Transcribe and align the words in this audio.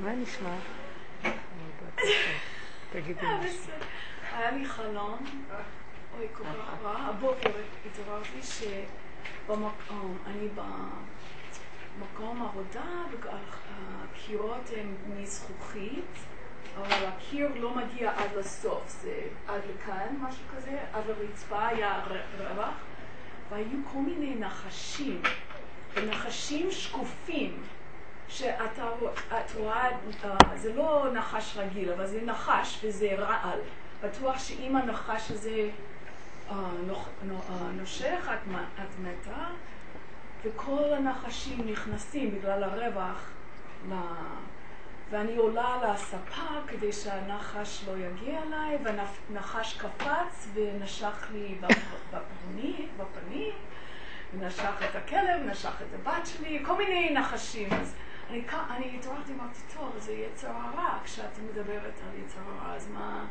מה 0.00 0.14
נשמע? 0.14 0.56
תגידי 2.92 3.26
משהו. 3.40 3.72
היה 4.32 4.50
לי 4.50 4.66
חלום, 4.66 5.24
אוי, 6.16 6.26
כל 6.32 6.44
כך 6.44 6.82
רע. 6.82 6.98
הבוקר 6.98 7.50
התעוררתי 7.86 8.42
שאני 8.42 10.48
במקום 11.98 12.42
עבודה, 12.42 12.84
הקירות 14.12 14.70
הם 14.76 14.96
מזכוכית, 15.06 16.18
אבל 16.76 17.06
הקיר 17.06 17.48
לא 17.54 17.76
מגיע 17.76 18.10
עד 18.10 18.30
לסוף, 18.36 18.88
זה 18.88 19.20
עד 19.46 19.60
לכאן, 19.74 20.16
משהו 20.20 20.44
כזה, 20.56 20.78
עד 20.92 21.04
לרצפה 21.06 21.68
היה 21.68 22.04
רווח, 22.38 22.74
והיו 23.50 23.78
כל 23.92 23.98
מיני 23.98 24.34
נחשים, 24.34 25.22
ונחשים 25.94 26.70
שקופים. 26.70 27.62
שאת 28.28 28.78
רואה, 29.56 29.88
אה, 30.24 30.56
זה 30.56 30.72
לא 30.72 31.06
נחש 31.12 31.56
רגיל, 31.56 31.92
אבל 31.92 32.06
זה 32.06 32.20
נחש 32.22 32.80
וזה 32.84 33.08
רעל. 33.18 33.58
בטוח 34.02 34.38
שאם 34.38 34.76
הנחש 34.76 35.30
הזה 35.30 35.68
אה, 36.50 36.56
אה, 37.30 37.70
נושך, 37.72 38.30
את 38.82 38.98
מתה, 38.98 39.46
וכל 40.44 40.92
הנחשים 40.92 41.68
נכנסים 41.70 42.30
בגלל 42.30 42.64
הרווח, 42.64 43.30
ואני 45.10 45.36
עולה 45.36 45.74
על 45.74 45.90
הספה 45.90 46.60
כדי 46.68 46.92
שהנחש 46.92 47.84
לא 47.88 47.92
יגיע 47.98 48.40
אליי, 48.42 48.78
והנחש 48.84 49.78
קפץ 49.78 50.48
ונשך 50.54 51.28
לי 51.32 51.58
בפנים, 52.98 53.52
ונשך 54.34 54.82
את 54.90 54.96
הכלב, 54.96 55.42
נשך 55.46 55.74
את 55.82 55.94
הבת 55.94 56.26
שלי, 56.26 56.62
כל 56.66 56.76
מיני 56.76 57.10
נחשים. 57.10 57.68
אז 57.72 57.94
אני, 58.34 58.42
אני 58.70 58.96
התעוררתי, 58.98 59.32
אמרתי, 59.32 59.60
טוב, 59.74 59.92
זה 59.98 60.12
יצר 60.12 60.50
הרע 60.50 60.98
כשאת 61.04 61.38
מדברת 61.38 62.00
על 62.02 62.20
יצר 62.24 62.40
הרע, 62.40 62.74
אז 62.74 62.88
מה... 62.88 63.26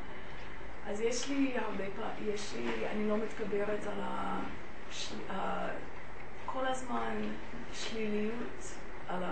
אז 0.87 1.01
יש 1.01 1.29
לי 1.29 1.53
הרבה 1.57 1.83
פעמים, 1.95 2.33
יש 2.33 2.53
לי, 2.53 2.87
אני 2.87 3.09
לא 3.09 3.17
מתגברת 3.17 3.87
על 3.87 4.01
ה... 4.01 4.39
של, 4.91 5.15
ה... 5.31 5.67
כל 6.45 6.67
הזמן 6.67 7.15
שליליות, 7.73 8.77
על 9.07 9.23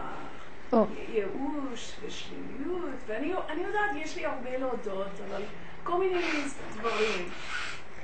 הייאוש 0.72 1.96
ושליליות, 2.02 2.96
ואני 3.08 3.34
יודעת, 3.64 3.96
יש 3.96 4.16
לי 4.16 4.26
הרבה 4.26 4.58
להודות, 4.58 5.20
אבל 5.30 5.44
כל 5.84 6.00
מיני 6.00 6.22
דברים. 6.72 7.30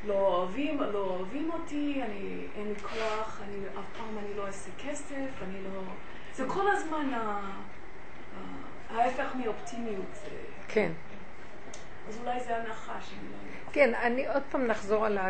לא 0.05 0.13
אוהבים, 0.13 0.81
לא 0.81 0.99
אוהבים 0.99 1.51
אותי, 1.51 2.03
אני, 2.03 2.47
אין 2.55 2.67
לי 2.67 2.79
כוח, 2.79 3.41
אני, 3.43 3.79
אף 3.79 3.97
פעם 3.97 4.17
אני 4.17 4.33
לא 4.37 4.47
אעשה 4.47 4.69
כסף, 4.77 5.41
אני 5.41 5.63
לא... 5.63 5.81
זה 6.37 6.45
כל 6.47 6.67
הזמן 6.71 7.11
ההפך 8.89 9.35
מאופטימיות. 9.35 10.17
כן. 10.67 10.91
אז 12.09 12.19
אולי 12.19 12.39
זה 12.39 12.57
הנחש, 12.57 13.11
אני 13.11 13.29
לא. 13.29 13.71
כן, 13.71 13.93
אני 13.93 14.27
עוד 14.27 14.43
פעם 14.51 14.67
נחזור 14.67 15.05
על 15.05 15.17
ה... 15.17 15.29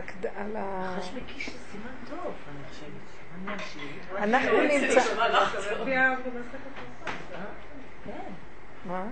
נחש 0.98 1.12
מקיש 1.16 1.50
זה 1.50 1.58
סימן 1.72 1.94
טוב, 2.10 2.34
אני 2.50 2.68
חושבת. 2.70 4.18
אנחנו 4.18 4.62
נמצא... 4.62 5.02
כן. 8.06 8.34
מה? 8.86 9.06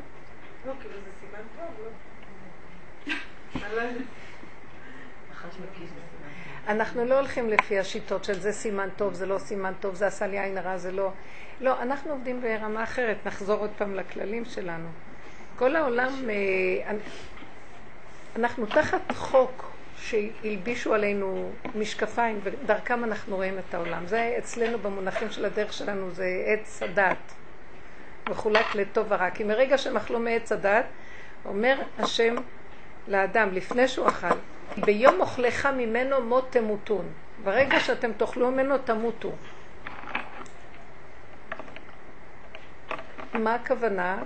לא, 0.66 0.74
כאילו 0.80 0.94
זה 0.94 1.10
סימן 1.20 1.44
טוב, 1.56 1.86
לא? 3.06 3.14
אנחנו 6.68 7.06
לא 7.06 7.16
הולכים 7.16 7.50
לפי 7.50 7.80
השיטות 7.80 8.24
של 8.24 8.40
זה 8.40 8.52
סימן 8.52 8.90
טוב, 8.96 9.14
זה 9.14 9.26
לא 9.26 9.38
סימן 9.38 9.74
טוב, 9.80 9.96
זה 9.96 10.08
עשה 10.08 10.28
לי 10.28 10.40
עין 10.40 10.58
הרע, 10.58 10.78
זה 10.78 10.92
לא... 10.92 11.12
לא, 11.62 11.82
אנחנו 11.82 12.12
עובדים 12.12 12.42
ברמה 12.42 12.84
אחרת, 12.84 13.18
נחזור 13.26 13.60
עוד 13.60 13.70
פעם 13.78 13.96
לכללים 13.96 14.46
שלנו. 14.46 14.88
כל 15.56 15.76
העולם, 15.76 16.30
אה, 16.30 16.94
אנחנו 18.36 18.66
תחת 18.66 19.12
חוק 19.12 19.72
שהלבישו 19.98 20.94
עלינו 20.94 21.52
משקפיים, 21.76 22.40
ודרכם 22.44 23.04
אנחנו 23.04 23.36
רואים 23.36 23.60
את 23.60 23.74
העולם. 23.74 24.08
זה 24.08 24.36
אצלנו 24.38 24.80
במונחים 24.80 25.32
של 25.32 25.46
הדרך 25.46 25.74
שלנו, 25.74 26.12
זה 26.12 26.44
עץ 26.46 26.84
הדת. 26.84 27.34
מחולק 28.30 28.76
לטוב 28.76 29.06
ורע. 29.10 29.30
כי 29.30 29.44
מרגע 29.44 29.78
שהם 29.78 29.98
אכלו 29.98 30.20
מעץ 30.20 30.52
הדת, 30.52 30.86
אומר 31.46 31.82
השם 32.00 32.36
לאדם, 33.08 33.50
לפני 33.54 33.88
שהוא 33.88 34.08
אכל, 34.08 34.28
ביום 34.78 35.22
אוכלך 35.22 35.66
ממנו 35.66 36.22
מות 36.22 36.52
תמותון. 36.52 37.06
ברגע 37.44 37.80
שאתם 37.80 38.14
תאכלו 38.14 38.52
ממנו 38.52 38.78
תמותו. 38.78 39.32
מה 43.34 43.56
הכוונה? 43.56 44.24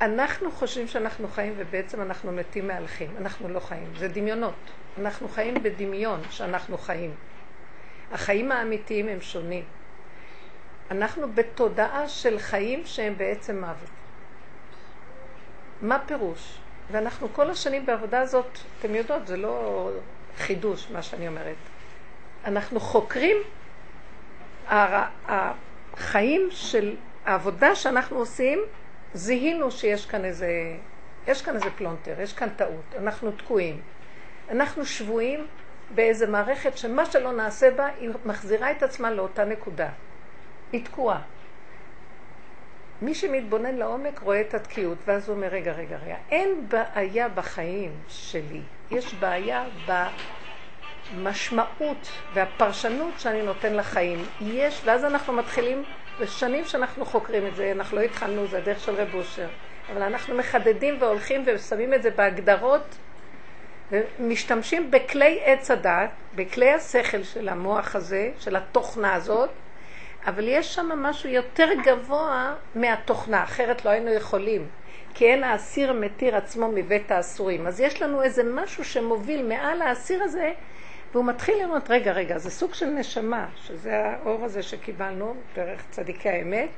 אנחנו 0.00 0.50
חושבים 0.50 0.88
שאנחנו 0.88 1.28
חיים 1.28 1.54
ובעצם 1.56 2.02
אנחנו 2.02 2.32
מתים 2.32 2.68
מהלכים. 2.68 3.10
אנחנו 3.18 3.48
לא 3.48 3.60
חיים, 3.60 3.92
זה 3.96 4.08
דמיונות. 4.08 4.54
אנחנו 4.98 5.28
חיים 5.28 5.54
בדמיון 5.62 6.20
שאנחנו 6.30 6.78
חיים. 6.78 7.14
החיים 8.12 8.52
האמיתיים 8.52 9.08
הם 9.08 9.20
שונים. 9.20 9.64
אנחנו 10.90 11.32
בתודעה 11.32 12.08
של 12.08 12.38
חיים 12.38 12.82
שהם 12.86 13.14
בעצם 13.16 13.60
מוות. 13.60 13.90
מה 15.82 15.98
פירוש? 16.06 16.58
ואנחנו 16.90 17.28
כל 17.32 17.50
השנים 17.50 17.86
בעבודה 17.86 18.20
הזאת, 18.20 18.58
אתם 18.78 18.94
יודעות, 18.94 19.26
זה 19.26 19.36
לא 19.36 19.90
חידוש 20.38 20.90
מה 20.90 21.02
שאני 21.02 21.28
אומרת. 21.28 21.56
אנחנו 22.44 22.80
חוקרים 22.80 23.36
החיים 25.28 26.48
של 26.50 26.96
העבודה 27.24 27.74
שאנחנו 27.74 28.18
עושים, 28.18 28.58
זיהינו 29.14 29.70
שיש 29.70 30.06
כאן 30.06 30.24
איזה, 30.24 30.48
יש 31.26 31.42
כאן 31.42 31.54
איזה 31.54 31.70
פלונטר, 31.76 32.20
יש 32.20 32.32
כאן 32.32 32.48
טעות, 32.56 32.94
אנחנו 32.98 33.30
תקועים. 33.30 33.80
אנחנו 34.50 34.86
שבויים 34.86 35.46
באיזה 35.94 36.26
מערכת 36.26 36.78
שמה 36.78 37.06
שלא 37.06 37.32
נעשה 37.32 37.70
בה, 37.70 37.86
היא 37.86 38.10
מחזירה 38.24 38.70
את 38.70 38.82
עצמה 38.82 39.10
לאותה 39.10 39.44
נקודה. 39.44 39.88
היא 40.72 40.84
תקועה. 40.84 41.20
מי 43.02 43.14
שמתבונן 43.14 43.74
לעומק 43.74 44.18
רואה 44.18 44.40
את 44.40 44.54
התקיעות, 44.54 44.98
ואז 45.06 45.28
הוא 45.28 45.36
אומר, 45.36 45.48
רגע, 45.48 45.72
רגע, 45.72 45.96
רגע, 46.04 46.16
אין 46.30 46.68
בעיה 46.68 47.28
בחיים 47.28 47.92
שלי, 48.08 48.60
יש 48.90 49.14
בעיה 49.14 49.64
במשמעות 51.14 52.08
והפרשנות 52.34 53.14
שאני 53.18 53.42
נותן 53.42 53.74
לחיים. 53.74 54.24
יש, 54.40 54.82
ואז 54.84 55.04
אנחנו 55.04 55.32
מתחילים, 55.32 55.84
ושנים 56.18 56.64
שאנחנו 56.64 57.04
חוקרים 57.04 57.46
את 57.46 57.56
זה, 57.56 57.72
אנחנו 57.72 57.96
לא 57.96 58.02
התחלנו, 58.02 58.46
זה 58.46 58.58
הדרך 58.58 58.80
של 58.80 58.94
רב 58.94 59.14
אושר, 59.14 59.48
אבל 59.92 60.02
אנחנו 60.02 60.34
מחדדים 60.34 60.96
והולכים 61.00 61.42
ושמים 61.46 61.94
את 61.94 62.02
זה 62.02 62.10
בהגדרות, 62.10 62.96
ומשתמשים 63.90 64.90
בכלי 64.90 65.40
עץ 65.44 65.70
הדת, 65.70 66.10
בכלי 66.34 66.72
השכל 66.72 67.22
של 67.22 67.48
המוח 67.48 67.96
הזה, 67.96 68.30
של 68.38 68.56
התוכנה 68.56 69.14
הזאת, 69.14 69.50
אבל 70.26 70.48
יש 70.48 70.74
שם 70.74 70.88
משהו 70.96 71.28
יותר 71.28 71.68
גבוה 71.84 72.54
מהתוכנה, 72.74 73.44
אחרת 73.44 73.84
לא 73.84 73.90
היינו 73.90 74.10
יכולים. 74.10 74.66
כי 75.14 75.26
אין 75.26 75.44
האסיר 75.44 75.92
מתיר 75.92 76.36
עצמו 76.36 76.68
מבית 76.74 77.10
האסורים. 77.10 77.66
אז 77.66 77.80
יש 77.80 78.02
לנו 78.02 78.22
איזה 78.22 78.42
משהו 78.44 78.84
שמוביל 78.84 79.46
מעל 79.46 79.82
האסיר 79.82 80.22
הזה, 80.22 80.52
והוא 81.12 81.24
מתחיל 81.24 81.54
לראות, 81.64 81.90
רגע, 81.90 82.12
רגע, 82.12 82.38
זה 82.38 82.50
סוג 82.50 82.74
של 82.74 82.86
נשמה, 82.86 83.46
שזה 83.56 84.04
האור 84.04 84.44
הזה 84.44 84.62
שקיבלנו 84.62 85.34
דרך 85.54 85.82
צדיקי 85.90 86.28
האמת, 86.28 86.68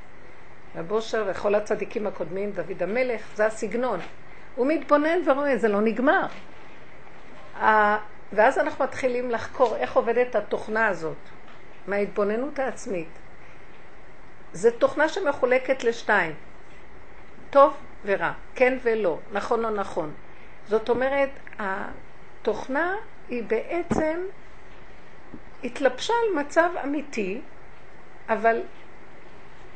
רבושר 0.76 1.24
וכל 1.30 1.54
הצדיקים 1.54 2.06
הקודמים, 2.06 2.50
דוד 2.50 2.82
המלך, 2.82 3.22
זה 3.34 3.46
הסגנון. 3.46 4.00
הוא 4.56 4.66
מתבונן 4.66 5.18
ורואה, 5.26 5.56
זה 5.56 5.68
לא 5.68 5.80
נגמר. 5.80 6.26
ואז 8.32 8.58
אנחנו 8.58 8.84
מתחילים 8.84 9.30
לחקור 9.30 9.76
איך 9.76 9.96
עובדת 9.96 10.34
התוכנה 10.34 10.86
הזאת, 10.86 11.16
מההתבוננות 11.86 12.58
העצמית. 12.58 13.21
זו 14.52 14.70
תוכנה 14.70 15.08
שמחולקת 15.08 15.84
לשתיים, 15.84 16.34
טוב 17.50 17.76
ורע, 18.04 18.32
כן 18.54 18.78
ולא, 18.82 19.18
נכון 19.32 19.64
או 19.64 19.70
נכון. 19.70 20.14
זאת 20.68 20.88
אומרת, 20.88 21.30
התוכנה 21.58 22.96
היא 23.28 23.44
בעצם 23.44 24.20
התלבשה 25.64 26.14
על 26.14 26.40
מצב 26.40 26.70
אמיתי, 26.84 27.40
אבל 28.28 28.60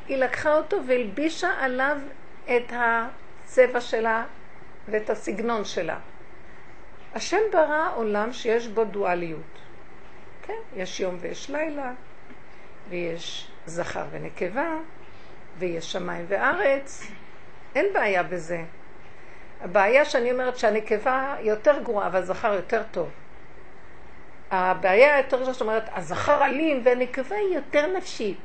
היא 0.07 0.17
לקחה 0.17 0.57
אותו 0.57 0.77
והלבישה 0.87 1.49
עליו 1.59 1.97
את 2.45 2.71
הצבע 2.71 3.81
שלה 3.81 4.25
ואת 4.87 5.09
הסגנון 5.09 5.65
שלה. 5.65 5.99
השם 7.13 7.41
ברא 7.51 7.95
עולם 7.95 8.33
שיש 8.33 8.67
בו 8.67 8.83
דואליות. 8.85 9.41
כן, 10.41 10.61
יש 10.75 10.99
יום 10.99 11.17
ויש 11.19 11.49
לילה, 11.49 11.91
ויש 12.89 13.51
זכר 13.67 14.05
ונקבה, 14.11 14.75
ויש 15.57 15.91
שמיים 15.91 16.25
וארץ. 16.27 17.11
אין 17.75 17.85
בעיה 17.93 18.23
בזה. 18.23 18.63
הבעיה 19.61 20.05
שאני 20.05 20.31
אומרת 20.31 20.57
שהנקבה 20.57 21.35
יותר 21.39 21.79
גרועה 21.83 22.09
והזכר 22.13 22.53
יותר 22.53 22.83
טוב. 22.91 23.09
הבעיה 24.51 25.15
היותר 25.15 25.43
זאת 25.53 25.61
אומרת, 25.61 25.83
הזכר 25.93 26.45
אלים 26.45 26.81
והנקבה 26.83 27.35
היא 27.35 27.55
יותר 27.55 27.87
נפשית. 27.97 28.37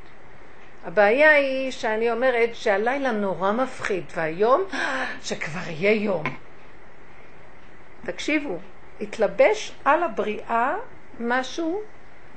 הבעיה 0.85 1.31
היא 1.35 1.71
שאני 1.71 2.11
אומרת 2.11 2.49
שהלילה 2.53 3.11
נורא 3.11 3.51
מפחיד, 3.51 4.03
והיום 4.15 4.63
שכבר 5.21 5.69
יהיה 5.69 6.03
יום. 6.03 6.23
תקשיבו, 8.05 8.57
התלבש 9.01 9.75
על 9.85 10.03
הבריאה 10.03 10.75
משהו 11.19 11.81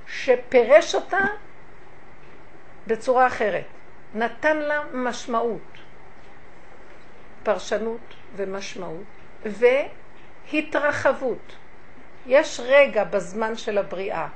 שפירש 0.07 0.95
אותה 0.95 1.25
בצורה 2.87 3.27
אחרת. 3.27 3.65
נתן 4.15 4.57
לה 4.57 4.83
משמעות, 4.93 5.79
פרשנות 7.43 8.15
ומשמעות, 8.37 9.05
והתרחבות. 10.53 11.57
יש 12.27 12.61
רגע 12.65 13.05
בזמן 13.05 13.57
של 13.57 13.79
הבריאה. 13.79 14.29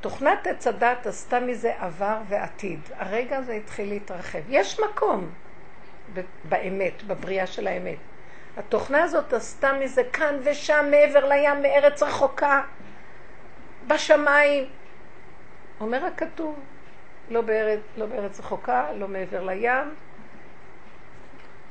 תוכנת 0.00 0.46
עץ 0.46 0.66
הדת 0.66 1.06
עשתה 1.06 1.40
מזה 1.40 1.72
עבר 1.78 2.16
ועתיד. 2.28 2.80
הרגע 2.96 3.36
הזה 3.36 3.52
התחיל 3.52 3.88
להתרחב. 3.88 4.38
יש 4.48 4.80
מקום 4.80 5.30
באמת, 6.44 7.02
בבריאה 7.02 7.46
של 7.46 7.66
האמת. 7.66 7.98
התוכנה 8.56 9.02
הזאת 9.02 9.32
עשתה 9.32 9.72
מזה 9.72 10.02
כאן 10.12 10.36
ושם, 10.44 10.86
מעבר 10.90 11.28
לים, 11.28 11.62
מארץ 11.62 12.02
רחוקה, 12.02 12.62
בשמיים. 13.86 14.64
אומר 15.80 16.04
הכתוב, 16.04 16.60
לא 17.30 17.40
בארץ, 17.40 17.80
לא 17.96 18.06
בארץ 18.06 18.40
רחוקה, 18.40 18.92
לא 18.92 19.08
מעבר 19.08 19.44
לים, 19.44 19.94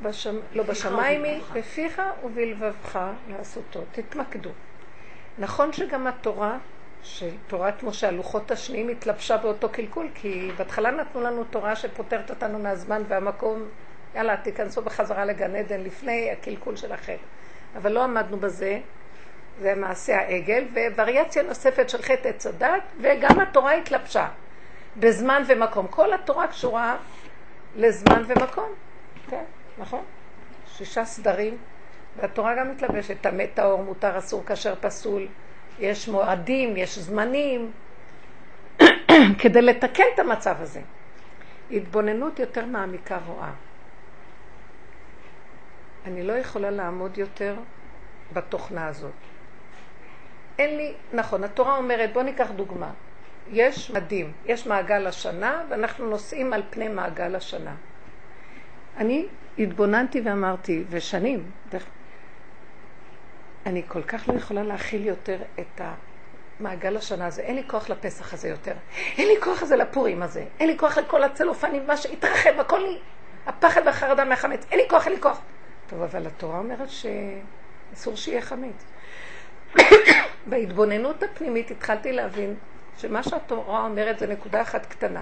בשמ... 0.02 0.40
לא 0.54 0.64
בשמיים 0.64 1.24
היא, 1.24 1.42
בפיך 1.54 2.02
ובלבבך 2.24 3.00
לעשותו. 3.30 3.84
תתמקדו. 3.92 4.50
נכון 5.38 5.74
שגם 5.74 6.08
התורה, 6.08 6.58
שתורת 7.04 7.84
משה, 7.84 8.08
הלוחות 8.08 8.52
השניים 8.52 8.90
התלבשה 8.90 9.38
באותו 9.38 9.70
קלקול, 9.70 10.08
כי 10.16 10.52
בהתחלה 10.58 10.92
נתנו 10.92 11.22
לנו 11.22 11.44
תורה 11.44 11.76
שפותרת 11.76 12.30
אותנו 12.30 12.60
מהזמן 12.60 13.04
והמקום, 13.08 13.64
יאללה, 14.16 14.38
תיכנסו 14.38 14.82
בחזרה 14.82 15.26
לגן 15.26 15.56
עדן 15.56 15.82
לפני 15.82 16.32
הקלקול 16.32 16.76
של 16.76 16.92
החטא. 16.92 17.16
אבל 17.78 17.92
לא 17.92 18.04
עמדנו 18.04 18.38
בזה, 18.38 18.80
זה 19.60 19.76
מעשה 19.76 20.18
העגל, 20.18 20.66
ווריאציה 20.96 21.44
נוספת 21.44 21.90
של 21.90 22.02
חטא 22.02 22.28
עץ 22.28 22.48
הדת, 22.48 22.84
וגם 23.02 23.40
התורה 23.40 23.74
התלבשה 23.74 24.28
בזמן 25.00 25.44
ומקום. 25.48 25.88
כל 25.88 26.14
התורה 26.14 26.48
קשורה 26.48 26.98
לזמן 27.76 28.24
ומקום, 28.28 28.70
כן, 29.30 29.44
נכון? 29.78 30.04
שישה 30.68 31.06
סדרים, 31.06 31.58
והתורה 32.18 32.56
גם 32.56 32.72
מתלבשת, 32.72 33.22
טמא 33.22 33.44
טהור, 33.54 33.84
מותר, 33.84 34.18
אסור, 34.18 34.44
כשר, 34.46 34.74
פסול, 34.82 35.28
יש 35.80 36.08
מועדים, 36.08 36.78
יש 36.78 36.98
זמנים, 36.98 37.72
כדי 39.42 39.62
לתקן 39.62 40.04
את 40.14 40.20
המצב 40.20 40.56
הזה. 40.60 40.82
התבוננות 41.72 42.40
יותר 42.40 42.66
מעמיקה 42.66 43.18
רואה. 43.26 43.52
אני 46.06 46.24
לא 46.24 46.34
יכולה 46.34 46.72
לעמוד 46.72 47.18
יותר 47.18 47.56
בתוכנה 48.34 48.88
הזאת. 48.88 49.12
אין 50.60 50.78
לי, 50.78 50.94
נכון, 51.14 51.44
התורה 51.44 51.78
אומרת, 51.78 52.14
בוא 52.14 52.24
ניקח 52.24 52.52
דוגמה. 52.52 52.92
יש 53.52 53.92
מדים, 53.92 54.32
יש 54.46 54.68
מעגל 54.68 55.08
השנה, 55.08 55.64
ואנחנו 55.70 56.10
נוסעים 56.10 56.54
על 56.54 56.64
פני 56.70 56.88
מעגל 56.88 57.36
השנה. 57.36 57.76
אני 58.98 59.26
התבוננתי 59.60 60.22
ואמרתי, 60.22 60.84
ושנים, 60.90 61.52
אני 63.66 63.84
כל 63.88 64.04
כך 64.04 64.30
לא 64.30 64.34
יכולה 64.34 64.64
להכיל 64.64 65.06
יותר 65.06 65.38
את 65.60 65.82
המעגל 66.60 66.98
השנה 66.98 67.26
הזה. 67.26 67.42
אין 67.42 67.56
לי 67.56 67.64
כוח 67.68 67.90
לפסח 67.90 68.34
הזה 68.34 68.50
יותר. 68.50 68.74
אין 69.18 69.28
לי 69.28 69.42
כוח 69.42 69.64
לזה 69.64 69.76
לפורים 69.76 70.24
הזה. 70.24 70.46
אין 70.60 70.70
לי 70.70 70.78
כוח 70.78 70.98
לכל 70.98 71.24
הצלופנים, 71.24 71.88
מה 71.88 71.98
שהתרחב, 71.98 72.60
הכל 72.60 72.78
לי, 72.78 73.00
הפחד 73.46 73.82
והחרדה 73.86 74.26
מהחמץ. 74.26 74.66
אין 74.72 74.80
לי 74.80 74.86
כוח, 74.90 75.06
אין 75.06 75.14
לי 75.14 75.22
כוח. 75.22 75.42
טוב, 75.90 76.02
אבל 76.02 76.28
התורה 76.28 76.58
אומרת 76.60 76.88
שאסור 76.90 78.16
שיהיה 78.16 78.42
חמץ. 78.42 78.86
בהתבוננות 80.50 81.24
הפנימית 81.24 81.72
התחלתי 81.72 82.12
להבין 82.12 82.56
שמה 82.98 83.24
שהתורה 83.24 83.86
אומרת 83.86 84.20
זה 84.20 84.28
נקודה 84.28 84.62
אחת 84.62 84.86
קטנה. 84.86 85.22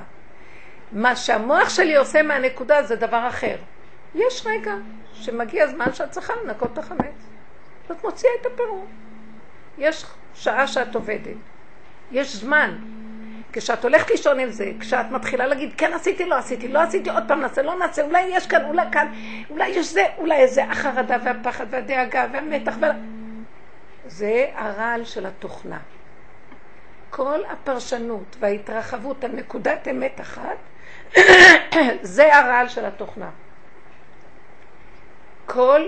מה 0.92 1.16
שהמוח 1.16 1.70
שלי 1.70 1.96
עושה 1.96 2.22
מהנקודה 2.22 2.84
זה 2.84 2.96
דבר 2.96 3.28
אחר. 3.28 3.56
יש 4.16 4.46
רגע 4.46 4.74
שמגיע 5.14 5.68
זמן 5.68 5.94
שאת 5.94 6.12
צריכה 6.12 6.34
לנקות 6.44 6.74
את 6.74 6.78
החמץ. 6.78 7.28
ואת 7.90 8.04
מוציאה 8.04 8.32
את 8.42 8.46
הפירור. 8.46 8.86
יש 9.78 10.06
שעה 10.34 10.68
שאת 10.68 10.96
עובדת. 10.96 11.38
יש 12.12 12.36
זמן. 12.36 12.76
כשאת 13.54 13.84
הולכת 13.84 14.10
לישון 14.10 14.40
עם 14.40 14.50
זה, 14.50 14.72
כשאת 14.80 15.12
מתחילה 15.12 15.48
להגיד, 15.48 15.74
כן 15.78 15.94
עשיתי, 15.94 16.26
לא 16.26 16.36
עשיתי, 16.36 16.68
לא 16.68 16.80
עשיתי, 16.80 17.10
עוד 17.10 17.24
פעם 17.28 17.42
נעשה, 17.42 17.62
לא 17.62 17.80
נעשה, 17.80 18.02
אולי 18.02 18.22
יש 18.22 18.48
כאן, 18.48 18.66
אולי 18.66 18.86
כאן, 18.92 19.08
אולי 19.50 19.68
יש 19.68 19.94
זה, 19.94 20.06
אולי 20.18 20.48
זה, 20.48 20.64
החרדה 20.64 21.18
והפחד 21.24 21.66
והדאגה 21.70 22.28
והמתח 22.32 22.76
וה... 22.80 22.92
זה 24.08 24.46
הרעל 24.56 25.06
של 25.06 25.26
התוכנה. 25.26 25.78
כל 27.16 27.40
הפרשנות 27.50 28.36
וההתרחבות 28.40 29.24
על 29.24 29.32
נקודת 29.32 29.88
אמת 29.88 30.22
אחת, 30.22 30.58
זה 32.02 32.36
הרעל 32.36 32.68
של 32.68 32.86
התוכנה. 32.86 33.30
כל 35.46 35.88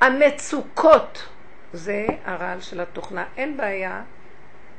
המצוקות 0.00 1.28
זה 1.72 2.06
הרעל 2.24 2.60
של 2.60 2.80
התוכנה. 2.80 3.24
אין 3.36 3.56
בעיה 3.56 4.02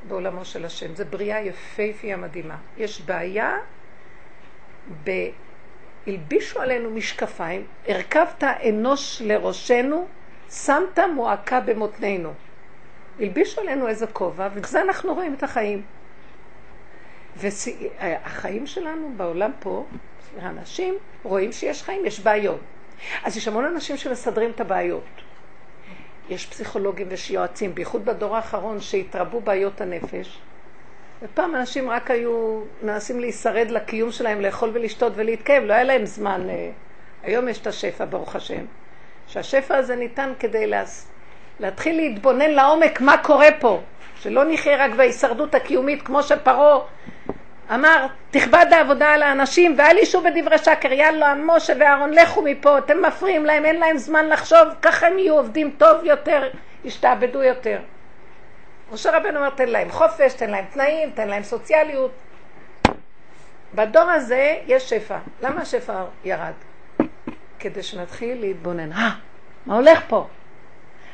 בעולמו 0.07 0.45
של 0.45 0.65
השם. 0.65 0.95
זה 0.95 1.06
בריאה 1.06 1.42
יפייפייה 1.42 2.18
מדהימה. 2.18 2.57
יש 2.77 3.01
בעיה 3.01 3.57
ב... 5.04 5.12
הלבישו 6.07 6.62
עלינו 6.62 6.89
משקפיים, 6.89 7.68
הרכבת 7.88 8.44
אנוש 8.44 9.21
לראשנו, 9.21 10.07
שמת 10.50 11.00
מועקה 11.15 11.60
במותנינו. 11.60 12.33
הלבישו 13.19 13.62
עלינו 13.62 13.88
איזה 13.88 14.07
כובע, 14.07 14.50
ובזה 14.54 14.81
אנחנו 14.81 15.13
רואים 15.13 15.33
את 15.33 15.44
החיים. 15.44 15.81
והחיים 17.36 18.68
שלנו 18.68 19.13
בעולם 19.18 19.51
פה, 19.60 19.86
האנשים 20.42 20.95
רואים 21.24 21.51
שיש 21.51 21.83
חיים, 21.83 22.06
יש 22.06 22.19
בעיות. 22.19 22.60
אז 23.24 23.38
יש 23.38 23.48
המון 23.48 23.65
אנשים 23.65 23.98
שמסדרים 23.98 24.51
את 24.51 24.62
הבעיות. 24.62 25.04
יש 26.30 26.45
פסיכולוגים 26.45 27.07
ויש 27.10 27.31
יועצים, 27.31 27.75
בייחוד 27.75 28.06
בדור 28.06 28.36
האחרון 28.36 28.81
שהתרבו 28.81 29.42
בעיות 29.42 29.81
הנפש. 29.81 30.39
ופעם 31.21 31.56
אנשים 31.56 31.89
רק 31.89 32.12
היו 32.12 32.62
מנסים 32.81 33.19
להישרד 33.19 33.71
לקיום 33.71 34.12
שלהם, 34.12 34.42
לאכול 34.42 34.71
ולשתות 34.74 35.13
ולהתקיים, 35.15 35.65
לא 35.65 35.74
היה 35.74 35.83
להם 35.83 36.06
זמן. 36.06 36.50
אה, 36.50 36.71
היום 37.24 37.48
יש 37.48 37.62
את 37.62 37.68
השפע, 37.68 38.06
ברוך 38.06 38.36
השם. 38.36 38.65
שהשפע 39.27 39.75
הזה 39.75 39.95
ניתן 39.95 40.34
כדי 40.39 40.67
לה... 40.67 40.84
להתחיל 41.60 41.95
להתבונן 41.95 42.51
לעומק 42.51 43.01
מה 43.01 43.17
קורה 43.17 43.50
פה. 43.60 43.81
שלא 44.15 44.43
נחיה 44.48 44.86
רק 44.86 44.91
בהישרדות 44.91 45.55
הקיומית 45.55 46.01
כמו 46.01 46.24
שפרעה 46.24 46.79
אמר, 47.74 48.05
תכבד 48.31 48.65
העבודה 48.72 49.10
על 49.10 49.24
האנשים 49.24 49.75
ואל 49.77 49.98
ישו 49.98 50.22
בדברי 50.22 50.57
שקר, 50.57 50.91
יאללה, 50.91 51.33
משה 51.36 51.74
ואהרון, 51.79 52.13
לכו 52.13 52.41
מפה, 52.41 52.77
אתם 52.77 53.01
מפריעים 53.01 53.45
להם, 53.45 53.65
אין 53.65 53.79
להם 53.79 53.98
זמן 53.98 54.29
לחשוב, 54.29 54.67
ככה 54.81 55.07
הם 55.07 55.17
יהיו 55.17 55.33
עובדים 55.38 55.75
טוב 55.77 56.03
יותר, 56.03 56.50
ישתעבדו 56.83 57.43
יותר. 57.43 57.79
משה 58.93 59.17
רבנו 59.17 59.39
אומר, 59.39 59.50
תן 59.50 59.69
להם 59.69 59.91
חופש, 59.91 60.33
תן 60.33 60.50
להם 60.50 60.65
תנאים, 60.74 61.10
תן 61.10 61.27
להם 61.27 61.43
סוציאליות. 61.43 62.12
בדור 63.75 64.12
הזה 64.12 64.55
יש 64.67 64.89
שפע. 64.89 65.17
למה 65.41 65.62
השפע 65.62 66.03
ירד? 66.24 66.53
כדי 67.60 67.83
שנתחיל 67.83 68.41
להתבונן. 68.41 68.91
אה, 68.91 69.10
מה 69.65 69.75
הולך 69.75 70.00
פה? 70.07 70.27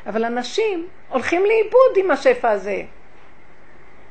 אבל 0.05 0.25
אנשים 0.25 0.87
הולכים 1.09 1.45
לאיבוד 1.45 1.97
עם 1.97 2.11
השפע 2.11 2.49
הזה. 2.49 2.81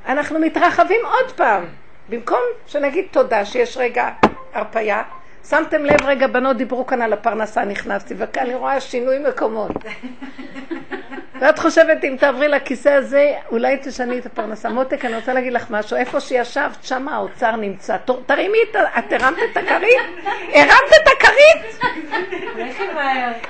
אנחנו 0.06 0.38
מתרחבים 0.38 1.00
עוד 1.04 1.32
פעם. 1.32 1.64
במקום 2.08 2.40
שנגיד 2.66 3.06
תודה 3.10 3.44
שיש 3.44 3.76
רגע 3.76 4.08
הרפייה, 4.52 5.02
שמתם 5.48 5.84
לב 5.84 6.02
רגע, 6.04 6.26
בנות 6.26 6.56
דיברו 6.56 6.86
כאן 6.86 7.02
על 7.02 7.12
הפרנסה, 7.12 7.64
נכנסתי, 7.64 8.14
וכאן 8.18 8.42
אני 8.42 8.54
רואה 8.54 8.80
שינוי 8.80 9.18
מקומות. 9.18 9.70
ואת 11.40 11.58
חושבת, 11.58 12.04
אם 12.04 12.16
תעברי 12.20 12.48
לכיסא 12.48 12.88
הזה, 12.88 13.32
אולי 13.50 13.76
תשני 13.82 14.18
את 14.18 14.26
הפרנסה. 14.26 14.68
מותק, 14.68 15.04
אני 15.04 15.16
רוצה 15.16 15.32
להגיד 15.32 15.52
לך 15.52 15.70
משהו, 15.70 15.96
איפה 15.96 16.20
שישבת, 16.20 16.84
שם 16.84 17.08
האוצר 17.08 17.56
נמצא. 17.56 17.96
תרימי 18.26 18.58
את 18.70 18.76
ה... 18.76 18.98
את 18.98 19.12
הרמת 19.12 19.38
את 19.52 19.56
הכרית? 19.56 20.00
הרמת 20.54 20.92
את 21.02 21.08
הכרית? 21.16 21.82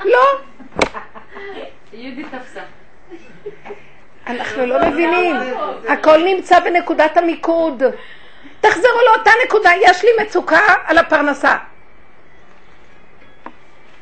לא. 0.05 0.41
אנחנו 4.27 4.67
לא 4.67 4.89
מבינים. 4.89 5.37
הכל 5.89 6.25
נמצא 6.25 6.61
בנקודת 6.61 7.17
המיקוד. 7.17 7.83
תחזרו 8.61 8.99
לאותה 9.07 9.31
נקודה, 9.45 9.71
יש 9.81 10.05
לי 10.05 10.11
מצוקה 10.23 10.61
על 10.85 10.99
הפרנסה. 10.99 11.57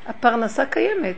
הפרנסה 0.07 0.67
קיימת. 0.67 1.17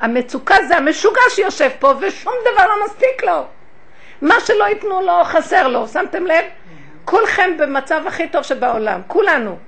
המצוקה 0.00 0.54
זה 0.68 0.76
המשוגע 0.76 1.20
שיושב 1.30 1.70
פה 1.78 1.92
ושום 2.00 2.34
דבר 2.52 2.66
לא 2.66 2.84
מספיק 2.84 3.24
לו. 3.24 3.46
מה 4.22 4.34
שלא 4.40 4.64
ייתנו 4.64 5.00
לו 5.00 5.24
חסר 5.24 5.68
לו, 5.68 5.88
שמתם 5.88 6.26
לב? 6.26 6.44
כולכם 7.04 7.50
במצב 7.58 8.02
הכי 8.06 8.28
טוב 8.28 8.42
שבעולם, 8.42 9.00
כולנו. 9.06 9.58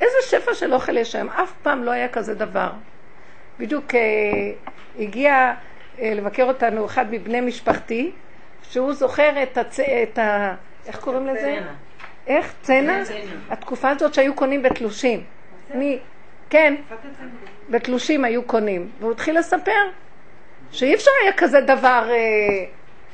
איזה 0.00 0.16
שפע 0.22 0.54
של 0.54 0.74
אוכל 0.74 0.96
יש 0.96 1.14
היום, 1.14 1.28
אף 1.28 1.52
פעם 1.62 1.84
לא 1.84 1.90
היה 1.90 2.08
כזה 2.08 2.34
דבר. 2.34 2.68
בדיוק 3.58 3.94
אה, 3.94 4.00
הגיע 4.98 5.54
אה, 6.00 6.12
לבקר 6.14 6.44
אותנו 6.44 6.86
אחד 6.86 7.06
מבני 7.10 7.40
משפחתי, 7.40 8.10
שהוא 8.70 8.92
זוכר 8.92 9.42
את, 9.42 9.58
הצ... 9.58 9.80
את 9.80 10.18
ה... 10.18 10.54
איך 10.86 11.00
קוראים 11.00 11.26
לזה? 11.26 11.58
איך? 12.26 12.54
צנע? 12.62 13.02
התקופה 13.50 13.90
הזאת 13.90 14.14
שהיו 14.14 14.34
קונים 14.34 14.62
בתלושים. 14.62 15.24
אני, 15.70 15.98
כן, 16.50 16.74
בתלושים 17.70 18.24
היו 18.24 18.42
קונים. 18.42 18.88
והוא 19.00 19.12
התחיל 19.12 19.38
לספר 19.38 19.90
שאי 20.72 20.94
אפשר 20.94 21.10
היה 21.22 21.32
כזה 21.32 21.60
דבר 21.60 22.08
אה, 22.10 22.64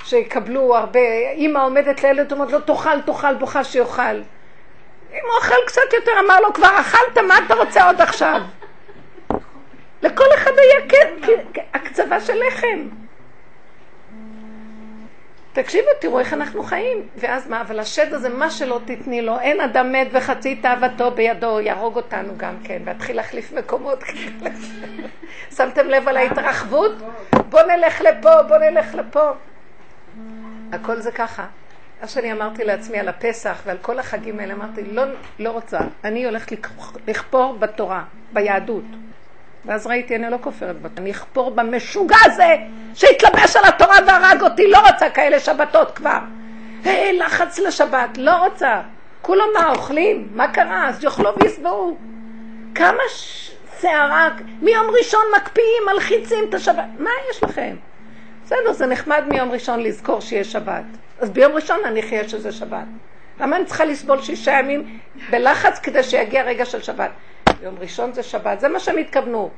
שיקבלו 0.05 0.77
הרבה, 0.77 1.01
אימא 1.33 1.59
עומדת 1.59 2.03
לילד, 2.03 2.33
אומרת 2.33 2.53
לו 2.53 2.61
תאכל, 2.61 3.01
תאכל, 3.01 3.35
בוכה 3.35 3.65
שיאכל. 3.65 4.17
אם 5.13 5.19
הוא 5.23 5.39
אכל 5.41 5.67
קצת 5.67 5.93
יותר, 5.93 6.13
אמר 6.25 6.41
לו 6.41 6.53
כבר 6.53 6.81
אכלת, 6.81 7.19
מה 7.29 7.35
אתה 7.47 7.55
רוצה 7.55 7.87
עוד 7.87 8.01
עכשיו? 8.01 8.41
לכל 10.03 10.25
אחד 10.35 10.51
היה 10.59 10.89
כן, 10.89 11.15
כן, 11.53 11.63
הקצבה 11.75 12.21
של 12.21 12.39
לחם. 12.49 12.89
תקשיבו, 15.53 15.89
תראו 16.01 16.19
איך 16.19 16.33
אנחנו 16.33 16.63
חיים. 16.63 17.09
ואז 17.17 17.49
מה, 17.49 17.61
אבל 17.61 17.81
השד 17.81 18.15
הזה, 18.15 18.29
מה 18.29 18.51
שלא 18.51 18.81
תתני 18.85 19.23
לו, 19.23 19.41
אין 19.41 19.61
אדם 19.61 19.93
מת 19.93 20.09
וחצי 20.13 20.57
תאוותו 20.57 21.11
בידו, 21.11 21.61
יהרוג 21.61 21.97
אותנו 21.97 22.33
גם 22.37 22.55
כן, 22.65 22.83
ויתחיל 22.85 23.17
להחליף 23.17 23.53
מקומות. 23.53 24.05
שמתם 25.57 25.87
לב 25.89 26.09
על 26.09 26.17
ההתרחבות? 26.17 26.93
בוא 27.49 27.63
נלך 27.63 28.01
לפה, 28.01 28.43
בוא 28.43 28.57
נלך 28.59 28.95
לפה. 28.95 29.31
הכל 30.73 31.01
זה 31.01 31.13
ככה. 31.13 31.47
מה 32.03 32.09
שאני 32.09 32.33
אמרתי 32.33 32.65
לעצמי 32.65 32.99
על 32.99 33.09
הפסח 33.09 33.63
ועל 33.67 33.77
כל 33.83 33.99
החגים 33.99 34.41
האלה, 34.41 34.55
אמרתי, 34.55 34.83
לא, 34.85 35.03
לא 35.39 35.51
רוצה, 35.51 35.79
אני 36.05 36.25
הולכת 36.25 36.53
לכ- 36.53 36.97
לכפור 37.09 37.55
בתורה, 37.59 38.05
ביהדות. 38.33 38.85
ואז 39.65 39.87
ראיתי, 39.87 40.17
אני 40.17 40.31
לא 40.31 40.37
כופרת 40.41 40.83
בתורה, 40.83 40.93
אני 40.99 41.11
אכפור 41.11 41.51
במשוגע 41.51 42.17
הזה 42.25 42.57
שהתלבש 42.95 43.57
על 43.57 43.65
התורה 43.65 43.97
והרג 44.07 44.43
אותי, 44.43 44.71
לא 44.71 44.79
רוצה 44.91 45.11
כאלה 45.11 45.41
שבתות 45.41 45.91
כבר. 45.97 46.19
היי, 46.85 47.19
לחץ 47.19 47.59
לשבת, 47.59 48.19
לא 48.19 48.37
רוצה. 48.37 48.81
כולם 49.23 49.45
מה, 49.55 49.71
אוכלים? 49.71 50.29
מה 50.35 50.49
קרה? 50.49 50.89
אז 50.89 51.05
יאכלו 51.05 51.31
ויסבעו. 51.41 51.97
כמה 52.75 53.03
ש- 53.09 53.53
סערה, 53.79 54.29
מיום 54.63 54.87
ראשון 54.99 55.23
מקפיאים, 55.37 55.83
מלחיצים 55.93 56.45
את 56.49 56.55
השבת. 56.55 56.85
מה 56.99 57.11
יש 57.31 57.45
לכם? 57.45 57.77
בסדר, 58.45 58.73
זה 58.73 58.87
נחמד 58.87 59.23
מיום 59.29 59.51
ראשון 59.51 59.81
לזכור 59.81 60.21
שיש 60.21 60.53
שבת. 60.53 60.85
אז 61.21 61.31
ביום 61.31 61.53
ראשון 61.53 61.79
נניח 61.87 62.07
שזה 62.27 62.53
שבת. 62.53 62.85
למה 63.41 63.57
אני 63.57 63.65
צריכה 63.65 63.85
לסבול 63.85 64.23
שישה 64.23 64.53
ימים 64.53 64.99
בלחץ 65.31 65.79
כדי 65.79 66.03
שיגיע 66.03 66.43
רגע 66.43 66.65
של 66.65 66.83
שבת? 66.83 67.11
יום 67.63 67.75
ראשון 67.79 68.13
זה 68.13 68.23
שבת, 68.23 68.61
זה 68.61 68.69
מה 68.69 68.81
שהם 68.81 68.99
התכוונו. 68.99 69.51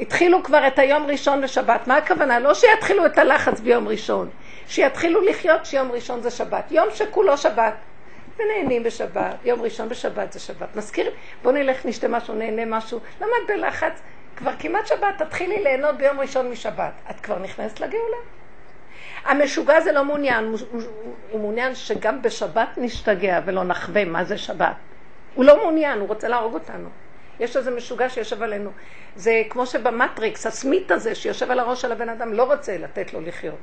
התחילו 0.00 0.42
כבר 0.42 0.66
את 0.66 0.78
היום 0.78 1.06
ראשון 1.06 1.40
לשבת. 1.40 1.86
מה 1.86 1.96
הכוונה? 1.96 2.38
לא 2.38 2.54
שיתחילו 2.54 3.06
את 3.06 3.18
הלחץ 3.18 3.60
ביום 3.60 3.88
ראשון, 3.88 4.30
שיתחילו 4.66 5.20
לחיות 5.20 5.66
שיום 5.66 5.92
ראשון 5.92 6.20
זה 6.20 6.30
שבת. 6.30 6.72
יום 6.72 6.88
שכולו 6.94 7.36
שבת. 7.36 7.74
ונהנים 8.36 8.82
בשבת, 8.82 9.34
יום 9.44 9.62
ראשון 9.62 9.88
בשבת 9.88 10.32
זה 10.32 10.40
שבת. 10.40 10.76
מזכיר, 10.76 11.10
בוא 11.42 11.52
נלך 11.52 11.86
נשתה 11.86 12.08
משהו, 12.08 12.34
נהנה 12.34 12.64
משהו. 12.64 13.00
את 13.18 13.24
בלחץ? 13.48 14.02
כבר 14.36 14.52
כמעט 14.58 14.86
שבת, 14.86 15.22
תתחילי 15.22 15.62
ליהנות 15.62 15.96
ביום 15.96 16.20
ראשון 16.20 16.50
משבת. 16.50 16.92
את 17.10 17.20
כבר 17.20 17.38
נכנסת 17.38 17.80
לגאולה. 17.80 18.16
המשוגע 19.24 19.76
הזה 19.76 19.92
לא 19.92 20.04
מעוניין, 20.04 20.54
הוא 21.30 21.40
מעוניין 21.40 21.74
שגם 21.74 22.22
בשבת 22.22 22.68
נשתגע 22.76 23.40
ולא 23.44 23.64
נחווה 23.64 24.04
מה 24.04 24.24
זה 24.24 24.38
שבת. 24.38 24.76
הוא 25.34 25.44
לא 25.44 25.56
מעוניין, 25.56 25.98
הוא 25.98 26.08
רוצה 26.08 26.28
להרוג 26.28 26.54
אותנו. 26.54 26.88
יש 27.40 27.56
איזה 27.56 27.70
משוגע 27.70 28.08
שיושב 28.08 28.42
עלינו. 28.42 28.70
זה 29.16 29.42
כמו 29.50 29.66
שבמטריקס, 29.66 30.46
הסמית 30.46 30.90
הזה 30.90 31.14
שיושב 31.14 31.50
על 31.50 31.58
הראש 31.58 31.82
של 31.82 31.92
הבן 31.92 32.08
אדם, 32.08 32.32
לא 32.32 32.52
רוצה 32.52 32.78
לתת 32.78 33.12
לו 33.12 33.20
לחיות. 33.20 33.58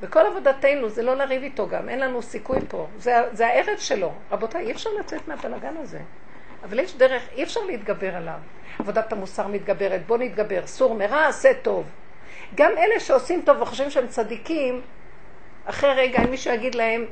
וכל 0.00 0.20
עבודתנו 0.20 0.88
זה 0.88 1.02
לא 1.02 1.14
לריב 1.14 1.42
איתו 1.42 1.68
גם, 1.68 1.88
אין 1.88 2.00
לנו 2.00 2.22
סיכוי 2.22 2.58
פה. 2.68 2.86
זה, 2.98 3.14
זה 3.32 3.46
הארץ 3.46 3.80
שלו. 3.80 4.12
רבותיי, 4.30 4.66
אי 4.66 4.72
אפשר 4.72 4.90
לצאת 5.00 5.28
מהבלגן 5.28 5.74
הזה. 5.82 5.98
אבל 6.64 6.78
יש 6.78 6.96
דרך, 6.96 7.22
אי 7.32 7.42
אפשר 7.42 7.60
להתגבר 7.60 8.16
עליו. 8.16 8.38
עבודת 8.78 9.12
המוסר 9.12 9.46
מתגברת, 9.46 10.06
בוא 10.06 10.18
נתגבר. 10.18 10.66
סור 10.66 10.94
מרע, 10.94 11.26
עשה 11.26 11.54
טוב. 11.62 11.84
גם 12.54 12.70
אלה 12.78 13.00
שעושים 13.00 13.42
טוב 13.42 13.62
וחושבים 13.62 13.90
שהם 13.90 14.06
צדיקים, 14.06 14.80
אחרי 15.64 15.94
רגע, 15.94 16.22
אם 16.24 16.30
מישהו 16.30 16.54
יגיד 16.54 16.74
להם, 16.74 17.06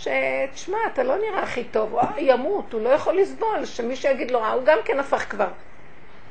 שתשמע, 0.00 0.78
אתה 0.92 1.02
לא 1.02 1.16
נראה 1.16 1.42
הכי 1.42 1.64
טוב, 1.64 1.92
הוא 1.92 2.00
ימות, 2.18 2.72
הוא 2.72 2.80
לא 2.80 2.88
יכול 2.88 3.16
לסבול, 3.16 3.64
שמישהו 3.64 4.10
יגיד 4.10 4.30
לו, 4.30 4.38
"אה, 4.38 4.52
הוא 4.52 4.64
גם 4.64 4.78
כן 4.84 4.98
הפך 4.98 5.30
כבר. 5.30 5.48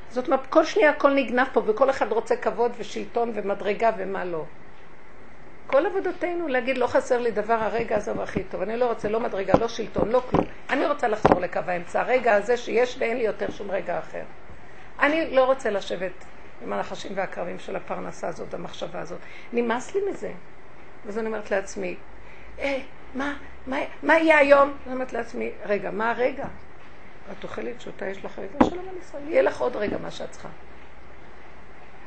זאת 0.10 0.28
אומרת, 0.28 0.48
כל 0.48 0.66
שנייה 0.66 0.90
הכל 0.90 1.14
נגנב 1.14 1.48
פה, 1.54 1.62
וכל 1.66 1.90
אחד 1.90 2.12
רוצה 2.12 2.36
כבוד 2.36 2.72
ושלטון 2.78 3.32
ומדרגה 3.36 3.92
ומה 3.98 4.26
לא. 4.26 4.44
כל 5.68 5.86
עבודתנו 5.86 6.48
להגיד, 6.48 6.78
לא 6.78 6.88
חסר 6.88 7.20
לי 7.20 7.32
דבר, 7.32 7.54
הרגע 7.54 7.96
הזה 7.98 8.12
הוא 8.12 8.24
הכי 8.24 8.44
טוב. 8.44 8.62
אני 8.62 8.78
לא 8.78 8.86
רוצה 8.86 9.10
לא 9.10 9.20
מדרגה, 9.20 9.54
לא 9.60 9.68
שלטון, 9.68 10.10
לא 10.10 10.22
כלום. 10.30 10.46
אני 10.70 10.86
רוצה 10.86 11.08
לחזור 11.08 11.40
לקו 11.40 11.60
האמצע, 11.68 12.02
הרגע 12.02 12.34
הזה 12.34 12.58
שיש 12.58 12.96
ואין 13.00 13.18
לי 13.18 13.24
יותר 13.24 13.52
שום 13.52 13.72
רגע 13.72 14.00
אחר. 14.00 14.24
אני 15.00 15.36
לא 15.36 15.46
רוצה 15.46 15.70
לשבת 15.70 16.26
עם 16.62 16.74
הנחשים 16.74 17.12
והקרבים 17.16 17.60
של 17.60 17.76
הפרנסה 17.76 18.28
הזאת, 18.28 18.54
המחשבה 18.54 19.00
הזאת. 19.00 19.20
נמאס 19.54 19.96
לי 19.96 20.02
מזה. 20.10 20.32
אז 21.08 21.18
אני 21.18 21.28
אומרת 21.28 21.52
לעצמי, 21.52 21.96
אה, 22.60 22.80
מה, 23.16 23.34
מה, 23.70 23.78
מה 24.04 24.18
יהיה 24.18 24.38
היום? 24.38 24.74
אני 24.86 24.94
אומרת 24.94 25.14
לעצמי, 25.14 25.52
רגע, 25.66 25.92
מה 25.92 26.12
הרגע? 26.12 26.46
את 27.32 27.44
אוכלת 27.44 27.82
שותה, 27.82 28.08
יש 28.08 28.26
לך 28.26 28.40
רגע 28.40 28.66
שלום 28.70 28.86
על 28.90 28.98
ישראל. 29.02 29.24
יהיה 29.28 29.42
לך 29.42 29.62
עוד 29.62 29.76
רגע 29.76 29.98
מה 29.98 30.12
שאת 30.12 30.32
צריכה. 30.32 30.50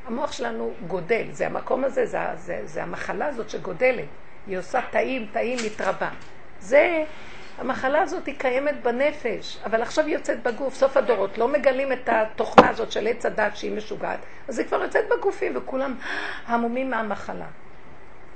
המוח 0.06 0.32
שלנו 0.32 0.72
גודל, 0.86 1.24
זה 1.30 1.46
המקום 1.46 1.84
הזה, 1.84 2.06
זה, 2.06 2.18
זה, 2.36 2.60
זה 2.64 2.82
המחלה 2.82 3.26
הזאת 3.26 3.50
שגודלת. 3.50 4.04
היא 4.46 4.58
עושה 4.58 4.80
טעים, 4.90 5.26
טעים, 5.32 5.58
מתרבה. 5.66 6.10
זה, 6.60 7.04
המחלה 7.58 8.02
הזאת 8.02 8.26
היא 8.26 8.34
קיימת 8.38 8.82
בנפש, 8.82 9.58
אבל 9.64 9.82
עכשיו 9.82 10.06
היא 10.06 10.14
יוצאת 10.14 10.42
בגוף, 10.42 10.74
סוף 10.74 10.96
הדורות. 10.96 11.38
לא 11.38 11.48
מגלים 11.48 11.92
את 11.92 12.08
התוכנה 12.08 12.68
הזאת 12.68 12.92
של 12.92 13.06
עץ 13.06 13.26
הדת 13.26 13.56
שהיא 13.56 13.76
משוגעת, 13.76 14.18
אז 14.48 14.58
היא 14.58 14.66
כבר 14.66 14.82
יוצאת 14.82 15.04
בגופים 15.08 15.52
וכולם 15.56 15.94
המומים 16.46 16.90
מהמחלה. 16.90 17.46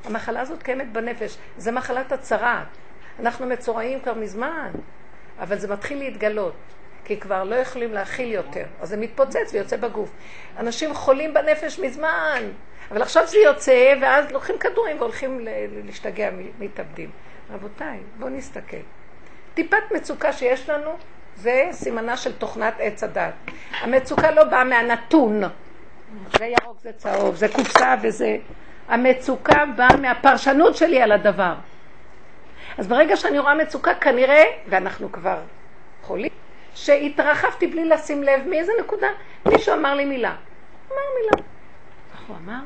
המחלה 0.05 0.41
הזאת 0.41 0.63
קיימת 0.63 0.93
בנפש, 0.93 1.37
זה 1.57 1.73
מחלת 1.73 2.13
הצרעת. 2.13 2.67
אנחנו 3.21 3.47
מצורעים 3.47 4.01
כבר 4.01 4.15
מזמן, 4.15 4.71
אבל 5.39 5.59
זה 5.59 5.69
מתחיל 5.69 5.99
להתגלות, 5.99 6.55
כי 7.05 7.21
כבר 7.21 7.45
לא 7.45 7.55
יכולים 7.55 7.93
להכיל 7.93 8.33
יותר, 8.33 8.65
אז 8.81 8.89
זה 8.89 8.97
מתפוצץ 8.97 9.51
ויוצא 9.53 9.77
בגוף. 9.77 10.11
אנשים 10.59 10.95
חולים 10.95 11.35
בנפש 11.35 11.79
מזמן, 11.79 12.43
אבל 12.91 13.03
עכשיו 13.03 13.27
זה 13.27 13.39
יוצא, 13.39 13.95
ואז 14.01 14.31
לוקחים 14.33 14.59
כדורים 14.59 14.99
והולכים 14.99 15.41
להשתגע, 15.85 16.31
מתאבדים. 16.59 17.11
רבותיי, 17.51 17.99
בואו 18.19 18.31
נסתכל. 18.31 18.77
טיפת 19.55 19.93
מצוקה 19.95 20.33
שיש 20.33 20.71
לנו, 20.71 20.91
זה 21.37 21.69
סימנה 21.73 22.17
של 22.17 22.33
תוכנת 22.33 22.75
עץ 22.79 23.05
הדת. 23.05 23.33
המצוקה 23.81 24.31
לא 24.31 24.45
באה 24.45 24.65
מהנתון. 24.65 25.43
זה 26.39 26.45
ירוק, 26.45 26.77
זה 26.83 26.93
צהוב, 26.93 27.35
זה 27.35 27.49
קופסה 27.49 27.95
וזה... 28.03 28.37
המצוקה 28.89 29.65
באה 29.77 29.97
מהפרשנות 29.97 30.77
שלי 30.77 31.03
על 31.03 31.13
הדבר. 31.13 31.55
אז 32.79 32.87
ברגע 32.89 33.17
שאני 33.17 33.39
רואה 33.39 33.55
מצוקה, 33.55 33.95
כנראה, 33.95 34.45
ואנחנו 34.69 35.13
כבר 35.13 35.37
חולים, 36.03 36.31
שהתרחבתי 36.75 37.67
בלי 37.67 37.85
לשים 37.85 38.23
לב 38.23 38.49
מאיזה 38.49 38.73
נקודה, 38.81 39.07
מישהו 39.47 39.75
אמר 39.75 39.95
לי 39.95 40.05
מילה. 40.05 40.35
אמר 40.89 40.97
מילה. 41.21 41.43
איך 42.13 42.21
הוא 42.29 42.37
אמר? 42.45 42.59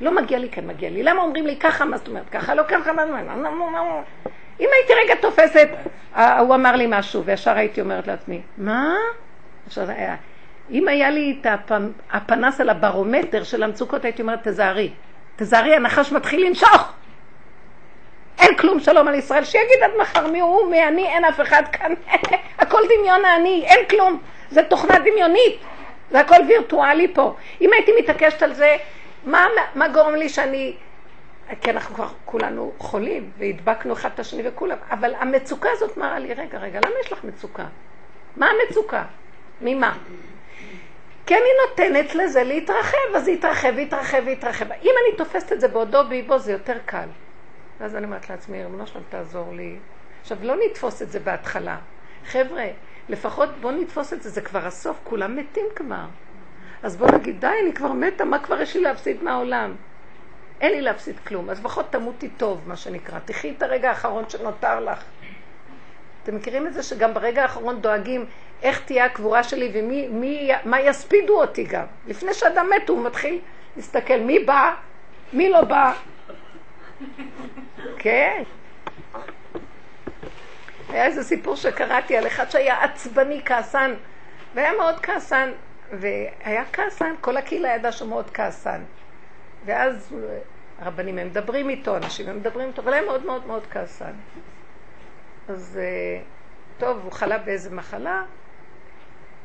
לא 0.00 0.14
מגיע 0.22 0.38
לי, 0.38 0.48
כן 0.48 0.66
מגיע 0.66 0.90
לי. 0.90 1.02
למה 1.02 1.22
אומרים 1.22 1.46
לי 1.46 1.56
ככה? 1.56 1.84
מה 1.84 1.96
זאת 1.96 2.08
אומרת? 2.08 2.28
ככה 2.30 2.54
לא 2.54 2.62
ככה? 2.68 2.92
מה 2.92 3.02
זאת 3.06 3.14
אומרת? 3.14 4.04
אם 4.60 4.68
הייתי 4.78 4.92
רגע 5.04 5.14
תופסת, 5.20 5.68
אה, 6.16 6.38
הוא 6.38 6.54
אמר 6.54 6.76
לי 6.76 6.86
משהו, 6.88 7.24
וישר 7.24 7.56
הייתי 7.56 7.80
אומרת 7.80 8.06
לעצמי, 8.06 8.40
מה? 8.58 8.94
היה- 9.76 10.16
אם 10.70 10.88
היה 10.88 11.10
לי 11.10 11.38
את 11.40 11.46
הפ- 11.46 11.72
הפנס 12.12 12.60
על 12.60 12.68
הברומטר 12.68 13.42
של 13.42 13.62
המצוקות, 13.62 14.04
הייתי 14.04 14.22
אומרת, 14.22 14.48
תזהרי. 14.48 14.90
תזהרי, 15.36 15.76
הנחש 15.76 16.12
מתחיל 16.12 16.46
לנשוך. 16.46 16.92
אין 18.40 18.56
כלום 18.56 18.80
שלום 18.80 19.08
על 19.08 19.14
ישראל, 19.14 19.44
שיגיד 19.44 19.82
עד 19.82 19.90
מחר 20.00 20.26
מי 20.26 20.40
הוא, 20.40 20.70
מי 20.70 20.84
אני, 20.88 21.06
אין 21.06 21.24
אף 21.24 21.40
אחד 21.40 21.62
כאן, 21.72 21.94
הכל 22.58 22.82
דמיון 22.84 23.24
האני, 23.24 23.64
אין 23.66 23.88
כלום, 23.88 24.20
זה 24.50 24.62
תוכנה 24.62 24.98
דמיונית, 24.98 25.60
זה 26.10 26.20
הכל 26.20 26.36
וירטואלי 26.48 27.14
פה. 27.14 27.34
אם 27.60 27.70
הייתי 27.72 27.92
מתעקשת 27.98 28.42
על 28.42 28.54
זה, 28.54 28.76
מה, 29.24 29.46
מה 29.74 29.88
גורם 29.88 30.14
לי 30.14 30.28
שאני, 30.28 30.76
כי 31.60 31.70
אנחנו 31.70 31.94
כבר 31.94 32.08
כולנו 32.24 32.72
חולים, 32.78 33.30
והדבקנו 33.38 33.92
אחד 33.92 34.08
את 34.14 34.20
השני 34.20 34.42
וכולם, 34.48 34.76
אבל 34.90 35.14
המצוקה 35.14 35.68
הזאת 35.72 35.96
מראה 35.96 36.18
לי, 36.18 36.34
רגע, 36.34 36.58
רגע, 36.58 36.80
למה 36.84 36.94
יש 37.04 37.12
לך 37.12 37.24
מצוקה? 37.24 37.64
מה 38.36 38.50
המצוקה? 38.50 39.02
ממה? 39.60 39.96
כי 41.26 41.34
אני 41.34 41.48
נותנת 41.68 42.14
לזה 42.14 42.44
להתרחב, 42.44 43.14
אז 43.14 43.24
זה 43.24 43.30
יתרחב 43.30 43.72
ויתרחב 43.76 44.22
ויתרחב. 44.24 44.72
אם 44.72 44.92
אני 45.04 45.16
תופסת 45.16 45.52
את 45.52 45.60
זה 45.60 45.68
בעודו 45.68 45.98
באיבו, 46.08 46.38
זה 46.38 46.52
יותר 46.52 46.76
קל. 46.84 47.06
ואז 47.80 47.96
אני 47.96 48.04
אומרת 48.04 48.30
לעצמי, 48.30 48.64
ריבונו 48.64 48.86
שלום, 48.86 49.04
תעזור 49.08 49.52
לי. 49.52 49.76
עכשיו, 50.20 50.38
לא 50.42 50.54
נתפוס 50.64 51.02
את 51.02 51.10
זה 51.10 51.20
בהתחלה. 51.20 51.78
חבר'ה, 52.26 52.66
לפחות 53.08 53.48
בואו 53.60 53.72
נתפוס 53.80 54.12
את 54.12 54.22
זה, 54.22 54.30
זה 54.30 54.40
כבר 54.40 54.66
הסוף, 54.66 55.00
כולם 55.04 55.36
מתים 55.36 55.64
כבר. 55.76 56.04
אז 56.82 56.96
בואו 56.96 57.10
נגיד, 57.18 57.40
די, 57.40 57.46
אני 57.62 57.72
כבר 57.72 57.92
מתה, 57.92 58.24
מה 58.24 58.38
כבר 58.38 58.60
יש 58.60 58.76
לי 58.76 58.82
להפסיד 58.82 59.22
מהעולם? 59.22 59.74
אין 60.60 60.72
לי 60.72 60.80
להפסיד 60.80 61.18
כלום, 61.18 61.50
אז 61.50 61.60
לפחות 61.60 61.86
תמותי 61.90 62.28
טוב, 62.28 62.60
מה 62.66 62.76
שנקרא. 62.76 63.18
תחי 63.24 63.54
את 63.58 63.62
הרגע 63.62 63.88
האחרון 63.88 64.28
שנותר 64.28 64.80
לך. 64.80 65.04
אתם 66.22 66.36
מכירים 66.36 66.66
את 66.66 66.74
זה 66.74 66.82
שגם 66.82 67.14
ברגע 67.14 67.42
האחרון 67.42 67.80
דואגים 67.80 68.24
איך 68.62 68.84
תהיה 68.84 69.04
הקבורה 69.04 69.42
שלי 69.42 69.70
ומי 69.74 70.08
מי, 70.08 70.50
מה 70.64 70.80
יספידו 70.80 71.40
אותי 71.40 71.64
גם. 71.64 71.84
לפני 72.06 72.34
שאדם 72.34 72.66
מת 72.76 72.88
הוא 72.88 73.04
מתחיל 73.04 73.38
להסתכל 73.76 74.20
מי 74.20 74.38
בא, 74.38 74.74
מי 75.32 75.50
לא 75.50 75.62
בא. 75.62 75.92
כן. 78.02 78.42
היה 80.88 81.06
איזה 81.06 81.22
סיפור 81.22 81.56
שקראתי 81.56 82.16
על 82.16 82.26
אחד 82.26 82.50
שהיה 82.50 82.84
עצבני, 82.84 83.42
כעסן, 83.44 83.94
והיה 84.54 84.72
מאוד 84.72 85.00
כעסן, 85.00 85.50
והיה 85.92 86.64
כעסן, 86.72 87.14
כל 87.20 87.36
הקהילה 87.36 87.68
ידעה 87.68 87.92
שהוא 87.92 88.08
מאוד 88.08 88.30
כעסן. 88.30 88.82
ואז 89.64 90.16
הרבנים 90.78 91.18
הם 91.18 91.26
מדברים 91.26 91.68
איתו, 91.68 91.96
אנשים 91.96 92.28
הם 92.28 92.36
מדברים 92.36 92.68
איתו, 92.68 92.82
אבל 92.82 92.92
היה 92.92 93.02
מאוד 93.02 93.26
מאוד 93.26 93.46
מאוד 93.46 93.66
כעסן. 93.70 94.12
אז 95.48 95.78
אה, 95.82 96.22
טוב, 96.78 97.00
הוא 97.04 97.12
חלה 97.12 97.38
באיזה 97.38 97.70
מחלה, 97.70 98.22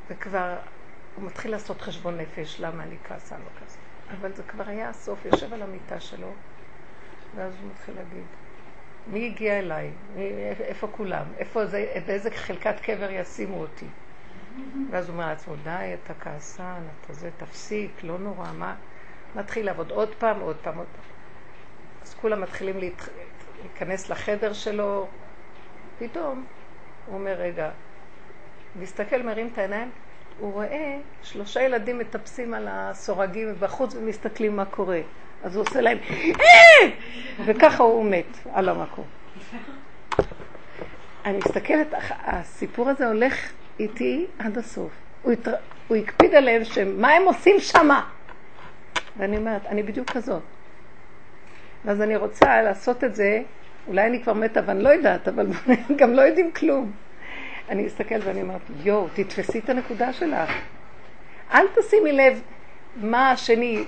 וכבר 0.10 0.56
הוא 1.16 1.26
מתחיל 1.26 1.52
לעשות 1.52 1.82
חשבון 1.82 2.18
נפש, 2.18 2.60
למה 2.60 2.84
אני 2.84 2.96
כעסן 3.08 3.36
או 3.36 3.60
כעסן. 3.60 3.80
אבל 4.20 4.34
זה 4.34 4.44
כבר 4.44 4.64
היה 4.68 4.90
הסוף, 4.90 5.26
יושב 5.26 5.54
על 5.54 5.62
המיטה 5.62 6.00
שלו, 6.00 6.32
ואז 7.36 7.54
הוא 7.62 7.70
מתחיל 7.72 7.96
להגיד, 7.96 8.26
מי 9.08 9.26
הגיע 9.26 9.60
אליי? 9.60 9.92
מי, 10.16 10.32
איפה 10.60 10.88
כולם? 10.88 11.26
איפה 11.38 11.66
זה, 11.66 11.94
באיזה 12.08 12.32
חלקת 12.32 12.80
קבר 12.80 13.12
ישימו 13.12 13.62
אותי? 13.62 13.86
ואז 14.92 15.10
הוא 15.10 15.14
אומר 15.14 15.28
לעצמו, 15.28 15.56
די, 15.64 15.96
אתה 16.04 16.14
כעסן, 16.14 16.82
אתה 17.02 17.14
זה, 17.14 17.30
תפסיק, 17.38 18.04
לא 18.04 18.18
נורא, 18.18 18.52
מה? 18.52 18.76
מתחיל 19.36 19.66
לעבוד 19.66 19.92
עוד 19.92 20.16
פעם, 20.16 20.40
עוד 20.40 20.58
פעם, 20.62 20.78
עוד 20.78 20.88
פעם. 20.96 21.06
אז 22.04 22.14
כולם 22.14 22.42
מתחילים 22.42 22.80
להת... 22.80 23.10
להיכנס 23.62 24.10
לחדר 24.10 24.54
שלו, 24.54 25.08
פתאום 26.00 26.46
הוא 27.06 27.16
אומר, 27.16 27.34
רגע, 27.34 27.70
מסתכל, 28.76 29.22
מרים 29.24 29.50
את 29.54 29.58
העיניים, 29.58 29.92
הוא 30.40 30.54
רואה 30.54 30.98
שלושה 31.24 31.62
ילדים 31.62 32.00
מטפסים 32.00 32.54
על 32.54 32.68
הסורגים 32.72 33.56
בחוץ 33.60 33.96
ומסתכלים 33.96 34.56
מה 34.56 34.66
קורה. 34.66 35.02
אז 35.46 35.56
הוא 35.56 35.66
עושה 35.68 35.82
להם, 35.82 35.98
אה! 36.40 36.90
וככה 37.46 37.84
הוא 37.84 38.06
מת 38.06 38.38
על 38.54 38.70
המקום. 38.70 39.06
אני 41.26 41.38
מסתכלת, 41.38 41.88
הסיפור 42.10 42.90
הזה 42.90 43.08
הולך 43.08 43.52
איתי 43.80 44.26
עד 44.40 44.58
הסוף. 44.58 44.92
הוא, 45.22 45.32
התר... 45.32 45.54
הוא 45.88 45.98
הקפיד 45.98 46.36
עליהם 46.36 46.64
שמה 46.64 47.12
הם 47.12 47.24
עושים 47.24 47.60
שמה. 47.60 48.10
ואני 49.18 49.38
אומרת, 49.38 49.66
אני 49.66 49.84
בדיוק 49.84 50.10
כזאת. 50.10 50.42
ואז 51.86 52.02
אני 52.02 52.16
רוצה 52.16 52.62
לעשות 52.62 53.04
את 53.04 53.16
זה, 53.16 53.42
אולי 53.88 54.08
אני 54.08 54.24
כבר 54.24 54.34
מתה 54.34 54.60
ואני 54.66 54.84
לא 54.84 54.90
יודעת, 54.90 55.28
אבל 55.28 55.48
גם 56.00 56.14
לא 56.14 56.22
יודעים 56.22 56.52
כלום. 56.52 56.92
אני 57.70 57.86
מסתכלת 57.86 58.24
ואני 58.24 58.42
אומרת, 58.42 58.62
יואו, 58.84 59.08
תתפסי 59.14 59.60
את 59.60 59.70
הנקודה 59.70 60.14
שלך. 60.14 60.52
אל 61.54 61.66
תשימי 61.76 62.12
לב 62.12 62.42
מה 62.96 63.32
השני, 63.32 63.84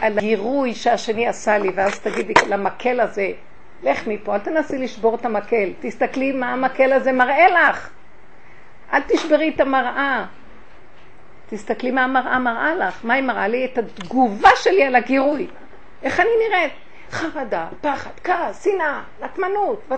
על 0.00 0.18
הגירוי 0.18 0.74
שהשני 0.74 1.28
עשה 1.28 1.58
לי, 1.58 1.70
ואז 1.74 2.00
תגידי 2.00 2.34
למקל 2.48 3.00
הזה, 3.00 3.30
לך 3.82 4.06
מפה, 4.06 4.34
אל 4.34 4.40
תנסי 4.40 4.78
לשבור 4.78 5.14
את 5.14 5.24
המקל, 5.24 5.72
תסתכלי 5.80 6.32
מה 6.32 6.52
המקל 6.52 6.92
הזה 6.92 7.12
מראה 7.12 7.48
לך. 7.48 7.90
אל 8.92 9.00
תשברי 9.08 9.52
את 9.54 9.60
המראה. 9.60 10.24
תסתכלי 11.48 11.90
מה 11.90 12.04
המראה 12.04 12.38
מראה 12.38 12.74
לך. 12.74 13.04
מה 13.04 13.14
היא 13.14 13.22
מראה 13.22 13.48
לי? 13.48 13.64
את 13.64 13.78
התגובה 13.78 14.48
שלי 14.56 14.84
על 14.84 14.94
הגירוי. 14.94 15.46
איך 16.02 16.20
אני 16.20 16.28
נראית? 16.48 16.72
חרדה, 17.10 17.68
פחד, 17.80 18.10
כעס, 18.24 18.64
שנאה, 18.64 19.00
נקמנות. 19.22 19.82
ו... 19.90 19.94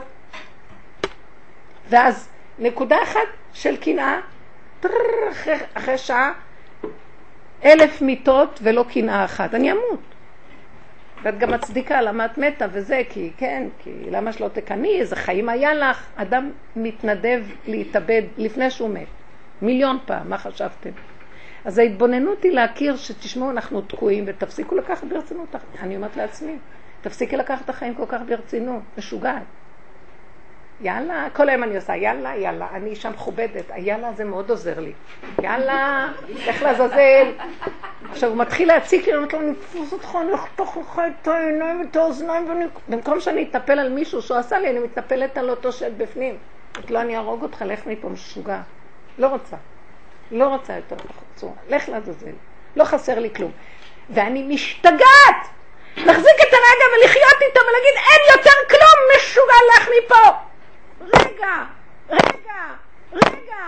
ואז 1.89 2.29
נקודה 2.59 3.03
אחת 3.03 3.29
של 3.53 3.77
קנאה, 3.77 4.21
אחרי, 5.31 5.57
אחרי 5.75 5.99
שעה, 5.99 6.33
אלף 7.65 8.03
מיטות 8.03 8.61
ולא 8.63 8.85
קנאה 8.89 9.25
אחת. 9.25 9.55
אני 9.55 9.73
אמות. 9.73 10.01
ואת 11.23 11.39
גם 11.39 11.51
מצדיקה 11.51 12.03
למה 12.03 12.25
את 12.25 12.39
מתה 12.39 12.67
וזה, 12.73 13.03
כי 13.09 13.31
כן, 13.37 13.69
כי 13.79 13.91
למה 14.11 14.33
שלא 14.33 14.49
תקני, 14.49 15.01
איזה 15.01 15.17
חיים 15.17 15.49
היה 15.49 15.75
לך. 15.75 16.07
אדם 16.17 16.51
מתנדב 16.77 17.45
להתאבד 17.67 18.23
לפני 18.37 18.71
שהוא 18.71 18.91
מת. 18.91 19.07
מיליון 19.63 19.99
פעם, 20.07 20.31
מה 20.31 20.39
חשבתם? 20.39 20.91
אז 21.65 21.79
ההתבוננות 21.79 22.43
היא 22.43 22.53
להכיר 22.53 22.97
שתשמעו, 22.97 23.51
אנחנו 23.51 23.81
תקועים 23.81 24.25
ותפסיקו 24.27 24.75
לקחת 24.77 25.05
ברצינות. 25.05 25.55
אני 25.81 25.97
אומרת 25.97 26.17
לעצמי, 26.17 26.57
תפסיקי 27.01 27.37
לקחת 27.37 27.65
את 27.65 27.71
החיים 27.71 27.95
כל 27.95 28.07
כך 28.09 28.21
ברצינות, 28.27 28.83
משוגעת. 28.99 29.43
יאללה, 30.81 31.29
כל 31.33 31.49
היום 31.49 31.63
אני 31.63 31.77
עושה 31.77 31.97
יאללה, 31.97 32.37
יאללה, 32.37 32.67
אני 32.73 32.91
אישה 32.91 33.11
מכובדת, 33.11 33.65
היאללה 33.69 34.09
הזה 34.09 34.25
מאוד 34.25 34.51
עוזר 34.51 34.81
לי. 34.81 34.93
יאללה, 35.43 36.09
לך 36.29 36.63
לעזאזל. 36.63 37.33
עכשיו 38.11 38.31
הוא 38.31 38.39
מתחיל 38.39 38.69
להציק 38.69 39.07
לי, 39.07 39.13
אני 39.13 39.17
אומרת 39.17 39.33
לו, 39.33 39.41
אני 39.41 39.51
אתפוס 39.51 39.93
אותך, 39.93 40.19
אני 40.21 40.35
אחתוך 40.35 40.77
לך 40.77 41.03
את 41.23 41.29
העיניים 41.29 41.81
ואת 41.81 41.97
האוזניים. 41.97 42.69
במקום 42.89 43.21
שאני 43.21 43.49
אטפל 43.51 43.79
על 43.79 43.89
מישהו 43.89 44.23
שהוא 44.23 44.39
עשה 44.39 44.59
לי, 44.59 44.71
אני 44.71 44.79
מתנפלת 44.79 45.39
על 45.39 45.51
אותו 45.51 45.73
של 45.73 45.93
בפנים. 45.97 46.37
אומרת 46.77 46.91
לו, 46.91 47.01
אני 47.01 47.17
אהרוג 47.17 47.43
אותך, 47.43 47.65
לך 47.67 47.87
מפה 47.87 48.09
משוגע. 48.09 48.61
לא 49.19 49.27
רוצה. 49.27 49.57
לא 50.31 50.49
רוצה 50.49 50.77
יותר 50.77 50.97
צורה. 51.35 51.53
לך 51.69 51.89
לעזאזל. 51.89 52.33
לא 52.77 52.85
חסר 52.85 53.19
לי 53.19 53.31
כלום. 53.35 53.51
ואני 54.11 54.43
משתגעת 54.43 55.47
להחזיק 55.97 56.37
את 56.41 56.53
הרגע 56.53 56.87
ולחיות 56.97 57.43
איתו 57.43 57.61
ולהגיד, 57.61 57.95
אין 57.97 58.37
יותר 58.37 58.57
כלום, 58.69 59.17
משוגע, 59.17 59.55
לך 59.77 59.89
מפה. 59.99 60.47
רגע, 61.01 61.65
רגע, 62.11 62.63
רגע. 63.13 63.65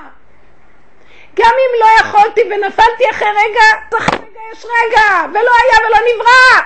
גם 1.35 1.53
אם 1.53 1.81
לא 1.81 1.87
יכולתי 2.01 2.41
ונפלתי 2.41 3.11
אחרי 3.11 3.29
רגע, 3.29 3.89
צריך 3.91 4.09
רגע 4.15 4.41
יש 4.53 4.65
רגע, 4.65 5.25
ולא 5.31 5.51
היה 5.63 5.89
ולא 5.89 5.99
נברא. 6.15 6.63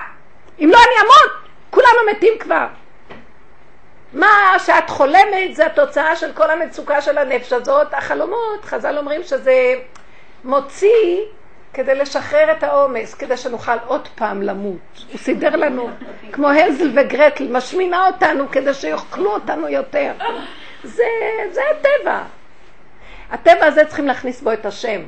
אם 0.59 0.69
לא 0.69 0.77
אני 0.77 1.01
אמות, 1.01 1.31
כולנו 1.69 2.11
מתים 2.11 2.39
כבר. 2.39 2.67
מה 4.13 4.55
שאת 4.65 4.89
חולמת 4.89 5.55
זה 5.55 5.65
התוצאה 5.65 6.15
של 6.15 6.33
כל 6.33 6.51
המצוקה 6.51 7.01
של 7.01 7.17
הנפש 7.17 7.53
הזאת. 7.53 7.93
החלומות, 7.93 8.65
חז"ל 8.65 8.97
אומרים 8.97 9.23
שזה 9.23 9.73
מוציא 10.43 11.21
כדי 11.73 11.95
לשחרר 11.95 12.51
את 12.51 12.63
העומס, 12.63 13.13
כדי 13.13 13.37
שנוכל 13.37 13.77
עוד 13.87 14.07
פעם 14.15 14.41
למות. 14.41 15.05
הוא 15.11 15.17
סידר 15.17 15.55
לנו, 15.55 15.89
כמו 16.31 16.49
הזל 16.49 16.91
וגרטל, 16.95 17.47
משמינה 17.51 18.07
אותנו 18.07 18.51
כדי 18.51 18.73
שיאכלו 18.73 19.33
אותנו 19.33 19.69
יותר. 19.69 20.13
זה, 20.83 21.03
זה 21.51 21.61
הטבע. 21.71 22.21
הטבע 23.31 23.65
הזה 23.65 23.85
צריכים 23.85 24.07
להכניס 24.07 24.41
בו 24.41 24.53
את 24.53 24.65
השם. 24.65 25.01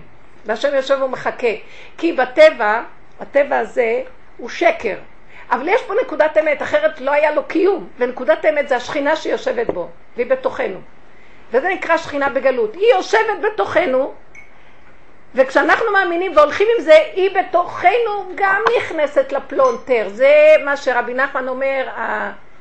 והשם 0.46 0.76
יושב 0.76 1.02
ומחכה. 1.02 1.48
כי 1.98 2.14
בטבע, 2.14 2.82
הטבע 3.20 3.58
הזה 3.58 4.02
הוא 4.38 4.50
שקר. 4.50 4.96
אבל 5.52 5.68
יש 5.68 5.82
פה 5.82 5.94
נקודת 6.04 6.38
אמת, 6.38 6.62
אחרת 6.62 7.02
לא 7.02 7.12
היה 7.12 7.32
לו 7.32 7.44
קיום. 7.44 7.88
ונקודת 7.98 8.46
אמת 8.46 8.70
זה 8.70 8.76
השכינה 8.76 9.16
שיושבת 9.16 9.68
בו, 9.68 9.90
והיא 10.16 10.30
בתוכנו. 10.30 10.80
וזה 11.52 11.70
נקרא 11.70 11.98
שכינה 11.98 12.30
בגלות. 12.30 12.76
היא 12.76 12.94
יושבת 12.94 13.40
בתוכנו, 13.42 14.14
וכשאנחנו 15.36 15.92
מאמינים 15.92 16.38
והולכים 16.38 16.68
עם 16.78 16.84
זה, 16.84 17.00
היא 17.14 17.30
בתוכנו 17.40 18.32
גם 18.36 18.62
נכנסת 18.78 19.32
לפלונטר. 19.32 20.08
זה 20.10 20.56
מה 20.66 20.78
שרבי 20.78 21.14
נחמן 21.14 21.48
אומר, 21.48 21.88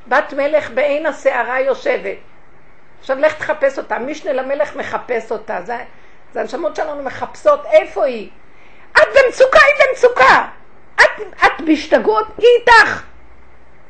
בת 0.07 0.33
מלך 0.33 0.71
בעין 0.71 1.05
הסערה 1.05 1.59
יושבת. 1.59 2.17
עכשיו 2.99 3.19
לך 3.19 3.33
תחפש 3.33 3.77
אותה, 3.77 3.99
משנה 3.99 4.33
למלך 4.33 4.75
מחפש 4.75 5.31
אותה, 5.31 5.61
זה, 5.61 5.77
זה 6.33 6.41
הנשמות 6.41 6.75
שלנו 6.75 7.03
מחפשות, 7.03 7.65
איפה 7.65 8.05
היא? 8.05 8.29
את 8.91 9.07
במצוקה, 9.15 9.59
היא 9.59 9.87
במצוקה. 9.87 10.45
את, 10.95 11.21
את 11.45 11.61
בהשתגעות, 11.65 12.27
היא 12.37 12.47
איתך. 12.59 13.03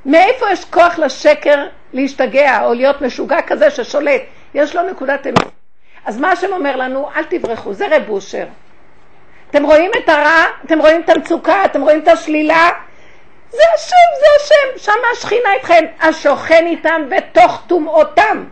מאיפה 0.06 0.52
יש 0.52 0.66
כוח 0.66 1.00
לשקר 1.00 1.68
להשתגע 1.94 2.66
או 2.66 2.74
להיות 2.74 3.02
משוגע 3.02 3.42
כזה 3.42 3.72
ששולט? 3.72 4.22
יש 4.54 4.76
לו 4.76 4.82
נקודת 4.82 5.28
אמת. 5.28 5.48
אז 6.06 6.20
מה 6.20 6.32
השם 6.32 6.54
אומר 6.54 6.76
לנו? 6.76 7.10
אל 7.16 7.24
תברחו, 7.24 7.74
זה 7.74 7.88
רב 7.92 8.10
אושר. 8.10 8.46
אתם 9.56 9.64
רואים 9.64 9.92
את 10.04 10.10
הרע? 10.10 10.46
אתם 10.66 10.80
רואים 10.80 11.02
את 11.02 11.10
המצוקה? 11.10 11.66
אתם 11.66 11.82
רואים 11.82 12.00
את 12.00 12.08
השלילה? 12.08 12.70
זה 13.50 13.62
השם, 13.76 13.96
זה 14.20 14.26
השם, 14.40 14.78
שמה 14.78 15.08
השכינה 15.14 15.54
איתכם, 15.54 15.86
השוכן 16.02 16.66
איתם 16.68 17.02
בתוך 17.10 17.64
טומאותם. 17.68 18.44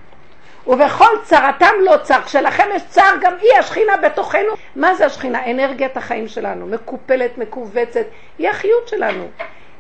ובכל 0.67 1.15
צרתם 1.23 1.73
לא 1.79 1.97
צר, 2.03 2.21
כשלכם 2.21 2.63
יש 2.75 2.81
צער 2.89 3.13
גם 3.21 3.33
היא 3.41 3.53
השכינה 3.59 3.97
בתוכנו. 3.97 4.53
מה 4.75 4.95
זה 4.95 5.05
השכינה? 5.05 5.51
אנרגיית 5.51 5.97
החיים 5.97 6.27
שלנו, 6.27 6.67
מקופלת, 6.67 7.37
מכווצת, 7.37 8.05
היא 8.37 8.49
החיות 8.49 8.87
שלנו. 8.87 9.27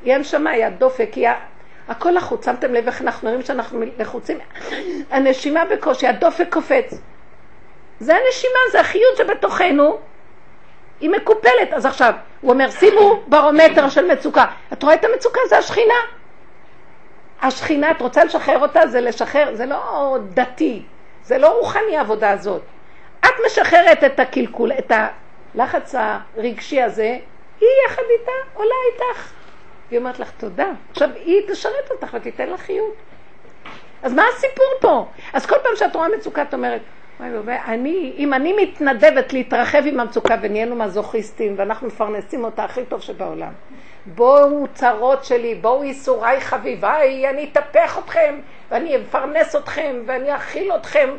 היא 0.03 0.13
הנשמה, 0.13 0.49
היא 0.49 0.65
הדופק, 0.65 1.09
היא 1.13 1.27
ה... 1.27 1.33
הכל 1.87 2.11
לחוץ, 2.11 2.45
שמתם 2.45 2.73
לב 2.73 2.87
איך 2.87 3.01
אנחנו 3.01 3.29
רואים 3.29 3.43
שאנחנו 3.43 3.81
לחוצים? 3.97 4.37
הנשימה 5.11 5.65
בקושי, 5.65 6.07
הדופק 6.07 6.53
קופץ. 6.53 6.93
זה 7.99 8.15
הנשימה, 8.15 8.59
זה 8.71 8.79
החיות 8.79 9.17
שבתוכנו, 9.17 9.99
היא 11.03 11.09
מקופלת. 11.09 11.73
אז 11.73 11.85
עכשיו, 11.85 12.13
הוא 12.41 12.51
אומר, 12.51 12.69
שימו 12.69 13.23
ברומטר 13.27 13.89
של 13.89 14.11
מצוקה. 14.11 14.45
את 14.73 14.83
רואה 14.83 14.93
את 14.93 15.05
המצוקה? 15.05 15.39
זה 15.49 15.57
השכינה. 15.57 15.93
השכינה, 17.41 17.91
את 17.91 18.01
רוצה 18.01 18.23
לשחרר 18.23 18.59
אותה? 18.59 18.87
זה 18.87 19.01
לשחרר, 19.01 19.55
זה 19.55 19.65
לא 19.65 20.17
דתי, 20.33 20.81
זה 21.23 21.37
לא 21.37 21.59
רוחני 21.59 21.97
העבודה 21.97 22.31
הזאת. 22.31 22.61
את 23.19 23.33
משחררת 23.45 24.03
את 24.03 24.19
הקלקול, 24.19 24.71
את 24.71 24.91
הלחץ 25.55 25.95
הרגשי 25.95 26.81
הזה, 26.81 27.17
היא 27.61 27.69
יחד 27.87 28.03
איתה 28.19 28.31
עולה 28.53 28.75
איתך. 28.93 29.31
היא 29.91 29.99
אומרת 29.99 30.19
לך 30.19 30.31
תודה. 30.37 30.67
עכשיו 30.91 31.09
היא 31.15 31.41
תשרת 31.47 31.91
אותך 31.91 32.13
ותיתן 32.13 32.49
לך 32.49 32.61
חיות. 32.61 32.95
אז 34.03 34.13
מה 34.13 34.23
הסיפור 34.33 34.65
פה? 34.81 35.05
אז 35.33 35.45
כל 35.45 35.55
פעם 35.63 35.75
שאת 35.75 35.95
רואה 35.95 36.07
מצוקה 36.17 36.41
את 36.41 36.53
אומרת, 36.53 36.81
וואי, 37.31 37.57
אני, 37.67 38.13
אם 38.17 38.33
אני 38.33 38.53
מתנדבת 38.53 39.33
להתרחב 39.33 39.83
עם 39.85 39.99
המצוקה 39.99 40.35
ונהיינו 40.41 40.75
מזוכיסטים 40.75 41.53
ואנחנו 41.57 41.87
מפרנסים 41.87 42.43
אותה 42.43 42.63
הכי 42.63 42.85
טוב 42.85 43.01
שבעולם. 43.01 43.51
בואו 44.05 44.67
צרות 44.73 45.23
שלי, 45.23 45.55
בואו 45.55 45.83
ייסוריי 45.83 46.41
חביביי, 46.41 47.29
אני 47.29 47.49
אטפח 47.51 47.99
אתכם 47.99 48.35
ואני 48.71 48.95
אפרנס 48.95 49.55
אתכם 49.55 49.95
ואני 50.05 50.35
אכיל 50.35 50.71
אתכם 50.75 51.09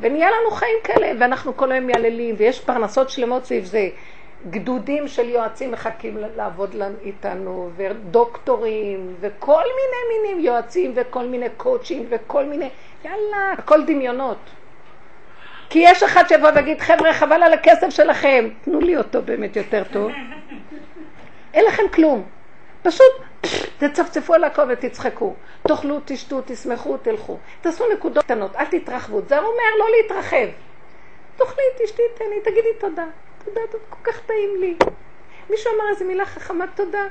ונהיה 0.00 0.28
לנו 0.30 0.50
חיים 0.50 0.76
כאלה 0.84 1.12
ואנחנו 1.20 1.56
כל 1.56 1.72
היום 1.72 1.84
מייללים 1.84 2.34
ויש 2.38 2.60
פרנסות 2.60 3.10
שלמות 3.10 3.44
סביב 3.44 3.64
זה. 3.64 3.88
גדודים 4.50 5.08
של 5.08 5.28
יועצים 5.28 5.72
מחכים 5.72 6.18
לעבוד 6.36 6.74
איתנו, 7.02 7.70
ודוקטורים, 7.76 9.14
וכל 9.20 9.62
מיני 9.62 10.28
מינים, 10.28 10.44
יועצים 10.44 10.92
וכל 10.94 11.26
מיני 11.26 11.46
קואוצ'ים 11.56 12.06
וכל 12.08 12.44
מיני, 12.44 12.68
יאללה, 13.04 13.52
הכל 13.58 13.84
דמיונות. 13.86 14.38
כי 15.70 15.78
יש 15.78 16.02
אחד 16.02 16.28
שיבוא 16.28 16.48
ויגיד, 16.54 16.80
חבר'ה, 16.80 17.14
חבל 17.14 17.42
על 17.42 17.52
הכסף 17.52 17.90
שלכם, 17.90 18.48
תנו 18.64 18.80
לי 18.80 18.96
אותו 18.96 19.22
באמת 19.22 19.56
יותר 19.56 19.82
טוב. 19.92 20.12
אין 21.54 21.64
לכם 21.64 21.82
כלום. 21.94 22.26
פשוט 22.82 23.12
תצפצפו 23.78 24.34
על 24.34 24.44
הכל 24.44 24.62
ותצחקו. 24.68 25.34
תאכלו, 25.68 26.00
תשתו, 26.04 26.40
תשמחו, 26.46 26.96
תלכו. 26.96 27.38
תעשו 27.60 27.84
נקודות 27.92 28.24
קטנות, 28.24 28.56
אל 28.56 28.64
תתרחבו. 28.64 29.20
זה 29.28 29.38
אומר 29.38 29.64
לא 29.78 29.86
להתרחב. 29.96 30.46
תאכלי, 31.36 31.64
תשתי, 31.84 32.02
תהני, 32.14 32.40
תגידי 32.44 32.68
תודה. 32.80 33.06
תודה, 33.44 33.60
תודה, 33.70 33.84
כל 33.88 34.10
כך 34.10 34.20
טעים 34.20 34.60
לי. 34.60 34.76
מישהו 35.50 35.70
אמר 35.76 35.90
איזה 35.90 36.04
מילה 36.04 36.26
חכמה, 36.26 36.64
תודה. 36.74 37.04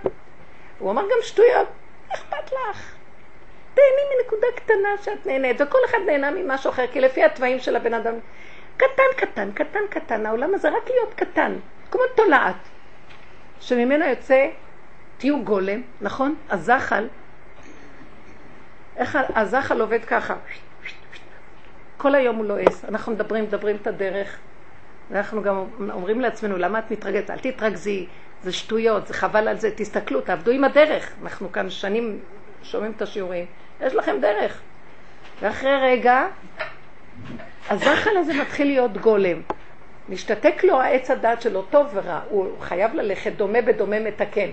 הוא 0.79 0.91
אמר 0.91 1.01
גם 1.01 1.17
שטויות, 1.21 1.67
אכפת 2.13 2.51
לך. 2.51 2.94
תהני 3.75 4.15
מנקודה 4.17 4.47
קטנה 4.55 4.89
שאת 5.03 5.25
נהנית, 5.25 5.61
וכל 5.61 5.77
אחד 5.85 5.97
נהנה 6.05 6.31
ממשהו 6.31 6.69
אחר, 6.69 6.87
כי 6.87 7.01
לפי 7.01 7.23
התוואים 7.23 7.59
של 7.59 7.75
הבן 7.75 7.93
אדם, 7.93 8.13
קטן, 8.77 9.03
קטן, 9.17 9.51
קטן, 9.51 9.79
קטן, 9.89 10.25
העולם 10.25 10.53
הזה 10.53 10.69
רק 10.69 10.89
להיות 10.89 11.13
קטן, 11.13 11.55
כמו 11.91 12.01
תולעת, 12.15 12.55
שממנו 13.59 14.05
יוצא, 14.05 14.47
תהיו 15.17 15.43
גולם, 15.43 15.81
נכון? 16.01 16.35
הזחל, 16.49 17.07
איך 18.97 19.17
הזחל 19.35 19.81
עובד 19.81 20.05
ככה, 20.05 20.35
כל 21.97 22.15
היום 22.15 22.35
הוא 22.35 22.45
לועס, 22.45 22.85
אנחנו 22.85 23.11
מדברים, 23.11 23.43
מדברים 23.43 23.75
את 23.75 23.87
הדרך, 23.87 24.37
ואנחנו 25.11 25.43
גם 25.43 25.65
אומרים 25.91 26.21
לעצמנו, 26.21 26.57
למה 26.57 26.79
את 26.79 26.91
מתרגזת? 26.91 27.29
אל 27.29 27.37
תתרגזי, 27.39 28.07
זה 28.43 28.51
שטויות, 28.51 29.07
זה 29.07 29.13
חבל 29.13 29.47
על 29.47 29.57
זה, 29.57 29.71
תסתכלו, 29.75 30.21
תעבדו 30.21 30.51
עם 30.51 30.63
הדרך. 30.63 31.13
אנחנו 31.23 31.51
כאן 31.51 31.69
שנים 31.69 32.19
שומעים 32.63 32.91
את 32.91 33.01
השיעורים, 33.01 33.45
יש 33.81 33.95
לכם 33.95 34.15
דרך. 34.21 34.61
ואחרי 35.41 35.75
רגע, 35.81 36.25
הזחל 37.69 38.17
הזה 38.17 38.33
מתחיל 38.41 38.67
להיות 38.67 38.97
גולם. 38.97 39.41
משתתק 40.09 40.63
לו 40.63 40.81
העץ 40.81 41.11
הדת 41.11 41.41
שלו 41.41 41.61
טוב 41.61 41.87
ורע, 41.93 42.19
הוא 42.29 42.47
חייב 42.61 42.93
ללכת 42.93 43.31
דומה 43.31 43.61
בדומה 43.61 43.99
מתקן. 43.99 44.49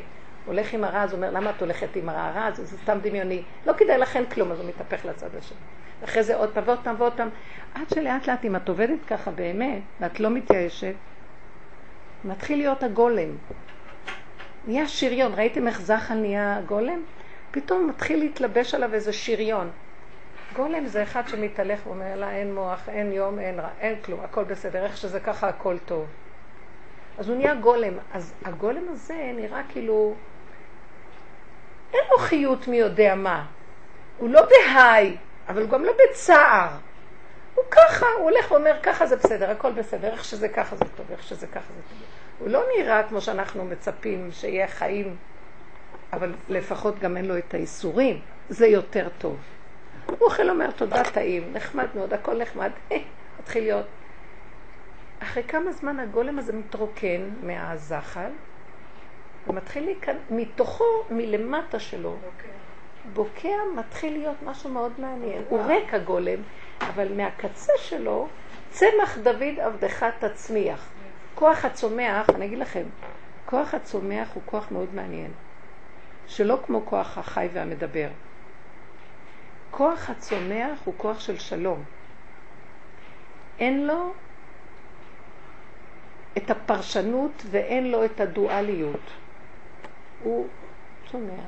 הולך 0.46 0.72
עם 0.74 0.84
הרע, 0.84 1.02
אז 1.02 1.12
הוא 1.12 1.16
אומר, 1.16 1.30
למה 1.30 1.50
את 1.50 1.60
הולכת 1.60 1.96
עם 1.96 2.08
הרע? 2.08 2.20
הרע 2.20 2.50
זה, 2.50 2.64
זה 2.64 2.76
סתם 2.82 2.98
דמיוני. 3.02 3.42
לא 3.66 3.72
כדאי 3.72 3.98
לכן 3.98 4.24
כלום, 4.26 4.52
אז 4.52 4.60
הוא 4.60 4.68
מתהפך 4.68 5.04
לצד 5.04 5.36
השני. 5.38 5.58
אחרי 6.04 6.22
זה 6.22 6.36
עוד 6.36 6.50
פעם 6.54 6.64
ועוד 6.66 6.78
פעם 6.84 6.94
ועוד 6.98 7.12
פעם. 7.12 7.28
עד 7.74 7.88
שלאט 7.94 8.26
לאט, 8.28 8.44
אם 8.44 8.56
את 8.56 8.68
עובדת 8.68 8.98
ככה 9.06 9.30
באמת, 9.30 9.82
ואת 10.00 10.20
לא 10.20 10.30
מתייאשת, 10.30 10.94
מתחיל 12.24 12.58
להיות 12.58 12.82
הגולם. 12.82 13.28
נהיה 14.66 14.88
שריון. 14.88 15.32
ראיתם 15.34 15.68
איך 15.68 15.80
זחל 15.80 16.14
נהיה 16.14 16.60
גולם? 16.66 17.02
פתאום 17.52 17.88
מתחיל 17.88 18.18
להתלבש 18.18 18.74
עליו 18.74 18.94
איזה 18.94 19.12
שריון. 19.12 19.70
גולם 20.54 20.86
זה 20.86 21.02
אחד 21.02 21.28
שמתהלך 21.28 21.86
ואומר 21.86 22.16
לה, 22.16 22.30
אין 22.30 22.54
מוח, 22.54 22.88
אין 22.88 23.12
יום, 23.12 23.38
אין 23.38 23.60
רע, 23.60 23.68
אין 23.80 24.00
כלום, 24.04 24.20
הכל 24.20 24.44
בסדר, 24.44 24.84
איך 24.84 24.96
שזה 24.96 25.20
ככה 25.20 25.48
הכל 25.48 25.76
טוב. 25.86 26.06
אז 27.18 27.28
הוא 27.28 27.36
נהיה 27.36 27.54
גולם. 27.54 27.92
אז 28.12 28.34
הגולם 28.44 28.82
הזה 28.88 29.30
נראה 29.34 29.60
כאילו, 29.68 30.14
אין 31.92 32.00
לו 32.10 32.18
חיות 32.18 32.68
מי 32.68 32.76
יודע 32.76 33.14
מה. 33.14 33.46
הוא 34.18 34.28
לא 34.28 34.42
בהיי, 34.46 35.16
אבל 35.48 35.62
הוא 35.62 35.70
גם 35.70 35.84
לא 35.84 35.92
בצער. 35.92 36.68
הוא 37.54 37.64
ככה, 37.70 38.06
הוא 38.06 38.30
הולך 38.30 38.50
ואומר, 38.50 38.76
ככה 38.82 39.06
זה 39.06 39.16
בסדר, 39.16 39.50
הכל 39.50 39.72
בסדר, 39.72 40.12
איך 40.12 40.24
שזה 40.24 40.48
ככה 40.48 40.76
זה 40.76 40.84
טוב, 40.96 41.06
איך 41.10 41.22
שזה 41.22 41.46
ככה 41.46 41.72
זה 41.76 41.82
טוב. 41.88 41.98
הוא 42.38 42.48
לא 42.48 42.62
נראה 42.76 43.02
כמו 43.08 43.20
שאנחנו 43.20 43.64
מצפים 43.64 44.28
שיהיה 44.32 44.68
חיים, 44.68 45.16
אבל 46.12 46.34
לפחות 46.48 46.98
גם 46.98 47.16
אין 47.16 47.24
לו 47.24 47.38
את 47.38 47.54
האיסורים, 47.54 48.20
זה 48.48 48.66
יותר 48.66 49.08
טוב. 49.18 49.36
הוא 50.06 50.16
אוכל 50.20 50.50
אומר, 50.50 50.70
תודה, 50.70 51.02
טעים, 51.04 51.52
נחמד 51.52 51.86
מאוד, 51.94 52.12
הכל 52.12 52.38
נחמד, 52.38 52.70
מתחיל 53.40 53.62
להיות. 53.62 53.86
אחרי 55.22 55.42
כמה 55.42 55.72
זמן 55.72 56.00
הגולם 56.00 56.38
הזה 56.38 56.52
מתרוקן 56.52 57.30
מהזחל, 57.42 58.30
ומתחיל 59.46 59.84
להיכנס, 59.84 60.16
מתוכו, 60.30 60.84
מלמטה 61.10 61.78
שלו. 61.78 62.16
בוקע 63.12 63.56
מתחיל 63.76 64.12
להיות 64.12 64.36
משהו 64.44 64.70
מאוד 64.70 64.92
מעניין. 64.98 65.42
הוא 65.48 65.62
ריק 65.62 65.94
הגולם, 65.94 66.38
אבל 66.80 67.12
מהקצה 67.16 67.72
שלו, 67.76 68.28
צמח 68.70 69.18
דוד 69.22 69.60
עבדך 69.60 70.06
תצמיח. 70.18 70.88
כוח 71.34 71.64
הצומח, 71.64 72.30
אני 72.30 72.46
אגיד 72.46 72.58
לכם, 72.58 72.84
כוח 73.46 73.74
הצומח 73.74 74.28
הוא 74.34 74.42
כוח 74.46 74.70
מאוד 74.70 74.94
מעניין, 74.94 75.30
שלא 76.26 76.58
כמו 76.66 76.86
כוח 76.86 77.18
החי 77.18 77.48
והמדבר. 77.52 78.08
כוח 79.70 80.10
הצומח 80.10 80.78
הוא 80.84 80.94
כוח 80.96 81.20
של 81.20 81.38
שלום. 81.38 81.84
אין 83.58 83.86
לו 83.86 84.12
את 86.36 86.50
הפרשנות 86.50 87.42
ואין 87.50 87.90
לו 87.90 88.04
את 88.04 88.20
הדואליות. 88.20 89.00
הוא 90.22 90.46
צומח, 91.10 91.44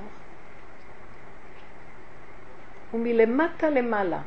הוא 2.91 3.01
מלמטה 3.01 3.71
למעלה, 3.71 4.21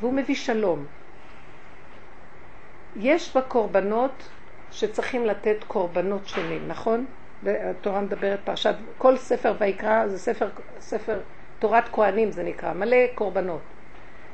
והוא 0.00 0.12
מביא 0.12 0.34
שלום. 0.34 0.86
יש 2.96 3.36
בקורבנות 3.36 4.28
שצריכים 4.70 5.26
לתת 5.26 5.56
קורבנות 5.66 6.28
שונים, 6.28 6.68
נכון? 6.68 7.06
התורה 7.46 8.00
מדברת 8.00 8.38
פרשת, 8.44 8.74
כל 8.98 9.16
ספר 9.16 9.54
ויקרא 9.58 10.06
זה 10.08 10.18
ספר, 10.18 10.48
ספר 10.80 11.18
תורת 11.58 11.88
כהנים 11.92 12.30
זה 12.30 12.42
נקרא, 12.42 12.72
מלא 12.72 12.96
קורבנות. 13.14 13.60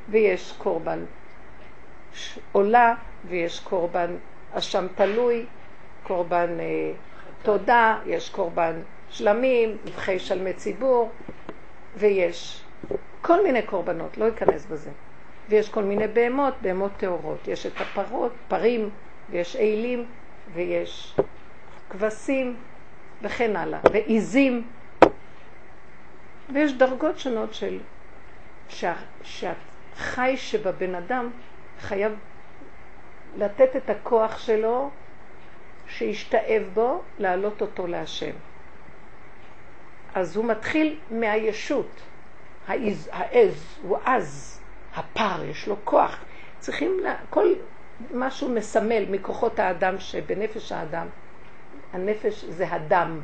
ויש 0.08 0.54
קורבן 0.58 1.04
עולה, 2.52 2.94
ויש 3.28 3.60
קורבן 3.60 4.16
אשם 4.52 4.86
תלוי, 4.94 5.46
קורבן 6.02 6.60
אה, 6.60 6.92
תודה, 7.42 7.98
יש 8.06 8.30
קורבן 8.30 8.80
שלמים, 9.10 9.76
נבחי 9.84 10.18
שלמי 10.18 10.52
ציבור, 10.52 11.10
ויש 11.96 12.64
כל 13.22 13.42
מיני 13.42 13.62
קורבנות, 13.62 14.18
לא 14.18 14.28
אכנס 14.28 14.66
בזה. 14.66 14.90
ויש 15.48 15.68
כל 15.68 15.82
מיני 15.82 16.08
בהמות, 16.08 16.54
בהמות 16.62 16.92
טהורות. 16.96 17.48
יש 17.48 17.66
את 17.66 17.72
הפרות, 17.80 18.32
פרים, 18.48 18.90
ויש 19.30 19.56
אילים, 19.56 20.06
ויש 20.54 21.16
כבשים, 21.90 22.56
וכן 23.22 23.56
הלאה, 23.56 23.80
ועיזים. 23.92 24.68
ויש 26.52 26.72
דרגות 26.72 27.18
שונות 27.18 27.54
של... 27.54 27.78
שה, 28.68 28.94
שהחי 29.22 30.36
שבבן 30.36 30.94
אדם 30.94 31.30
חייב 31.80 32.12
לתת 33.36 33.76
את 33.76 33.90
הכוח 33.90 34.38
שלו, 34.38 34.90
שישתאב 35.88 36.62
בו, 36.74 37.02
להעלות 37.18 37.60
אותו 37.60 37.86
להשם. 37.86 38.34
אז 40.14 40.36
הוא 40.36 40.44
מתחיל 40.44 40.98
מהישות. 41.10 42.02
העז, 42.68 43.10
העז 43.12 43.78
הוא 43.82 43.98
עז, 44.04 44.60
הפר, 44.94 45.44
יש 45.44 45.68
לו 45.68 45.76
כוח. 45.84 46.24
צריכים, 46.58 47.00
לה, 47.02 47.14
כל 47.30 47.54
משהו 48.14 48.48
מסמל 48.48 49.04
מכוחות 49.10 49.58
האדם 49.58 49.98
שבנפש 49.98 50.72
האדם, 50.72 51.06
הנפש 51.92 52.44
זה 52.44 52.72
הדם. 52.72 53.20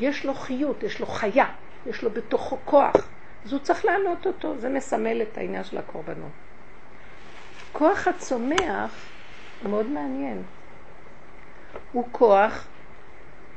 יש 0.00 0.24
לו 0.24 0.34
חיות, 0.34 0.82
יש 0.82 1.00
לו 1.00 1.06
חיה, 1.06 1.46
יש 1.86 2.02
לו 2.02 2.10
בתוכו 2.10 2.58
כוח. 2.64 2.96
אז 3.44 3.52
הוא 3.52 3.60
צריך 3.60 3.84
לעלות 3.84 4.26
אותו, 4.26 4.58
זה 4.58 4.68
מסמל 4.68 5.22
את 5.22 5.38
העניין 5.38 5.64
של 5.64 5.78
הקורבנות. 5.78 6.30
כוח 7.72 8.08
הצומח 8.08 9.06
מאוד 9.62 9.86
מעניין. 9.86 10.42
הוא 11.92 12.08
כוח 12.12 12.66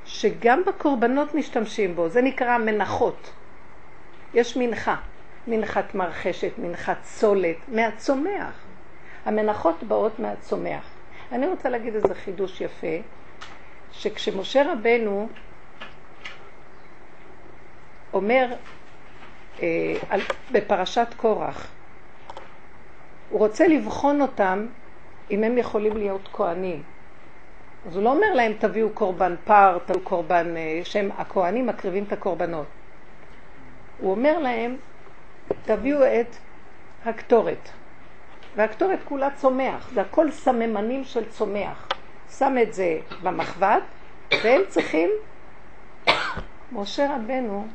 שגם 0.06 0.62
בקורבנות 0.66 1.36
משתמשים 1.36 1.96
בו, 1.96 2.10
זה 2.10 2.22
נקרא 2.22 2.58
מנחות. 2.58 3.32
יש 4.34 4.58
מנחה, 4.58 4.96
מנחת 5.48 5.96
מרחשת, 5.96 6.52
מנחת 6.58 6.98
צולת, 7.04 7.58
מהצומח. 7.68 8.66
המנחות 9.26 9.84
באות 9.84 10.20
מהצומח. 10.20 10.84
אני 11.32 11.48
רוצה 11.48 11.70
להגיד 11.70 11.96
איזה 11.96 12.16
חידוש 12.16 12.62
יפה, 12.62 12.98
שכשמשה 14.06 14.72
רבנו 14.72 15.28
אומר 18.14 18.54
אה, 19.62 19.96
על, 20.10 20.22
בפרשת 20.52 21.08
קורח, 21.18 21.68
הוא 23.30 23.40
רוצה 23.40 23.68
לבחון 23.68 24.22
אותם 24.22 24.68
אם 25.32 25.44
הם 25.44 25.58
יכולים 25.58 25.98
להיות 25.98 26.30
כהנים. 26.34 26.84
אז 27.88 27.96
הוא 27.96 28.04
לא 28.04 28.12
אומר 28.12 28.34
להם 28.34 28.54
תביאו 28.60 28.90
קורבן 28.90 29.36
פר, 29.44 29.78
תביאו 29.86 30.02
קורבן, 30.04 30.58
אה, 30.58 30.82
שהם 30.84 31.10
הכהנים 31.18 31.66
מקריבים 31.66 32.04
את 32.04 32.14
הקורבנות. 32.14 32.68
הוא 34.00 34.12
אומר 34.12 34.40
להם 34.40 34.78
תביאו 35.64 36.00
את 36.04 36.36
הקטורת. 37.06 37.70
והקטורת 38.56 39.00
כולה 39.06 39.30
צומח, 39.36 39.90
זה 39.94 40.02
הכל 40.02 40.32
סממנים 40.32 41.04
של 41.04 41.30
צומח. 41.30 41.88
שם 42.38 42.56
את 42.62 42.74
זה 42.74 43.00
במחבת, 43.24 43.84
והם 44.32 44.62
צריכים, 44.68 45.10
משה 46.72 47.16
רבנו 47.16 47.68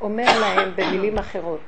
אומר 0.00 0.40
להם 0.40 0.72
במילים 0.76 1.18
אחרות, 1.18 1.60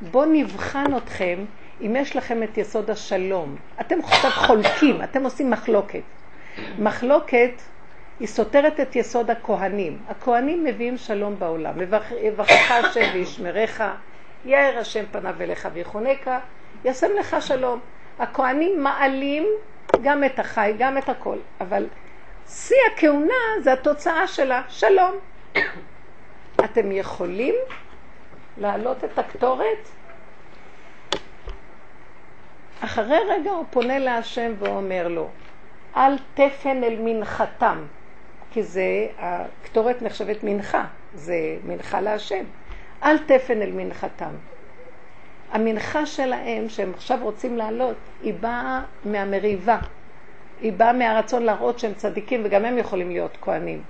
בואו 0.00 0.24
נבחן 0.24 0.96
אתכם 0.96 1.44
אם 1.80 1.96
יש 1.96 2.16
לכם 2.16 2.42
את 2.42 2.58
יסוד 2.58 2.90
השלום. 2.90 3.56
אתם 3.80 4.02
קצת 4.02 4.28
חולקים, 4.28 5.02
אתם 5.02 5.24
עושים 5.24 5.50
מחלוקת. 5.50 6.00
מחלוקת 6.78 7.50
היא 8.20 8.28
סותרת 8.28 8.80
את 8.80 8.96
יסוד 8.96 9.30
הכהנים. 9.30 9.98
הכהנים 10.08 10.64
מביאים 10.64 10.96
שלום 10.96 11.38
בעולם. 11.38 11.74
יברכך 12.22 12.70
השם 12.70 13.10
וישמרך, 13.14 13.82
יאר 14.44 14.78
השם 14.80 15.04
פניו 15.12 15.34
אליך 15.40 15.68
ויחונקה, 15.72 16.38
ישם 16.84 17.08
לך 17.20 17.36
שלום. 17.40 17.80
הכהנים 18.18 18.82
מעלים 18.82 19.46
גם 20.02 20.24
את 20.24 20.38
החי, 20.38 20.74
גם 20.78 20.98
את 20.98 21.08
הכל, 21.08 21.36
אבל 21.60 21.86
שיא 22.48 22.76
הכהונה 22.92 23.34
זה 23.62 23.72
התוצאה 23.72 24.26
שלה, 24.26 24.62
שלום. 24.68 25.14
אתם 26.64 26.92
יכולים 26.92 27.54
להעלות 28.58 29.04
את 29.04 29.18
הקטורת? 29.18 29.88
אחרי 32.80 33.18
רגע 33.28 33.50
הוא 33.50 33.64
פונה 33.70 33.98
להשם 33.98 34.52
ואומר 34.58 35.08
לו, 35.08 35.28
אל 35.96 36.16
תפן 36.34 36.84
אל 36.84 36.96
מנחתם, 37.00 37.84
כי 38.50 38.62
זה, 38.62 39.06
הקטורת 39.18 40.02
נחשבת 40.02 40.36
מנחה, 40.42 40.84
זה 41.14 41.56
מנחה 41.64 42.00
להשם. 42.00 42.44
אל 43.02 43.18
תפן 43.18 43.62
אל 43.62 43.70
מנחתם. 43.72 44.30
המנחה 45.52 46.06
שלהם, 46.06 46.68
שהם 46.68 46.92
עכשיו 46.94 47.18
רוצים 47.22 47.56
לעלות, 47.56 47.96
היא 48.22 48.34
באה 48.34 48.82
מהמריבה. 49.04 49.78
היא 50.60 50.72
באה 50.72 50.92
מהרצון 50.92 51.42
להראות 51.42 51.78
שהם 51.78 51.94
צדיקים 51.94 52.42
וגם 52.44 52.64
הם 52.64 52.78
יכולים 52.78 53.10
להיות 53.10 53.38
כהנים. 53.40 53.82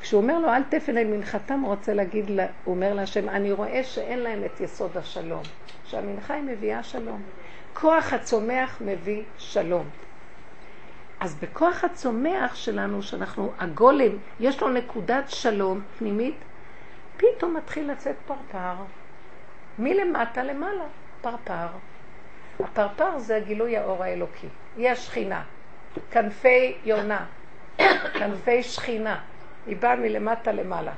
כשהוא 0.00 0.22
אומר 0.22 0.38
לו 0.38 0.48
אל 0.48 0.62
תפן 0.62 0.98
אל 0.98 1.06
מנחתם, 1.06 1.60
הוא 1.60 1.68
רוצה 1.68 1.94
להגיד, 1.94 2.30
לה, 2.30 2.46
הוא 2.64 2.74
אומר 2.74 2.92
להשם, 2.94 3.28
אני 3.28 3.52
רואה 3.52 3.84
שאין 3.84 4.18
להם 4.18 4.44
את 4.44 4.60
יסוד 4.60 4.96
השלום. 4.96 5.42
שהמנחה 5.84 6.34
היא 6.34 6.42
מביאה 6.42 6.82
שלום. 6.82 7.22
כוח 7.74 8.12
הצומח 8.12 8.78
מביא 8.84 9.22
שלום. 9.38 9.88
אז 11.20 11.34
בכוח 11.34 11.84
הצומח 11.84 12.54
שלנו, 12.54 13.02
שאנחנו, 13.02 13.52
הגולם, 13.58 14.12
יש 14.40 14.62
לו 14.62 14.68
נקודת 14.68 15.24
שלום 15.30 15.80
פנימית, 15.98 16.36
פתאום 17.16 17.56
מתחיל 17.56 17.90
לצאת 17.90 18.16
פרפר. 18.26 18.74
מלמטה 19.78 20.42
למעלה, 20.42 20.84
פרפר. 21.20 21.66
הפרפר 22.60 23.18
זה 23.18 23.36
הגילוי 23.36 23.76
האור 23.76 24.04
האלוקי. 24.04 24.46
היא 24.76 24.88
השכינה. 24.88 25.42
כנפי 26.10 26.76
יונה, 26.84 27.24
כנפי 28.18 28.62
שכינה. 28.62 29.20
היא 29.66 29.76
באה 29.76 29.96
מלמטה 29.96 30.52
למעלה. 30.52 30.92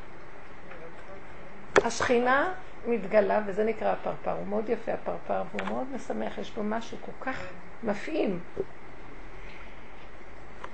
השכינה 1.84 2.52
מתגלה, 2.86 3.40
וזה 3.46 3.64
נקרא 3.64 3.92
הפרפר. 3.92 4.32
הוא 4.32 4.46
מאוד 4.46 4.68
יפה 4.68 4.92
הפרפר, 4.92 5.42
והוא 5.52 5.68
מאוד 5.68 5.86
משמח, 5.94 6.38
יש 6.38 6.50
בו 6.50 6.62
משהו 6.62 6.98
כל 7.00 7.30
כך 7.30 7.46
מפעים. 7.82 8.40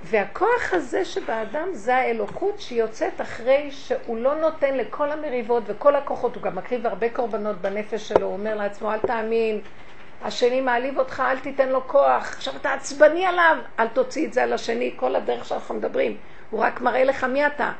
והכוח 0.02 0.72
הזה 0.72 1.04
שבאדם 1.04 1.68
זה 1.72 1.96
האלוקות 1.96 2.61
שיוצאת 2.61 3.20
אחרי 3.20 3.70
שהוא 3.70 4.16
לא 4.16 4.40
נותן 4.40 4.76
לכל 4.76 5.12
המריבות 5.12 5.62
וכל 5.66 5.96
הכוחות, 5.96 6.35
הוא 6.35 6.42
גם 6.42 6.57
מקריב 6.57 6.87
הרבה 6.87 7.11
קורבנות 7.11 7.57
בנפש 7.57 8.09
שלו, 8.09 8.26
הוא 8.26 8.33
אומר 8.33 8.54
לעצמו 8.54 8.92
אל 8.92 8.98
תאמין, 8.98 9.61
השני 10.22 10.61
מעליב 10.61 10.98
אותך, 10.98 11.22
אל 11.26 11.38
תיתן 11.38 11.68
לו 11.68 11.88
כוח, 11.88 12.33
עכשיו 12.37 12.57
אתה 12.57 12.72
עצבני 12.72 13.26
עליו, 13.26 13.57
אל 13.78 13.88
תוציא 13.88 14.26
את 14.26 14.33
זה 14.33 14.42
על 14.42 14.52
השני, 14.52 14.92
כל 14.96 15.16
הדרך 15.16 15.44
שאנחנו 15.44 15.74
מדברים, 15.74 16.16
הוא 16.50 16.61
רק 16.61 16.81
מראה 16.81 17.04
לך 17.04 17.24
מי 17.24 17.46
אתה. 17.46 17.72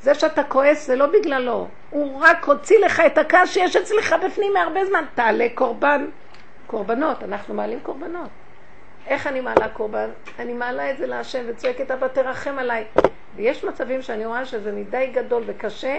זה 0.00 0.14
שאתה 0.14 0.44
כועס 0.44 0.86
זה 0.86 0.96
לא 0.96 1.06
בגללו, 1.06 1.68
הוא 1.90 2.20
רק 2.22 2.44
הוציא 2.44 2.78
לך 2.78 3.02
את 3.06 3.18
הכעס 3.18 3.50
שיש 3.50 3.76
אצלך 3.76 4.14
בפנים 4.24 4.52
מהרבה 4.52 4.84
זמן, 4.84 5.04
תעלה 5.14 5.46
קורבן, 5.54 6.06
קורבנות, 6.66 7.22
אנחנו 7.22 7.54
מעלים 7.54 7.80
קורבנות. 7.80 8.28
איך 9.06 9.26
אני 9.26 9.40
מעלה 9.40 9.68
קורבן? 9.68 10.10
אני 10.38 10.52
מעלה 10.52 10.90
את 10.90 10.98
זה 10.98 11.06
להשם 11.06 11.44
וצועקת, 11.48 11.90
אבא 11.90 12.08
תרחם 12.08 12.58
עליי. 12.58 12.84
ויש 13.36 13.64
מצבים 13.64 14.02
שאני 14.02 14.26
רואה 14.26 14.44
שזה 14.44 14.72
מדי 14.72 15.10
גדול 15.14 15.42
וקשה, 15.46 15.96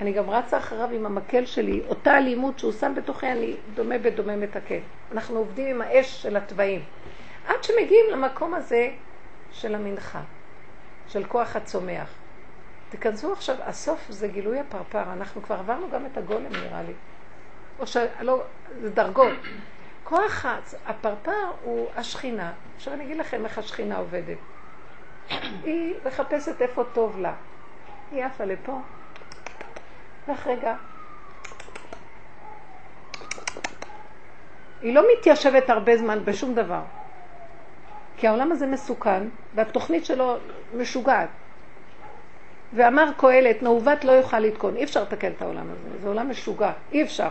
אני 0.00 0.12
גם 0.12 0.30
רצה 0.30 0.58
אחריו 0.58 0.90
עם 0.90 1.06
המקל 1.06 1.46
שלי, 1.46 1.82
אותה 1.88 2.18
אלימות 2.18 2.58
שהוא 2.58 2.72
שם 2.72 2.92
בתוכי, 2.96 3.26
אני 3.26 3.56
דומה 3.74 3.98
בדומה 3.98 4.36
מתקן. 4.36 4.78
אנחנו 5.12 5.38
עובדים 5.38 5.66
עם 5.66 5.82
האש 5.82 6.22
של 6.22 6.36
התוואים. 6.36 6.82
עד 7.46 7.64
שמגיעים 7.64 8.06
למקום 8.12 8.54
הזה 8.54 8.90
של 9.50 9.74
המנחה, 9.74 10.20
של 11.08 11.24
כוח 11.24 11.56
הצומח. 11.56 12.08
תיכנסו 12.90 13.32
עכשיו, 13.32 13.56
הסוף 13.60 14.06
זה 14.08 14.28
גילוי 14.28 14.58
הפרפר, 14.58 15.02
אנחנו 15.12 15.42
כבר 15.42 15.54
עברנו 15.54 15.90
גם 15.90 16.06
את 16.06 16.16
הגולם 16.16 16.52
נראה 16.52 16.82
לי. 16.82 16.92
או 17.78 17.86
שלא, 17.86 18.42
זה 18.80 18.90
דרגות. 18.90 19.32
כוח 20.04 20.46
הפרפר 20.86 21.50
הוא 21.62 21.88
השכינה. 21.96 22.52
עכשיו 22.76 22.94
אני 22.94 23.04
אגיד 23.04 23.16
לכם 23.16 23.44
איך 23.44 23.58
השכינה 23.58 23.96
עובדת. 23.96 24.38
היא 25.64 25.94
מחפשת 26.06 26.62
איפה 26.62 26.84
טוב 26.92 27.18
לה. 27.18 27.34
היא 28.12 28.24
עפה 28.24 28.44
לפה, 28.44 28.78
ואח 30.28 30.46
רגע. 30.46 30.74
היא 34.82 34.94
לא 34.94 35.02
מתיישבת 35.12 35.70
הרבה 35.70 35.96
זמן 35.96 36.24
בשום 36.24 36.54
דבר. 36.54 36.80
כי 38.16 38.28
העולם 38.28 38.52
הזה 38.52 38.66
מסוכן, 38.66 39.22
והתוכנית 39.54 40.04
שלו 40.04 40.36
משוגעת. 40.76 41.28
ואמר 42.72 43.10
קהלת, 43.16 43.62
מעוות 43.62 44.04
לא 44.04 44.12
יוכל 44.12 44.38
לתקון. 44.38 44.76
אי 44.76 44.84
אפשר 44.84 45.02
לתקן 45.02 45.32
את 45.36 45.42
העולם 45.42 45.66
הזה, 45.70 45.98
זה 46.02 46.08
עולם 46.08 46.30
משוגע, 46.30 46.72
אי 46.92 47.02
אפשר. 47.02 47.28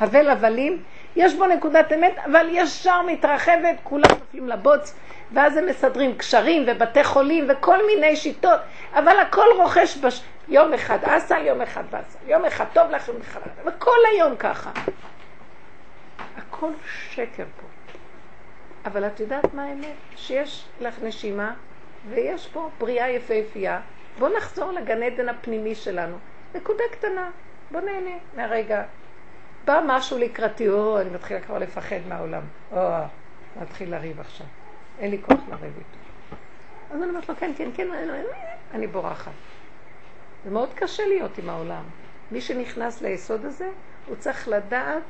הבל 0.00 0.30
הבלים, 0.30 0.82
יש 1.18 1.34
בו 1.34 1.46
נקודת 1.46 1.92
אמת, 1.92 2.18
אבל 2.24 2.46
ישר 2.50 3.02
מתרחבת, 3.02 3.76
כולם 3.82 4.10
נופלים 4.20 4.48
לבוץ, 4.48 4.94
ואז 5.32 5.56
הם 5.56 5.66
מסדרים 5.66 6.14
קשרים 6.16 6.64
ובתי 6.66 7.04
חולים 7.04 7.46
וכל 7.48 7.86
מיני 7.86 8.16
שיטות, 8.16 8.60
אבל 8.94 9.18
הכל 9.18 9.46
רוכש 9.56 9.96
בש... 9.96 10.22
יום 10.48 10.74
אחד 10.74 10.98
אסל, 11.04 11.46
יום 11.46 11.60
אחד 11.60 11.82
באסל, 11.90 12.18
יום 12.26 12.44
אחד 12.44 12.64
טוב 12.72 12.90
לך, 12.90 13.08
יום 13.08 13.16
אחד, 13.20 13.40
וכל 13.64 13.96
היום 14.12 14.36
ככה. 14.36 14.70
הכל 16.36 16.70
שקר 17.10 17.44
פה. 17.60 17.66
אבל 18.84 19.06
את 19.06 19.20
יודעת 19.20 19.54
מה 19.54 19.64
האמת? 19.64 19.94
שיש 20.16 20.64
לך 20.80 20.94
נשימה, 21.02 21.52
ויש 22.08 22.48
פה 22.48 22.70
בריאה 22.78 23.08
יפהפייה. 23.10 23.80
בוא 24.18 24.28
נחזור 24.36 24.72
לגן 24.72 25.02
עדן 25.02 25.28
הפנימי 25.28 25.74
שלנו. 25.74 26.16
נקודה 26.54 26.84
קטנה, 26.92 27.30
בוא 27.70 27.80
נהנה 27.80 28.16
מהרגע. 28.36 28.82
בא 29.68 29.80
משהו 29.86 30.18
לקראתי, 30.18 30.68
או, 30.68 31.00
אני 31.00 31.10
מתחילה 31.10 31.40
כבר 31.40 31.58
לפחד 31.58 31.96
מהעולם. 32.08 32.42
או, 32.72 32.78
מתחיל 33.62 33.90
לריב 33.90 34.20
עכשיו. 34.20 34.46
אין 34.98 35.10
לי 35.10 35.22
כוח 35.22 35.40
לריב 35.48 35.72
איתו. 35.78 35.98
אז 36.90 37.02
אני 37.02 37.10
אומרת 37.10 37.28
לו, 37.28 37.36
כן, 37.36 37.52
כן, 37.56 37.70
כן, 37.74 37.88
אני 38.74 38.86
בורחת. 38.86 39.32
זה 40.44 40.50
מאוד 40.50 40.68
קשה 40.74 41.06
להיות 41.06 41.38
עם 41.38 41.50
העולם. 41.50 41.82
מי 42.32 42.40
שנכנס 42.40 43.02
ליסוד 43.02 43.44
הזה, 43.44 43.68
הוא 44.06 44.16
צריך 44.16 44.48
לדעת 44.48 45.02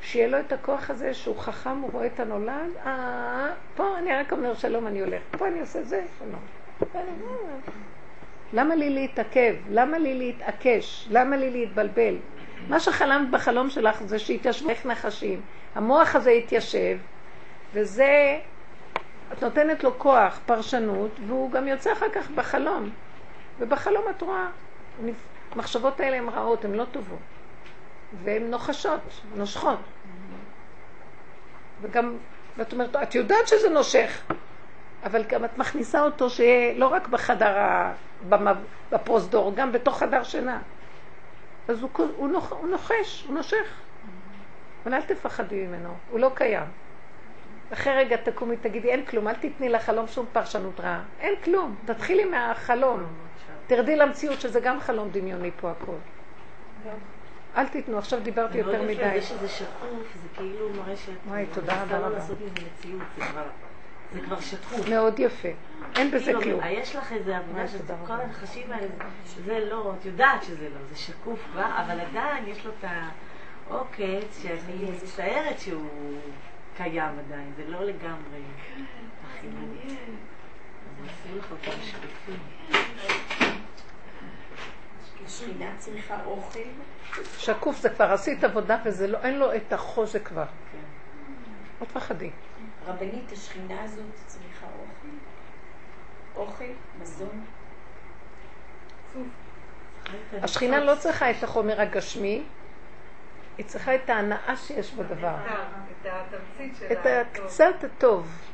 שיהיה 0.00 0.28
לו 0.28 0.40
את 0.40 0.52
הכוח 0.52 0.90
הזה 0.90 1.14
שהוא 1.14 1.36
חכם, 1.36 1.76
הוא 1.76 1.90
רואה 1.92 2.06
את 2.06 2.20
הנולד, 2.20 2.70
אה, 2.86 3.50
פה 3.76 3.98
אני 3.98 4.12
רק 4.12 4.32
אומר 4.32 4.54
שלום, 4.54 4.86
אני 4.86 5.00
הולך, 5.00 5.22
פה 5.38 5.48
אני 5.48 5.60
עושה 5.60 5.82
זה, 5.82 6.04
שלום. 6.18 6.40
למה 8.52 8.74
לי 8.74 8.90
להתעכב? 8.90 9.54
למה 9.70 9.98
לי 9.98 10.14
להתעקש? 10.14 11.08
למה 11.10 11.36
לי 11.36 11.50
להתבלבל? 11.50 12.16
מה 12.68 12.80
שחלמת 12.80 13.30
בחלום 13.30 13.70
שלך 13.70 14.02
זה 14.02 14.18
שהתיישבו 14.18 14.68
איך 14.70 14.86
נחשים. 14.86 15.40
המוח 15.74 16.16
הזה 16.16 16.30
התיישב, 16.30 16.98
וזה 17.72 18.38
את 19.32 19.42
נותנת 19.42 19.84
לו 19.84 19.98
כוח, 19.98 20.40
פרשנות, 20.46 21.10
והוא 21.26 21.50
גם 21.50 21.68
יוצא 21.68 21.92
אחר 21.92 22.08
כך 22.14 22.30
בחלום. 22.30 22.90
ובחלום 23.58 24.04
את 24.10 24.22
רואה, 24.22 24.46
המחשבות 25.52 26.00
האלה 26.00 26.16
הן 26.16 26.28
רעות, 26.28 26.64
הן 26.64 26.74
לא 26.74 26.84
טובות. 26.84 27.18
והן 28.24 28.50
נוחשות, 28.50 29.00
נושכות. 29.34 29.78
וגם, 31.80 32.16
ואת 32.56 32.72
אומרת, 32.72 32.96
את 32.96 33.14
יודעת 33.14 33.48
שזה 33.48 33.68
נושך, 33.68 34.22
אבל 35.04 35.24
גם 35.24 35.44
את 35.44 35.58
מכניסה 35.58 36.02
אותו 36.02 36.30
שיהיה 36.30 36.78
לא 36.78 36.86
רק 36.86 37.08
בחדר. 37.08 37.56
בפרוזדור, 38.92 39.52
גם 39.54 39.72
בתוך 39.72 39.98
חדר 39.98 40.22
שינה. 40.22 40.58
אז 41.68 41.82
הוא, 41.82 41.90
הוא, 42.16 42.28
נוח, 42.28 42.52
הוא 42.52 42.68
נוחש, 42.68 43.24
הוא 43.26 43.34
נושך. 43.34 43.80
אבל 44.82 44.94
אל 44.94 45.02
תפחדי 45.02 45.66
ממנו, 45.66 45.94
הוא 46.10 46.20
לא 46.20 46.30
קיים. 46.34 46.66
אחרי 47.72 47.92
רגע 47.92 48.16
תקומי, 48.16 48.56
תגידי, 48.56 48.88
אין 48.88 49.04
כלום, 49.04 49.28
אל 49.28 49.34
תתני 49.34 49.68
לחלום 49.68 50.06
שום 50.08 50.26
פרשנות 50.32 50.80
רעה. 50.80 51.02
אין 51.20 51.34
כלום, 51.44 51.74
תתחילי 51.84 52.24
מהחלום. 52.24 53.02
תרדי 53.66 53.96
למציאות 53.96 54.40
שזה 54.40 54.60
גם 54.60 54.80
חלום 54.80 55.10
דמיוני 55.10 55.50
פה 55.60 55.70
הכל. 55.70 55.96
אל 57.56 57.68
תיתנו, 57.68 57.98
עכשיו 57.98 58.20
דיברתי 58.20 58.58
יותר 58.58 58.82
מדי. 58.82 59.20
זה 59.20 59.22
שזה 59.22 59.48
שקוף, 59.48 60.16
זה 60.22 60.28
כאילו 60.34 60.68
מראה 60.70 60.96
שאת... 60.96 61.14
וואי, 61.26 61.46
תודה 61.52 61.82
רבה 61.82 62.20
זה 64.14 64.20
כבר 64.20 64.40
שקוף. 64.40 64.88
מאוד 64.88 65.18
יפה. 65.18 65.48
אין 65.96 66.10
בזה 66.10 66.24
כאילו, 66.24 66.42
כלום. 66.42 66.60
יש 66.70 66.96
לך 66.96 67.12
איזה 67.12 67.36
עבודה 67.36 67.68
שזה 67.68 67.94
כל 68.06 68.12
הנחשים 68.12 68.72
האלה, 68.72 68.86
זה 69.44 69.58
לא, 69.70 69.94
את 70.00 70.04
יודעת 70.04 70.42
שזה 70.42 70.68
לא, 70.68 70.86
זה 70.90 70.96
שקוף 70.96 71.40
כבר, 71.52 71.66
אבל 71.86 72.00
עדיין 72.00 72.46
יש 72.46 72.66
לו 72.66 72.72
את 72.78 72.84
העוקץ 73.68 74.42
שאני 74.42 74.90
מצטערת 74.92 75.60
שהוא 75.60 76.18
קיים 76.76 77.18
עדיין, 77.26 77.52
זה 77.56 77.62
לא 77.68 77.84
לגמרי. 77.84 78.40
זה 79.42 79.48
מעניין. 79.54 80.16
אז 81.02 81.08
עשו 81.08 81.38
לך 81.38 81.50
אותם 81.50 81.82
שקופים. 81.82 82.38
השכינה 85.26 85.70
צריכה 85.78 86.16
אוכל. 86.26 86.60
שקוף 87.38 87.80
זה 87.80 87.88
כבר 87.90 88.12
עשית 88.12 88.44
עבודה 88.44 88.76
וזה 88.84 89.06
לא, 89.06 89.18
אין 89.22 89.38
לו 89.38 89.54
את 89.54 89.72
החוזק 89.72 90.28
כבר. 90.28 90.44
כן. 90.44 90.78
אל 91.80 91.86
תפחדי. 91.86 92.30
רבנית, 92.86 93.32
השכינה 93.32 93.82
הזאת 93.84 94.04
צריכה 94.26 94.66
אוכל? 94.66 95.16
אוכל? 96.36 96.64
מזון? 97.00 97.44
השכינה 100.42 100.80
לא 100.80 100.94
צריכה 100.94 101.30
את 101.30 101.42
החומר 101.42 101.80
הגשמי, 101.80 102.42
היא 103.58 103.66
צריכה 103.66 103.94
את 103.94 104.10
ההנאה 104.10 104.56
שיש 104.56 104.92
בדבר. 104.92 105.34
את 105.36 106.06
התמצית 106.06 106.76
שלה. 106.78 106.92
את 106.92 107.06
הקצת 107.06 107.84
הטוב. 107.84 108.50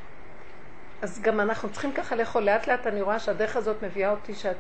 אז 1.03 1.23
גם 1.23 1.41
אנחנו 1.41 1.71
צריכים 1.71 1.93
ככה 1.93 2.17
לאכול. 2.17 2.43
לאט 2.43 2.67
לאט 2.67 2.87
אני 2.87 3.03
רואה 3.03 3.19
שהדרך 3.19 3.57
הזאת 3.57 3.83
מביאה 3.83 4.11
אותי 4.11 4.35
שאת... 4.35 4.57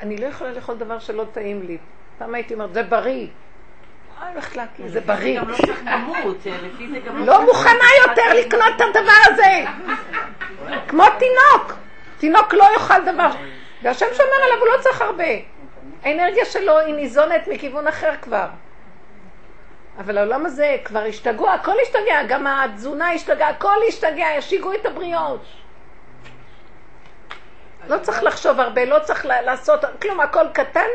אני 0.00 0.16
לא 0.16 0.26
יכולה 0.26 0.52
לאכול 0.52 0.78
דבר 0.78 0.98
שלא 0.98 1.26
טעים 1.32 1.62
לי. 1.62 1.78
פעם 2.18 2.34
הייתי 2.34 2.54
אומרת, 2.54 2.74
זה 2.74 2.82
בריא. 2.82 3.28
להקיא, 4.56 4.88
זה 4.88 5.00
בריא. 5.00 5.40
גם 5.40 5.48
לא 5.48 5.56
צריך 5.56 5.80
למות, 5.84 6.36
לפי 6.46 6.88
זה 6.88 6.98
גם 6.98 7.26
לא 7.26 7.44
מוכנה 7.44 7.88
יותר 8.06 8.34
לקנות 8.34 8.72
את 8.76 8.80
הדבר 8.80 9.20
הזה. 9.24 9.64
כמו 10.88 11.04
תינוק. 11.18 11.72
תינוק 12.18 12.54
לא 12.54 12.64
יאכל 12.74 13.04
דבר. 13.12 13.30
והשם 13.82 14.06
שומר 14.12 14.44
עליו, 14.44 14.58
הוא 14.58 14.68
לא 14.76 14.82
צריך 14.82 15.02
הרבה. 15.02 15.24
האנרגיה 16.02 16.44
שלו 16.44 16.78
היא 16.78 16.94
ניזונת 16.94 17.48
מכיוון 17.48 17.86
אחר 17.86 18.12
כבר. 18.22 18.46
אבל 19.98 20.18
העולם 20.18 20.46
הזה 20.46 20.76
כבר 20.84 21.04
השתגעו, 21.08 21.50
הכל 21.50 21.74
השתגע, 21.82 22.22
גם 22.28 22.46
התזונה 22.46 23.10
השתגעה, 23.12 23.48
הכל 23.48 23.76
השתגע, 23.88 24.26
שיגעו 24.40 24.74
את 24.74 24.86
הבריות. 24.86 25.44
לא 27.88 27.98
צריך 27.98 28.22
לחשוב 28.22 28.60
הרבה, 28.60 28.84
לא 28.84 28.98
צריך 28.98 29.26
לעשות, 29.26 29.80
כלום, 30.02 30.20
הכל 30.20 30.44
קטן, 30.52 30.88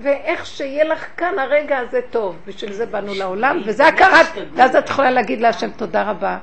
ואיך 0.00 0.46
שיהיה 0.46 0.84
לך 0.84 1.06
כאן 1.16 1.38
הרגע 1.38 1.78
הזה 1.78 2.00
טוב. 2.10 2.36
בשביל 2.46 2.72
זה 2.72 2.86
באנו 2.86 3.14
לעולם, 3.14 3.60
וזה 3.66 3.86
הכרת, 3.86 4.26
ואז 4.54 4.76
את 4.76 4.88
יכולה 4.88 5.10
להגיד 5.10 5.40
להשם 5.40 5.70
תודה 5.70 6.10
רבה. 6.10 6.38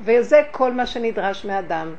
וזה 0.00 0.42
כל 0.50 0.72
מה 0.72 0.86
שנדרש 0.86 1.44
מאדם. 1.44 1.94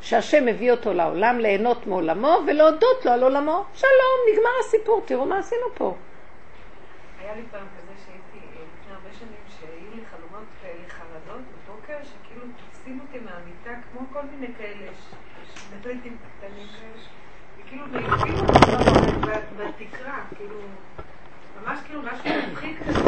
שהשם 0.00 0.46
מביא 0.46 0.70
אותו 0.70 0.92
לעולם, 0.92 1.38
ליהנות 1.38 1.86
מעולמו 1.86 2.38
ולהודות 2.46 3.04
לו 3.04 3.12
על 3.12 3.22
עולמו. 3.22 3.64
שלום, 3.74 4.18
נגמר 4.32 4.50
הסיפור, 4.60 5.02
תראו 5.06 5.26
מה 5.26 5.38
עשינו 5.38 5.66
פה. 5.74 5.94
היה 7.26 7.34
לי 7.34 7.42
פעם 7.50 7.66
כזה 7.78 7.92
שהייתי, 8.04 8.46
אה, 8.46 8.62
לפני 8.62 8.94
הרבה 8.94 9.08
שנים, 9.18 9.42
שהיו 9.60 9.94
לי 9.94 10.02
חלומות 10.10 10.46
כאלה 10.62 10.88
חרדות 10.88 11.42
בבוקר, 11.52 11.96
שכאילו 12.04 12.42
תופסים 12.56 13.00
אותי 13.00 13.18
מהמיטה, 13.18 13.80
כמו 13.92 14.00
כל 14.12 14.22
מיני 14.32 14.54
כאלה, 14.58 14.86
מטלטים 15.76 16.16
קטנים 16.38 16.66
כאלה, 16.80 17.02
וכאילו 17.58 17.86
מעיפים 17.86 18.34
אותי 18.38 18.60
בתקרה, 19.56 20.24
כאילו, 20.36 20.56
ממש 21.62 21.78
כאילו 21.86 22.02
משהו 22.02 22.50
מפחיד 22.52 22.76
כזה, 22.86 23.00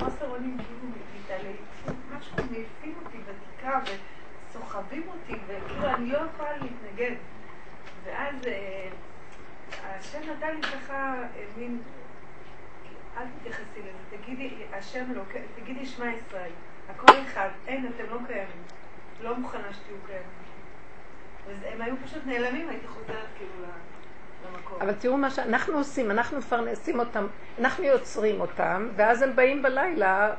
חוסר 0.00 0.30
אונים, 0.30 0.58
כאילו 0.58 0.92
מתעללים, 1.20 1.56
משהו 2.18 2.36
מעיפים 2.50 2.94
אותי 3.04 3.18
בתקרה 3.18 3.80
וסוחבים 4.50 5.02
אותי, 5.08 5.40
וכאילו 5.46 5.86
אני 5.94 6.10
לא 6.10 6.18
יכולה 6.18 6.50
להתנגד. 6.56 7.14
ואז 8.04 8.34
אה, 8.46 8.88
נתן 10.48 10.56
לי 10.56 10.62
ככה 10.62 11.14
אה, 11.36 11.44
מין... 11.56 11.78
אל 13.16 13.24
תתייחסי 13.40 13.78
לזה, 13.78 14.16
תגידי, 14.22 14.50
השם 14.72 15.04
לא, 15.14 15.22
תגידי 15.56 15.86
שמע 15.86 16.06
ישראל, 16.14 16.50
הכל 16.90 17.12
אחד, 17.26 17.48
אין, 17.66 17.86
אתם 17.86 18.04
לא 18.10 18.18
קיימים, 18.26 18.62
לא 19.20 19.36
מוכנה 19.36 19.72
שתהיו 19.72 19.96
קיימים. 20.06 20.28
הם 21.72 21.82
היו 21.82 21.94
פשוט 22.04 22.22
נעלמים, 22.26 22.68
הייתי 22.68 22.86
חוזרת 22.86 23.26
כאילו 23.36 23.52
למקום. 24.46 24.82
אבל 24.82 24.94
תראו 24.94 25.16
מה 25.16 25.30
שאנחנו 25.30 25.78
עושים, 25.78 26.10
אנחנו 26.10 26.38
מפרנסים 26.38 26.98
אותם, 26.98 27.26
אנחנו 27.58 27.84
יוצרים 27.84 28.40
אותם, 28.40 28.88
ואז 28.96 29.22
הם 29.22 29.36
באים 29.36 29.62
בלילה, 29.62 30.34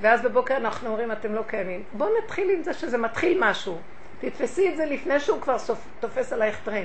ואז 0.00 0.22
בבוקר 0.22 0.56
אנחנו 0.56 0.88
אומרים, 0.88 1.12
אתם 1.12 1.34
לא 1.34 1.42
קיימים. 1.46 1.82
בואו 1.92 2.10
נתחיל 2.24 2.50
עם 2.50 2.62
זה 2.62 2.74
שזה 2.74 2.98
מתחיל 2.98 3.38
משהו. 3.40 3.80
תתפסי 4.20 4.68
את 4.72 4.76
זה 4.76 4.84
לפני 4.84 5.20
שהוא 5.20 5.40
כבר 5.40 5.58
סופ... 5.58 5.86
תופס 6.00 6.32
עלייך 6.32 6.60
טרן. 6.64 6.84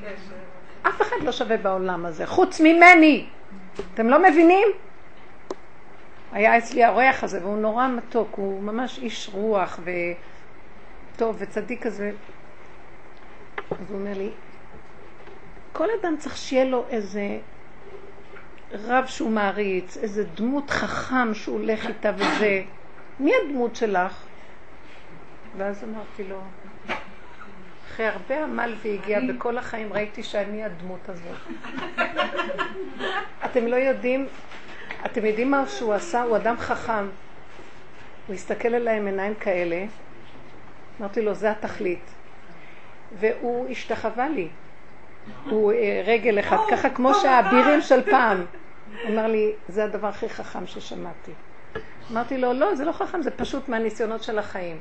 כן, 0.00 0.14
אף 0.82 1.02
אחד 1.02 1.16
לא 1.22 1.32
שווה 1.32 1.56
בעולם 1.56 2.06
הזה, 2.06 2.26
חוץ 2.26 2.60
ממני. 2.60 3.26
אתם 3.94 4.08
לא 4.08 4.22
מבינים? 4.30 4.68
היה 6.32 6.58
אצלי 6.58 6.84
האורח 6.84 7.24
הזה, 7.24 7.42
והוא 7.42 7.58
נורא 7.58 7.88
מתוק, 7.88 8.28
הוא 8.34 8.62
ממש 8.62 8.98
איש 8.98 9.30
רוח 9.32 9.80
וטוב 11.14 11.36
וצדיק 11.38 11.82
כזה. 11.82 12.12
אז 13.70 13.90
הוא 13.90 13.98
אומר 13.98 14.12
לי, 14.14 14.30
כל 15.72 15.86
אדם 16.00 16.16
צריך 16.18 16.36
שיהיה 16.36 16.64
לו 16.64 16.84
איזה 16.90 17.38
רב 18.72 19.06
שהוא 19.06 19.30
מעריץ, 19.30 19.96
איזה 19.96 20.24
דמות 20.24 20.70
חכם 20.70 21.34
שהוא 21.34 21.58
הולך 21.58 21.86
איתה 21.86 22.10
וזה. 22.16 22.62
מי 23.20 23.32
הדמות 23.34 23.76
שלך? 23.76 24.24
ואז 25.56 25.84
אמרתי 25.84 26.24
לו, 26.24 26.40
אחרי 28.00 28.08
הרבה 28.08 28.44
עמל 28.44 28.74
והגיע, 28.82 29.18
בכל 29.28 29.58
החיים 29.58 29.92
ראיתי 29.92 30.22
שאני 30.22 30.64
הדמות 30.64 31.08
הזאת. 31.08 31.36
אתם 33.44 33.66
לא 33.66 33.76
יודעים, 33.76 34.26
אתם 35.06 35.26
יודעים 35.26 35.50
מה 35.50 35.66
שהוא 35.66 35.94
עשה? 35.94 36.22
הוא 36.22 36.36
אדם 36.36 36.56
חכם. 36.58 37.06
הוא 38.26 38.34
הסתכל 38.34 38.74
עליי 38.74 38.96
עם 38.96 39.06
עיניים 39.06 39.34
כאלה, 39.34 39.84
אמרתי 41.00 41.22
לו, 41.22 41.34
זה 41.34 41.50
התכלית. 41.50 42.10
והוא 43.18 43.68
השתחווה 43.70 44.28
לי. 44.28 44.48
הוא 45.50 45.72
אה, 45.72 46.02
רגל 46.06 46.38
אחד, 46.38 46.56
ככה 46.70 46.90
כמו 46.90 47.14
שהאבירים 47.14 47.80
של 47.80 48.10
פעם. 48.10 48.44
הוא 49.02 49.10
אמר 49.10 49.26
לי, 49.26 49.52
זה 49.68 49.84
הדבר 49.84 50.08
הכי 50.08 50.28
חכם 50.28 50.66
ששמעתי. 50.66 51.32
אמרתי 52.12 52.38
לו, 52.38 52.52
לא, 52.52 52.74
זה 52.74 52.84
לא 52.84 52.92
חכם, 52.92 53.22
זה 53.22 53.30
פשוט 53.30 53.68
מהניסיונות 53.68 54.22
של 54.22 54.38
החיים. 54.38 54.78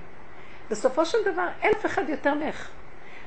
בסופו 0.69 1.05
של 1.05 1.17
דבר, 1.25 1.47
אין 1.61 1.71
אף 1.71 1.85
אחד 1.85 2.09
יותר 2.09 2.33
ממך. 2.33 2.69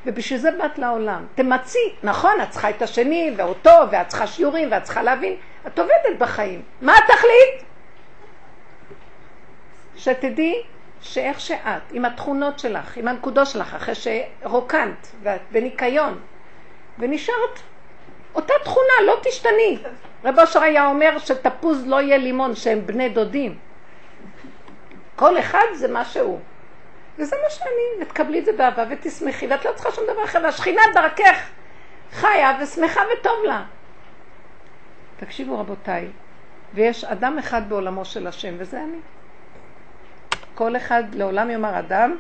ובשביל 0.07 0.39
זה 0.39 0.51
באת 0.51 0.79
לעולם. 0.79 1.27
תמצי, 1.35 1.95
נכון, 2.03 2.41
את 2.43 2.51
צריכה 2.51 2.71
את 2.71 2.83
השני, 2.83 3.33
ואותו, 3.37 3.71
ואת 3.91 4.09
צריכה 4.09 4.27
שיעורים, 4.27 4.69
ואת 4.73 4.83
צריכה 4.83 5.03
להבין. 5.03 5.37
את 5.67 5.79
עובדת 5.79 6.19
בחיים. 6.19 6.63
מה 6.81 6.93
התכלית? 6.99 7.65
שתדעי 9.97 10.63
שאיך 11.01 11.41
שאת, 11.41 11.83
עם 11.93 12.05
התכונות 12.05 12.59
שלך, 12.59 12.97
עם 12.97 13.09
הנקודות 13.09 13.47
שלך, 13.47 13.75
אחרי 13.75 13.95
שרוקנת, 13.95 15.13
ואת 15.23 15.41
בניקיון, 15.53 16.19
ונשארת 16.99 17.59
אותה 18.35 18.55
תכונה, 18.65 19.07
לא 19.07 19.21
תשתני. 19.23 19.79
רב 20.25 20.39
אושר 20.39 20.63
היה 20.63 20.87
אומר 20.87 21.19
שתפוז 21.19 21.87
לא 21.87 22.01
יהיה 22.01 22.19
לימון, 22.19 22.55
שהם 22.55 22.87
בני 22.87 23.09
דודים. 23.09 23.59
כל 25.17 25.39
אחד 25.39 25.65
זה 25.75 25.89
מה 25.89 26.05
שהוא. 26.05 26.41
וזה 27.19 27.37
מה 27.45 27.51
שאני, 27.51 28.03
ותקבלי 28.03 28.39
את 28.39 28.45
זה 28.45 28.53
באהבה 28.53 28.85
ותשמחי, 28.91 29.47
ואת 29.47 29.65
לא 29.65 29.71
צריכה 29.75 29.93
שום 29.93 30.05
דבר 30.05 30.25
אחר, 30.25 30.41
והשכינה 30.43 30.83
דרכך 30.95 31.49
חיה 32.13 32.59
ושמחה 32.63 33.01
וטוב 33.13 33.45
לה. 33.45 33.65
תקשיבו 35.17 35.61
רבותיי, 35.61 36.09
ויש 36.75 37.05
אדם 37.05 37.39
אחד 37.39 37.69
בעולמו 37.69 38.05
של 38.05 38.27
השם, 38.27 38.55
וזה 38.59 38.83
אני. 38.83 38.99
כל 40.55 40.77
אחד 40.77 41.15
לעולם 41.15 41.51
יאמר 41.51 41.79
אדם, 41.79 42.17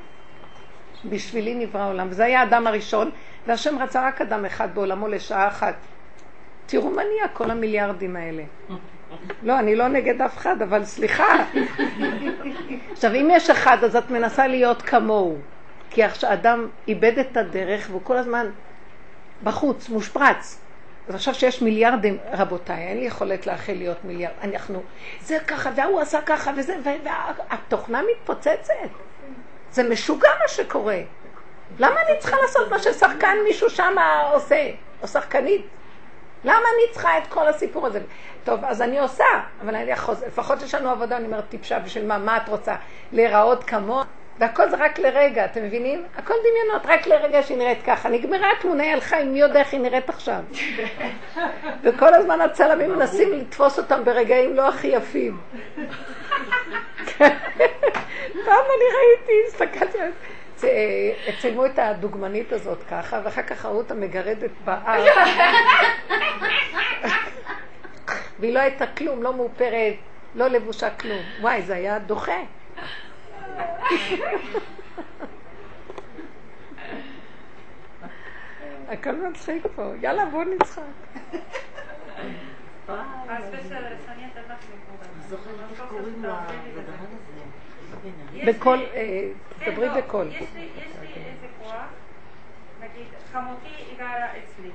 בשבילי 1.04 1.54
נברא 1.54 1.80
העולם. 1.80 2.06
וזה 2.10 2.24
היה 2.24 2.40
האדם 2.40 2.66
הראשון, 2.66 3.10
והשם 3.46 3.78
רצה 3.78 4.08
רק 4.08 4.20
אדם 4.20 4.44
אחד 4.44 4.74
בעולמו 4.74 5.08
לשעה 5.08 5.48
אחת. 5.48 5.74
תראו 6.66 6.90
מה 6.90 7.02
נהיה 7.04 7.28
כל 7.28 7.50
המיליארדים 7.50 8.16
האלה. 8.16 8.42
לא, 9.42 9.58
אני 9.58 9.76
לא 9.76 9.88
נגד 9.88 10.22
אף 10.22 10.36
אחד, 10.36 10.62
אבל 10.62 10.84
סליחה. 10.84 11.44
עכשיו, 12.92 13.14
אם 13.14 13.28
יש 13.32 13.50
אחד, 13.50 13.84
אז 13.84 13.96
את 13.96 14.10
מנסה 14.10 14.46
להיות 14.46 14.82
כמוהו. 14.82 15.36
כי 15.90 16.02
עכשיו 16.02 16.32
אדם 16.32 16.68
איבד 16.88 17.18
את 17.18 17.36
הדרך 17.36 17.86
והוא 17.90 18.00
כל 18.04 18.16
הזמן 18.16 18.50
בחוץ, 19.42 19.88
מושפרץ. 19.88 20.60
אז 21.08 21.14
עכשיו 21.14 21.34
שיש 21.34 21.62
מיליארדים, 21.62 22.18
רבותיי, 22.32 22.88
אין 22.88 22.98
לי 22.98 23.04
יכולת 23.06 23.46
לאחל 23.46 23.72
להיות 23.72 24.04
מיליארד. 24.04 24.34
אנחנו, 24.42 24.82
זה 25.20 25.38
ככה, 25.46 25.70
והוא 25.76 26.00
עשה 26.00 26.20
ככה, 26.22 26.50
וזה, 26.56 26.76
והתוכנה 26.84 28.02
מתפוצצת. 28.12 28.74
זה 29.72 29.88
משוגע 29.88 30.28
מה 30.42 30.48
שקורה. 30.48 31.00
למה 31.78 31.94
אני 32.08 32.18
צריכה 32.18 32.36
לעשות 32.42 32.70
מה 32.70 32.78
ששחקן 32.78 33.36
מישהו 33.44 33.70
שם 33.70 33.94
עושה, 34.32 34.70
או 35.02 35.08
שחקנית? 35.08 35.66
למה 36.44 36.56
אני 36.56 36.92
צריכה 36.92 37.18
את 37.18 37.26
כל 37.26 37.48
הסיפור 37.48 37.86
הזה? 37.86 38.00
טוב, 38.44 38.64
אז 38.64 38.82
אני 38.82 38.98
עושה, 38.98 39.24
אבל 39.60 39.74
אני 39.74 39.90
יכול, 39.90 40.14
לפחות 40.26 40.62
יש 40.62 40.74
לנו 40.74 40.90
עבודה, 40.90 41.16
אני 41.16 41.26
אומרת, 41.26 41.44
טיפשה, 41.48 41.78
בשביל 41.78 42.06
מה, 42.06 42.18
מה 42.18 42.36
את 42.36 42.48
רוצה? 42.48 42.74
להיראות 43.12 43.64
כמוה? 43.64 44.04
והכל 44.38 44.70
זה 44.70 44.76
רק 44.76 44.98
לרגע, 44.98 45.44
אתם 45.44 45.64
מבינים? 45.64 46.04
הכל 46.16 46.34
דמיונות, 46.40 46.86
רק 46.86 47.06
לרגע 47.06 47.42
שהיא 47.42 47.58
נראית 47.58 47.82
ככה. 47.86 48.08
נגמרה 48.08 48.48
התמונה, 48.58 48.82
היא 48.82 48.92
הלכה, 48.92 49.24
מי 49.24 49.40
יודע 49.40 49.60
איך 49.60 49.72
היא 49.72 49.80
נראית 49.80 50.08
עכשיו. 50.08 50.40
וכל 51.82 52.14
הזמן 52.14 52.40
הצלמים 52.40 52.90
מנסים 52.90 53.32
לתפוס 53.32 53.78
אותם 53.78 54.04
ברגעים 54.04 54.56
לא 54.56 54.68
הכי 54.68 54.86
יפים. 54.86 55.40
פעם 58.44 58.64
אני 58.74 58.86
ראיתי, 58.96 59.32
הסתכלתי 59.48 59.98
על 60.00 60.08
זה, 60.08 60.26
צילמו 61.40 61.66
את 61.66 61.78
הדוגמנית 61.78 62.52
הזאת 62.52 62.78
ככה, 62.90 63.20
ואחר 63.24 63.42
כך 63.42 63.64
ראו 63.64 63.78
אותה 63.78 63.94
מגרדת 63.94 64.50
באר. 64.64 65.04
והיא 68.40 68.54
לא 68.54 68.60
הייתה 68.60 68.86
כלום, 68.86 69.22
לא 69.22 69.36
מאופרת, 69.36 69.94
לא 70.34 70.48
לבושה 70.48 70.90
כלום. 70.90 71.20
וואי, 71.40 71.62
זה 71.62 71.74
היה 71.74 71.98
דוחה. 71.98 72.40
הכל 78.88 79.12
מצחיק 79.12 79.66
פה, 79.76 79.82
יאללה 80.00 80.24
בוא 80.26 80.44
נצחק. 80.44 80.82
בקול, 88.46 88.78
אה, 88.94 89.28
דברי 89.66 89.88
בקול. 89.88 90.28
יש 90.32 90.46
לי 90.54 90.68
איזה 91.16 91.46
כוח, 91.62 91.74
נגיד, 92.80 93.06
חמותי 93.32 93.94
גרה 93.98 94.26
אצלי. 94.26 94.70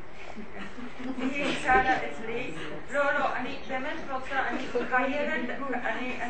היא 1.18 1.56
גרה 1.64 1.96
אצלי. 1.96 2.52
לא, 2.92 3.04
לא, 3.20 3.36
אני 3.36 3.58
באמת 3.68 3.98
רוצה, 4.12 4.48
אני 4.48 4.60
חייבת, 4.90 5.64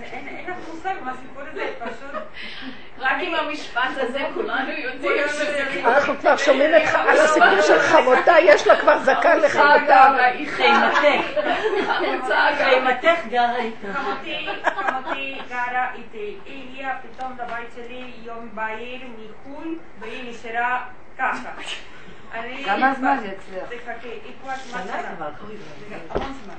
אין 0.03 0.49
לך 0.49 0.57
מושג 0.69 0.95
מה 1.03 1.13
סיפור 1.21 1.43
הזה, 1.51 1.73
פשוט... 1.79 2.21
רק 2.99 3.17
עם 3.21 3.35
המשפט 3.35 3.81
הזה 3.97 4.19
כולנו 4.33 4.71
יודעים 4.71 5.27
שזה... 5.27 5.81
אנחנו 5.85 6.17
כבר 6.19 6.37
שומעים 6.37 6.71
על 6.93 7.17
הסיפור 7.17 7.61
של 7.61 7.79
חמותה, 7.79 8.33
יש 8.41 8.67
לה 8.67 8.79
כבר 8.81 8.99
זקן 8.99 9.39
לחמותה. 9.39 10.13
חיימתך. 10.47 10.99
חיימתך 12.57 13.25
גרה 13.29 13.57
איתה. 13.57 13.93
חמותי 13.93 15.37
גרה 15.49 15.87
איתי. 15.95 16.37
היא 16.45 16.69
הגיעה 16.69 16.97
פתאום 17.01 17.37
לבית 17.43 17.69
שלי 17.75 18.11
יום 18.23 18.49
בהיר 18.53 19.01
מחו"ל, 19.17 19.77
והיא 19.99 20.29
נשארה 20.29 20.85
ככה. 21.17 21.49
כמה 22.65 22.93
זמן 22.93 23.17
זה 23.21 23.27
אצלך? 23.27 23.81
תחכי, 23.81 24.07
היא 24.07 24.33
כבר 24.41 24.53
שנה. 24.71 25.01
המון 26.09 26.33
זמן. 26.43 26.53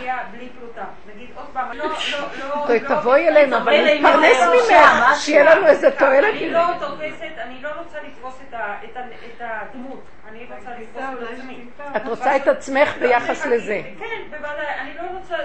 הגיעה 0.00 0.24
בלי 0.32 0.48
פרוטה. 0.58 0.84
נגיד 1.14 1.28
עוד 1.36 1.46
פעם, 1.52 1.72
לא, 1.72 1.84
לא, 1.84 2.68
לא... 2.68 2.78
תבואי 2.88 3.28
אלינו, 3.28 3.56
אבל 3.56 3.72
נתפרנס 3.84 4.70
ממך, 4.70 5.16
שיהיה 5.20 5.54
לנו 5.54 5.66
איזה 5.66 5.90
תועלת. 5.90 6.34
אני 6.34 6.50
לא 6.50 6.64
תופסת, 6.80 7.38
אני 7.38 7.62
לא 7.62 7.68
רוצה 7.78 7.98
לתפוס 8.06 8.40
את 8.54 9.40
הדמות. 9.40 10.02
אני 10.28 10.46
רוצה 10.56 10.70
לתפוס 10.78 11.04
את 11.22 11.38
עצמי. 11.38 11.64
את 11.96 12.06
רוצה 12.06 12.36
את 12.36 12.48
עצמך 12.48 12.96
ביחס 13.00 13.46
לזה. 13.46 13.80
כן, 13.98 14.22
בוודאי. 14.30 14.80
אני 14.80 14.94
לא 14.94 15.18
רוצה, 15.18 15.36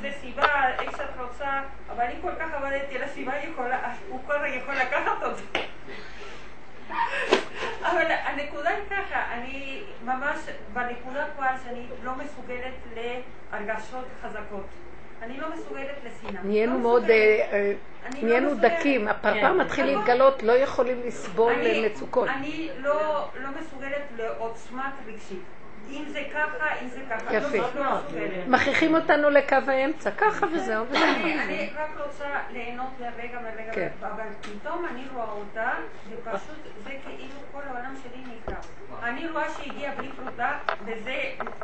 זה 0.00 0.08
סיבה, 0.20 0.68
איך 0.80 0.96
שאת 0.96 1.20
רוצה, 1.20 1.60
אבל 1.90 2.04
אני 2.04 2.14
כל 2.22 2.32
כך 2.40 2.54
עבדתי 2.54 2.96
על 2.96 3.02
הסיבה, 3.02 3.32
הוא 4.08 4.20
כל 4.26 4.34
יכול 4.46 4.74
לקחת 4.74 5.22
אותה. 5.22 5.71
אבל 7.92 8.10
הנקודה 8.24 8.70
היא 8.70 8.84
ככה, 8.90 9.32
אני 9.32 9.82
ממש 10.04 10.38
בנקודה 10.72 11.24
כבר 11.36 11.46
שאני 11.64 11.86
לא 12.02 12.12
מסוגלת 12.14 12.74
להרגשות 12.94 14.04
חזקות. 14.22 14.66
אני 15.22 15.40
לא 15.40 15.46
מסוגלת 15.54 15.96
לשנאה. 16.04 16.42
נהיינו 16.42 16.72
לא 16.72 16.78
מאוד, 16.78 17.10
אה, 17.10 17.48
אה, 17.52 17.72
לא 18.04 18.28
נהיינו 18.28 18.54
דקים, 18.54 19.08
הפרפר 19.08 19.40
כן. 19.40 19.56
מתחיל 19.56 19.84
להתגלות, 19.84 20.42
לא 20.42 20.52
יכולים 20.52 21.00
לסבול 21.06 21.52
מצוקות. 21.84 22.28
אני 22.28 22.68
לא, 22.78 23.28
לא 23.34 23.48
מסוגלת 23.60 24.02
לעוצמת 24.16 24.92
רגשית. 25.06 25.42
אם 25.92 26.04
זה 26.08 26.22
ככה, 26.34 26.66
אם 26.82 26.88
זה 26.88 27.00
ככה. 27.10 27.36
יפה. 27.36 27.58
מכריחים 28.46 28.94
אותנו 28.94 29.30
לקו 29.30 29.56
האמצע, 29.66 30.10
ככה 30.10 30.46
וזהו. 30.52 30.84
אני 30.94 31.70
רק 31.76 32.06
רוצה 32.06 32.26
ליהנות 32.50 32.90
לרגע 33.00 33.40
מרגע, 33.40 33.72
כן. 33.72 33.88
אבל 34.00 34.24
פתאום 34.40 34.86
אני 34.90 35.02
רואה 35.14 35.30
אותה, 35.30 35.70
ופשוט 36.10 36.58
זה 36.84 36.90
כאילו 37.04 37.40
כל 37.52 37.60
העולם 37.66 37.94
שלי 38.02 38.22
נקרא. 38.22 38.56
אני 39.02 39.28
רואה 39.28 39.50
שהגיעה 39.50 39.94
בלי 39.94 40.08
פרוטה, 40.16 40.58
וזה 40.84 41.16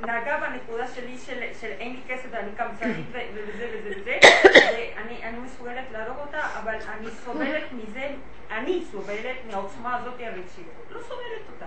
נגע 0.03 0.39
בנקודה 0.39 0.89
שלי 0.89 1.19
של 1.61 1.67
אין 1.79 1.93
לי 1.93 2.01
כסף 2.09 2.29
ואני 2.31 2.51
קמצנית 2.57 3.07
וזה 3.13 3.41
וזה 3.45 4.01
וזה, 4.01 4.19
ואני 4.45 5.39
מסוגלת 5.39 5.85
להרוג 5.93 6.19
אותה, 6.19 6.41
אבל 6.63 6.75
אני 6.75 7.11
סובלת 7.11 7.73
מזה, 7.73 8.09
אני 8.51 8.83
סובלת 8.91 9.37
מהעוצמה 9.51 9.97
הזאת 9.97 10.15
הרגשית. 10.21 10.67
לא 10.91 11.01
סובלת 11.03 11.49
אותה. 11.53 11.67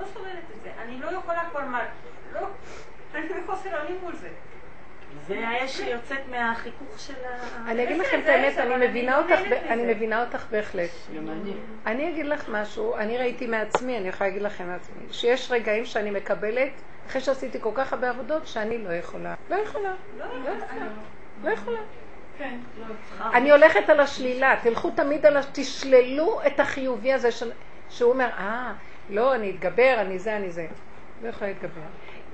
לא 0.00 0.06
סובלת 0.06 0.44
את 0.56 0.62
זה. 0.62 0.70
אני 0.82 1.00
לא 1.00 1.10
יכולה 1.10 1.44
כבר 1.50 1.64
מה... 1.64 1.84
לא, 2.32 2.40
אני 3.14 3.26
בחוסר 3.28 3.80
אונים 3.80 3.98
מול 4.02 4.16
זה. 4.16 4.28
זה 5.26 5.48
האש 5.48 5.76
שיוצאת 5.76 6.28
מהחיכוך 6.30 7.00
של 7.00 7.14
ה... 7.24 7.70
אני 7.70 7.84
אגיד 7.84 7.98
לכם 7.98 8.20
את 8.22 8.28
האמת, 8.28 8.58
אני 8.58 8.86
מבינה 8.88 9.18
אותך, 9.18 9.38
אני 9.68 9.94
מבינה 9.94 10.24
אותך 10.24 10.46
בהחלט. 10.50 10.90
אני 11.86 12.10
אגיד 12.10 12.26
לך 12.26 12.48
משהו, 12.48 12.96
אני 12.96 13.18
ראיתי 13.18 13.46
מעצמי, 13.46 13.98
אני 13.98 14.08
יכולה 14.08 14.28
להגיד 14.28 14.42
לכם 14.42 14.66
מעצמי, 14.68 15.02
שיש 15.10 15.50
רגעים 15.50 15.84
שאני 15.84 16.10
מקבלת, 16.10 16.72
אחרי 17.06 17.20
שעשיתי 17.20 17.60
כל 17.60 17.70
כך 17.74 17.92
הרבה 17.92 18.10
עבודות, 18.10 18.46
שאני 18.46 18.78
לא 18.78 18.92
יכולה. 18.92 19.34
לא 19.50 19.56
יכולה. 19.56 19.94
לא 20.18 20.24
יכולה. 20.24 20.86
לא 21.42 21.50
יכולה. 21.50 21.80
כן, 22.38 22.58
לא 22.78 23.24
אני 23.32 23.50
הולכת 23.50 23.88
על 23.88 24.00
השלילה, 24.00 24.56
תלכו 24.62 24.90
תמיד 24.90 25.26
על 25.26 25.36
ה... 25.36 25.40
תשללו 25.52 26.40
את 26.46 26.60
החיובי 26.60 27.12
הזה 27.12 27.28
שהוא 27.90 28.12
אומר, 28.12 28.28
אה, 28.38 28.72
לא, 29.10 29.34
אני 29.34 29.50
אתגבר, 29.50 29.94
אני 29.98 30.18
זה, 30.18 30.36
אני 30.36 30.50
זה. 30.50 30.66
לא 31.22 31.28
יכולה 31.28 31.50
להתגבר. 31.50 31.80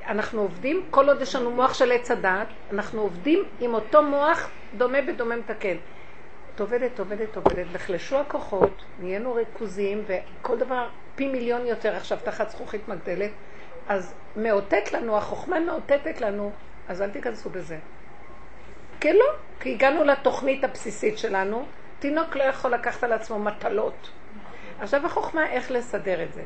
אנחנו 0.07 0.41
עובדים, 0.41 0.85
כל 0.91 1.09
עוד 1.09 1.23
יש 1.23 1.35
לנו 1.37 1.51
מוח 1.51 1.75
של 1.75 1.93
עץ 1.93 2.11
הדעת, 2.11 2.49
אנחנו 2.73 3.01
עובדים 3.01 3.45
עם 3.61 3.75
אותו 3.75 4.03
מוח 4.03 4.51
דומה 4.75 5.03
בדומה 5.03 5.37
מתקן. 5.37 5.77
את 6.55 6.61
עובדת, 6.61 6.99
עובדת, 6.99 7.37
עובדת, 7.37 7.67
נחלשו 7.75 8.17
הכוחות, 8.17 8.83
נהיינו 9.01 9.35
ריכוזיים, 9.35 10.05
וכל 10.07 10.59
דבר 10.59 10.89
פי 11.15 11.29
מיליון 11.29 11.67
יותר 11.67 11.97
עכשיו 11.97 12.19
תחת 12.25 12.51
זכוכית 12.51 12.89
מגדלת, 12.89 13.31
אז 13.89 14.15
מאותת 14.37 14.93
לנו, 14.93 15.17
החוכמה 15.17 15.61
מאותתת 15.61 16.21
לנו, 16.21 16.51
אז 16.89 17.03
אל 17.03 17.11
תיכנסו 17.11 17.51
בזה. 17.51 17.79
כן 19.01 19.17
לא, 19.17 19.27
כי 19.61 19.73
הגענו 19.73 20.05
לתוכנית 20.05 20.65
הבסיסית 20.65 21.19
שלנו, 21.19 21.65
תינוק 21.99 22.37
לא 22.37 22.43
יכול 22.43 22.71
לקחת 22.71 23.05
על 23.05 23.13
עצמו 23.13 23.39
מטלות. 23.39 24.11
עכשיו 24.81 25.07
החוכמה 25.07 25.47
איך 25.47 25.71
לסדר 25.71 26.23
את 26.23 26.33
זה. 26.33 26.45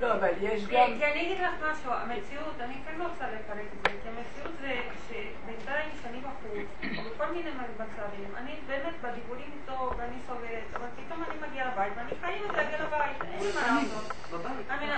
לא, 0.00 0.12
אבל 0.14 0.28
יש 0.40 0.66
גם... 0.66 0.86
כי 0.98 1.04
אני 1.04 1.22
אגיד 1.22 1.40
לך 1.40 1.50
משהו, 1.70 1.92
המציאות, 1.92 2.60
אני 2.60 2.74
כן 2.84 2.98
לא 2.98 3.04
רוצה 3.04 3.24
לפרק 3.30 3.66
את 3.72 3.88
זה, 3.88 3.98
כי 4.02 4.08
המציאות 4.08 4.54
זה 4.60 4.80
שבינתיים 5.08 5.90
שאני 6.02 6.20
בחוץ, 6.20 6.68
בכל 7.06 7.32
מיני 7.32 7.50
מצבים, 7.50 8.36
אני 8.36 8.54
באמת 8.66 8.94
בדיבורים 9.02 9.50
איתו 9.60 9.90
ואני 9.98 10.16
סובלת, 10.26 10.74
אבל 10.76 10.86
פתאום 10.96 11.24
אני 11.24 11.48
מגיעה 11.48 11.72
לבית 11.72 11.92
ואני 11.96 12.10
חייבת 12.20 12.56
להגיע 12.56 12.78
לבית, 12.84 13.22
אין 13.32 13.40
לי 13.42 13.52
מה 13.54 13.82
לעשות. 13.82 14.12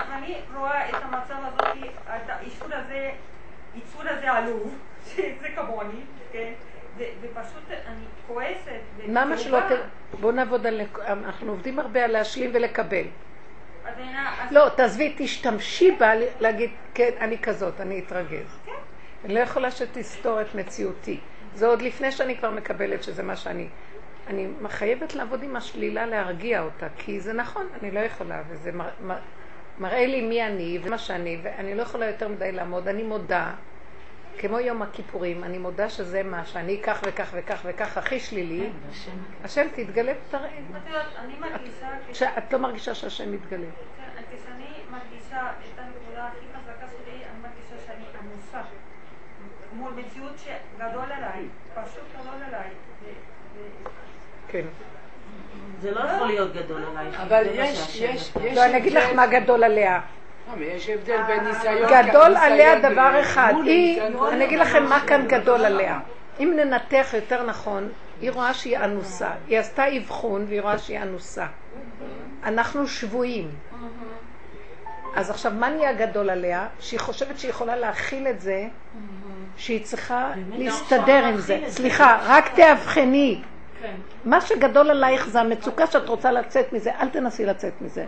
ואני 0.09 0.35
רואה 0.55 0.89
את 0.89 1.03
המצב 1.03 1.37
הזה, 1.45 1.87
את 2.03 2.29
האישור 2.29 2.67
הזה, 2.71 3.11
ייצור 3.75 4.01
הזה 4.05 4.31
עלוב, 4.31 4.75
שזה 5.15 5.47
כמוני, 5.55 6.01
כן? 6.31 6.53
ופשוט 6.97 7.71
אני 7.87 8.05
כועסת. 8.27 8.81
למה 9.07 9.37
שלא 9.37 9.59
ת... 9.59 9.71
בואו 10.19 10.31
נעבוד 10.31 10.67
על... 10.67 10.81
אנחנו 11.07 11.51
עובדים 11.51 11.79
הרבה 11.79 12.03
על 12.03 12.11
להשלים 12.11 12.49
ולקבל. 12.53 13.05
לא, 14.51 14.69
תעזבי, 14.69 15.13
תשתמשי 15.17 15.91
בה 15.91 16.11
להגיד, 16.39 16.69
כן, 16.93 17.09
אני 17.19 17.37
כזאת, 17.37 17.81
אני 17.81 17.99
אתרגז. 17.99 18.59
כן. 18.65 18.71
אני 19.25 19.33
לא 19.33 19.39
יכולה 19.39 19.71
שתסתור 19.71 20.41
את 20.41 20.55
מציאותי. 20.55 21.19
זה 21.53 21.67
עוד 21.67 21.81
לפני 21.81 22.11
שאני 22.11 22.37
כבר 22.37 22.51
מקבלת 22.51 23.03
שזה 23.03 23.23
מה 23.23 23.35
שאני. 23.35 23.67
אני 24.27 24.47
חייבת 24.67 25.15
לעבוד 25.15 25.43
עם 25.43 25.55
השלילה 25.55 26.05
להרגיע 26.05 26.61
אותה, 26.61 26.87
כי 26.97 27.19
זה 27.19 27.33
נכון, 27.33 27.67
אני 27.81 27.91
לא 27.91 27.99
יכולה, 27.99 28.41
וזה 28.49 28.71
מר, 28.71 28.89
מר, 29.01 29.15
מראה 29.79 30.05
לי 30.05 30.21
מי 30.21 30.43
אני 30.43 30.79
ומה 30.83 30.97
שאני, 30.97 31.39
ואני 31.43 31.75
לא 31.75 31.81
יכולה 31.81 32.05
יותר 32.05 32.27
מדי 32.27 32.51
לעמוד. 32.51 32.87
אני 32.87 33.03
מודה, 33.03 33.51
כמו 34.37 34.59
יום 34.59 34.81
הכיפורים, 34.81 35.43
אני 35.43 35.57
מודה 35.57 35.89
שזה 35.89 36.23
מה 36.23 36.45
שאני 36.45 36.81
כך 36.83 37.01
וכך 37.05 37.29
וכך 37.33 37.61
וכך 37.65 37.97
הכי 37.97 38.19
שלילי. 38.19 38.69
השם 39.43 39.67
תתגלה 39.75 40.13
ותראה. 40.27 40.47
את 40.47 40.85
אני 41.17 41.35
לא 42.51 42.59
מרגישה 42.59 42.95
שהשם 42.95 43.31
מתגלה. 43.31 43.67
כן, 43.97 44.37
כשאני 44.37 44.65
מרגישה 44.91 45.51
את 45.73 45.79
הנקודה 45.79 46.27
הכי 46.27 46.45
חזקה 46.53 46.87
שלי, 46.87 47.15
אני 47.15 47.39
מרגישה 47.41 47.85
שאני 47.87 48.03
עמוסה 48.19 48.61
מול 49.73 49.91
מציאות 49.93 50.39
שגדול 50.39 51.11
עליי, 51.11 51.45
פשוט 51.73 52.03
גדול 52.19 52.43
עליי. 52.47 52.69
כן. 54.47 54.65
זה 55.81 55.91
לא 55.91 55.99
יכול 55.99 56.27
להיות 56.27 56.53
גדול 56.53 56.83
עלייך. 56.83 57.19
אבל 57.19 57.43
יש, 57.53 57.95
יש. 58.01 58.31
יש 58.43 58.57
לא, 58.57 58.65
אני 58.65 58.77
אגיד 58.77 58.93
לך 58.93 59.13
מה 59.15 59.27
גדול 59.27 59.63
עליה. 59.63 60.01
אבל 60.53 60.61
יש 60.61 60.89
הבדל 60.89 61.23
בין 61.27 61.43
ניסיון... 61.43 61.89
גדול 61.89 62.35
עליה 62.37 62.79
דבר 62.79 63.21
אחד. 63.21 63.53
היא, 63.63 64.01
אני 64.31 64.45
אגיד 64.45 64.59
לכם 64.59 64.83
מה 64.83 64.99
כאן 65.07 65.27
גדול 65.27 65.65
עליה. 65.65 65.99
אם 66.39 66.53
ננתח 66.55 67.07
יותר 67.13 67.45
נכון, 67.45 67.89
היא 68.21 68.31
רואה 68.31 68.53
שהיא 68.53 68.77
אנוסה. 68.77 69.29
היא 69.47 69.59
עשתה 69.59 69.97
אבחון 69.97 70.45
והיא 70.47 70.61
רואה 70.61 70.77
שהיא 70.77 70.99
אנוסה. 70.99 71.45
אנחנו 72.43 72.87
שבויים. 72.87 73.51
אז 75.15 75.29
עכשיו, 75.29 75.51
מה 75.51 75.69
נהיה 75.69 75.93
גדול 75.93 76.29
עליה? 76.29 76.67
שהיא 76.79 76.99
חושבת 76.99 77.39
שהיא 77.39 77.49
יכולה 77.49 77.75
להכיל 77.75 78.27
את 78.27 78.41
זה, 78.41 78.67
שהיא 79.57 79.85
צריכה 79.85 80.31
להסתדר 80.57 81.25
עם 81.25 81.37
זה. 81.37 81.53
להכיל 81.53 81.67
את 81.67 81.73
זה. 81.73 81.77
סליחה, 81.77 82.17
רק 82.25 82.55
תאבחני. 82.55 83.41
כן. 83.81 83.95
מה 84.25 84.41
שגדול 84.41 84.89
עלייך 84.89 85.29
זה 85.29 85.39
המצוקה 85.39 85.87
שאת 85.87 86.09
רוצה 86.09 86.31
לצאת 86.31 86.73
מזה, 86.73 86.91
אל 87.01 87.09
תנסי 87.09 87.45
לצאת 87.45 87.73
מזה. 87.81 88.05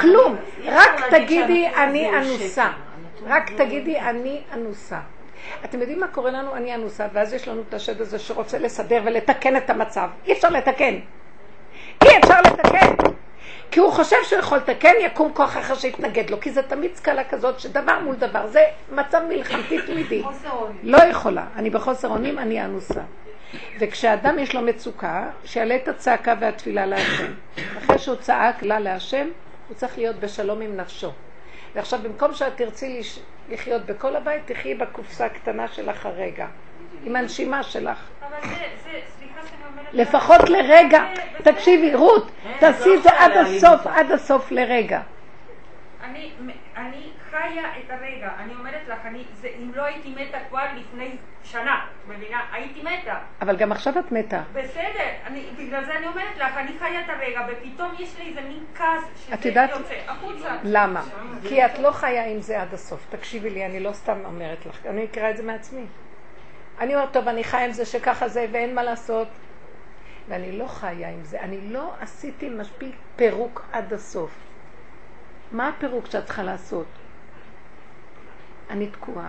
כלום, 0.00 0.36
רק 0.66 1.10
תגידי 1.10 1.68
אני 1.68 2.10
אנוסה. 2.10 2.70
רק 3.26 3.50
תגידי 3.56 4.00
אני 4.00 4.42
אנוסה. 4.54 4.98
אתם 5.64 5.80
יודעים 5.80 6.00
מה 6.00 6.08
קורה 6.08 6.30
לנו? 6.30 6.54
אני 6.56 6.74
אנוסה, 6.74 7.06
ואז 7.12 7.32
יש 7.32 7.48
לנו 7.48 7.62
את 7.68 7.74
השד 7.74 8.00
הזה 8.00 8.18
שרוצה 8.18 8.58
לסדר 8.58 9.00
ולתקן 9.04 9.56
את 9.56 9.70
המצב. 9.70 10.08
אי 10.26 10.32
אפשר 10.32 10.50
לתקן. 10.50 10.94
אי 12.04 12.18
אפשר 12.18 12.40
לתקן. 12.40 12.94
כי 13.70 13.80
הוא 13.80 13.92
חושב 13.92 14.16
שהוא 14.24 14.38
יכול 14.38 14.58
לתקן, 14.58 14.92
יקום 15.00 15.32
כוח 15.34 15.56
אחר 15.56 15.74
שיתנגד 15.74 16.30
לו. 16.30 16.40
כי 16.40 16.50
זה 16.50 16.62
תמיד 16.62 16.94
סקאלה 16.94 17.24
כזאת 17.24 17.60
שדבר 17.60 17.98
מול 17.98 18.16
דבר. 18.16 18.46
זה 18.46 18.64
מצב 18.92 19.20
מלחמתי 19.28 19.82
תמידי. 19.86 20.22
חוסר 20.22 20.50
אונים. 20.50 20.78
לא 20.82 20.98
יכולה. 21.02 21.44
אני 21.56 21.70
בחוסר 21.70 22.08
אונים, 22.08 22.38
אני 22.38 22.64
אנוסה. 22.64 23.00
וכשאדם 23.80 24.38
יש 24.38 24.54
לו 24.54 24.60
מצוקה, 24.60 25.24
שיעלה 25.44 25.76
את 25.76 25.88
הצעקה 25.88 26.34
והתפילה 26.40 26.86
להשם. 26.86 27.32
אחרי 27.78 27.98
שהוא 27.98 28.16
צעק 28.16 28.62
לה 28.62 28.78
להשם, 28.78 29.26
הוא 29.68 29.76
צריך 29.76 29.98
להיות 29.98 30.16
בשלום 30.16 30.60
עם 30.60 30.76
נפשו. 30.76 31.12
ועכשיו, 31.74 31.98
במקום 32.02 32.34
שאת 32.34 32.56
תרצי 32.56 32.98
לש- 33.00 33.18
לחיות 33.48 33.86
בכל 33.86 34.16
הבית, 34.16 34.42
תחי 34.46 34.74
בקופסה 34.74 35.26
הקטנה 35.26 35.68
שלך 35.68 36.06
הרגע. 36.06 36.46
עם 37.04 37.16
הנשימה 37.16 37.62
שלך. 37.62 37.98
אבל 38.20 38.48
זה, 38.48 38.48
זה, 38.84 38.90
סליחה 39.18 39.40
שאני 39.42 39.62
אומרת... 39.72 39.86
לפחות 39.92 40.48
לרגע. 40.48 41.02
תקשיבי, 41.44 41.94
רות, 41.94 42.30
אין, 42.46 42.58
תעשי 42.58 42.88
לא 42.88 42.94
את 42.94 43.02
זה 43.02 43.10
עד 43.18 43.32
הסוף. 43.36 43.86
עד 43.86 44.10
הסוף 44.12 44.50
לרגע. 44.50 45.00
אני, 46.04 46.30
אני 46.76 47.02
חיה 47.30 47.62
את 47.78 47.90
הרגע, 47.90 48.30
אני 48.38 48.54
אומרת 48.54 48.88
לך, 48.88 48.98
אני, 49.04 49.24
זה, 49.34 49.48
אם 49.58 49.70
לא 49.74 49.82
הייתי 49.82 50.14
מתה 50.14 50.38
כבר 50.48 50.64
לפני 50.76 51.16
שנה, 51.52 51.86
מבינה? 52.08 52.40
הייתי 52.52 52.82
מתה. 52.82 53.18
אבל 53.42 53.56
גם 53.56 53.72
עכשיו 53.72 53.98
את 53.98 54.12
מתה. 54.12 54.42
בסדר, 54.52 55.08
אני, 55.26 55.46
בגלל 55.58 55.84
זה 55.84 55.94
אני 55.98 56.06
אומרת 56.06 56.36
לך, 56.36 56.56
אני 56.56 56.78
חיה 56.78 57.00
את 57.00 57.08
הרגע, 57.08 57.40
ופתאום 57.48 57.92
יש 57.98 58.18
לי 58.18 58.28
איזה 58.28 58.40
מין 58.40 58.64
כעס 58.74 59.04
שזה 59.16 59.48
יודעת- 59.48 59.70
יוצא 59.70 59.94
החוצה. 60.06 60.56
למה? 60.64 61.02
כי 61.48 61.64
את 61.66 61.78
לא 61.78 61.90
חיה 61.92 62.26
עם 62.26 62.40
זה 62.40 62.62
עד 62.62 62.74
הסוף. 62.74 63.06
תקשיבי 63.10 63.50
לי, 63.50 63.66
אני 63.66 63.80
לא 63.80 63.92
סתם 63.92 64.18
אומרת 64.24 64.66
לך, 64.66 64.86
אני 64.86 65.04
מכירה 65.04 65.30
את 65.30 65.36
זה 65.36 65.42
מעצמי. 65.42 65.84
אני 66.80 66.94
אומרת, 66.94 67.12
טוב, 67.12 67.28
אני 67.28 67.44
חיה 67.44 67.64
עם 67.64 67.72
זה 67.72 67.84
שככה 67.86 68.28
זה 68.28 68.46
ואין 68.52 68.74
מה 68.74 68.82
לעשות. 68.82 69.28
ואני 70.28 70.58
לא 70.58 70.66
חיה 70.66 71.10
עם 71.10 71.22
זה. 71.24 71.40
אני 71.40 71.60
לא 71.72 71.92
עשיתי 72.00 72.48
מספיק 72.48 72.94
פירוק 73.16 73.64
עד 73.72 73.92
הסוף. 73.92 74.30
מה 75.52 75.68
הפירוק 75.68 76.06
שאת 76.06 76.24
צריכה 76.26 76.42
לעשות? 76.42 76.86
אני 78.70 78.86
תקועה. 78.86 79.28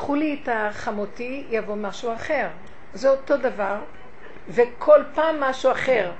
קחו 0.00 0.14
לי 0.14 0.38
את 0.42 0.48
החמותי, 0.52 1.44
יבוא 1.50 1.76
משהו 1.76 2.14
אחר. 2.14 2.48
זה 2.94 3.10
אותו 3.10 3.36
דבר, 3.36 3.76
וכל 4.48 5.02
פעם 5.14 5.40
משהו 5.40 5.72
אחר. 5.72 6.12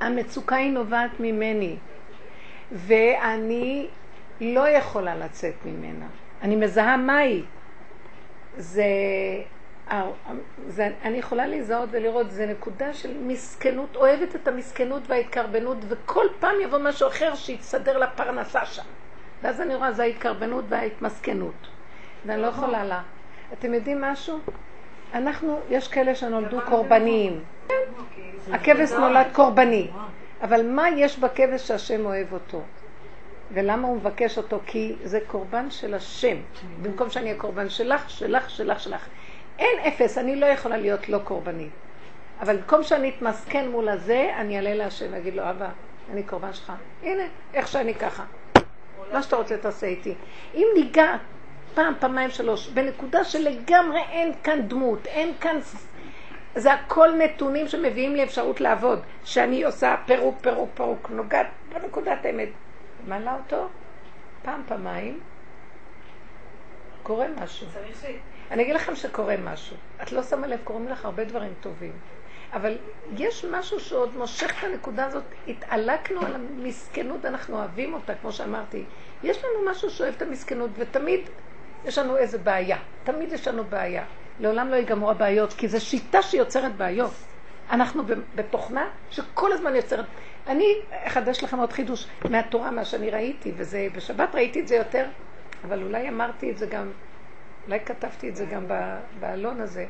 המצוקה 0.00 0.56
היא 0.56 0.72
נובעת 0.72 1.10
ממני, 1.20 1.76
ואני 2.72 3.88
לא 4.40 4.68
יכולה 4.68 5.16
לצאת 5.16 5.54
ממנה. 5.64 6.06
אני 6.42 6.56
מזהה 6.56 6.96
מהי. 6.96 7.42
זה, 8.56 8.84
זה, 10.68 10.88
אני 11.02 11.18
יכולה 11.18 11.46
להזהות 11.46 11.88
ולראות, 11.92 12.30
זה 12.30 12.46
נקודה 12.46 12.94
של 12.94 13.18
מסכנות, 13.18 13.96
אוהבת 13.96 14.36
את 14.36 14.48
המסכנות 14.48 15.02
וההתקרבנות, 15.06 15.78
וכל 15.88 16.26
פעם 16.38 16.54
יבוא 16.62 16.78
משהו 16.78 17.08
אחר 17.08 17.34
שיתסדר 17.34 17.98
לפרנסה 17.98 18.66
שם. 18.66 18.84
ואז 19.42 19.60
אני 19.60 19.74
רואה, 19.74 19.92
זה 19.92 20.02
ההתקרבנות 20.02 20.64
וההתמסכנות. 20.68 21.69
ואני 22.26 22.42
לא 22.42 22.46
יכולה 22.46 22.84
לה. 22.84 23.02
אתם 23.52 23.74
יודעים 23.74 24.00
משהו? 24.00 24.38
אנחנו, 25.14 25.60
יש 25.70 25.88
כאלה 25.88 26.14
שנולדו 26.14 26.58
קורבניים. 26.68 27.44
הכבש 28.52 28.92
נולד 28.92 29.26
קורבני. 29.32 29.90
אבל 30.42 30.66
מה 30.66 30.88
יש 30.90 31.18
בכבש 31.18 31.68
שהשם 31.68 32.06
אוהב 32.06 32.32
אותו? 32.32 32.62
ולמה 33.52 33.88
הוא 33.88 33.96
מבקש 33.96 34.38
אותו? 34.38 34.60
כי 34.66 34.96
זה 35.04 35.18
קורבן 35.26 35.70
של 35.70 35.94
השם. 35.94 36.36
במקום 36.82 37.10
שאני 37.10 37.26
אהיה 37.28 37.40
קורבן 37.40 37.68
שלך, 37.68 38.10
שלך, 38.10 38.50
שלך, 38.50 38.80
שלך. 38.80 39.06
אין 39.58 39.78
אפס, 39.88 40.18
אני 40.18 40.36
לא 40.36 40.46
יכולה 40.46 40.76
להיות 40.76 41.08
לא 41.08 41.18
קורבנית. 41.24 41.70
אבל 42.40 42.56
במקום 42.56 42.82
שאני 42.82 43.12
אתמסכן 43.16 43.68
מול 43.68 43.88
הזה, 43.88 44.30
אני 44.36 44.56
אעלה 44.56 44.74
להשם 44.74 45.06
ואגיד 45.10 45.34
לו, 45.34 45.50
אבא, 45.50 45.68
אני 46.12 46.22
קורבן 46.22 46.52
שלך. 46.52 46.72
הנה, 47.02 47.22
איך 47.54 47.68
שאני 47.68 47.94
ככה. 47.94 48.24
מה 49.12 49.22
שאתה 49.22 49.36
רוצה 49.36 49.56
תעשה 49.56 49.86
איתי. 49.86 50.14
אם 50.54 50.66
ניגע 50.74 51.16
פעם, 51.74 51.94
פעמיים, 51.98 52.30
שלוש, 52.30 52.68
בנקודה 52.68 53.24
שלגמרי 53.24 54.00
אין 54.10 54.32
כאן 54.42 54.68
דמות, 54.68 55.06
אין 55.06 55.34
כאן... 55.40 55.58
זה 56.54 56.72
הכל 56.72 57.10
נתונים 57.18 57.68
שמביאים 57.68 58.16
לי 58.16 58.24
אפשרות 58.24 58.60
לעבוד. 58.60 59.02
שאני 59.24 59.64
עושה 59.64 59.96
פירוק, 60.06 60.38
פירוק, 60.40 60.70
פירוק, 60.74 61.10
נוגעת 61.10 61.46
בנקודת 61.72 62.24
האמת. 62.24 62.48
מעלה 63.06 63.34
אותו 63.34 63.68
פעם, 64.42 64.62
פעמיים, 64.66 65.20
קורה 67.02 67.26
משהו. 67.42 67.66
צריך. 67.72 68.04
אני 68.50 68.62
אגיד 68.62 68.74
לכם 68.74 68.96
שקורה 68.96 69.36
משהו. 69.36 69.76
את 70.02 70.12
לא 70.12 70.22
שמה 70.22 70.46
לב, 70.46 70.58
קורים 70.64 70.88
לך 70.88 71.04
הרבה 71.04 71.24
דברים 71.24 71.52
טובים. 71.60 71.92
אבל 72.52 72.78
יש 73.16 73.44
משהו 73.44 73.80
שעוד 73.80 74.16
מושך 74.16 74.50
את 74.58 74.64
הנקודה 74.64 75.06
הזאת. 75.06 75.22
התעלקנו 75.48 76.20
על 76.20 76.34
המסכנות, 76.34 77.24
אנחנו 77.24 77.56
אוהבים 77.56 77.94
אותה, 77.94 78.14
כמו 78.14 78.32
שאמרתי. 78.32 78.84
יש 79.22 79.38
לנו 79.38 79.70
משהו 79.70 79.90
שאוהב 79.90 80.14
את 80.16 80.22
המסכנות, 80.22 80.70
ותמיד 80.76 81.20
יש 81.84 81.98
לנו 81.98 82.16
איזה 82.16 82.38
בעיה. 82.38 82.78
תמיד 83.04 83.32
יש 83.32 83.48
לנו 83.48 83.64
בעיה. 83.64 84.04
לעולם 84.40 84.68
לא 84.68 84.76
ייגמרו 84.76 85.10
הבעיות, 85.10 85.52
כי 85.52 85.68
זו 85.68 85.80
שיטה 85.80 86.22
שיוצרת 86.22 86.76
בעיות. 86.76 87.12
אנחנו 87.70 88.02
בתוכנה 88.34 88.88
שכל 89.10 89.52
הזמן 89.52 89.76
יוצרת... 89.76 90.04
אני 90.46 90.74
אחדש 90.90 91.44
לכם 91.44 91.58
עוד 91.58 91.72
חידוש 91.72 92.06
מהתורה, 92.30 92.70
מה 92.70 92.84
שאני 92.84 93.10
ראיתי, 93.10 93.52
וזה, 93.56 93.88
בשבת 93.96 94.34
ראיתי 94.34 94.60
את 94.60 94.68
זה 94.68 94.76
יותר, 94.76 95.06
אבל 95.64 95.82
אולי 95.82 96.08
אמרתי 96.08 96.50
את 96.50 96.58
זה 96.58 96.66
גם, 96.66 96.90
אולי 97.66 97.80
כתבתי 97.80 98.28
את 98.28 98.36
זה 98.36 98.46
גם 98.46 98.64
באלון 99.20 99.60
הזה. 99.60 99.86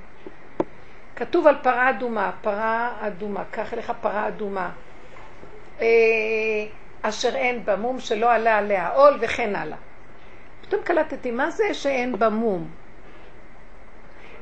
כתוב 1.17 1.47
על 1.47 1.57
פרה 1.63 1.91
אדומה, 1.91 2.33
פרה 2.43 2.97
אדומה, 3.01 3.45
קח 3.51 3.75
אליך 3.75 3.93
פרה 4.01 4.29
אדומה, 4.29 4.71
אה, 5.81 5.87
אשר 7.03 7.37
אין 7.37 7.65
בה 7.65 7.77
מום 7.77 8.01
שלא 8.01 8.33
עלה 8.33 8.59
עליה 8.59 8.89
עול 8.89 9.19
וכן 9.21 9.57
הלאה. 9.57 9.77
פתאום 10.71 10.83
קלטתי, 10.83 11.31
מה 11.31 11.51
זה 11.51 11.75
שאין 11.75 12.19
בה 12.19 12.29
מום? 12.29 12.71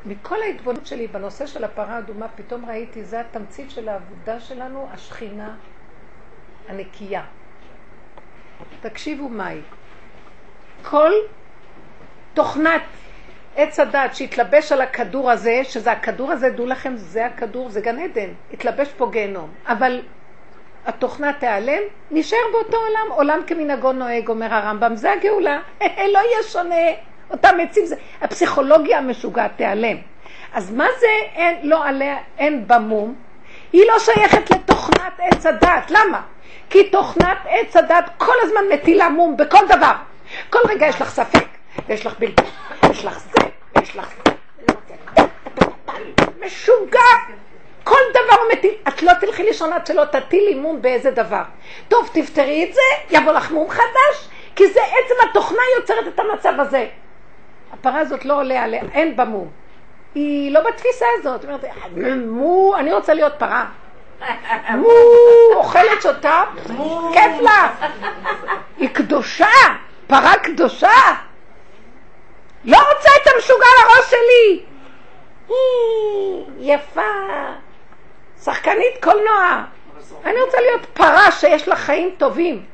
מכל 0.07 0.43
ההתבוננות 0.43 0.87
שלי 0.87 1.07
בנושא 1.07 1.47
של 1.47 1.65
הפרה 1.65 1.95
האדומה, 1.95 2.29
פתאום 2.29 2.65
ראיתי, 2.65 3.05
זה 3.05 3.21
התמצית 3.21 3.71
של 3.71 3.89
העבודה 3.89 4.41
שלנו, 4.41 4.89
השכינה 4.93 5.57
הנקייה. 6.69 7.23
תקשיבו 8.81 9.29
מהי. 9.29 9.61
כל 10.83 11.13
תוכנת 12.35 12.83
עץ 13.57 13.81
הדת 13.81 14.15
שהתלבש 14.15 14.73
על 14.73 14.81
הכדור 14.81 15.31
הזה, 15.31 15.61
שזה 15.65 15.93
הכדור 15.93 16.33
הזה, 16.33 16.51
דעו 16.51 16.67
לכם, 16.67 16.97
זה 16.97 17.27
הכדור, 17.27 17.71
זה 17.71 17.81
גן 17.81 17.99
עדן, 17.99 18.31
התלבש 18.53 18.89
פה 18.93 19.09
גיהנום. 19.13 19.51
אבל 19.67 20.03
התוכנה 20.89 21.33
תיעלם, 21.33 21.83
נשאר 22.11 22.39
באותו 22.53 22.77
עולם, 22.77 23.07
עולם 23.11 23.41
כמנהגו 23.47 23.93
נוהג, 23.93 24.29
אומר 24.29 24.55
הרמב"ם, 24.55 24.97
זה 24.97 25.13
הגאולה, 25.13 25.61
לא 26.15 26.19
יהיה 26.19 26.43
שונה, 26.43 26.75
אותם 27.31 27.57
עצים, 27.63 27.87
זה... 27.87 27.97
הפסיכולוגיה 28.21 28.99
המשוגעת 28.99 29.51
תיעלם. 29.57 29.97
אז 30.53 30.73
מה 30.73 30.87
זה 31.01 31.07
אין, 31.35 31.57
לא 31.63 31.85
עליה, 31.85 32.17
אין 32.39 32.65
במום? 32.69 33.15
היא 33.73 33.83
לא 33.89 33.99
שייכת 33.99 34.51
לתוכנת 34.51 35.13
עץ 35.19 35.47
הדת. 35.47 35.91
למה? 35.91 36.23
כי 36.71 36.91
תוכנת 36.91 37.39
עץ 37.49 37.77
הדת 37.77 38.11
כל 38.17 38.35
הזמן 38.43 38.61
מטילה 38.73 39.09
מום 39.09 39.37
בכל 39.37 39.67
דבר. 39.69 39.93
כל 40.51 40.59
רגע 40.69 40.87
יש 40.87 41.01
לך 41.01 41.11
ספק, 41.11 41.47
ויש 41.89 42.07
לך 42.07 42.19
בלבול, 42.19 42.47
יש 42.91 43.05
לך 43.05 43.19
זה, 43.19 43.49
ויש 43.77 43.97
לך 43.97 44.09
זה. 44.25 44.33
משוגע. 46.47 47.48
כל 47.89 48.01
דבר 48.11 48.41
הוא 48.43 48.53
מטיל, 48.53 48.75
את 48.89 49.03
לא 49.03 49.13
תלכי 49.21 49.43
לישון 49.43 49.73
עד 49.73 49.87
שלא 49.87 50.05
תטילי 50.05 50.55
מום 50.55 50.83
באיזה 50.83 51.11
דבר. 51.11 51.43
טוב, 51.89 52.11
תפתרי 52.13 52.65
את 52.69 52.75
זה, 52.75 53.17
יבוא 53.17 53.33
לך 53.33 53.51
מום 53.51 53.71
חדש, 53.71 54.29
כי 54.57 54.67
זה 54.67 54.81
עצם 54.83 55.15
התוכנה 55.31 55.63
יוצרת 55.77 56.09
את 56.09 56.21
המצב 56.21 56.53
הזה. 56.59 56.87
הפרה 57.73 58.01
הזאת 58.01 58.25
לא 58.25 58.37
עולה 58.41 58.65
עליה, 58.65 58.83
אין 58.93 59.17
בה 59.17 59.25
מום. 59.25 59.51
היא 60.15 60.53
לא 60.53 60.61
בתפיסה 60.61 61.07
הזאת. 61.19 61.43
היא 61.45 61.51
אומרת, 61.51 61.65
מו, 62.27 62.77
אני 62.77 62.93
רוצה 62.93 63.15
להיות 63.15 63.33
פרה. 63.39 63.65
מו, 64.71 64.89
אוכלת 65.55 66.03
שותה, 66.03 66.43
כיף 67.13 67.41
לה. 67.41 67.71
היא 68.77 68.89
קדושה, 68.89 69.47
פרה 70.07 70.33
קדושה. 70.43 70.89
לא 72.65 72.79
רוצה 72.79 73.09
את 73.23 73.29
המשוגע 73.35 73.67
לראש 73.81 74.11
שלי. 74.11 74.65
יפה, 76.59 77.01
שחקנית 78.45 79.03
קולנוע. 79.03 79.65
אני 80.25 80.41
רוצה 80.47 80.57
להיות 80.61 80.87
פרה 80.87 81.33
שיש 81.33 81.69
לה 81.69 81.77
חיים 81.77 82.15
טובים. 82.19 82.65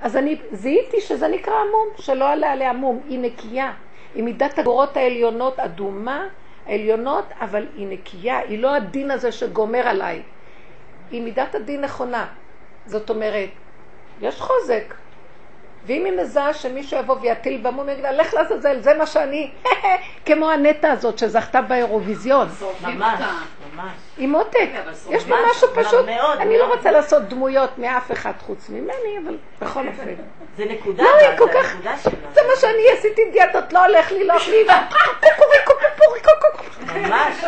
אז 0.00 0.16
אני 0.16 0.36
זיהיתי 0.52 1.00
שזה 1.00 1.28
נקרא 1.28 1.54
המום, 1.54 1.88
שלא 1.98 2.28
עלה 2.28 2.52
עליה 2.52 2.72
מום, 2.72 3.00
היא 3.08 3.18
נקייה. 3.18 3.72
היא 4.14 4.22
מידת 4.24 4.58
הגורות 4.58 4.96
העליונות 4.96 5.60
אדומה, 5.60 6.26
העליונות, 6.66 7.24
אבל 7.40 7.66
היא 7.76 7.86
נקייה, 7.86 8.38
היא 8.38 8.58
לא 8.58 8.74
הדין 8.74 9.10
הזה 9.10 9.32
שגומר 9.32 9.88
עליי. 9.88 10.22
היא 11.10 11.22
מידת 11.22 11.54
הדין 11.54 11.80
נכונה. 11.80 12.26
זאת 12.86 13.10
אומרת, 13.10 13.48
יש 14.20 14.40
חוזק. 14.40 14.94
ואם 15.86 16.04
היא 16.04 16.12
מזהה 16.12 16.54
שמישהו 16.54 16.98
יבוא 16.98 17.16
ויטיל 17.20 17.60
במום, 17.62 17.88
היא 17.88 17.96
יגיד 17.98 18.06
לך 18.12 18.34
לעזאזל, 18.34 18.80
זה 18.80 18.94
מה 18.94 19.06
שאני, 19.06 19.50
כמו 20.26 20.50
הנטע 20.50 20.92
הזאת 20.92 21.18
שזכתה 21.18 21.62
באירוויזיון. 21.62 22.48
ממש, 22.82 23.20
ממש. 23.74 23.92
היא 24.20 24.28
מותק. 24.28 24.68
יש 25.10 25.24
בי 25.24 25.32
משהו 25.50 25.68
פשוט, 25.74 26.06
אני 26.38 26.58
לא 26.58 26.74
רוצה 26.74 26.90
לעשות 26.90 27.22
דמויות 27.22 27.78
מאף 27.78 28.12
אחד 28.12 28.32
חוץ 28.46 28.68
ממני, 28.68 29.18
אבל 29.24 29.36
בכל 29.60 29.86
אופן. 29.88 30.04
זה 30.56 30.64
נקודה, 30.64 31.02
לא, 31.02 31.08
אבל 31.10 31.30
היא 31.30 31.38
כל 31.38 31.46
זה 31.46 31.52
כך. 31.52 31.76
זה 32.34 32.40
מה 32.48 32.56
שאני 32.60 32.82
עשיתי 32.98 33.22
דיאטות, 33.32 33.72
לא 33.72 33.84
הולך 33.86 34.12
לי, 34.12 34.24
לא 34.26 34.32
הולך 34.32 34.48
לי, 34.48 34.66
קוקוריקו, 35.20 35.72
קוקוריקו. 35.94 37.08
ממש. 37.08 37.44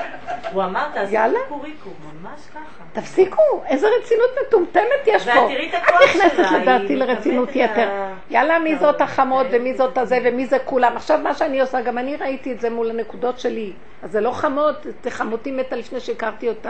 הוא 0.53 0.63
אמר, 0.63 0.85
תעשו 0.95 1.15
יאללה. 1.15 1.39
קוריקו, 1.49 1.91
ממש 2.23 2.41
ככה. 2.55 3.01
תפסיקו, 3.01 3.63
איזה 3.69 3.87
רצינות 4.01 4.31
מטומטמת 4.47 5.07
יש 5.07 5.29
פה. 5.29 5.49
את 5.77 5.93
נכנסת 6.05 6.53
לדעתי 6.61 6.97
לרצינות 6.97 7.49
יתר. 7.55 7.89
יאללה, 8.31 8.59
מי 8.59 8.77
זאת 8.77 9.01
החמות 9.01 9.47
ומי 9.51 9.75
זאת 9.75 9.99
הזה 9.99 10.19
ומי 10.25 10.47
זה 10.47 10.59
כולם. 10.59 10.97
עכשיו 10.97 11.19
מה 11.19 11.35
שאני 11.35 11.61
עושה, 11.61 11.81
גם 11.81 11.99
אני 11.99 12.17
ראיתי 12.17 12.53
את 12.53 12.61
זה 12.61 12.71
מול 12.71 12.91
הנקודות 12.91 13.39
שלי. 13.41 13.73
אז 14.03 14.13
זה 14.13 14.21
לא 14.21 14.31
חמות, 14.31 14.87
חמותי 15.09 15.53
מתה 15.53 15.77
לפני 15.77 16.01
שהכרתי 16.01 16.49
אותה. 16.49 16.62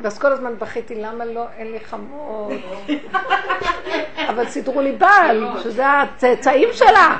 ואז 0.00 0.18
כל 0.18 0.32
הזמן 0.32 0.58
בכיתי, 0.58 0.94
למה 0.94 1.24
לא, 1.24 1.44
אין 1.56 1.72
לי 1.72 1.80
חמות. 1.80 2.52
אבל 4.30 4.48
סידרו 4.48 4.80
לי 4.80 4.92
בעל, 4.92 5.46
שזה 5.62 5.86
הצאצאים 5.86 6.68
שלה. 6.72 7.16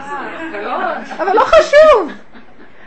אבל 1.16 1.33
לא 1.35 1.45
חשוב. 1.45 2.12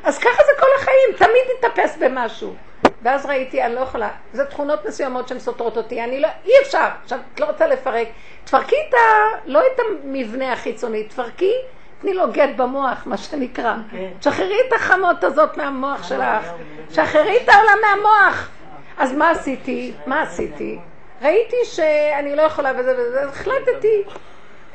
אז 0.04 0.18
ככה 0.18 0.44
זה 0.46 0.52
כל 0.60 0.68
החיים, 0.78 1.10
תמיד 1.18 1.44
נתאפס 1.58 1.98
במשהו. 1.98 2.56
ואז 3.02 3.26
ראיתי, 3.26 3.64
אני 3.64 3.76
לא 3.76 3.80
יכולה, 3.80 4.10
זה 4.34 4.46
תכונות 4.46 4.86
מסוימות 4.86 5.28
שהן 5.28 5.40
סותרות 5.40 5.78
אותי, 5.78 6.04
אני 6.04 6.20
לא, 6.20 6.28
אי 6.46 6.52
אפשר. 6.62 6.88
עכשיו, 7.04 7.20
את 7.34 7.40
לא 7.40 7.46
רוצה 7.46 7.68
לפרק, 7.68 8.08
תפרקי 8.44 8.76
את 8.90 8.94
ה... 8.94 8.98
לא 9.46 9.60
את 9.60 9.80
המבנה 9.80 10.54
החיצוני, 10.54 11.04
תפרקי, 11.04 11.54
תני 12.02 12.14
לו 12.14 12.32
גט 12.32 12.50
במוח, 12.56 13.04
מה 13.06 13.18
שנקרא. 13.18 13.76
כן. 13.92 14.10
שחררי 14.22 14.58
את 14.68 14.74
החמות 14.74 15.24
הזאת 15.24 15.58
מהמוח 15.58 16.04
שלך, 16.04 16.46
שחררי 16.92 17.38
את 17.44 17.50
העולם 17.50 17.78
מהמוח. 17.82 18.50
אז 18.98 19.14
מה 19.14 19.30
עשיתי? 19.30 19.94
מה 20.08 20.22
עשיתי? 20.22 20.80
ראיתי 21.22 21.56
שאני 21.64 22.36
לא 22.36 22.42
יכולה 22.42 22.72
וזה 22.78 22.96
וזה, 22.98 23.22
אז 23.22 23.30
החלטתי. 23.30 24.04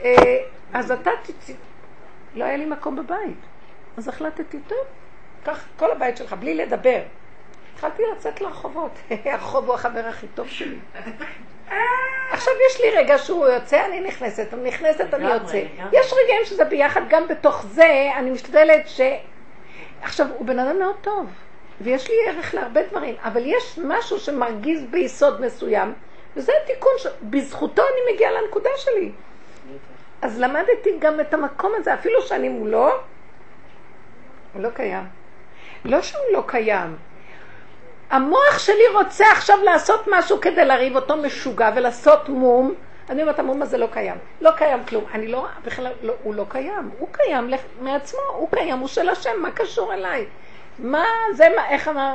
אה, 0.03 0.37
אז 0.73 0.91
אתה 0.91 1.11
תצא, 1.23 1.53
לא 2.35 2.45
היה 2.45 2.57
לי 2.57 2.67
מקום 2.67 2.97
בבית. 2.97 3.39
אז 3.97 4.09
החלטתי, 4.09 4.59
טוב, 4.67 4.79
קח 5.45 5.65
כל 5.77 5.91
הבית 5.93 6.17
שלך, 6.17 6.33
בלי 6.33 6.55
לדבר. 6.55 7.01
התחלתי 7.75 8.03
לצאת 8.17 8.41
לרחובות. 8.41 8.91
הרחוב 9.25 9.67
הוא 9.67 9.75
החבר 9.75 10.07
הכי 10.09 10.27
טוב 10.35 10.49
שלי. 10.49 10.79
עכשיו 12.31 12.53
יש 12.71 12.81
לי 12.81 12.91
רגע 12.91 13.19
שהוא 13.19 13.49
יוצא, 13.49 13.85
אני 13.87 14.01
נכנסת, 14.01 14.55
אני 14.55 14.69
נכנסת, 14.69 15.15
אני 15.15 15.33
יוצא. 15.33 15.63
יש 15.93 16.13
רגעים 16.13 16.45
שזה 16.45 16.65
ביחד, 16.65 17.01
גם 17.09 17.29
בתוך 17.29 17.67
זה, 17.67 18.11
אני 18.17 18.31
משתדלת 18.31 18.89
ש... 18.89 19.01
עכשיו, 20.03 20.27
הוא 20.39 20.47
בן 20.47 20.59
אדם 20.59 20.79
מאוד 20.79 20.97
טוב, 21.01 21.27
ויש 21.81 22.11
לי 22.11 22.17
ערך 22.27 22.55
להרבה 22.55 22.83
דברים, 22.83 23.15
אבל 23.25 23.43
יש 23.45 23.79
משהו 23.85 24.19
שמרגיז 24.19 24.85
ביסוד 24.91 25.41
מסוים, 25.41 25.95
וזה 26.37 26.53
התיקון, 26.63 26.93
ש... 26.99 27.07
בזכותו 27.23 27.83
אני 27.83 28.15
מגיעה 28.15 28.33
לנקודה 28.33 28.71
שלי. 28.77 29.13
אז 30.23 30.41
למדתי 30.41 30.91
גם 30.99 31.21
את 31.21 31.35
המקום 31.35 31.73
הזה, 31.77 31.95
אפילו 31.95 32.23
שאני 32.23 32.49
מולו, 32.49 32.91
הוא 34.55 34.63
לא 34.63 34.71
קיים. 34.71 35.05
לא 35.85 36.03
שהוא 36.03 36.23
לא 36.33 36.43
קיים. 36.47 36.97
המוח 38.11 38.59
שלי 38.59 38.89
רוצה 38.95 39.25
עכשיו 39.33 39.59
לעשות 39.65 40.05
משהו 40.11 40.41
כדי 40.41 40.65
להריב 40.65 40.97
אותו 40.97 41.17
משוגע 41.17 41.71
ולעשות 41.77 42.29
מום. 42.29 42.75
אני 43.11 43.23
אומרת, 43.23 43.39
המום 43.39 43.63
הזה 43.63 43.79
לא 43.79 43.87
קיים. 43.93 44.17
לא 44.41 44.51
קיים 44.51 44.85
כלום. 44.85 45.05
אני 45.15 45.29
לא, 45.29 45.47
בכלל, 45.65 45.93
לא, 46.03 46.13
הוא 46.23 46.35
לא 46.35 46.47
קיים. 46.49 46.91
הוא 46.99 47.09
קיים 47.13 47.51
מעצמו, 47.81 48.21
הוא 48.33 48.49
קיים, 48.51 48.79
הוא 48.79 48.89
של 48.89 49.09
השם, 49.09 49.31
מה 49.43 49.51
קשור 49.51 49.95
אליי? 49.95 50.27
מה, 50.79 51.05
זה 51.33 51.49
מה, 51.57 51.69
איך 51.69 51.89
אמר, 51.89 52.15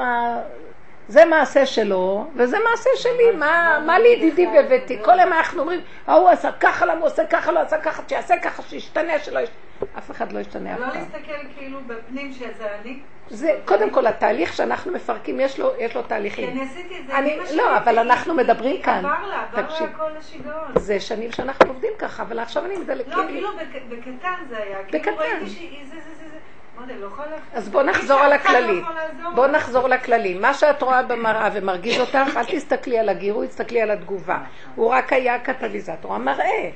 זה 1.08 1.26
מעשה 1.26 1.66
שלו, 1.66 2.28
וזה 2.36 2.58
מעשה 2.70 2.90
שלי, 2.96 3.32
מה, 3.38 3.80
מה 3.86 4.00
לי 4.00 4.08
ידידי 4.10 4.48
בביתי? 4.48 4.98
כל 5.06 5.12
יום 5.22 5.34
אנחנו 5.34 5.62
אומרים, 5.62 5.80
ההוא 6.08 6.30
עשה 6.30 6.52
ככה, 6.52 6.86
למה 6.86 7.00
הוא 7.00 7.08
עושה 7.08 7.26
ככה, 7.26 7.52
לא 7.52 7.60
עשה 7.60 7.78
ככה, 7.78 8.02
שיעשה 8.08 8.38
ככה, 8.38 8.62
שישתנה, 8.64 9.20
שלא 9.20 9.40
ישתנה. 9.40 9.56
אף 9.98 10.12
אחד 10.12 10.32
לא 10.32 10.40
ישתנה 10.40 10.74
אף 10.74 10.80
לא 10.80 10.86
פעם. 10.86 10.96
להסתכל 11.00 11.48
כאילו 11.58 11.80
בפנים 11.88 12.34
שזה 12.34 12.68
אני. 12.82 13.00
זה, 13.30 13.60
קודם 13.66 13.90
כל, 13.90 14.08
התהליך 14.08 14.54
שאנחנו 14.54 14.92
מפרקים, 14.92 15.40
יש 15.40 15.60
לו, 15.60 15.70
יש 15.80 15.96
לו 15.96 16.02
כי 16.04 16.10
תהליכים. 16.10 16.50
אני 16.50 16.62
עשיתי 16.64 17.00
את 17.00 17.08
זה 17.08 17.18
אני- 17.18 17.38
לא, 17.56 17.78
אבל 17.78 18.00
אנחנו 18.00 18.34
מדברים 18.34 18.82
כאן. 18.82 18.98
עבר 19.06 19.28
לה, 19.28 19.46
עבר. 19.52 19.62
לה 19.62 19.88
כל 19.98 20.18
השיגעון. 20.20 20.72
זה 20.76 21.00
שנים 21.00 21.32
שאנחנו 21.32 21.68
עובדים 21.70 21.92
ככה, 22.00 22.24
אבל 22.24 22.40
עכשיו 22.40 22.66
אני 22.66 22.78
מדלגת. 22.78 23.08
לא, 23.08 23.24
כאילו 23.28 23.50
בק- 23.58 23.82
בקטן 23.90 24.34
זה 24.50 24.58
היה. 24.58 24.78
כאילו 24.88 25.04
בקטן. 25.04 25.22
ראיתי 25.22 25.50
שהיא 25.50 25.86
זה 25.90 25.96
זה 25.96 26.26
לא. 26.78 27.08
אז 27.54 27.70
בוא 27.70 27.84
נחזור 27.84 28.20
על 28.20 28.30
לא 28.30 28.60
לעזור 28.96 29.36
בוא. 29.36 29.48
נחזור 29.48 29.88
לכללים. 29.88 30.42
מה 30.42 30.54
שאת 30.54 30.82
רואה 30.82 31.04
במראה 31.04 31.50
ומרגיז 31.54 32.00
אותך, 32.00 32.38
אל 32.38 32.46
תסתכלי 32.46 33.00
על 33.00 33.10
הגירוי, 33.10 33.48
תסתכלי 33.48 33.82
על 33.82 33.92
התגובה. 33.92 34.38
הוא 34.76 34.90
רק 34.90 35.14
היה 35.14 35.40
קטליזטור, 35.40 36.16
המראה. 36.16 36.70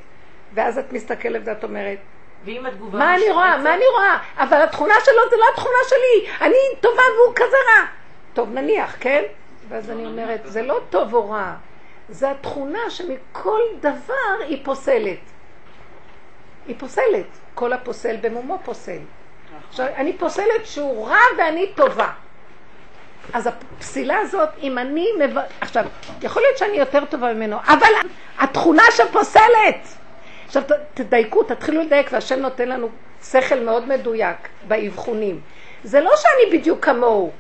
ואז 0.53 0.77
את 0.77 0.93
מסתכלת 0.93 1.41
ואת 1.45 1.63
אומרת, 1.63 1.97
ואם 2.45 2.65
התגובה... 2.65 2.97
מה 2.97 3.15
אני 3.15 3.29
רואה? 3.29 3.57
מה 3.57 3.73
אני 3.73 3.83
רואה? 3.95 4.17
אבל 4.37 4.61
התכונה 4.61 4.93
שלו 5.03 5.29
זה 5.29 5.35
לא 5.37 5.45
התכונה 5.53 5.77
שלי. 5.89 6.31
אני 6.41 6.57
טובה 6.81 7.01
והוא 7.15 7.35
כזה 7.35 7.57
רע. 7.67 7.85
טוב, 8.33 8.53
נניח, 8.53 8.95
כן? 8.99 9.23
ואז 9.69 9.91
אני 9.91 10.05
אומרת, 10.05 10.41
זה 10.43 10.61
לא 10.61 10.79
טוב 10.89 11.13
או 11.13 11.29
רע. 11.29 11.53
זה 12.09 12.31
התכונה 12.31 12.89
שמכל 12.89 13.59
דבר 13.79 14.45
היא 14.47 14.65
פוסלת. 14.65 15.19
היא 16.67 16.75
פוסלת. 16.79 17.25
כל 17.53 17.73
הפוסל 17.73 18.15
במומו 18.21 18.59
פוסל. 18.63 18.99
עכשיו, 19.69 19.85
אני 19.95 20.13
פוסלת 20.17 20.65
שהוא 20.65 21.07
רע 21.07 21.19
ואני 21.37 21.67
טובה. 21.75 22.09
אז 23.33 23.47
הפסילה 23.47 24.17
הזאת, 24.17 24.49
אם 24.61 24.77
אני... 24.77 25.07
מב... 25.19 25.37
עכשיו, 25.61 25.85
יכול 26.21 26.41
להיות 26.41 26.57
שאני 26.57 26.77
יותר 26.77 27.05
טובה 27.05 27.33
ממנו, 27.33 27.57
אבל 27.67 27.91
התכונה 28.39 28.83
שפוסלת. 28.91 29.87
עכשיו, 30.45 30.63
תדייקו, 30.93 31.43
תתחילו 31.43 31.81
לדייק, 31.81 32.09
והשם 32.11 32.39
נותן 32.39 32.69
לנו 32.69 32.89
שכל 33.23 33.59
מאוד 33.59 33.87
מדויק 33.87 34.37
באבחונים. 34.67 35.41
זה 35.83 36.01
לא 36.01 36.11
שאני 36.15 36.57
בדיוק 36.59 36.85
כמוהו, 36.85 37.31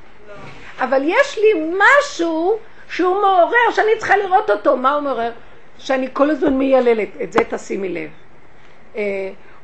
אבל 0.79 1.01
יש 1.05 1.37
לי 1.37 1.71
משהו 1.77 2.59
שהוא 2.89 3.21
מעורר, 3.21 3.71
שאני 3.75 3.91
צריכה 3.97 4.17
לראות 4.17 4.49
אותו. 4.49 4.77
מה 4.77 4.93
הוא 4.93 5.01
מעורר? 5.01 5.31
שאני 5.77 6.07
כל 6.13 6.29
הזמן 6.29 6.53
מייללת. 6.53 7.09
את 7.23 7.33
זה 7.33 7.39
תשימי 7.49 7.89
לב. 7.89 8.09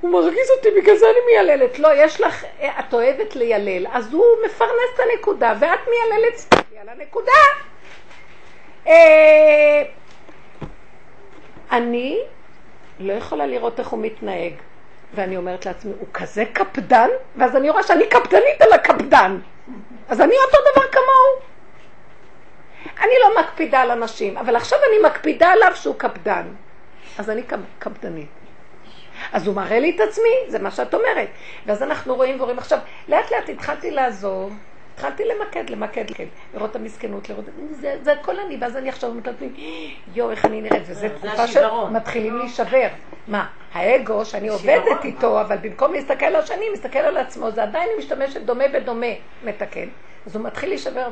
הוא 0.05 0.13
מרגיז 0.13 0.51
אותי, 0.57 0.67
בגלל 0.81 0.95
זה 0.95 1.05
אני 1.05 1.19
מייללת. 1.25 1.79
לא, 1.79 1.89
יש 1.95 2.21
לך, 2.21 2.45
אה, 2.61 2.79
את 2.79 2.93
אוהבת 2.93 3.35
לילל, 3.35 3.87
אז 3.91 4.13
הוא 4.13 4.25
מפרנס 4.45 4.89
את 4.95 4.99
הנקודה, 4.99 5.53
ואת 5.59 5.79
מייללת, 5.89 6.33
תסתכלי 6.35 6.79
על 6.81 6.89
הנקודה. 6.89 7.31
אה, 8.87 9.83
אני 11.71 12.19
לא 12.99 13.13
יכולה 13.13 13.45
לראות 13.45 13.79
איך 13.79 13.87
הוא 13.87 13.99
מתנהג. 13.99 14.53
ואני 15.13 15.37
אומרת 15.37 15.65
לעצמי, 15.65 15.91
הוא 15.99 16.07
כזה 16.13 16.43
קפדן? 16.53 17.09
ואז 17.35 17.55
אני 17.55 17.69
רואה 17.69 17.83
שאני 17.83 18.07
קפדנית 18.07 18.61
על 18.61 18.73
הקפדן. 18.73 19.39
אז 20.09 20.21
אני 20.21 20.33
אותו 20.45 20.57
דבר 20.71 20.87
כמוהו. 20.91 21.45
אני 22.99 23.13
לא 23.21 23.41
מקפידה 23.41 23.81
על 23.81 23.91
אנשים, 23.91 24.37
אבל 24.37 24.55
עכשיו 24.55 24.79
אני 24.89 25.09
מקפידה 25.09 25.47
עליו 25.47 25.71
שהוא 25.75 25.95
קפדן. 25.97 26.47
אז 27.17 27.29
אני 27.29 27.41
קפדנית. 27.79 28.44
אז 29.33 29.47
הוא 29.47 29.55
מראה 29.55 29.79
לי 29.79 29.95
את 29.95 29.99
עצמי, 29.99 30.35
זה 30.47 30.59
מה 30.59 30.71
שאת 30.71 30.93
אומרת. 30.93 31.27
ואז 31.65 31.83
אנחנו 31.83 32.15
רואים 32.15 32.41
ורואים. 32.41 32.57
עכשיו, 32.57 32.79
לאט 33.07 33.31
לאט 33.31 33.49
התחלתי 33.49 33.91
לעזוב, 33.91 34.53
התחלתי 34.95 35.23
למקד, 35.25 35.69
למקד, 35.69 36.09
למקד, 36.09 36.25
לראות 36.53 36.71
את 36.71 36.75
המסכנות, 36.75 37.29
לראות, 37.29 37.45
זה, 37.71 37.97
זה 38.01 38.13
הכל 38.13 38.39
אני, 38.39 38.57
ואז 38.61 38.77
אני 38.77 38.89
עכשיו 38.89 39.09
אומרת 39.09 39.27
לעצמי, 39.27 39.49
יואו, 40.15 40.31
איך 40.31 40.45
אני 40.45 40.61
נראית, 40.61 40.83
וזו 40.85 41.07
תקופה 41.17 41.47
שמתחילים 41.47 42.37
להישבר. 42.37 42.87
מה, 43.27 43.47
האגו 43.73 44.25
שאני 44.25 44.47
עובדת 44.47 45.03
איתו, 45.05 45.41
אבל 45.41 45.57
במקום 45.57 45.93
להסתכל 45.93 46.25
על 46.25 46.35
השני, 46.35 46.65
מסתכל 46.73 46.99
על 46.99 47.17
עצמו, 47.17 47.51
זה 47.51 47.63
עדיין 47.63 47.89
משתמשת 47.97 48.41
דומה 48.41 48.67
בדומה, 48.67 49.05
מתקן. 49.43 49.87
אז 50.25 50.35
הוא 50.35 50.45
מתחיל 50.45 50.69
להישבר, 50.69 51.07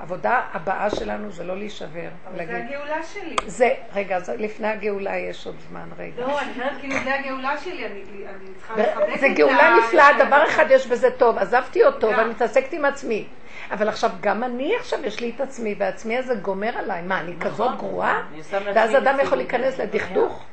העבודה 0.00 0.40
הבאה 0.52 0.90
שלנו 0.90 1.30
זה 1.32 1.44
לא 1.44 1.56
להישבר. 1.56 2.08
אבל 2.28 2.46
זה 2.46 2.56
הגאולה 2.56 3.02
שלי. 3.02 3.36
זה, 3.46 3.70
רגע, 3.94 4.20
זה, 4.20 4.36
לפני 4.36 4.68
הגאולה 4.68 5.16
יש 5.16 5.46
עוד 5.46 5.56
זמן, 5.68 5.88
רגע. 5.98 6.26
לא, 6.26 6.40
אני 6.40 6.52
אומרת 6.52 6.80
כאילו 6.80 6.94
זה 7.04 7.14
הגאולה 7.14 7.58
שלי, 7.58 7.86
אני, 7.86 8.02
אני 8.28 8.54
צריכה 8.58 8.74
לחבק 8.76 9.08
את 9.08 9.16
ה... 9.16 9.20
זה 9.20 9.28
גאולה 9.28 9.76
נפלאה, 9.78 10.26
דבר 10.26 10.44
אחד 10.46 10.64
יש 10.70 10.86
בזה 10.86 11.10
טוב, 11.10 11.38
עזבתי 11.38 11.84
אותו 11.84 12.08
ואני 12.08 12.30
מתעסקת 12.30 12.72
עם 12.72 12.84
עצמי. 12.84 13.26
אבל 13.70 13.88
עכשיו, 13.88 14.10
גם 14.20 14.44
אני 14.44 14.76
עכשיו 14.76 15.06
יש 15.06 15.20
לי 15.20 15.32
את 15.36 15.40
עצמי, 15.40 15.74
והעצמי 15.78 16.18
הזה 16.18 16.34
גומר 16.34 16.78
עליי. 16.78 17.02
מה, 17.02 17.20
אני 17.20 17.34
כזאת 17.40 17.70
נכון. 17.74 17.88
גרועה? 17.88 18.22
ואז 18.50 18.96
אדם 18.96 19.18
יכול 19.22 19.38
להיכנס 19.38 19.78
לדכדוך, 19.78 20.44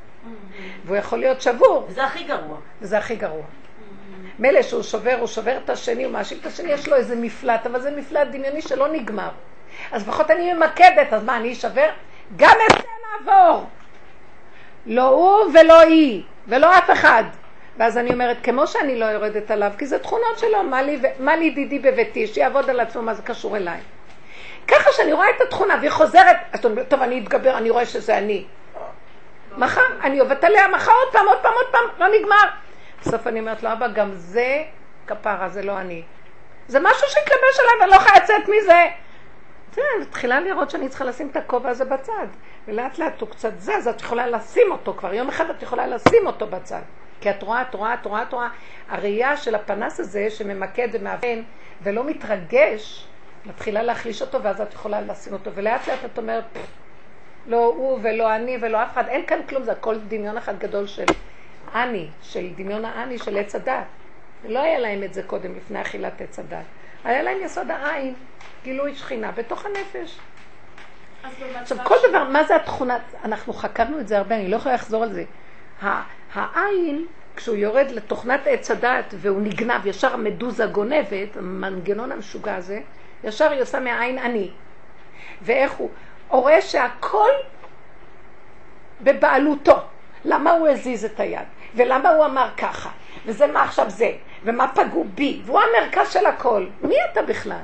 והוא 0.85 0.97
יכול 0.97 1.19
להיות 1.19 1.41
שבור. 1.41 1.85
וזה 1.89 2.03
הכי 2.03 2.23
גרוע. 2.23 2.57
וזה 2.81 2.97
הכי 2.97 3.15
גרוע. 3.15 3.43
מילא 4.39 4.61
שהוא 4.61 4.83
שובר, 4.83 5.15
הוא 5.19 5.27
שובר 5.27 5.57
את 5.57 5.69
השני, 5.69 6.03
הוא 6.03 6.13
מאשים 6.13 6.38
את 6.41 6.45
השני, 6.45 6.71
יש 6.71 6.88
לו 6.88 6.95
איזה 6.95 7.15
מפלט, 7.15 7.65
אבל 7.65 7.81
זה 7.81 7.91
מפלט 7.91 8.27
דמיוני 8.27 8.61
שלא 8.61 8.88
נגמר. 8.88 9.29
אז 9.91 10.07
לפחות 10.07 10.31
אני 10.31 10.53
ממקדת, 10.53 11.13
אז 11.13 11.23
מה, 11.23 11.38
אני 11.38 11.53
אשבר? 11.53 11.89
גם 12.35 12.55
את 12.65 12.77
זה 12.77 12.88
נעבור. 13.25 13.65
לא 14.85 15.07
הוא 15.09 15.51
ולא 15.53 15.79
היא, 15.79 16.23
ולא 16.47 16.77
אף 16.77 16.91
אחד. 16.91 17.23
ואז 17.77 17.97
אני 17.97 18.13
אומרת, 18.13 18.38
כמו 18.43 18.67
שאני 18.67 18.99
לא 18.99 19.05
יורדת 19.05 19.51
עליו, 19.51 19.71
כי 19.77 19.85
זה 19.85 19.99
תכונות 19.99 20.39
שלו, 20.39 20.63
מה 20.63 20.81
לי, 20.81 20.99
מה 21.19 21.35
לי 21.35 21.49
דידי 21.49 21.79
בביתי, 21.79 22.27
שיעבוד 22.27 22.69
על 22.69 22.79
עצמו, 22.79 23.01
מה 23.01 23.13
זה 23.13 23.21
קשור 23.21 23.57
אליי. 23.57 23.79
ככה 24.67 24.91
שאני 24.91 25.13
רואה 25.13 25.29
את 25.29 25.41
התכונה 25.41 25.75
והיא 25.79 25.91
חוזרת, 25.91 26.35
אז 26.51 26.59
אתה 26.59 26.67
אומר, 26.67 26.83
טוב, 26.83 27.01
אני 27.01 27.19
אתגבר, 27.19 27.57
אני 27.57 27.69
רואה 27.69 27.85
שזה 27.85 28.17
אני. 28.17 28.45
מחר, 29.57 29.81
אני 30.03 30.19
עובדת 30.19 30.43
עליה, 30.43 30.67
מחר 30.67 30.91
עוד 30.91 31.13
פעם, 31.13 31.27
עוד 31.27 31.38
פעם, 31.41 31.53
עוד 31.53 31.65
פעם, 31.71 31.83
לא 31.99 32.07
נגמר. 32.19 32.47
בסוף 33.01 33.27
אני 33.27 33.39
אומרת 33.39 33.63
לו, 33.63 33.73
אבא, 33.73 33.87
גם 33.87 34.11
זה 34.13 34.63
כפרה, 35.07 35.49
זה 35.49 35.61
לא 35.61 35.79
אני. 35.79 36.03
זה 36.67 36.79
משהו 36.79 37.07
שהתלבש 37.07 37.59
עליי 37.59 37.73
ואני 37.79 37.91
לא 37.91 37.95
יכולה 37.95 38.15
לצאת 38.23 38.49
מזה. 38.49 38.85
תראה, 39.71 39.87
מתחילה 40.01 40.39
לראות 40.39 40.69
שאני 40.69 40.89
צריכה 40.89 41.05
לשים 41.05 41.29
את 41.29 41.37
הכובע 41.37 41.69
הזה 41.69 41.85
בצד. 41.85 42.27
ולאט 42.67 42.99
לאט 42.99 43.21
הוא 43.21 43.29
קצת 43.29 43.51
זז, 43.59 43.87
את 43.87 44.01
יכולה 44.01 44.27
לשים 44.27 44.71
אותו 44.71 44.93
כבר. 44.93 45.13
יום 45.13 45.29
אחד 45.29 45.49
את 45.49 45.63
יכולה 45.63 45.87
לשים 45.87 46.27
אותו 46.27 46.47
בצד. 46.47 46.81
כי 47.21 47.29
את 47.29 47.43
רואה, 47.43 47.61
את 47.61 47.73
רואה, 47.73 47.93
את 47.93 48.05
רואה, 48.05 48.23
את 48.23 48.33
רואה. 48.33 48.47
הראייה 48.89 49.37
של 49.37 49.55
הפנס 49.55 49.99
הזה 49.99 50.29
שממקד 50.29 50.87
ומאבן 50.91 51.41
ולא 51.83 52.03
מתרגש, 52.03 53.07
מתחילה 53.45 53.83
להחליש 53.83 54.21
אותו 54.21 54.43
ואז 54.43 54.61
את 54.61 54.73
יכולה 54.73 55.01
לשים 55.01 55.33
אותו. 55.33 55.51
ולאט 55.55 55.87
לאט 55.87 56.05
את 56.05 56.17
אומרת, 56.17 56.43
לא 57.47 57.65
הוא 57.65 57.99
ולא 58.01 58.35
אני 58.35 58.57
ולא 58.61 58.83
אף 58.83 58.93
אחד, 58.93 59.07
אין 59.07 59.25
כאן 59.25 59.39
כלום, 59.49 59.63
זה 59.63 59.71
הכל 59.71 59.95
דמיון 60.07 60.37
אחד 60.37 60.59
גדול 60.59 60.87
של 60.87 61.05
אני, 61.76 62.07
של 62.22 62.49
דמיון 62.55 62.86
האני 62.86 63.18
של 63.18 63.38
עץ 63.38 63.55
הדת. 63.55 63.86
לא 64.45 64.59
היה 64.59 64.80
להם 64.80 65.03
את 65.03 65.13
זה 65.13 65.24
קודם, 65.24 65.55
לפני 65.55 65.82
אכילת 65.82 66.22
עץ 66.22 66.39
הדת. 66.39 66.65
היה 67.03 67.24
להם 67.24 67.38
יסוד 67.41 67.72
העין, 67.72 68.13
גילוי 68.63 68.95
שכינה 68.95 69.32
בתוך 69.32 69.65
הנפש. 69.65 70.18
עכשיו, 71.61 71.78
כל 71.84 71.95
דבר, 72.09 72.24
מה 72.24 72.43
זה 72.43 72.55
התכונה? 72.55 72.97
אנחנו 73.24 73.53
חקרנו 73.53 73.99
את 73.99 74.07
זה 74.07 74.18
הרבה, 74.18 74.36
אני 74.36 74.47
לא 74.47 74.55
יכולה 74.55 74.76
לחזור 74.76 75.03
על 75.03 75.13
זה. 75.13 75.24
העין, 76.34 77.05
כשהוא 77.36 77.55
יורד 77.55 77.91
לתוכנת 77.91 78.41
עץ 78.45 78.72
הדת 78.72 79.13
והוא 79.18 79.41
נגנב, 79.41 79.86
ישר 79.86 80.13
המדוזה 80.13 80.65
גונבת, 80.65 81.38
המנגנון 81.38 82.11
המשוגע 82.11 82.55
הזה, 82.55 82.80
ישר 83.24 83.51
היא 83.51 83.61
עושה 83.61 83.80
מהעין 83.80 84.18
אני. 84.18 84.51
ואיך 85.41 85.72
הוא? 85.72 85.89
הוא 86.28 86.41
רואה 86.41 86.61
שהכל 86.61 87.30
בבעלותו. 89.01 89.76
למה 90.26 90.51
הוא 90.51 90.68
הזיז 90.68 91.05
את 91.05 91.20
היד? 91.20 91.47
ולמה 91.76 92.09
הוא 92.09 92.26
אמר 92.26 92.49
ככה? 92.57 92.89
וזה 93.26 93.47
מה 93.47 93.63
עכשיו 93.63 93.89
זה? 93.89 94.11
ומה 94.43 94.68
פגעו 94.68 95.03
בי? 95.03 95.41
והוא 95.45 95.59
המרכז 95.59 96.11
של 96.11 96.26
הכל. 96.26 96.65
מי 96.82 96.95
אתה 97.11 97.22
בכלל? 97.22 97.61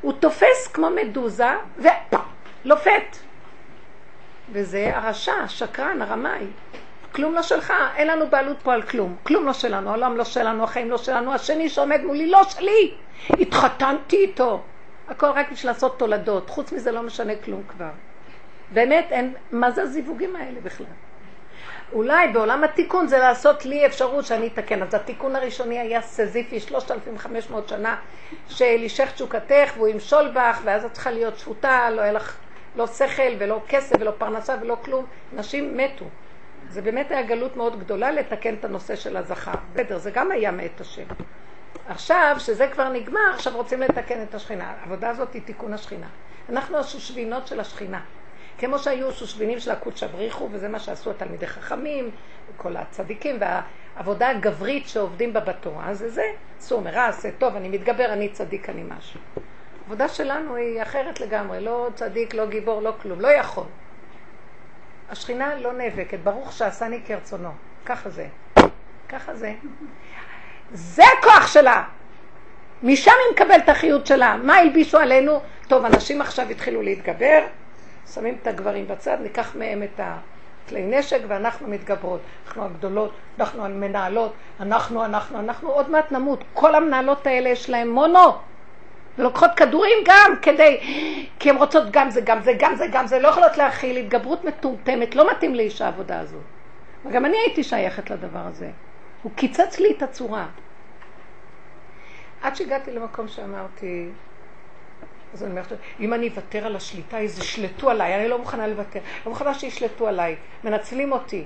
הוא 0.00 0.12
תופס 0.12 0.68
כמו 0.72 0.90
מדוזה 0.90 1.48
ולופת. 1.76 3.16
וזה 4.52 4.90
הרשע, 4.94 5.32
השקרן, 5.32 6.02
הרמאי. 6.02 6.46
כלום 7.12 7.34
לא 7.34 7.42
שלך, 7.42 7.72
אין 7.96 8.08
לנו 8.08 8.26
בעלות 8.30 8.56
פה 8.62 8.74
על 8.74 8.82
כלום. 8.82 9.16
כלום 9.22 9.46
לא 9.46 9.52
שלנו, 9.52 9.88
העולם 9.90 10.16
לא 10.16 10.24
שלנו, 10.24 10.64
החיים 10.64 10.90
לא 10.90 10.98
שלנו, 10.98 11.34
השני 11.34 11.68
שעומד 11.68 12.04
מולי 12.04 12.30
לא 12.30 12.44
שלי. 12.44 12.94
התחתנתי 13.30 14.16
איתו. 14.16 14.62
הכל 15.08 15.26
רק 15.26 15.52
בשביל 15.52 15.70
לעשות 15.70 15.98
תולדות, 15.98 16.50
חוץ 16.50 16.72
מזה 16.72 16.92
לא 16.92 17.02
משנה 17.02 17.32
כלום 17.44 17.62
כבר. 17.68 17.90
באמת, 18.72 19.06
אין, 19.10 19.34
מה 19.52 19.70
זה 19.70 19.82
הזיווגים 19.82 20.36
האלה 20.36 20.60
בכלל? 20.60 20.86
אולי 21.92 22.28
בעולם 22.28 22.64
התיקון 22.64 23.06
זה 23.06 23.18
לעשות 23.18 23.64
לי 23.64 23.86
אפשרות 23.86 24.24
שאני 24.24 24.46
אתקן. 24.46 24.82
אז 24.82 24.94
התיקון 24.94 25.36
הראשוני 25.36 25.78
היה 25.78 26.02
סזיפי 26.02 26.60
3,500 26.60 27.68
שנה, 27.68 27.96
שלישך 28.48 29.12
תשוקתך 29.12 29.72
והוא 29.76 29.88
ימשול 29.88 30.30
בך, 30.34 30.60
ואז 30.64 30.84
את 30.84 30.92
צריכה 30.92 31.10
להיות 31.10 31.38
שפוטה, 31.38 31.90
לא 31.90 32.00
היה 32.00 32.12
לך 32.12 32.36
לא 32.76 32.86
שכל 32.86 33.32
ולא 33.38 33.60
כסף 33.68 33.96
ולא 34.00 34.12
פרנסה 34.18 34.54
ולא 34.60 34.76
כלום. 34.84 35.06
נשים 35.32 35.76
מתו. 35.76 36.04
זה 36.68 36.82
באמת 36.82 37.10
היה 37.10 37.22
גלות 37.22 37.56
מאוד 37.56 37.80
גדולה 37.80 38.10
לתקן 38.10 38.54
את 38.54 38.64
הנושא 38.64 38.96
של 38.96 39.16
הזכר. 39.16 39.52
בסדר, 39.74 39.98
זה 39.98 40.10
גם 40.10 40.30
היה 40.30 40.50
מאת 40.50 40.80
השם. 40.80 41.04
עכשיו, 41.88 42.36
שזה 42.38 42.68
כבר 42.68 42.88
נגמר, 42.88 43.30
עכשיו 43.34 43.56
רוצים 43.56 43.80
לתקן 43.80 44.22
את 44.22 44.34
השכינה. 44.34 44.74
העבודה 44.80 45.10
הזאת 45.10 45.32
היא 45.32 45.42
תיקון 45.44 45.74
השכינה. 45.74 46.06
אנחנו 46.48 46.78
השושבינות 46.78 47.46
של 47.46 47.60
השכינה. 47.60 48.00
כמו 48.58 48.78
שהיו 48.78 49.12
שושבינים 49.12 49.60
של 49.60 49.70
הקודש 49.70 50.02
הבריחו, 50.02 50.48
וזה 50.52 50.68
מה 50.68 50.78
שעשו 50.78 51.10
התלמידי 51.10 51.46
חכמים, 51.46 52.10
כל 52.56 52.76
הצדיקים, 52.76 53.38
והעבודה 53.40 54.28
הגברית 54.28 54.88
שעובדים 54.88 55.32
בה 55.32 55.40
בתורה, 55.40 55.94
זה 55.94 56.08
זה, 56.08 56.22
עשו 56.58 56.80
מרע, 56.80 57.06
עשה 57.06 57.28
טוב, 57.38 57.56
אני 57.56 57.68
מתגבר, 57.68 58.12
אני 58.12 58.28
צדיק, 58.28 58.68
אני 58.68 58.82
משהו. 58.82 59.20
העבודה 59.82 60.08
שלנו 60.08 60.54
היא 60.54 60.82
אחרת 60.82 61.20
לגמרי, 61.20 61.60
לא 61.60 61.88
צדיק, 61.94 62.34
לא 62.34 62.46
גיבור, 62.46 62.82
לא 62.82 62.92
כלום, 63.02 63.20
לא 63.20 63.28
יכול. 63.28 63.64
השכינה 65.10 65.54
לא 65.54 65.72
נאבקת, 65.72 66.18
ברוך 66.18 66.52
שעשני 66.52 67.00
כרצונו, 67.06 67.50
ככה 67.86 68.10
זה, 68.10 68.26
ככה 69.08 69.34
זה. 69.34 69.54
זה 70.72 71.02
הכוח 71.18 71.46
שלה. 71.46 71.84
משם 72.82 73.10
היא 73.10 73.34
מקבלת 73.34 73.64
את 73.64 73.68
החיות 73.68 74.06
שלה. 74.06 74.36
מה 74.36 74.56
הלבישו 74.56 74.98
עלינו? 74.98 75.40
טוב, 75.68 75.84
אנשים 75.84 76.20
עכשיו 76.20 76.48
התחילו 76.50 76.82
להתגבר, 76.82 77.46
שמים 78.12 78.36
את 78.42 78.46
הגברים 78.46 78.88
בצד, 78.88 79.16
ניקח 79.20 79.56
מהם 79.56 79.82
את 79.82 80.00
הכלי 80.00 80.82
נשק 80.82 81.20
ואנחנו 81.28 81.68
מתגברות. 81.68 82.20
אנחנו 82.46 82.64
הגדולות, 82.64 83.12
אנחנו 83.38 83.64
המנהלות, 83.64 84.32
אנחנו, 84.60 85.04
אנחנו, 85.04 85.38
אנחנו 85.38 85.70
עוד 85.70 85.90
מעט 85.90 86.12
נמות. 86.12 86.44
כל 86.54 86.74
המנהלות 86.74 87.26
האלה 87.26 87.48
יש 87.48 87.70
להן 87.70 87.88
מונו. 87.88 88.32
ולוקחות 89.18 89.50
כדורים 89.56 89.98
גם 90.04 90.34
כדי, 90.42 90.80
כי 91.38 91.50
הן 91.50 91.56
רוצות 91.56 91.90
גם 91.90 92.10
זה, 92.10 92.20
גם 92.20 92.40
זה, 92.42 92.52
גם 92.58 92.76
זה, 92.76 92.86
גם 92.92 93.06
זה, 93.06 93.18
לא 93.18 93.28
יכולות 93.28 93.56
להכיל, 93.56 93.96
התגברות 93.96 94.44
מטומטמת, 94.44 95.14
לא 95.14 95.30
מתאים 95.30 95.54
לאיש 95.54 95.80
העבודה 95.80 96.20
הזו. 96.20 96.38
וגם 97.06 97.24
אני 97.24 97.36
הייתי 97.36 97.62
שייכת 97.62 98.10
לדבר 98.10 98.38
הזה. 98.38 98.70
הוא 99.22 99.32
קיצץ 99.36 99.80
לי 99.80 99.92
את 99.96 100.02
הצורה. 100.02 100.46
עד 102.42 102.56
שהגעתי 102.56 102.90
למקום 102.90 103.28
שאמרתי, 103.28 104.08
אז 105.34 105.42
אני 105.42 105.50
אומרת, 105.50 105.72
אם 106.00 106.14
אני 106.14 106.28
אוותר 106.28 106.66
על 106.66 106.76
השליטה, 106.76 107.20
ישלטו 107.20 107.90
עליי, 107.90 108.14
אני 108.14 108.28
לא 108.28 108.38
מוכנה 108.38 108.66
לוותר, 108.66 109.00
לא 109.26 109.32
מוכנה 109.32 109.54
שישלטו 109.54 110.08
עליי, 110.08 110.36
מנצלים 110.64 111.12
אותי. 111.12 111.44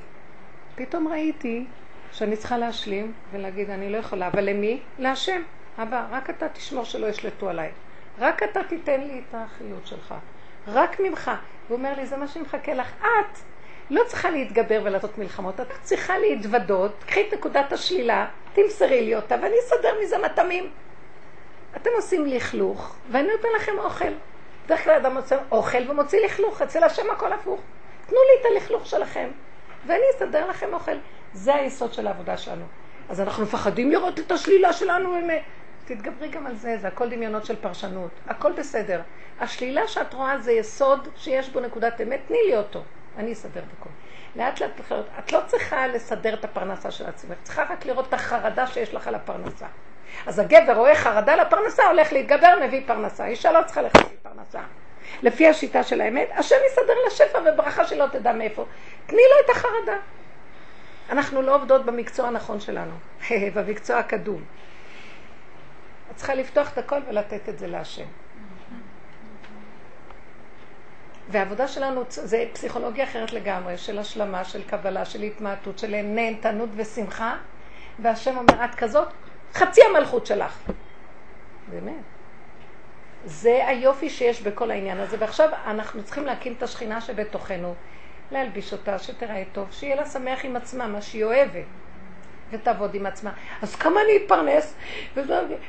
פתאום 0.75 1.09
ראיתי 1.09 1.65
שאני 2.13 2.37
צריכה 2.37 2.59
להשלים 2.59 3.13
ולהגיד, 3.33 3.71
אני 3.71 3.93
לא 3.93 3.97
יכולה, 3.97 4.27
אבל 4.27 4.51
למי? 4.51 4.81
להשם. 4.99 5.43
אבא, 5.79 6.07
רק 6.11 6.31
אתה 6.31 6.49
תשמור 6.49 6.85
שלא 6.85 7.07
ישלטו 7.07 7.49
עליי. 7.49 7.71
רק 8.19 8.43
אתה 8.43 8.61
תיתן 8.69 9.01
לי 9.01 9.23
את 9.29 9.35
החיות 9.35 9.87
שלך. 9.87 10.15
רק 10.67 11.01
ממך. 11.01 11.31
הוא 11.69 11.77
אומר 11.77 11.95
לי, 11.97 12.07
זה 12.07 12.17
מה 12.17 12.29
שמחכה 12.29 12.75
לך. 12.75 12.93
את 13.01 13.39
לא 13.91 14.03
צריכה 14.07 14.31
להתגבר 14.31 14.81
ולעשות 14.85 15.19
מלחמות, 15.19 15.61
את 15.61 15.67
צריכה 15.83 16.19
להתוודות, 16.19 17.05
קחי 17.07 17.29
את 17.29 17.35
נקודת 17.35 17.73
השלילה, 17.73 18.27
תמסרי 18.53 19.05
לי 19.05 19.17
אותה, 19.17 19.35
ואני 19.43 19.55
אסדר 19.67 19.95
מזה 20.03 20.19
מטעמים. 20.19 20.71
אתם 21.83 21.91
עושים 21.97 22.27
לכלוך, 22.27 22.97
ואני 23.11 23.29
נותן 23.29 23.49
לכם 23.57 23.73
אוכל. 23.79 24.13
בדרך 24.65 24.85
כלל 24.85 24.95
אדם 24.95 25.15
מוצא 25.15 25.39
אוכל 25.51 25.91
ומוציא 25.91 26.25
לכלוך, 26.25 26.63
אצל 26.63 26.85
השם 26.85 27.11
הכל 27.11 27.33
הפוך. 27.33 27.61
תנו 28.07 28.17
לי 28.17 28.41
את 28.41 28.47
הלכלוך 28.53 28.87
שלכם, 28.87 29.29
ואני 29.87 30.03
אסדר 30.17 30.47
לכם 30.47 30.75
אוכל. 30.75 30.97
זה 31.33 31.55
היסוד 31.55 31.93
של 31.93 32.07
העבודה 32.07 32.37
שלנו. 32.37 32.65
אז 33.09 33.21
אנחנו 33.21 33.43
מפחדים 33.43 33.91
לראות 33.91 34.19
את 34.19 34.33
השלילה 34.33 34.73
שלנו. 34.73 35.17
תתגברי 35.85 36.29
גם 36.29 36.47
על 36.47 36.57
זה, 36.57 36.77
זה 36.81 36.89
הכל 36.89 37.11
דמיונות 37.11 37.45
של 37.45 37.57
פרשנות. 37.57 38.11
הכל 38.27 38.53
בסדר. 38.53 39.01
השלילה 39.41 39.89
שאת 39.89 40.15
רואה 40.15 40.39
זה 40.39 40.53
יסוד 40.53 41.09
שיש 41.17 41.49
בו 41.49 41.61
נקודת 41.61 42.01
אמת, 42.01 42.21
תני 42.29 42.39
לי 42.47 42.57
אותו. 42.57 42.83
אני 43.17 43.33
אסדר 43.33 43.61
את 43.61 43.73
הכל. 43.81 43.91
לאט 44.37 44.61
לאט. 44.61 44.71
את 45.19 45.33
לא 45.33 45.41
צריכה 45.47 45.87
לסדר 45.87 46.35
את 46.35 46.45
הפרנסה 46.45 46.91
של 46.91 47.07
עצמך, 47.07 47.39
צריכה 47.43 47.63
רק 47.71 47.87
לראות 47.87 48.09
את 48.09 48.15
החרדה 48.15 48.67
שיש 48.67 48.95
לך 48.95 49.09
על 49.09 49.15
הפרנסה. 49.15 49.67
אז 50.27 50.39
הגבר 50.39 50.73
רואה 50.77 50.95
חרדה 50.95 51.37
לפרנסה, 51.37 51.87
הולך 51.87 52.13
להתגבר, 52.13 52.55
מביא 52.67 52.83
פרנסה. 52.87 53.27
אישה 53.27 53.53
לא 53.53 53.61
צריכה 53.67 53.83
ללכת 53.83 54.01
פרנסה. 54.23 54.61
לפי 55.23 55.49
השיטה 55.49 55.83
של 55.83 56.01
האמת, 56.01 56.29
השם 56.37 56.57
יסדר 56.67 56.95
לה 57.05 57.11
שפע 57.11 57.39
וברכה 57.47 57.85
שלא 57.85 58.07
תדע 58.13 58.33
מאיפה. 58.33 58.65
תני 59.07 59.23
לו 59.31 59.45
את 59.45 59.57
החרדה. 59.57 59.97
אנחנו 61.11 61.43
לא 61.43 61.55
עובדות 61.55 61.87
במקצוע 61.87 62.27
הנכון 62.27 62.61
שלנו, 62.61 62.95
במקצוע 63.55 63.99
הקדום. 63.99 64.45
את 66.11 66.17
צריכה 66.17 66.35
לפתוח 66.35 66.73
את 66.73 66.79
הכל 66.79 67.01
ולתת 67.09 67.49
את 67.49 67.59
זה 67.59 67.67
להשם. 67.67 68.07
והעבודה 71.31 71.69
שלנו 71.69 72.05
זה 72.09 72.45
פסיכולוגיה 72.53 73.05
אחרת 73.05 73.33
לגמרי, 73.33 73.79
של 73.79 73.99
השלמה, 73.99 74.45
של 74.45 74.63
קבלה, 74.63 75.05
של 75.05 75.23
התמעטות, 75.23 75.79
של 75.79 76.03
נהנתנות 76.03 76.69
ושמחה, 76.77 77.37
והשם 77.99 78.37
אומר, 78.37 78.65
את 78.65 78.75
כזאת, 78.75 79.09
חצי 79.55 79.81
המלכות 79.85 80.27
שלך. 80.27 80.59
באמת. 81.71 82.03
זה 83.25 83.67
היופי 83.67 84.11
שיש 84.11 84.43
בכל 84.43 84.71
העניין 84.71 85.01
הזה, 85.01 85.17
ועכשיו 85.21 85.49
אנחנו 85.67 86.03
צריכים 86.05 86.27
להקים 86.27 86.55
את 86.59 86.63
השכינה 86.63 87.01
שבתוכנו, 87.01 87.75
להלביש 88.31 88.73
אותה, 88.73 88.99
שתראה 88.99 89.43
טוב, 89.53 89.69
שיהיה 89.71 89.97
לה 89.97 90.07
שמח 90.07 90.45
עם 90.45 90.57
עצמה, 90.57 90.87
מה 90.87 91.03
שהיא 91.03 91.25
אוהבת. 91.25 91.65
ותעבוד 92.51 92.95
עם 92.95 93.07
עצמה. 93.07 93.33
אז 93.63 93.77
כמה 93.77 94.01
אני 94.01 94.17
אתפרנס? 94.17 94.75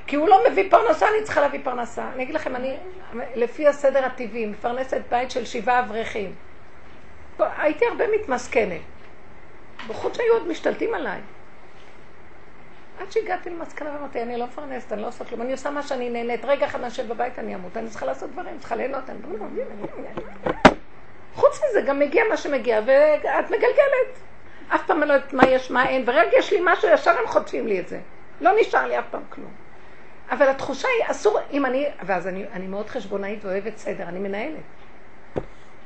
כי 0.07 0.15
הוא 0.15 0.29
לא 0.29 0.43
מביא 0.49 0.71
פרנסה, 0.71 1.07
אני 1.07 1.23
צריכה 1.23 1.41
להביא 1.41 1.59
פרנסה. 1.63 2.09
אני 2.13 2.23
אגיד 2.23 2.35
לכם, 2.35 2.55
אני, 2.55 2.77
לפי 3.35 3.67
הסדר 3.67 4.05
הטבעי, 4.05 4.45
מפרנסת 4.45 5.01
בית 5.09 5.31
של 5.31 5.45
שבעה 5.45 5.79
אברכים. 5.79 6.35
הייתי 7.39 7.85
הרבה 7.85 8.05
מתמסכנת. 8.19 8.81
בחוץ 9.87 10.17
שהיו 10.17 10.33
עוד 10.33 10.47
משתלטים 10.47 10.93
עליי. 10.93 11.19
עד 12.99 13.11
שהגעתי 13.11 13.49
למסקנה 13.49 13.89
ואמרתי, 13.95 14.21
אני 14.21 14.37
לא 14.37 14.45
מפרנסת, 14.45 14.93
אני 14.93 15.01
לא 15.01 15.07
עושה 15.07 15.25
כלום, 15.25 15.41
אני 15.41 15.51
עושה 15.51 15.69
מה 15.69 15.83
שאני 15.83 16.09
נהנית. 16.09 16.45
רגע 16.45 16.65
אחד 16.65 16.81
נשב 16.81 17.07
בבית, 17.07 17.39
אני 17.39 17.55
אמות, 17.55 17.77
אני 17.77 17.89
צריכה 17.89 18.05
לעשות 18.05 18.31
דברים, 18.31 18.59
צריכה 18.59 18.75
ליהנות. 18.75 19.09
אני... 19.09 19.19
חוץ 21.35 21.61
מזה, 21.69 21.81
גם 21.81 21.99
מגיע 21.99 22.23
מה 22.29 22.37
שמגיע, 22.37 22.81
ואת 22.85 23.45
מגלגלת. 23.45 24.19
אף 24.75 24.85
פעם 24.87 25.01
אני 25.01 25.09
לא 25.09 25.13
יודעת 25.13 25.33
מה 25.33 25.43
יש, 25.47 25.71
מה 25.71 25.89
אין, 25.89 26.03
ורגע 26.05 26.37
יש 26.37 26.53
לי 26.53 26.59
משהו, 26.63 26.89
ישר 26.93 27.11
הם 27.11 27.27
חוטפים 27.27 27.67
לי 27.67 27.79
את 27.79 27.87
זה. 27.87 27.99
לא 28.41 28.51
נשאר 28.61 28.87
לי 28.87 28.99
אף 28.99 29.05
פעם 29.11 29.23
כלום. 29.29 29.51
אבל 30.31 30.47
התחושה 30.49 30.87
היא, 30.87 31.11
אסור, 31.11 31.39
אם 31.51 31.65
אני, 31.65 31.85
ואז 32.03 32.27
אני, 32.27 32.45
אני 32.53 32.67
מאוד 32.67 32.89
חשבונאית 32.89 33.45
ואוהבת 33.45 33.77
סדר, 33.77 34.03
אני 34.03 34.19
מנהלת. 34.19 34.78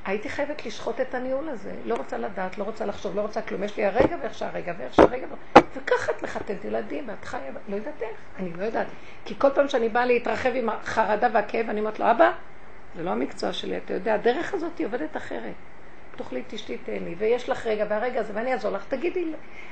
הייתי 0.06 0.30
חייבת 0.30 0.66
לשחוט 0.66 1.02
את 1.02 1.16
הניהול 1.16 1.50
הזה. 1.50 1.72
לא 1.86 1.96
רוצה 1.96 2.18
לדעת, 2.18 2.58
לא 2.58 2.64
רוצה 2.64 2.86
לחשוב, 2.86 3.16
לא 3.16 3.22
רוצה 3.22 3.42
כלום. 3.42 3.64
יש 3.64 3.78
לי 3.78 3.86
הרגע 3.86 4.16
ואיך 4.22 4.34
שהרגע 4.34 4.74
ואיך 4.78 4.94
שהרגע. 4.94 5.28
וככה 5.76 6.12
את 6.12 6.24
מחתנת 6.24 6.66
ילדים, 6.66 7.10
ואת 7.10 7.26
חיה, 7.26 7.52
לא 7.70 7.76
יודעת 7.76 8.02
איך, 8.02 8.18
אני 8.40 8.54
לא 8.58 8.64
יודעת. 8.64 8.88
כי 9.26 9.36
כל 9.38 9.50
פעם 9.50 9.68
שאני 9.68 9.90
באה 9.90 10.06
להתרחב 10.06 10.52
עם 10.56 10.70
החרדה 10.70 11.28
והכאב, 11.34 11.70
אני 11.70 11.80
אומרת 11.80 12.00
לו, 12.00 12.12
אבא, 12.12 12.32
זה 12.96 13.04
לא 13.04 13.10
המקצוע 13.10 13.54
שלי, 13.54 13.78
אתה 13.78 13.94
יודע, 13.94 14.14
הדרך 14.14 14.54
הזאת 14.54 14.78
היא 14.78 14.88
עובדת 14.88 15.18
אחרת. 15.18 15.54
תאכלי, 16.16 16.44
תשתי, 16.48 16.78
תהני, 16.78 17.16
ויש 17.18 17.50
לך 17.50 17.68
רגע, 17.68 17.86
והרגע 17.90 18.20
הזה, 18.20 18.34
ואני 18.36 18.54
אעזור 18.54 18.72
לך, 18.72 18.86
תגידי, 18.88 19.26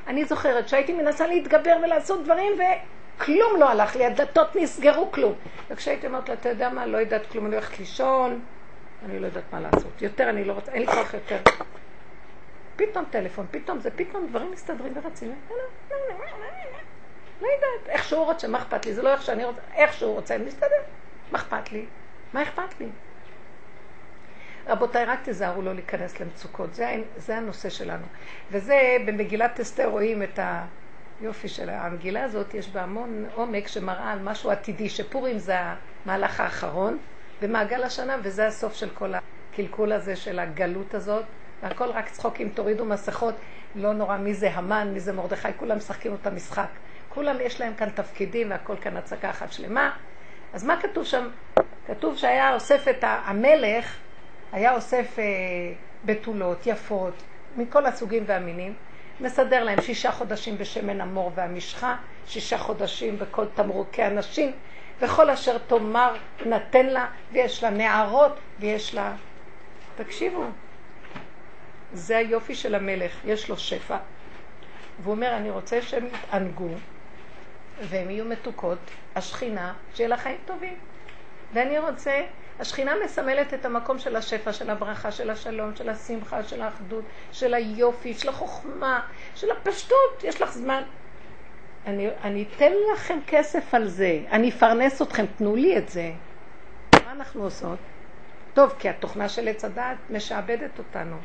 אני 0.07 0.25
זוכרת 0.25 0.69
שהייתי 0.69 0.93
מנסה 0.93 1.27
להתגבר 1.27 1.75
ולעשות 1.83 2.23
דברים, 2.23 2.51
וכלום 2.53 3.59
לא 3.59 3.69
הלך 3.69 3.95
לי, 3.95 4.05
הדלתות 4.05 4.55
נסגרו, 4.55 5.11
כלום. 5.11 5.33
וכשהייתי 5.69 6.07
אומרת 6.07 6.29
לה, 6.29 6.35
אתה 6.35 6.49
יודע 6.49 6.69
מה, 6.69 6.85
לא 6.85 6.97
יודעת 6.97 7.25
כלום, 7.31 7.45
אני 7.45 7.55
הולכת 7.55 7.79
לישון, 7.79 8.39
אני 9.05 9.19
לא 9.19 9.25
יודעת 9.25 9.43
מה 9.51 9.59
לעשות. 9.59 10.01
יותר 10.01 10.29
אני 10.29 10.43
לא 10.43 10.53
רוצה, 10.53 10.71
אין 10.71 10.81
לי 10.81 10.87
כוח 10.87 11.13
יותר. 11.13 11.37
פתאום 12.75 13.05
טלפון, 13.09 13.45
פתאום 13.51 13.79
זה, 13.79 13.89
פתאום 13.91 14.27
דברים 14.27 14.51
מסתדרים 14.51 14.93
ורצים. 14.95 15.35
לא 17.41 17.47
יודעת, 17.47 17.89
איך 17.89 18.03
שהוא 18.03 18.25
רוצה, 18.25 18.47
מה 18.47 18.57
אכפת 18.57 18.85
לי? 18.85 18.93
זה 18.93 19.01
לא 19.01 19.13
איך 19.13 19.21
שאני 19.21 19.45
רוצה, 19.45 19.61
איך 19.73 19.93
שהוא 19.93 20.15
רוצה, 20.15 20.35
אני 20.35 20.45
מסתדר. 20.45 20.81
מה 21.31 21.39
אכפת 21.39 21.71
לי? 21.71 21.85
מה 22.33 22.43
אכפת 22.43 22.79
לי? 22.79 22.87
רבותיי, 24.67 25.05
רק 25.05 25.19
תיזהרו 25.23 25.61
לא 25.61 25.73
להיכנס 25.73 26.19
למצוקות, 26.19 26.73
זה, 26.73 26.95
זה 27.17 27.37
הנושא 27.37 27.69
שלנו. 27.69 28.05
וזה, 28.51 28.97
במגילת 29.07 29.59
אסתר 29.59 29.85
רואים 29.85 30.23
את 30.23 30.39
היופי 31.21 31.47
של 31.47 31.69
המגילה 31.69 32.23
הזאת, 32.23 32.53
יש 32.53 32.69
בה 32.69 32.81
המון 32.81 33.25
עומק 33.35 33.67
שמראה 33.67 34.11
על 34.11 34.19
משהו 34.19 34.51
עתידי, 34.51 34.89
שפורים 34.89 35.37
זה 35.37 35.55
המהלך 36.05 36.39
האחרון 36.39 36.97
במעגל 37.41 37.83
השנה, 37.83 38.17
וזה 38.23 38.47
הסוף 38.47 38.73
של 38.73 38.89
כל 38.89 39.13
הקלקול 39.13 39.91
הזה 39.91 40.15
של 40.15 40.39
הגלות 40.39 40.93
הזאת. 40.93 41.25
והכל 41.63 41.89
רק 41.89 42.09
צחוקים, 42.09 42.49
תורידו 42.49 42.85
מסכות, 42.85 43.35
לא 43.75 43.93
נורא 43.93 44.17
מי 44.17 44.33
זה 44.33 44.51
המן, 44.53 44.91
מי 44.93 44.99
זה 44.99 45.13
מרדכי, 45.13 45.47
כולם 45.57 45.77
משחקים 45.77 46.11
אותה 46.11 46.29
משחק. 46.29 46.67
כולם 47.09 47.35
יש 47.41 47.61
להם 47.61 47.73
כאן 47.73 47.89
תפקידים 47.89 48.51
והכל 48.51 48.75
כאן 48.81 48.97
הצגה 48.97 49.29
אחת 49.29 49.51
שלמה. 49.51 49.91
אז 50.53 50.63
מה 50.63 50.81
כתוב 50.81 51.05
שם? 51.05 51.29
כתוב 51.87 52.17
שהיה 52.17 52.53
אוסף 52.53 52.87
את 52.87 53.03
המלך, 53.07 53.97
היה 54.51 54.75
אוסף 54.75 55.19
אה, 55.19 55.23
בתולות 56.05 56.67
יפות 56.67 57.13
מכל 57.57 57.85
הסוגים 57.85 58.23
והמינים, 58.27 58.73
מסדר 59.19 59.63
להם 59.63 59.81
שישה 59.81 60.11
חודשים 60.11 60.57
בשמן 60.57 61.01
המור 61.01 61.31
והמשחה, 61.35 61.95
שישה 62.27 62.57
חודשים 62.57 63.19
בכל 63.19 63.45
תמרוקי 63.55 64.03
הנשים, 64.03 64.51
וכל 65.01 65.29
אשר 65.29 65.57
תאמר 65.57 66.13
נתן 66.45 66.85
לה, 66.85 67.07
ויש 67.31 67.63
לה 67.63 67.69
נערות, 67.69 68.39
ויש 68.59 68.95
לה... 68.95 69.13
תקשיבו, 69.95 70.43
זה 71.93 72.17
היופי 72.17 72.55
של 72.55 72.75
המלך, 72.75 73.11
יש 73.25 73.49
לו 73.49 73.57
שפע. 73.57 73.97
והוא 74.99 75.15
אומר, 75.15 75.37
אני 75.37 75.49
רוצה 75.49 75.81
שהם 75.81 76.05
יתענגו, 76.05 76.69
והם 77.81 78.09
יהיו 78.09 78.25
מתוקות, 78.25 78.77
השכינה, 79.15 79.73
שיהיה 79.93 80.09
לה 80.09 80.17
חיים 80.17 80.37
טובים. 80.45 80.75
ואני 81.53 81.79
רוצה 81.79 82.21
השכינה 82.59 82.93
מסמלת 83.05 83.53
את 83.53 83.65
המקום 83.65 83.99
של 83.99 84.15
השפע, 84.15 84.53
של 84.53 84.69
הברכה, 84.69 85.11
של 85.11 85.29
השלום, 85.29 85.75
של 85.75 85.89
השמחה, 85.89 86.43
של 86.43 86.61
האחדות, 86.61 87.03
של 87.31 87.53
היופי, 87.53 88.13
של 88.13 88.29
החוכמה, 88.29 89.01
של 89.35 89.51
הפשטות. 89.51 90.23
יש 90.23 90.41
לך 90.41 90.51
זמן. 90.51 90.83
אני, 91.85 92.09
אני 92.23 92.45
אתן 92.55 92.71
לכם 92.93 93.19
כסף 93.27 93.73
על 93.73 93.87
זה, 93.87 94.19
אני 94.31 94.49
אפרנס 94.49 95.01
אתכם, 95.01 95.25
תנו 95.37 95.55
לי 95.55 95.77
את 95.77 95.89
זה. 95.89 96.11
מה 97.05 97.11
אנחנו 97.11 97.43
עושות? 97.43 97.79
טוב, 98.53 98.73
כי 98.79 98.89
התוכנה 98.89 99.29
של 99.29 99.47
עץ 99.47 99.65
הדעת 99.65 99.97
משעבדת 100.09 100.79
אותנו. 100.79 101.15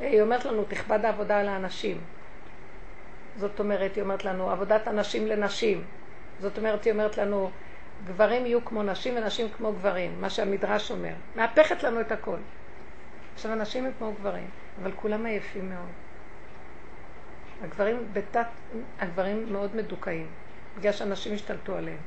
היא 0.00 0.22
אומרת 0.22 0.44
לנו, 0.44 0.64
תכבד 0.64 1.04
העבודה 1.04 1.40
על 1.40 1.48
האנשים. 1.48 2.00
זאת 3.36 3.60
אומרת, 3.60 3.96
היא 3.96 4.02
אומרת 4.02 4.24
לנו, 4.24 4.50
עבודת 4.50 4.88
אנשים 4.88 5.26
לנשים. 5.26 5.84
זאת 6.40 6.58
אומרת, 6.58 6.84
היא 6.84 6.92
אומרת 6.92 7.18
לנו, 7.18 7.50
גברים 8.06 8.46
יהיו 8.46 8.64
כמו 8.64 8.82
נשים 8.82 9.16
ונשים 9.16 9.48
כמו 9.56 9.72
גברים, 9.72 10.20
מה 10.20 10.30
שהמדרש 10.30 10.90
אומר. 10.90 11.12
מהפכת 11.36 11.82
לנו 11.82 12.00
את 12.00 12.12
הכל. 12.12 12.36
עכשיו, 13.34 13.52
הנשים 13.52 13.86
הם 13.86 13.92
כמו 13.98 14.12
גברים, 14.12 14.50
אבל 14.82 14.92
כולם 14.92 15.26
עייפים 15.26 15.70
מאוד. 15.70 15.88
הגברים 17.62 18.08
בתת, 18.12 18.46
הגברים 18.98 19.52
מאוד 19.52 19.76
מדוכאים, 19.76 20.26
בגלל 20.78 20.92
שאנשים 20.92 21.34
השתלטו 21.34 21.76
עליהם. 21.76 21.98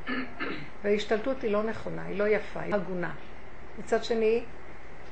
וההשתלטות 0.84 1.42
היא 1.42 1.52
לא 1.52 1.64
נכונה, 1.64 2.06
היא 2.06 2.20
לא 2.20 2.28
יפה, 2.28 2.60
היא 2.60 2.76
הגונה. 2.76 3.14
מצד 3.80 4.04
שני, 4.04 4.44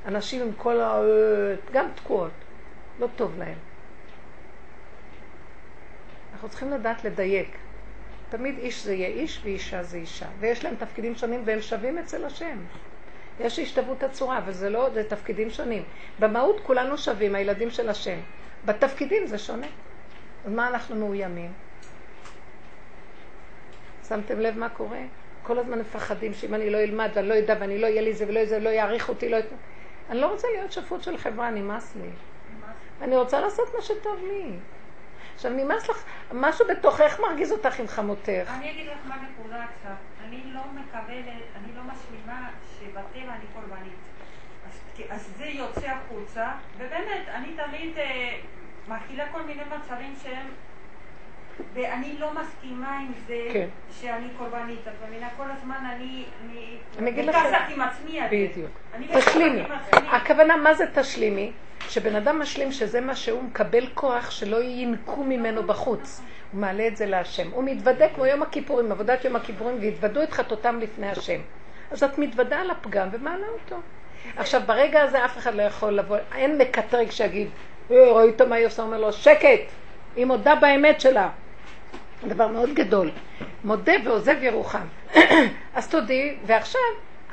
אנשים 0.06 0.42
עם 0.42 0.52
כל 0.56 0.80
ה... 0.80 1.00
גם 1.72 1.86
תקועות, 1.94 2.30
לא 2.98 3.08
טוב 3.16 3.38
להם. 3.38 3.58
אנחנו 6.32 6.48
צריכים 6.48 6.70
לדעת 6.70 7.04
לדייק. 7.04 7.56
תמיד 8.28 8.58
איש 8.58 8.84
זה 8.84 8.94
יהיה 8.94 9.08
איש 9.08 9.40
ואישה 9.44 9.82
זה 9.82 9.96
אישה. 9.96 10.26
ויש 10.40 10.64
להם 10.64 10.74
תפקידים 10.76 11.14
שונים 11.14 11.42
והם 11.44 11.60
שווים 11.60 11.98
אצל 11.98 12.24
השם. 12.24 12.58
יש 13.40 13.58
השתוות 13.58 14.02
הצורה, 14.02 14.40
וזה 14.46 14.70
לא, 14.70 14.90
זה 14.90 15.04
תפקידים 15.04 15.50
שונים. 15.50 15.82
במהות 16.20 16.60
כולנו 16.60 16.98
שווים, 16.98 17.34
הילדים 17.34 17.70
של 17.70 17.88
השם. 17.88 18.18
בתפקידים 18.64 19.26
זה 19.26 19.38
שונה. 19.38 19.66
מה 20.46 20.68
אנחנו 20.68 20.96
מאוימים? 20.96 21.52
שמתם 24.08 24.40
לב 24.40 24.58
מה 24.58 24.68
קורה? 24.68 25.00
כל 25.42 25.58
הזמן 25.58 25.78
מפחדים 25.78 26.34
שאם 26.34 26.54
אני 26.54 26.70
לא 26.70 26.78
אלמד 26.78 27.10
ואני 27.14 27.28
לא 27.28 27.38
אדע 27.38 27.54
ואני 27.60 27.78
לא 27.78 27.86
אהיה 27.86 28.02
לי 28.02 28.14
זה 28.14 28.28
ולא 28.28 28.44
זה, 28.44 28.58
לא 28.58 28.68
יעריך 28.68 29.08
אותי, 29.08 29.28
לא... 29.28 29.38
אני 30.10 30.20
לא 30.20 30.26
רוצה 30.26 30.48
להיות 30.56 30.72
שפוט 30.72 31.02
של 31.02 31.18
חברה, 31.18 31.50
נמאס 31.50 31.96
לי. 31.96 32.08
אני 33.02 33.16
רוצה 33.16 33.40
לעשות 33.40 33.74
מה 33.74 33.82
שטוב 33.82 34.22
לי. 34.22 34.50
עכשיו 35.34 35.50
נמאס 35.50 35.88
לך, 35.88 36.04
משהו 36.32 36.66
בתוכך 36.68 37.20
מרגיז 37.20 37.52
אותך 37.52 37.80
עם 37.80 37.86
חמותך. 37.86 38.28
אני 38.28 38.70
אגיד 38.70 38.86
לך 38.86 38.98
מה 39.04 39.16
נקודה 39.16 39.64
עכשיו. 39.64 39.94
אני 40.26 40.42
לא 40.54 40.60
מקבלת, 40.74 41.42
אני 41.56 41.72
לא 41.76 41.82
משלימה 41.82 42.50
שבטבע 42.78 43.32
אני 43.32 43.44
קורבנית. 43.54 43.98
אז, 44.68 44.80
אז 45.10 45.32
זה 45.36 45.44
יוצא 45.44 45.86
החוצה, 45.86 46.48
ובאמת, 46.78 47.28
אני 47.28 47.56
תמיד 47.56 47.98
אה, 47.98 48.36
מכילה 48.88 49.24
כל 49.32 49.42
מיני 49.42 49.62
מצבים 49.76 50.14
שהם 50.22 50.46
ואני 51.74 52.16
לא 52.18 52.30
מסכימה 52.40 52.98
עם 52.98 53.12
זה 53.26 53.36
כן. 53.52 53.68
שאני 54.00 54.28
קורבנית. 54.38 54.78
את 54.88 55.08
מבינה? 55.08 55.28
כל 55.36 55.44
הזמן 55.50 55.76
אני... 55.96 56.24
אני 56.98 57.10
אגיד 57.10 57.24
לכם- 57.24 57.38
עם 57.68 57.80
עצמי. 57.80 58.20
בדיוק. 58.30 58.70
תשלימי. 59.14 59.62
הכוונה, 59.92 60.56
מה 60.56 60.74
זה 60.74 60.84
תשלימי? 60.94 61.52
שבן 61.88 62.16
אדם 62.16 62.38
משלים 62.40 62.72
שזה 62.72 63.00
מה 63.00 63.14
שהוא 63.16 63.42
מקבל 63.42 63.86
כוח 63.94 64.30
שלא 64.30 64.62
ינקו 64.62 65.24
ממנו 65.24 65.62
בחוץ. 65.62 66.20
הוא 66.52 66.60
מעלה 66.60 66.86
את 66.86 66.96
זה 66.96 67.06
להשם. 67.06 67.50
הוא 67.50 67.64
מתוודה 67.64 68.08
כמו 68.14 68.26
יום 68.26 68.42
הכיפורים, 68.42 68.92
עבודת 68.92 69.24
יום 69.24 69.36
הכיפורים, 69.36 69.78
והתוודו 69.80 70.22
את 70.22 70.32
חטאותם 70.32 70.78
לפני 70.80 71.08
השם. 71.10 71.40
אז 71.90 72.02
את 72.04 72.18
מתוודה 72.18 72.60
על 72.60 72.70
הפגם 72.70 73.08
ומעלה 73.12 73.46
אותו. 73.64 73.76
עכשיו, 74.36 74.62
ברגע 74.66 75.02
הזה 75.02 75.24
אף 75.24 75.38
אחד 75.38 75.54
לא 75.54 75.62
יכול 75.62 75.92
לבוא, 75.92 76.16
אין 76.34 76.58
מקטרג 76.58 77.10
שיגיד, 77.10 77.46
"אה, 77.48 77.52
ראית 77.90 78.40
מה 78.40 78.56
היא 78.56 78.66
עושה? 78.66 78.82
אומר 78.82 79.00
לו, 79.00 79.12
שקט, 79.12 79.60
היא 80.16 80.24
מודה 80.24 80.54
באמת 80.54 81.00
שלה. 81.00 81.30
דבר 82.28 82.48
מאוד 82.48 82.74
גדול. 82.74 83.10
מודה 83.64 83.92
ועוזב 84.04 84.42
ירוחם. 84.42 84.86
אז 85.76 85.88
תודי, 85.88 86.36
ועכשיו 86.46 86.80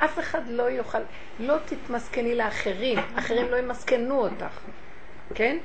אף 0.04 0.18
אחד 0.18 0.48
לא 0.48 0.62
יוכל, 0.62 0.98
לא 1.38 1.54
תתמסכני 1.64 2.34
לאחרים, 2.34 2.98
אחרים 3.18 3.50
לא 3.50 3.56
ימסכנו 3.56 4.20
אותך, 4.20 4.60
כן? 5.34 5.56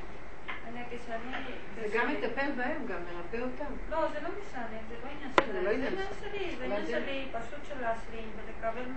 אני 0.70 0.82
אגיד 0.88 1.00
שאני... 1.08 1.38
זה 1.82 1.98
גם 1.98 2.12
מטפל 2.12 2.52
בהם, 2.58 2.86
גם 2.88 2.98
מרפא 3.06 3.38
אותם. 3.44 3.74
לא, 3.90 3.98
זה 4.14 4.20
לא 4.24 4.30
משנה, 4.42 4.78
זה 4.90 4.96
לא 5.04 5.10
עניין 5.16 5.32
זה 5.36 5.44
שלי. 5.46 5.64
לא 5.64 5.70
זה 5.70 5.76
עניין 5.76 5.94
עניין 5.94 6.08
שלי, 6.22 6.56
זה 6.58 6.66
עניין 6.66 6.86
שלי 6.88 7.26
פשוט 7.32 7.66
של 7.68 7.82
להשלים 7.82 8.30
ולקבל 8.36 8.92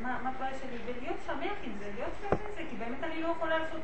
מה 0.00 0.32
טבעי 0.36 0.52
שלי 0.60 0.78
ולהיות 0.86 1.16
שמח 1.26 1.58
עם 1.62 1.72
זה, 1.78 1.86
להיות 1.96 2.12
שמח 2.20 2.32
עם 2.32 2.52
זה, 2.56 2.62
כי 2.70 2.76
באמת 2.76 3.04
אני 3.04 3.22
לא 3.22 3.28
יכולה 3.28 3.58
לעשות 3.58 3.80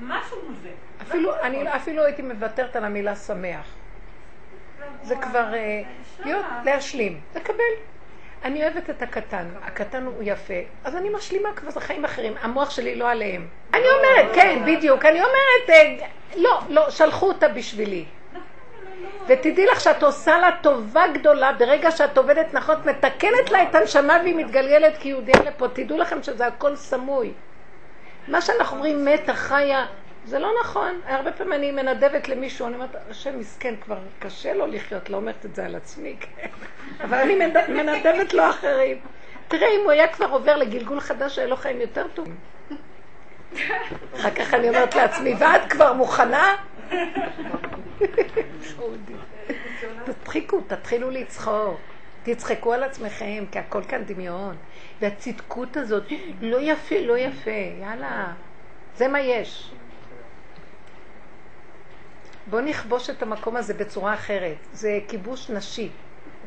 משהו 0.00 0.36
מול 0.46 0.54
זה. 0.62 0.70
אפילו, 1.02 1.30
לא 1.30 1.40
אני 1.40 1.56
יכולה. 1.56 1.76
אפילו 1.76 2.04
הייתי 2.04 2.22
מוותרת 2.22 2.76
על 2.76 2.84
המילה 2.84 3.16
שמח. 3.16 3.66
זה 5.02 5.14
רגוע, 5.14 5.26
כבר 5.26 5.54
אה. 5.54 5.82
להיות, 6.24 6.44
להשלים, 6.64 7.20
לקבל. 7.34 7.74
אני 8.44 8.62
אוהבת 8.62 8.90
את 8.90 9.02
הקטן, 9.02 9.48
הקטן 9.62 10.06
הוא 10.06 10.22
יפה, 10.22 10.54
אז 10.84 10.96
אני 10.96 11.08
משלימה 11.08 11.48
כבר, 11.56 11.70
זה 11.70 11.80
חיים 11.80 12.04
אחרים, 12.04 12.34
המוח 12.40 12.70
שלי 12.70 12.94
לא 12.96 13.10
עליהם. 13.10 13.46
אני 13.74 13.82
אומרת, 13.82 14.34
כן, 14.34 14.62
בדיוק, 14.66 15.04
אני 15.04 15.18
אומרת, 15.18 15.70
אה, 15.70 16.06
לא, 16.36 16.60
לא, 16.68 16.90
שלחו 16.90 17.28
אותה 17.28 17.48
בשבילי. 17.48 18.04
ותדעי 19.26 19.66
לך 19.66 19.80
שאת 19.80 20.02
עושה 20.02 20.38
לה 20.38 20.50
טובה 20.62 21.02
גדולה 21.14 21.52
ברגע 21.52 21.90
שאת 21.90 22.18
עובדת 22.18 22.46
נכון, 22.52 22.74
את 22.74 22.86
מתקנת 22.86 23.50
לה 23.50 23.62
את 23.62 23.74
הנשמה 23.74 24.18
והיא 24.22 24.34
מתגלגלת 24.34 24.96
כיהודייה 24.98 25.42
לפה. 25.44 25.68
תדעו 25.68 25.98
לכם 25.98 26.22
שזה 26.22 26.46
הכל 26.46 26.76
סמוי. 26.76 27.32
מה 28.30 28.40
שאנחנו 28.40 28.76
אומרים 28.76 29.04
מתה, 29.04 29.34
חיה, 29.34 29.86
זה 30.24 30.38
לא 30.38 30.50
נכון. 30.64 31.00
הרבה 31.06 31.32
פעמים 31.32 31.52
אני 31.52 31.72
מנדבת 31.72 32.28
למישהו, 32.28 32.66
אני 32.66 32.74
אומרת, 32.74 32.96
השם 33.10 33.38
מסכן, 33.38 33.74
כבר 33.84 33.98
קשה 34.18 34.54
לו 34.54 34.66
לחיות, 34.66 35.10
לא 35.10 35.16
אומרת 35.16 35.44
את 35.46 35.54
זה 35.54 35.64
על 35.64 35.74
עצמי, 35.76 36.16
כן. 36.20 36.46
אבל 37.04 37.18
אני 37.18 37.34
מנד- 37.34 37.68
מנדבת 37.70 38.34
לו 38.34 38.50
אחרים. 38.50 38.98
תראה, 39.48 39.68
אם 39.68 39.80
הוא 39.84 39.90
היה 39.90 40.08
כבר 40.08 40.26
עובר 40.30 40.56
לגלגול 40.56 41.00
חדש, 41.00 41.38
היה 41.38 41.46
לו 41.48 41.56
חיים 41.56 41.80
יותר 41.80 42.06
טובים. 42.14 42.36
אחר 44.14 44.30
כך 44.30 44.54
אני 44.54 44.68
אומרת 44.68 44.94
לעצמי, 44.94 45.34
ואת 45.38 45.70
כבר 45.72 45.92
מוכנה? 45.92 46.56
תצחיקו, 50.04 50.60
תתחילו 50.66 51.10
לצחוק. 51.10 51.76
תצחקו 52.22 52.72
על 52.72 52.82
עצמכם, 52.82 53.44
כי 53.52 53.58
הכל 53.58 53.82
כאן 53.88 54.04
דמיון. 54.04 54.56
והצדקות 55.00 55.76
הזאת, 55.76 56.04
לא 56.40 56.58
יפה, 56.60 57.00
לא 57.00 57.18
יפה, 57.18 57.50
יאללה. 57.80 58.32
זה 58.96 59.08
מה 59.08 59.20
יש. 59.20 59.70
בואו 62.46 62.62
נכבוש 62.62 63.10
את 63.10 63.22
המקום 63.22 63.56
הזה 63.56 63.74
בצורה 63.74 64.14
אחרת. 64.14 64.56
זה 64.72 64.98
כיבוש 65.08 65.50
נשי. 65.50 65.88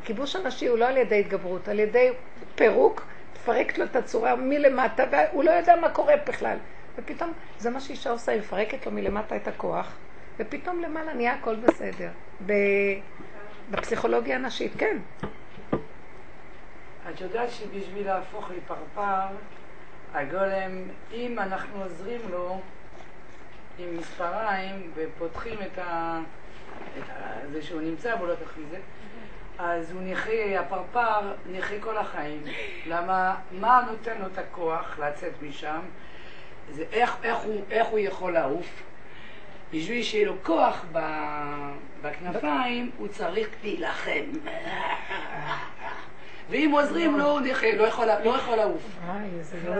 הכיבוש 0.02 0.36
הנשי 0.36 0.66
הוא 0.66 0.78
לא 0.78 0.84
על 0.84 0.96
ידי 0.96 1.20
התגברות, 1.20 1.68
על 1.68 1.78
ידי 1.78 2.10
פירוק, 2.54 3.06
תפרק 3.32 3.78
לו 3.78 3.84
את 3.84 3.96
הצורה 3.96 4.36
מלמטה, 4.36 5.04
והוא 5.10 5.44
לא 5.44 5.50
יודע 5.50 5.76
מה 5.76 5.88
קורה 5.88 6.14
בכלל. 6.26 6.56
ופתאום, 6.98 7.32
זה 7.58 7.70
מה 7.70 7.80
שאישה 7.80 8.10
עושה, 8.10 8.32
היא 8.32 8.40
מפרקת 8.40 8.86
לו 8.86 8.92
מלמטה 8.92 9.36
את 9.36 9.48
הכוח, 9.48 9.96
ופתאום 10.38 10.82
למעלה 10.82 11.14
נהיה 11.14 11.34
הכל 11.34 11.56
בסדר. 11.56 12.08
בפסיכולוגיה 13.70 14.36
הנשית, 14.36 14.72
כן. 14.78 14.96
את 17.10 17.20
יודעת 17.20 17.50
שבשביל 17.50 18.06
להפוך 18.06 18.50
לפרפר, 18.50 19.26
הגולם, 20.14 20.88
אם 21.12 21.38
אנחנו 21.38 21.82
עוזרים 21.82 22.20
לו 22.30 22.60
עם 23.78 23.96
מספריים 23.98 24.90
ופותחים 24.94 25.58
את 25.62 25.78
ה... 25.78 26.20
את 26.98 27.10
ה... 27.10 27.46
זה 27.52 27.62
שהוא 27.62 27.80
נמצא 27.80 28.16
בו, 28.16 28.26
לא 28.26 28.34
תחי 28.34 28.60
זה, 28.70 28.78
אז 29.58 29.92
הוא 29.92 30.02
נכה, 30.02 30.60
הפרפר 30.60 31.32
נכה 31.52 31.74
כל 31.80 31.96
החיים. 31.98 32.42
למה, 32.86 33.36
מה 33.52 33.86
נותן 33.90 34.20
לו 34.20 34.26
את 34.26 34.38
הכוח 34.38 34.98
לצאת 34.98 35.32
משם? 35.42 35.80
זה 36.70 36.84
איך, 36.92 37.16
איך, 37.22 37.36
הוא, 37.36 37.64
איך 37.70 37.86
הוא 37.86 37.98
יכול 37.98 38.32
לעוף? 38.32 38.82
בשביל 39.72 40.02
שיהיה 40.02 40.26
לו 40.26 40.34
כוח 40.42 40.84
בכנפיים, 42.02 42.90
הוא 42.98 43.08
צריך 43.08 43.48
להילחם. 43.62 44.24
ואם 46.50 46.70
עוזרים 46.72 47.18
לו, 47.18 47.30
הוא 47.30 47.40
נכה, 47.40 47.66
לא 47.76 47.84
יכול, 47.84 48.06
לא 48.06 48.56
לעוף. 48.56 48.96
וואי, 49.06 49.42
זה 49.42 49.56
לא. 49.68 49.74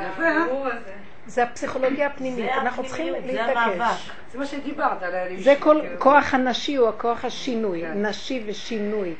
הבירור 0.00 0.66
הזה. 0.66 0.92
זה 1.26 1.42
הפסיכולוגיה 1.42 2.06
הפנימית, 2.06 2.50
אנחנו 2.50 2.84
צריכים. 2.84 3.14
להתעקש. 3.26 4.10
זה 4.32 4.38
מה 4.38 4.46
שדיברת 4.46 5.02
על 5.02 5.14
האליש. 5.14 5.44
זה 5.44 5.54
כל 5.60 5.80
כוח 5.98 6.34
הנשי 6.34 6.76
הוא 6.76 6.88
הכוח 6.88 7.24
השינוי, 7.24 7.82
נשי 7.94 8.44
ושינוי. 8.46 9.14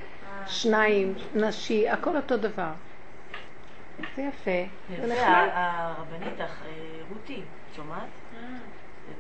שניים, 0.47 1.15
נשי, 1.35 1.89
הכל 1.89 2.17
אותו 2.17 2.37
דבר. 2.37 2.71
זה 4.17 4.23
יפה, 4.23 4.51
יפה. 4.91 5.25
הרבנית, 5.53 6.41
אה, 6.41 6.47
רותי, 7.09 7.43
את 7.71 7.75
שומעת? 7.77 8.09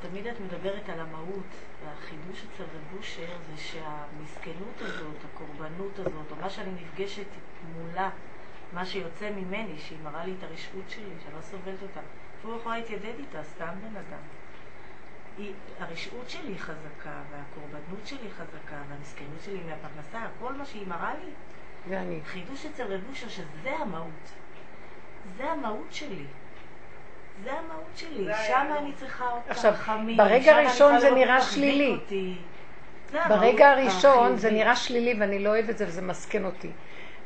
תמיד 0.01 0.27
את 0.27 0.41
מדברת 0.41 0.89
על 0.89 1.01
המהות, 1.01 1.51
והחידוש 1.85 2.45
אצל 2.45 2.63
רב 2.63 2.99
אושר 2.99 3.27
זה 3.51 3.63
שהמסכנות 3.63 4.81
הזאת, 4.81 5.24
הקורבנות 5.65 5.99
הזאת, 5.99 6.31
או 6.31 6.37
מה 6.37 6.51
שאני 6.51 6.71
נפגשת 6.71 7.27
מולה, 7.77 8.11
מה 8.73 8.87
שיוצא 8.87 9.31
ממני, 9.31 9.79
שהיא 9.79 9.99
מראה 10.05 10.25
לי 10.25 10.35
את 10.39 10.43
הרשעות 10.43 10.85
שלי, 10.89 11.05
שאני 11.25 11.35
לא 11.37 11.41
סובלת 11.41 11.83
אותה, 11.83 12.01
אפילו 12.39 12.53
לא 12.53 12.59
יכולה 12.61 12.77
להתיידד 12.79 13.19
איתה, 13.19 13.45
סתם 13.45 13.69
בן 13.81 13.97
אדם. 13.97 14.23
היא, 15.39 15.53
הרשעות 15.81 16.31
שלי 16.31 16.49
היא 16.49 16.59
חזקה, 16.59 17.21
והקורבנות 17.31 18.07
שלי 18.07 18.31
חזקה, 18.31 18.77
והמסכנות 18.89 19.43
שלי 19.45 19.59
מהפרנסה, 19.67 20.27
כל 20.41 20.53
מה 20.53 20.65
שהיא 20.65 20.87
מראה 20.87 21.15
לי, 21.15 21.31
ואני. 21.89 22.21
חידוש 22.25 22.67
אצל 22.67 22.95
רב 22.95 23.01
אושר 23.11 23.29
שזה 23.29 23.77
המהות. 23.79 24.33
זה 25.37 25.51
המהות 25.51 25.93
שלי. 25.93 26.25
זה 27.45 27.53
המהות 27.53 27.97
שלי, 27.97 28.27
שם 28.47 28.67
אני 28.79 28.93
צריכה 28.93 29.31
אותה 29.31 29.51
עכשיו, 29.51 29.73
רחמים, 29.73 30.17
ברגע 30.17 30.57
הראשון 30.57 30.99
זה 31.01 31.11
נראה 31.11 31.41
שלילי. 31.43 31.91
אותי. 31.91 32.37
ברגע 33.29 33.69
הראשון 33.71 34.37
זה. 34.37 34.51
נראה 34.51 34.77
שלילי 34.77 35.15
ואני 35.21 35.39
לא 35.39 35.49
אוהב 35.49 35.71
את 35.71 35.79
זה 35.79 35.85
וזה 35.89 36.03
מסכן 36.03 36.45
אותי. 36.45 36.71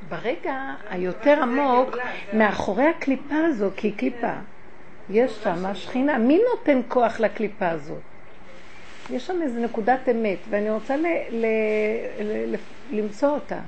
ברגע 0.08 0.54
היותר 0.90 1.42
עמוק, 1.42 1.96
מאחורי 2.32 2.86
הקליפה 2.86 3.34
הזו, 3.46 3.70
כי 3.76 3.86
היא 3.88 3.96
קליפה, 3.98 4.32
יש 5.10 5.32
שם 5.42 5.74
שכינה. 5.74 6.18
מי 6.18 6.40
נותן 6.50 6.80
כוח 6.88 7.20
לקליפה 7.20 7.68
הזאת? 7.68 7.98
יש 9.10 9.26
שם 9.26 9.42
איזו 9.42 9.60
נקודת 9.60 10.08
אמת, 10.10 10.38
ואני 10.50 10.70
רוצה 10.70 10.96
ל- 10.96 11.06
ל- 11.30 11.46
ל- 12.20 12.54
ל- 12.54 12.58
למצוא 12.98 13.28
אותה, 13.28 13.58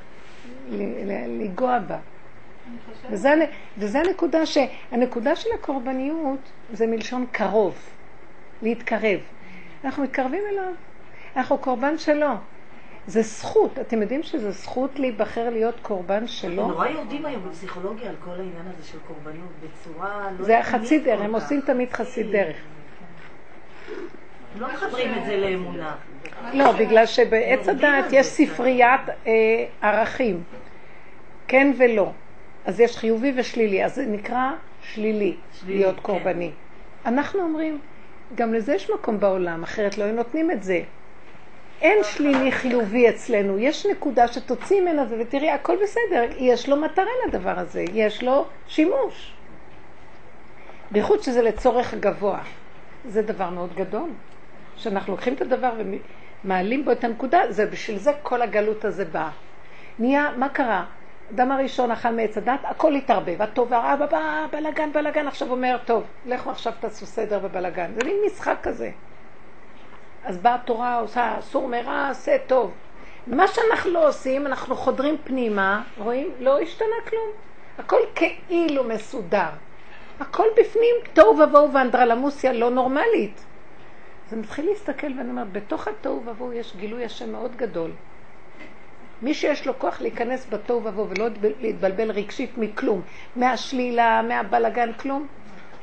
ל- 0.70 0.82
ל- 1.12 1.40
לנגוע 1.40 1.78
בה. 1.78 1.98
וזה, 3.10 3.34
וזה 3.78 4.00
הנקודה 4.00 4.46
ש... 4.46 4.58
הנקודה 4.92 5.36
של 5.36 5.48
הקורבניות 5.58 6.38
זה 6.72 6.86
מלשון 6.86 7.26
קרוב, 7.32 7.78
להתקרב. 8.62 9.20
אנחנו 9.84 10.02
מתקרבים 10.02 10.42
אליו, 10.52 10.72
אנחנו 11.36 11.58
קורבן 11.58 11.98
שלו. 11.98 12.30
זה 13.06 13.22
זכות, 13.22 13.78
אתם 13.78 14.02
יודעים 14.02 14.22
שזה 14.22 14.50
זכות 14.50 14.98
להיבחר 14.98 15.50
להיות 15.50 15.74
קורבן 15.82 16.26
שלו? 16.26 16.68
נורא 16.68 16.88
יורדים 16.88 17.26
היום 17.26 17.42
בפסיכולוגיה 17.48 18.08
על 18.08 18.16
כל 18.24 18.30
העניין 18.30 18.66
הזה 18.74 18.84
של 18.84 18.98
קורבנות, 19.06 19.50
בצורה 19.62 20.28
לא 20.38 20.44
זה 20.44 20.58
החצי 20.58 20.98
דרך, 20.98 21.20
הם. 21.20 21.34
עושים 21.34 21.60
תמיד 21.60 21.92
חצי 21.92 22.22
דרך. 22.22 22.56
לא 24.58 24.68
מחברים 24.72 25.18
את 25.18 25.24
זה 25.26 25.36
לאמונה. 25.36 25.96
לא, 26.52 26.72
בגלל 26.72 27.06
שבעץ 27.06 27.68
הדעת 27.68 28.04
יש. 28.12 28.26
ספריית 28.26 29.00
אה, 29.26 29.32
ערכים, 29.82 30.42
כן 31.48 31.72
ולא. 31.78 32.12
אז 32.64 32.80
יש 32.80 32.96
חיובי 32.96 33.32
ושלילי, 33.36 33.84
אז 33.84 33.94
זה 33.94 34.06
נקרא 34.06 34.50
שלילי, 34.82 35.36
שלילי, 35.52 35.78
להיות 35.78 35.96
כן. 35.96 36.02
קורבני. 36.02 36.50
אנחנו 37.06 37.40
אומרים, 37.40 37.78
גם 38.34 38.54
לזה 38.54 38.74
יש 38.74 38.90
מקום 38.90 39.20
בעולם, 39.20 39.62
אחרת 39.62 39.98
לא 39.98 40.04
היו 40.04 40.14
נותנים 40.14 40.50
את 40.50 40.62
זה. 40.62 40.80
אין 41.80 42.04
שלילי 42.04 42.52
חיובי 42.52 43.08
אצלנו, 43.08 43.58
יש 43.58 43.86
נקודה 43.86 44.28
שתוציא 44.28 44.80
ממנה 44.80 45.04
ותראי, 45.20 45.50
הכל 45.50 45.76
בסדר, 45.82 46.24
יש 46.36 46.68
לו 46.68 46.76
מטרה 46.76 47.04
לדבר 47.28 47.58
הזה, 47.58 47.84
יש 47.92 48.22
לו 48.22 48.46
שימוש. 48.68 49.32
בייחוד 50.90 51.22
שזה 51.22 51.42
לצורך 51.42 51.94
גבוה. 51.94 52.40
זה 53.08 53.22
דבר 53.22 53.50
מאוד 53.50 53.74
גדול, 53.74 54.10
שאנחנו 54.76 55.12
לוקחים 55.12 55.34
את 55.34 55.40
הדבר 55.40 55.72
ומעלים 56.44 56.84
בו 56.84 56.92
את 56.92 57.04
הנקודה, 57.04 57.40
זה 57.48 57.66
בשביל 57.66 57.98
זה 57.98 58.12
כל 58.22 58.42
הגלות 58.42 58.84
הזה 58.84 59.04
באה. 59.04 59.30
נהיה, 59.98 60.30
מה 60.36 60.48
קרה? 60.48 60.84
אדם 61.34 61.52
הראשון 61.52 61.90
אכל 61.90 62.10
מעץ 62.10 62.38
הדת, 62.38 62.60
הכל 62.64 62.94
התערבב, 62.94 63.42
הטוב 63.42 63.72
והרע, 63.72 64.46
בלאגן, 64.52 64.92
בלאגן, 64.92 65.26
עכשיו 65.26 65.50
אומר, 65.50 65.76
טוב, 65.84 66.04
לכו 66.26 66.50
עכשיו 66.50 66.72
תעשו 66.80 67.06
סדר 67.06 67.38
בבלאגן. 67.38 67.90
זה 67.94 68.04
מין 68.04 68.16
משחק 68.26 68.56
כזה. 68.62 68.90
אז 70.24 70.38
באה 70.38 70.54
התורה, 70.54 70.98
עושה 70.98 71.38
אסור 71.38 71.68
מרע, 71.68 72.08
עשה 72.08 72.36
טוב. 72.46 72.72
מה 73.26 73.48
שאנחנו 73.48 73.90
לא 73.90 74.08
עושים, 74.08 74.46
אנחנו 74.46 74.76
חודרים 74.76 75.16
פנימה, 75.24 75.82
רואים? 75.98 76.30
לא 76.40 76.60
השתנה 76.60 76.96
כלום. 77.08 77.28
הכל 77.78 78.00
כאילו 78.14 78.84
מסודר. 78.84 79.48
הכל 80.20 80.46
בפנים 80.56 80.94
תוהו 81.12 81.38
ובוהו 81.38 81.72
ואנדרלמוסיה 81.72 82.52
לא 82.52 82.70
נורמלית. 82.70 83.44
אז 84.26 84.32
אני 84.32 84.40
מתחיל 84.40 84.66
להסתכל 84.66 85.06
ואני 85.06 85.30
אומרת, 85.30 85.52
בתוך 85.52 85.88
התוהו 85.88 86.22
ובוהו 86.26 86.52
יש 86.52 86.76
גילוי 86.76 87.04
השם 87.04 87.32
מאוד 87.32 87.56
גדול. 87.56 87.90
מי 89.22 89.34
שיש 89.34 89.66
לו 89.66 89.78
כוח 89.78 90.00
להיכנס 90.00 90.46
בתוהו 90.50 90.84
ובוהו 90.84 91.08
ולא 91.08 91.28
להתבלבל 91.60 92.10
רגשית 92.10 92.58
מכלום, 92.58 93.02
מהשלילה, 93.36 94.22
מהבלגן, 94.22 94.92
כלום, 94.92 95.26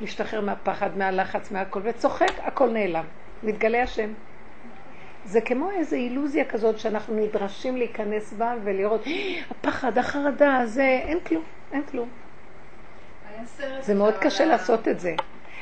להשתחרר 0.01 0.41
מהפחד, 0.41 0.97
מהלחץ, 0.97 1.51
מהכל, 1.51 1.79
וצוחק, 1.83 2.31
הכל 2.43 2.69
נעלם. 2.69 3.05
מתגלה 3.43 3.83
השם. 3.83 4.09
זה 5.27 5.41
כמו 5.41 5.71
איזו 5.71 5.95
אילוזיה 5.95 6.45
כזאת 6.45 6.79
שאנחנו 6.79 7.15
נדרשים 7.15 7.77
להיכנס 7.77 8.33
בה 8.33 8.53
ולראות, 8.63 9.03
הפחד, 9.49 9.97
החרדה, 9.97 10.61
זה, 10.65 10.99
אין 11.03 11.19
כלום, 11.19 11.43
אין 11.71 11.83
כלום. 11.83 12.09
זה 13.81 13.93
מאוד 13.93 14.13
קשה 14.17 14.45
לעשות 14.45 14.87
את 14.87 14.99
זה. 14.99 15.15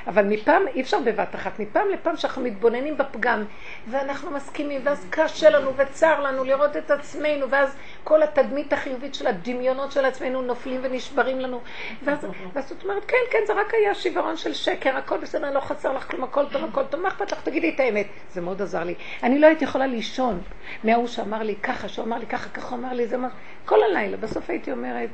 אבל 0.08 0.26
מפעם, 0.26 0.68
אי 0.68 0.82
אפשר 0.82 1.00
בבת 1.00 1.36
אחת, 1.36 1.60
מפעם 1.60 1.90
לפעם 1.90 2.18
שאנחנו 2.18 2.42
מתבוננים 2.42 2.98
בפגם, 2.98 3.44
ואנחנו 3.88 4.32
מסכימים, 4.32 4.82
ואז 4.84 5.06
קשה 5.10 5.50
לנו 5.50 5.72
וצר 5.78 6.22
לנו 6.22 6.44
לראות 6.44 6.78
את 6.78 6.92
עצמנו, 6.92 7.50
ואז 7.50 7.76
כל 8.04 8.24
התדמית 8.24 8.74
החיובית 8.74 9.16
של 9.16 9.28
הדמיונות 9.28 9.92
של 9.92 10.06
עצמנו 10.06 10.42
נופלים 10.42 10.80
ונשברים 10.84 11.40
לנו. 11.40 11.62
ואז, 12.04 12.28
ואז 12.54 12.72
את 12.72 12.84
אומרת, 12.84 13.06
כן, 13.06 13.18
כן, 13.32 13.40
זה 13.48 13.54
רק 13.54 13.74
היה 13.74 13.96
שיוורון 13.96 14.38
של 14.38 14.54
שקר, 14.54 14.98
הכל 14.98 15.18
בסדר, 15.18 15.52
לא 15.52 15.60
חסר 15.60 15.94
לך 15.94 16.12
כלום, 16.12 16.24
הכל 16.24 16.46
טוב, 16.52 16.64
הכל 16.64 16.84
טוב, 16.84 17.02
מה 17.02 17.08
אכפת 17.08 17.32
לך? 17.32 17.42
תגידי 17.44 17.70
את 17.70 17.80
האמת. 17.80 18.08
זה 18.32 18.42
מאוד 18.42 18.62
עזר 18.62 18.84
לי. 18.84 18.96
אני 19.24 19.40
לא 19.40 19.48
הייתי 19.48 19.64
יכולה 19.64 19.88
לישון 19.88 20.42
מההוא 20.84 21.08
שאמר 21.08 21.44
לי 21.44 21.56
ככה, 21.56 21.88
שהוא 21.88 22.06
אמר 22.06 22.18
לי 22.18 22.26
ככה, 22.26 22.50
ככה 22.50 22.70
הוא 22.70 22.80
אמר 22.80 22.94
לי, 22.94 23.08
זה 23.08 23.18
מה... 23.18 23.28
כל 23.66 23.84
הלילה, 23.84 24.18
בסוף 24.18 24.50
הייתי 24.50 24.72
אומרת, 24.72 25.10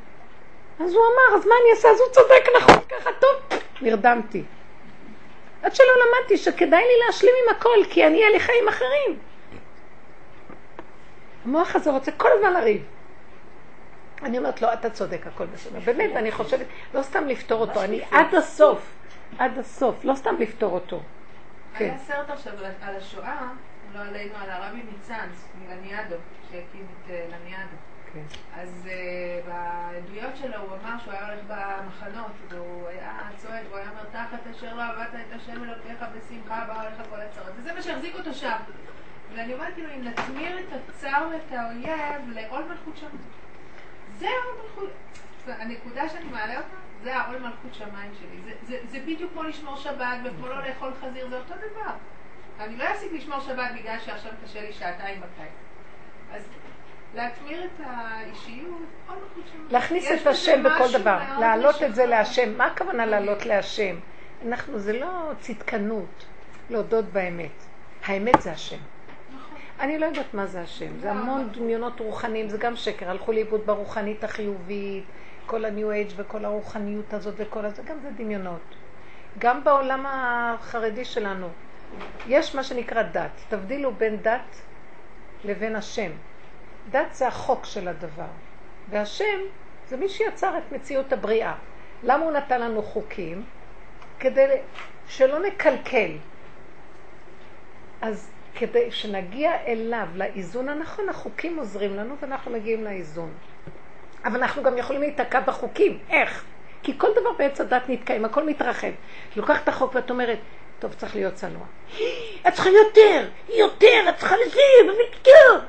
אז 0.79 0.93
הוא 0.93 1.01
אמר, 1.01 1.37
אז 1.37 1.45
מה 1.45 1.53
אני 1.61 1.71
אעשה? 1.75 1.89
אז 1.89 1.99
הוא 1.99 2.09
צודק, 2.11 2.61
נכון, 2.61 2.83
ככה 2.89 3.09
טוב. 3.19 3.59
נרדמתי. 3.81 4.43
עד 5.63 5.75
שלא 5.75 5.85
למדתי 5.85 6.37
שכדאי 6.37 6.81
לי 6.81 7.05
להשלים 7.05 7.33
עם 7.43 7.55
הכל, 7.55 7.77
כי 7.89 8.07
אני 8.07 8.17
אהיה 8.17 8.29
לי 8.29 8.39
חיים 8.39 8.67
אחרים. 8.69 9.19
המוח 11.45 11.75
הזה 11.75 11.91
רוצה 11.91 12.11
כל 12.11 12.29
הזמן 12.31 12.53
לריב. 12.53 12.85
אני 14.23 14.37
אומרת, 14.37 14.61
לא, 14.61 14.73
אתה 14.73 14.89
צודק, 14.89 15.27
הכל 15.27 15.45
בסדר. 15.45 15.79
באמת, 15.79 16.15
אני 16.15 16.31
חושבת, 16.31 16.65
לא 16.93 17.01
סתם 17.01 17.27
לפתור 17.27 17.61
אותו, 17.61 17.83
אני 17.83 18.01
עד 18.11 18.35
הסוף, 18.35 18.93
עד 19.37 19.57
הסוף, 19.57 20.05
לא 20.05 20.15
סתם 20.15 20.35
לפתור 20.39 20.73
אותו. 20.73 21.01
היה 21.75 21.97
סרט 21.97 22.29
עכשיו 22.29 22.53
על 22.81 22.95
השואה, 22.95 23.47
לא 23.93 23.99
עלינו, 23.99 24.33
על 24.43 24.49
הרבי 24.49 24.81
מצאנז, 24.93 25.47
מלניאדו, 25.59 26.15
שהקים 26.51 26.85
את 27.05 27.09
אה, 27.09 27.25
לניאדו. 27.27 27.75
כן. 28.13 28.23
אז 28.53 28.87
uh, 28.87 29.47
בעדויות 29.47 30.35
שלו 30.35 30.57
הוא 30.57 30.77
אמר 30.83 30.99
שהוא 30.99 31.13
היה 31.13 31.27
הולך 31.27 31.43
במחנות, 31.47 32.31
והוא 32.49 32.87
היה 32.87 33.19
צועד, 33.37 33.65
והוא 33.67 33.77
היה 33.77 33.89
אומר, 33.89 34.03
תחת 34.11 34.47
אשר 34.51 34.75
לא 34.75 34.83
עבדת 34.83 35.13
את 35.13 35.35
השם 35.35 35.63
אלוקיך 35.63 36.05
בשמחה, 36.15 36.65
בא 36.67 36.81
עליך 36.81 37.09
כל 37.09 37.21
הצרות. 37.21 37.49
וזה 37.57 37.73
מה 37.73 37.81
שהחזיק 37.81 38.15
אותו 38.15 38.33
שם. 38.33 38.57
ואני 39.35 39.53
אומרת, 39.53 39.73
כאילו, 39.73 39.89
אם 39.93 40.03
נתמיר 40.03 40.59
את 40.59 40.65
הצער 40.89 41.27
ואת 41.31 41.51
האויב 41.51 42.29
לעול 42.29 42.63
מלכות 42.63 42.97
שמיים. 42.97 43.17
זה 44.17 44.27
העול 44.27 44.61
מלכות, 44.63 44.89
הנקודה 45.47 46.09
שאני 46.09 46.25
מעלה 46.25 46.57
אותה, 46.57 46.75
זה 47.03 47.17
העול 47.17 47.37
מלכות 47.37 47.73
שמיים 47.73 48.11
שלי. 48.19 48.41
זה, 48.45 48.51
זה, 48.67 48.79
זה 48.87 48.99
בדיוק 48.99 49.31
כמו 49.31 49.43
לשמור 49.43 49.75
שבת 49.75 50.17
וכמו 50.23 50.47
לא 50.47 50.67
לאכול 50.67 50.93
חזיר, 51.01 51.29
זה 51.29 51.37
אותו 51.37 51.53
דבר. 51.53 51.91
אני 52.59 52.77
לא 52.77 52.83
אפסיק 52.91 53.11
לשמור 53.13 53.39
שבת 53.39 53.71
בגלל 53.75 53.99
שעכשיו 53.99 54.31
קשה 54.43 54.61
לי 54.61 54.73
שעתיים 54.73 55.21
בקיץ. 55.21 55.51
אז 56.31 56.47
להטמיר 57.15 57.63
את 57.63 57.81
האישיות, 57.85 58.81
להכניס 59.69 60.11
את 60.11 60.27
השם 60.27 60.63
בכל 60.63 60.99
דבר, 60.99 61.19
להעלות 61.39 61.83
את 61.83 61.95
זה 61.95 62.05
להשם. 62.05 62.57
מה 62.57 62.65
הכוונה 62.65 63.05
להעלות 63.05 63.45
להשם? 63.45 63.95
אנחנו, 64.47 64.79
זה 64.79 64.99
לא 64.99 65.31
צדקנות, 65.39 66.25
להודות 66.69 67.05
באמת. 67.05 67.51
האמת 68.05 68.41
זה 68.41 68.51
השם. 68.51 68.77
נכון. 69.35 69.57
אני 69.79 69.99
לא 69.99 70.05
יודעת 70.05 70.33
מה 70.33 70.45
זה 70.45 70.61
השם, 70.61 70.99
זה 70.99 71.11
המון 71.11 71.49
דמיונות 71.51 71.99
רוחניים, 71.99 72.49
זה 72.49 72.57
גם 72.57 72.75
שקר, 72.75 73.09
הלכו 73.09 73.31
לאיבוד 73.31 73.61
ברוחנית 73.65 74.23
החיובית, 74.23 75.03
כל 75.45 75.65
ה-new 75.65 76.09
age 76.09 76.13
וכל 76.15 76.45
הרוחניות 76.45 77.13
הזאת 77.13 77.33
וכל 77.37 77.65
הזה, 77.65 77.83
גם 77.83 77.97
זה 78.01 78.09
דמיונות. 78.17 78.75
גם 79.39 79.63
בעולם 79.63 80.05
החרדי 80.07 81.05
שלנו, 81.05 81.47
יש 82.27 82.55
מה 82.55 82.63
שנקרא 82.63 83.01
דת. 83.01 83.41
תבדילו 83.49 83.93
בין 83.93 84.17
דת 84.21 84.61
לבין 85.43 85.75
השם. 85.75 86.11
דת 86.89 87.13
זה 87.13 87.27
החוק 87.27 87.65
של 87.65 87.87
הדבר, 87.87 88.31
והשם 88.89 89.39
זה 89.87 89.97
מי 89.97 90.09
שיצר 90.09 90.57
את 90.57 90.71
מציאות 90.71 91.13
הבריאה. 91.13 91.53
למה 92.03 92.23
הוא 92.25 92.31
נתן 92.31 92.61
לנו 92.61 92.81
חוקים? 92.81 93.43
כדי 94.19 94.45
שלא 95.07 95.39
נקלקל. 95.39 96.11
אז 98.01 98.31
כדי 98.55 98.91
שנגיע 98.91 99.51
אליו, 99.67 100.07
לאיזון 100.15 100.69
הנכון, 100.69 101.09
החוקים 101.09 101.59
עוזרים 101.59 101.95
לנו 101.95 102.15
ואנחנו 102.19 102.51
מגיעים 102.51 102.83
לאיזון. 102.83 103.33
אבל 104.25 104.39
אנחנו 104.39 104.63
גם 104.63 104.77
יכולים 104.77 105.01
להיתקע 105.01 105.39
בחוקים. 105.39 105.99
איך? 106.09 106.43
כי 106.83 106.97
כל 106.97 107.07
דבר 107.11 107.33
בעץ 107.37 107.61
הדת 107.61 107.83
נתקעים, 107.87 108.25
הכל 108.25 108.45
מתרחב. 108.45 108.91
לוקח 109.35 109.63
את 109.63 109.67
החוק 109.67 109.95
ואת 109.95 110.09
אומרת, 110.09 110.39
טוב, 110.79 110.93
צריך 110.93 111.15
להיות 111.15 111.33
צנוע. 111.33 111.65
את 112.47 112.53
צריכה 112.53 112.69
יותר, 112.69 113.29
יותר, 113.49 114.09
את 114.09 114.15
צריכה 114.17 114.35
לזה, 114.35 114.61
ויותר. 114.85 115.65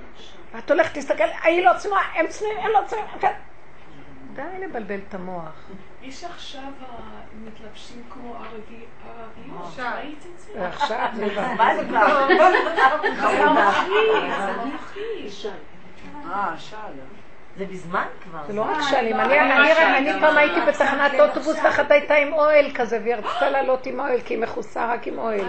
ואת 0.54 0.70
הולכת 0.70 0.96
להסתכל, 0.96 1.24
היא 1.42 1.64
לא 1.64 1.72
צנועה, 1.78 2.02
הם 2.14 2.26
צנועים, 2.26 2.58
הם 2.58 2.70
לא 2.72 2.80
צנועים. 2.86 3.06
די 4.34 4.42
לבלבל 4.60 5.00
את 5.08 5.14
המוח. 5.14 5.70
יש 6.02 6.24
עכשיו 6.24 6.62
מתלבשים 7.44 8.02
כמו 8.10 8.34
ערביות, 8.34 8.88
ראית 9.78 10.26
את 10.34 10.38
זה? 10.38 10.68
עכשיו 10.68 11.08
זה 11.14 11.30
כבר. 11.30 11.42
מה 11.56 11.76
זה 11.76 11.84
כבר? 11.84 12.28
אה, 16.30 16.54
שאלה. 16.58 16.82
זה 17.56 17.66
מזמן 17.70 18.06
כבר. 18.22 18.38
זה 18.46 18.52
לא 18.52 18.62
רק 18.62 18.76
שנים, 18.90 19.20
אני 19.20 20.20
פעם 20.20 20.36
הייתי 20.36 20.60
בתחנת 20.68 21.20
אוטובוס 21.20 21.56
ואחת 21.64 21.90
הייתה 21.90 22.14
עם 22.14 22.32
אוהל 22.32 22.70
כזה 22.74 22.98
והיא 23.02 23.14
רצתה 23.14 23.50
לעלות 23.50 23.86
עם 23.86 24.00
אוהל 24.00 24.20
כי 24.20 24.34
היא 24.34 24.42
מכוסה 24.42 24.92
רק 24.92 25.06
עם 25.06 25.18
אוהל. 25.18 25.46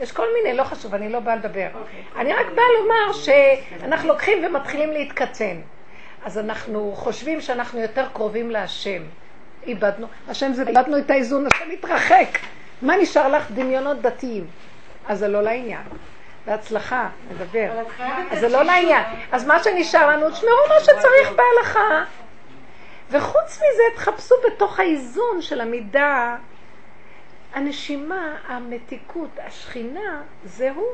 יש 0.00 0.12
כל 0.12 0.26
מיני, 0.34 0.56
לא 0.56 0.64
חשוב, 0.64 0.94
אני 0.94 1.08
לא 1.08 1.20
באה 1.20 1.36
לדבר. 1.36 1.68
אני 2.16 2.32
רק 2.32 2.46
באה 2.54 2.64
לומר 2.80 3.12
שאנחנו 3.12 4.08
לוקחים 4.08 4.44
ומתחילים 4.44 4.90
להתקצן. 4.90 5.56
אז 6.24 6.38
אנחנו 6.38 6.92
חושבים 6.96 7.40
שאנחנו 7.40 7.80
יותר 7.80 8.06
קרובים 8.12 8.50
להשם. 8.50 9.02
איבדנו, 9.66 10.06
השם 10.28 10.52
זה, 10.52 10.64
איבדנו 10.68 10.98
את 10.98 11.10
האיזון, 11.10 11.46
השם 11.46 11.70
מתרחק. 11.70 12.38
מה 12.82 12.96
נשאר 12.96 13.28
לך? 13.28 13.50
דמיונות 13.50 14.02
דתיים. 14.02 14.46
אז 15.08 15.18
זה 15.18 15.28
לא 15.28 15.42
לעניין. 15.42 15.82
בהצלחה, 16.46 17.08
נדבר. 17.30 17.70
אז 18.30 18.40
זה 18.40 18.48
לא 18.48 18.62
לעניין. 18.62 19.02
אז 19.32 19.46
מה 19.46 19.62
שנשאר 19.62 20.08
לנו, 20.08 20.30
תשמעו 20.30 20.52
מה 20.68 20.80
שצריך 20.80 21.32
בהלכה. 21.36 22.04
וחוץ 23.10 23.56
מזה, 23.56 23.82
תחפשו 23.96 24.34
בתוך 24.46 24.80
האיזון 24.80 25.42
של 25.42 25.60
המידה, 25.60 26.36
הנשימה, 27.56 28.36
המתיקות, 28.46 29.30
השכינה, 29.38 30.22
זה 30.44 30.70
הוא. 30.70 30.86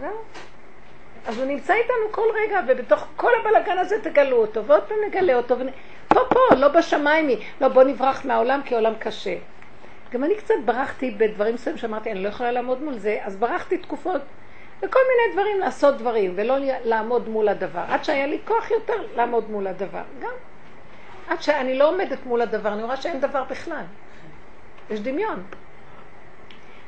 זהו. 0.00 0.18
אז 1.26 1.38
הוא 1.38 1.46
נמצא 1.46 1.74
איתנו 1.74 2.12
כל 2.12 2.26
רגע, 2.34 2.60
ובתוך 2.68 3.06
כל 3.16 3.30
הבלגן 3.40 3.78
הזה 3.78 3.96
תגלו 4.02 4.36
אותו, 4.36 4.64
ועוד 4.64 4.82
פעם 4.82 4.98
נגלה 5.06 5.34
אותו. 5.34 5.58
ונ... 5.58 5.68
פה, 6.08 6.20
פה, 6.30 6.54
לא 6.56 6.68
בשמיים 6.68 7.28
היא. 7.28 7.38
לא, 7.60 7.68
בוא 7.68 7.82
נברח 7.82 8.24
מהעולם, 8.24 8.60
כי 8.64 8.74
העולם 8.74 8.92
קשה. 8.98 9.36
גם 10.12 10.24
אני 10.24 10.36
קצת 10.36 10.54
ברחתי 10.64 11.10
בדברים 11.10 11.54
מסוימים 11.54 11.78
שאמרתי, 11.78 12.12
אני 12.12 12.22
לא 12.22 12.28
יכולה 12.28 12.52
לעמוד 12.52 12.82
מול 12.82 12.98
זה, 12.98 13.18
אז 13.22 13.36
ברחתי 13.36 13.78
תקופות 13.78 14.22
וכל 14.82 15.00
מיני 15.08 15.34
דברים, 15.34 15.60
לעשות 15.60 15.96
דברים, 15.96 16.32
ולא 16.36 16.56
לעמוד 16.84 17.28
מול 17.28 17.48
הדבר. 17.48 17.84
עד 17.88 18.04
שהיה 18.04 18.26
לי 18.26 18.38
כוח 18.44 18.70
יותר 18.70 19.06
לעמוד 19.16 19.50
מול 19.50 19.66
הדבר. 19.66 20.02
גם. 20.20 20.32
עד 21.28 21.42
שאני 21.42 21.78
לא 21.78 21.88
עומדת 21.88 22.26
מול 22.26 22.40
הדבר, 22.40 22.72
אני 22.72 22.82
רואה 22.82 22.96
שאין 22.96 23.20
דבר 23.20 23.44
בכלל. 23.44 23.84
יש 24.90 25.00
דמיון. 25.00 25.42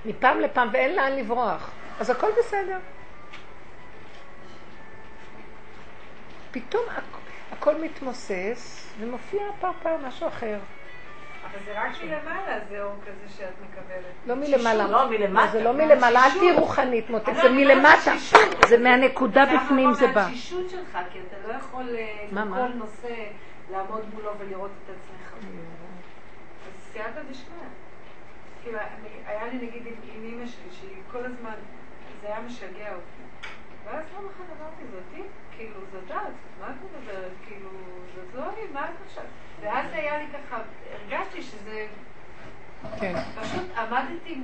מפעם 0.04 0.40
לפעם, 0.40 0.68
ואין 0.72 0.96
לאן 0.96 1.12
לברוח. 1.12 1.70
אז 2.00 2.10
הכל 2.10 2.28
בסדר. 2.38 2.78
פתאום 6.50 6.82
הכ- 6.88 7.52
הכל 7.52 7.74
מתמוסס, 7.80 8.92
ומופיע 9.00 9.42
פעם 9.82 10.04
משהו 10.04 10.28
אחר. 10.28 10.58
אבל 11.50 11.58
זה 11.64 11.80
רק 11.82 11.90
מלמעלה, 12.04 12.58
זה 12.68 12.82
אור 12.82 12.94
כזה 13.06 13.34
שאת 13.36 13.54
מקבלת. 13.70 14.14
לא 14.26 14.34
מלמעלה. 14.34 14.86
לא, 14.86 15.10
מלמטה. 15.10 15.46
זה 15.52 15.62
לא 15.64 15.72
מלמעלה, 15.72 16.24
אל 16.24 16.30
תהיי 16.30 16.52
רוחנית, 16.52 17.10
מותק, 17.10 17.32
זה 17.42 17.48
מלמטה. 17.50 18.12
זה 18.68 18.78
מהנקודה 18.78 19.44
בפנים 19.56 19.92
זה 19.94 20.06
בא. 20.06 20.22
מהתשישות 20.26 20.70
שלך, 20.70 20.98
כי 21.12 21.18
אתה 21.28 21.48
לא 21.48 21.54
יכול 21.54 21.96
אה? 21.96 22.26
בכל 22.32 22.72
נושא 22.74 23.14
לעמוד 23.72 24.04
מולו 24.14 24.30
ולראות 24.38 24.70
את 24.84 24.90
עצמך. 24.90 25.34
אז 26.66 26.92
סייעתא 26.92 27.20
דשמיא. 27.30 27.54
כאילו, 28.62 28.78
אני- 28.78 29.29
היה 29.40 29.52
לי 29.52 29.56
נגיד 29.56 29.82
עם 29.86 30.24
אמא 30.24 30.46
שלי, 30.46 30.70
שהיא 30.70 31.02
כל 31.12 31.24
הזמן, 31.24 31.54
זה 32.20 32.26
היה 32.26 32.40
משגע 32.40 32.94
אותי. 32.94 33.22
ואז 33.84 34.04
יום 34.14 34.28
אחד 34.28 34.44
אמרתי, 34.58 34.82
זאתי? 34.90 35.22
כאילו, 35.56 35.80
זאת 35.92 36.10
את, 36.10 36.16
מה 36.60 36.66
את 36.66 36.74
מדברת? 36.84 37.32
כאילו, 37.46 37.68
זאת 38.14 38.34
לא 38.34 38.42
אני, 38.42 38.72
מה 38.72 38.84
את 38.84 38.94
עכשיו? 39.06 39.24
ואז 39.60 39.86
היה 39.92 40.18
לי 40.18 40.24
ככה, 40.32 40.62
הרגשתי 40.92 41.42
שזה... 41.42 41.86
כן. 43.00 43.14
פשוט 43.40 43.76
עמדתי 43.76 44.40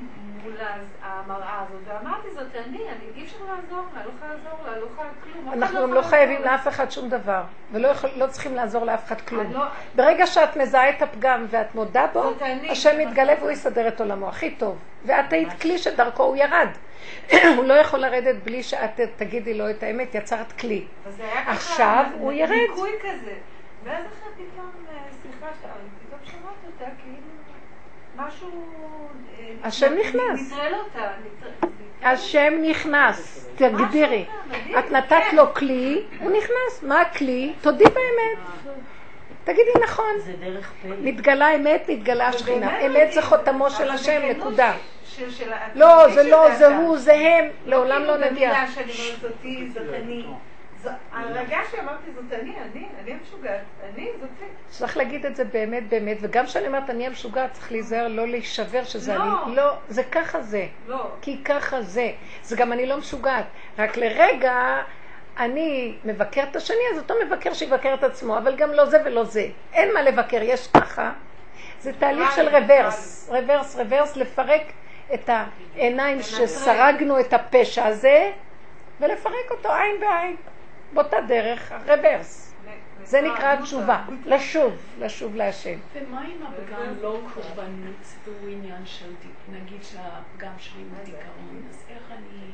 מול 0.47 0.57
המראה 1.03 1.63
הזאת 1.63 1.81
ואמרתי, 1.87 2.29
זאת 2.35 2.55
אני, 2.55 2.79
אני 2.79 3.05
אי 3.17 3.23
אפשר 3.25 3.37
לעזור 3.49 3.87
לה, 3.95 4.05
לא 4.05 4.11
יכולה 4.17 4.33
לעזור 4.35 4.59
לה, 4.67 4.79
לא 4.79 4.87
יכולה 4.93 5.09
כלום. 5.25 5.49
אחד 5.49 5.57
אנחנו 5.57 5.83
גם 5.83 5.93
לא 5.95 6.03
חייבים. 6.03 6.43
לאף 6.43 6.69
אחד 6.69 6.91
שום 6.91 7.09
דבר, 7.09 7.43
ולא 7.73 7.89
לא 8.17 8.27
צריכים 8.27 8.55
לעזור 8.55 8.85
לאף 8.85 9.05
אחד 9.07 9.21
כלום. 9.21 9.53
לא- 9.53 9.65
ברגע 9.95 10.27
שאת 10.27 10.57
מזהה 10.57 10.91
את 10.91 11.03
הפגם 11.03 11.47
ואת 11.51 11.75
מודה 11.75 12.07
בו. 12.13 12.23
השם 12.71 13.01
יתגלה 13.01 13.33
והוא 13.39 13.51
יסדר 13.51 13.89
את 13.89 14.01
עולמו 14.01 14.29
הכי 14.29 14.51
טוב. 14.51 14.79
ואת 15.05 15.33
היית 15.33 15.53
כלי 15.61 15.79
שדרכו 15.79 16.23
הוא 16.23 16.37
ירד. 16.37 16.69
הוא 17.57 17.65
לא 17.65 17.75
יכול 17.75 17.99
לרדת 17.99 18.37
בלי 18.45 18.63
שאת 18.63 19.01
תגידי 19.17 19.55
לו 19.55 19.71
את 19.71 19.83
האמת, 19.83 20.15
יצרת 20.15 20.53
כלי. 20.53 20.87
עכשיו 21.47 22.05
הוא 22.19 22.33
ירד. 22.33 22.51
ואז 23.85 24.05
אחרי 24.07 24.47
פתאום, 24.47 24.71
אה, 24.91 24.95
סליחה, 25.23 25.47
ש- 25.55 25.67
פתאום 26.07 26.21
שמעת 26.25 26.55
אותה 26.67 26.85
כאילו 27.03 27.17
משהו... 28.17 28.51
אה, 29.67 29.69
השם 29.69 29.93
נכנס. 30.01 30.53
השם 32.03 32.53
נכנס, 32.63 33.49
תגדירי. 33.57 34.25
את 34.79 34.91
נתת 34.91 35.33
לו 35.33 35.55
כלי, 35.55 36.03
הוא 36.21 36.31
נכנס. 36.31 36.83
מה 36.83 37.01
הכלי? 37.01 37.53
תודי 37.61 37.85
באמת. 37.85 38.73
תגידי 39.45 39.71
נכון. 39.85 40.19
זה 40.19 40.33
דרך 40.41 40.73
פלא. 40.83 40.95
מתגלה 41.01 41.55
אמת, 41.55 41.89
מתגלה 41.89 42.29
השכינה. 42.29 42.67
ובאמת, 42.67 42.97
אמת 42.97 43.13
זה 43.13 43.23
חותמו 43.23 43.71
של 43.71 43.91
השם, 43.91 44.23
נקודה. 44.31 44.73
לא, 45.75 46.15
זה 46.15 46.23
לא, 46.23 46.55
זה. 46.55 46.77
הוא, 46.77 46.99
זה 46.99 47.13
הם. 47.13 47.45
לעולם 47.67 48.03
לא 48.03 48.13
כאילו 48.13 48.31
נגיע. 48.31 48.65
הרגע 51.13 51.59
שאמרתי 51.71 52.11
זאת 52.15 52.33
אני, 52.33 52.55
אני, 52.61 52.87
אני 53.03 53.13
המשוגעת, 53.13 53.61
אני 53.95 54.11
זאתי. 54.21 54.45
צריך 54.69 54.97
להגיד 54.97 55.27
את 55.27 55.37
זה 55.37 55.45
באמת 55.45 55.89
באמת, 55.89 56.17
וגם 56.21 56.47
כשאני 56.47 56.67
אומרת 56.67 56.91
אני 56.91 57.07
המשוגעת, 57.07 57.53
צריך 57.53 57.73
להיזהר 57.73 58.09
לא 58.09 58.29
להישבר 58.29 58.85
שזה 58.85 59.15
לא. 59.15 59.45
אני. 59.47 59.57
לא, 59.57 59.73
זה 59.89 60.05
ככה 60.05 60.43
זה. 60.43 60.67
לא. 60.87 61.11
כי 61.21 61.45
ככה 61.45 61.83
זה. 61.83 62.11
זה 62.43 62.57
גם 62.57 62.73
אני 62.73 62.87
לא 62.87 62.97
משוגעת. 62.97 63.45
רק 63.79 63.97
לרגע 63.97 64.83
אני 65.39 65.97
מבקר 66.05 66.43
את 66.51 66.57
השני, 66.57 66.77
אז 66.93 66.99
אותו 66.99 67.15
מבקר 67.27 67.53
שיבקר 67.53 67.95
את 67.95 68.05
עצמו, 68.05 68.39
אבל 68.39 68.57
גם 68.57 68.73
לא 68.73 68.85
זה 68.85 68.99
ולא 69.05 69.25
זה. 69.25 69.49
אין 69.73 69.95
מה 69.95 70.03
לבקר, 70.03 70.43
יש 70.43 70.69
ככה. 70.69 71.13
זה 71.81 71.93
תהליך 71.99 72.37
של 72.37 72.49
רוורס, 72.49 73.31
רוורס, 73.33 73.77
רוורס, 73.77 74.17
לפרק 74.17 74.63
את 75.15 75.31
העיניים 75.77 76.23
שסרגנו 76.23 77.21
את 77.21 77.33
הפשע 77.33 77.87
הזה, 77.87 78.31
ולפרק 79.01 79.51
אותו 79.51 79.73
עין 79.73 80.01
בעין. 80.01 80.37
באותה 80.93 81.17
דרך, 81.29 81.73
רוורס. 81.87 82.43
זה 83.03 83.21
נקרא 83.21 83.53
התשובה, 83.53 84.05
לשוב, 84.27 84.73
לשוב 84.99 85.35
להשם. 85.37 85.79
ומה 85.95 86.25
אם 86.27 86.43
הפגם 86.47 86.95
לא 87.03 87.21
קורבנות 87.35 87.95
והוא 88.25 88.49
עניין 88.53 88.87
של, 88.87 89.13
נגיד 89.53 89.83
שהפגם 89.83 90.53
שלי 90.59 90.83
הוא 90.83 91.05
דיכאון, 91.05 91.63
אז 91.71 91.85
איך 91.89 92.03
אני, 92.11 92.51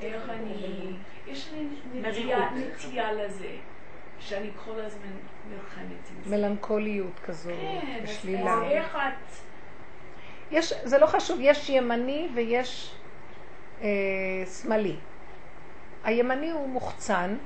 איך 0.00 0.30
אני, 0.30 0.92
יש 1.26 1.50
לי 1.52 1.68
נטייה, 2.00 3.12
לזה, 3.12 3.48
שאני 4.18 4.50
כל 4.64 4.80
הזמן 4.80 5.10
נלחמת 5.50 6.10
עם 6.10 6.22
זה. 6.24 6.36
מלנכוליות 6.36 7.20
כזו, 7.24 7.50
כן, 7.50 8.00
אז- 8.02 8.10
ושלילה. 8.10 8.54
אז 8.54 8.62
איך 8.62 8.96
את, 8.96 9.32
יש, 10.50 10.72
זה 10.84 10.98
לא 10.98 11.06
חשוב, 11.06 11.38
יש 11.40 11.68
ימני 11.70 12.28
ויש 12.34 12.94
אה, 13.82 13.86
שמאלי. 14.62 14.96
הימני 16.04 16.50
הוא 16.50 16.68
מוחצן, 16.68 17.36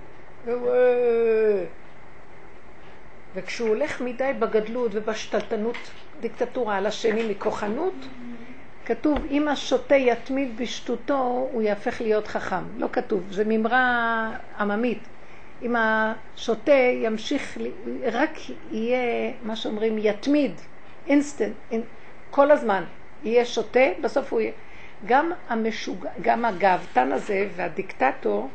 וכשהוא 3.35 3.69
הולך 3.69 4.01
מדי 4.01 4.33
בגדלות 4.39 4.91
ובשתלטנות, 4.95 5.77
דיקטטורה 6.21 6.77
על 6.77 6.87
השני 6.87 7.31
מכוחנות, 7.31 7.95
כתוב, 8.85 9.19
אם 9.31 9.49
השוטה 9.49 9.95
יתמיד 9.95 10.57
בשטותו, 10.57 11.49
הוא 11.53 11.63
יהפך 11.63 12.01
להיות 12.01 12.27
חכם. 12.27 12.65
לא 12.77 12.89
כתוב, 12.93 13.23
זה 13.31 13.45
מימרה 13.45 14.31
עממית. 14.59 14.99
אם 15.63 15.77
השוטה 15.77 16.73
ימשיך, 16.73 17.59
רק 18.13 18.31
יהיה, 18.71 19.33
מה 19.43 19.57
שאומרים, 19.57 19.99
יתמיד, 19.99 20.53
אינסטנט, 21.07 21.55
כל 22.31 22.51
הזמן 22.51 22.85
יהיה 23.25 23.45
שוטה, 23.45 23.81
בסוף 24.01 24.33
הוא 24.33 24.41
יהיה. 24.41 24.53
גם 25.07 25.33
המשוגע, 25.49 26.11
גם 26.21 26.45
הגאוותן 26.45 27.13
הזה 27.13 27.49
והדיקטטור, 27.57 28.49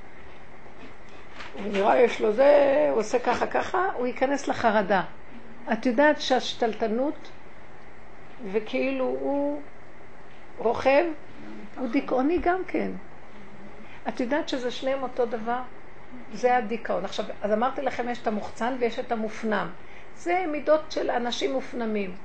נראה 1.65 1.99
יש 2.02 2.22
לו 2.22 2.31
זה, 2.31 2.88
הוא 2.91 2.99
עושה 2.99 3.19
ככה 3.19 3.48
ככה, 3.48 3.88
הוא 3.94 4.07
ייכנס 4.07 4.48
לחרדה. 4.48 5.03
את 5.73 5.86
יודעת 5.86 6.22
שהשתלטנות, 6.22 7.30
וכאילו 8.52 9.06
הוא 9.06 9.61
רוכב, 10.57 11.06
הוא 11.77 11.88
דיכאוני 11.88 12.38
גם 12.41 12.61
כן. 12.68 12.91
את 14.07 14.19
יודעת 14.19 14.49
שזה 14.49 14.72
שניהם 14.72 15.03
אותו 15.03 15.26
דבר? 15.26 15.61
זה 16.34 16.57
הדיכאון. 16.57 17.06
עכשיו, 17.06 17.26
אז 17.41 17.52
אמרתי 17.53 17.81
לכם, 17.81 18.10
יש 18.10 18.22
את 18.22 18.27
המוחצן 18.27 18.76
ויש 18.80 18.99
את 18.99 19.11
המופנם. 19.11 19.69
זה 20.15 20.45
מידות 20.48 20.91
של 20.91 21.10
אנשים 21.10 21.53
מופנמים. 21.53 22.15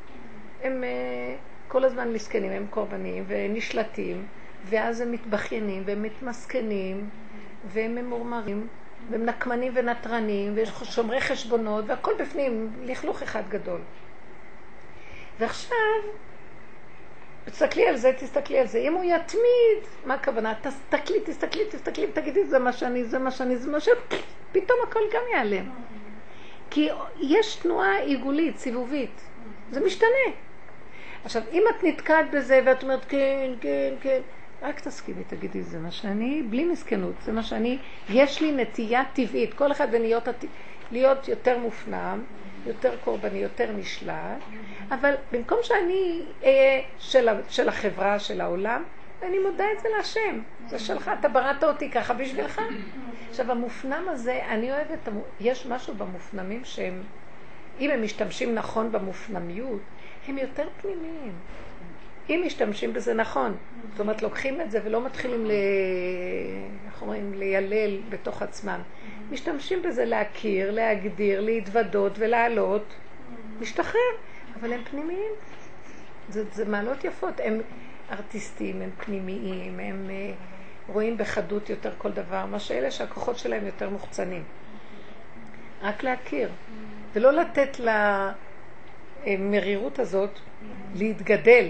הם 0.63 0.85
אה, 0.85 1.37
כל 1.69 1.85
הזמן 1.85 2.13
מסכנים, 2.13 2.53
הם 2.53 2.67
קורבניים 2.71 3.25
ונשלטים, 3.27 4.27
ואז 4.65 5.01
הם 5.01 5.13
מתבכיינים 5.13 5.83
והם 5.87 6.03
מתמסכנים, 6.03 7.09
והם 7.67 7.95
ממורמרים, 7.95 8.67
והם 9.11 9.25
נקמנים 9.25 9.73
ויש 10.55 10.71
שומרי 10.83 11.21
חשבונות, 11.21 11.85
והכל 11.89 12.13
בפנים, 12.19 12.71
לכלוך 12.83 13.23
אחד 13.23 13.43
גדול. 13.49 13.81
ועכשיו, 15.39 15.77
תסתכלי 17.45 17.89
על 17.89 17.97
זה, 17.97 18.13
תסתכלי 18.19 18.59
על 18.59 18.67
זה. 18.67 18.79
אם 18.79 18.95
הוא 18.95 19.05
יתמיד, 19.05 19.89
מה 20.07 20.15
הכוונה? 20.15 20.55
תסתכלי, 20.63 21.21
תסתכלי, 21.25 21.63
תסתכלי, 21.71 22.07
תגידי, 22.07 22.45
זה 22.45 22.59
מה 22.59 22.73
שאני, 22.73 23.05
זה 23.05 23.19
מה 23.19 23.31
שאני, 23.31 23.57
זה 23.57 23.71
מה 23.71 23.81
ש... 23.81 23.89
פתאום 24.53 24.79
הכל 24.89 25.01
גם 25.13 25.23
ייעלם. 25.33 25.71
כי 26.71 26.89
יש 27.21 27.57
תנועה 27.57 27.99
עיגולית, 27.99 28.59
סיבובית. 28.59 29.21
זה 29.71 29.81
משתנה. 29.81 30.35
עכשיו, 31.25 31.43
אם 31.53 31.63
את 31.71 31.85
נתקעת 31.85 32.31
בזה 32.31 32.61
ואת 32.67 32.83
אומרת 32.83 33.05
כן, 33.05 33.51
כן, 33.61 33.95
כן, 34.01 34.21
רק 34.65 34.81
תסכימי, 34.81 35.25
תגידי, 35.25 35.63
זה 35.63 35.79
מה 35.79 35.91
שאני, 35.91 36.43
בלי 36.51 36.65
מסכנות, 36.65 37.15
זה 37.25 37.33
מה 37.33 37.43
שאני, 37.43 37.79
יש 38.09 38.41
לי 38.43 38.53
נטייה 38.53 39.03
טבעית, 39.13 39.55
כל 39.55 39.73
אחד 39.73 39.91
בנהיות, 39.93 40.29
הט- 40.29 40.45
להיות 40.91 41.29
יותר 41.29 41.59
מופנם, 41.59 42.25
יותר 42.67 42.97
קורבני, 43.05 43.39
יותר 43.39 43.73
נשלט, 43.73 44.15
אבל 44.91 45.15
במקום 45.33 45.59
שאני 45.63 46.23
אהיה 46.43 46.83
של, 46.99 47.29
של 47.49 47.69
החברה, 47.69 48.19
של 48.19 48.41
העולם, 48.41 48.83
אני 49.23 49.39
מודה 49.39 49.65
את 49.77 49.81
זה 49.83 49.89
להשם, 49.97 50.41
זה 50.69 50.79
שלך, 50.79 51.11
אתה 51.21 51.29
בראת 51.29 51.65
אותי 51.65 51.91
ככה 51.91 52.15
בשבילך. 52.15 52.61
עכשיו, 53.31 53.51
המופנם 53.51 54.05
הזה, 54.09 54.41
אני 54.49 54.73
אוהבת, 54.73 55.09
יש 55.41 55.67
משהו 55.67 55.95
במופנמים 55.95 56.65
שהם, 56.65 57.03
אם 57.81 57.91
הם 57.91 58.03
משתמשים 58.03 58.55
נכון 58.55 58.93
במופנמיות, 58.93 59.81
הם 60.29 60.39
יותר 60.39 60.69
פנימיים. 60.83 61.33
אם 62.31 62.43
משתמשים 62.47 62.93
בזה 62.93 63.15
נכון, 63.15 63.57
זאת 63.91 64.01
אומרת, 64.01 64.23
לוקחים 64.23 64.61
את 64.61 64.71
זה 64.71 64.81
ולא 64.85 65.05
מתחילים 65.05 65.47
ל... 65.47 65.51
איך 66.87 67.03
אומרים? 67.03 67.35
לילל 67.35 68.01
בתוך 68.09 68.43
עצמם. 68.43 68.81
משתמשים 69.31 69.83
בזה 69.83 70.05
להכיר, 70.05 70.71
להגדיר, 70.71 71.41
להתוודות 71.41 72.13
ולעלות, 72.19 72.95
להשתחרר, 73.61 74.01
אבל 74.61 74.73
הם 74.73 74.81
פנימיים. 74.91 75.33
זה, 76.29 76.45
זה 76.53 76.65
מעלות 76.65 77.05
יפות. 77.05 77.41
הם 77.45 77.61
ארטיסטים, 78.11 78.83
הם 78.83 78.91
פנימיים, 79.05 79.81
הם 79.81 80.11
אה, 80.11 80.33
רואים 80.89 81.19
בחדות 81.19 81.71
יותר 81.71 81.91
כל 81.99 82.13
דבר, 82.13 82.47
מה 82.47 82.59
שאלה 82.59 82.91
שהכוחות 82.91 83.39
שלהם 83.39 83.67
יותר 83.67 83.91
מוחצנים. 83.91 84.43
רק 85.83 86.03
להכיר, 86.03 86.49
ולא 87.13 87.33
לתת 87.33 87.77
למרירות 89.27 89.99
הזאת 89.99 90.39
להתגדל. 90.95 91.69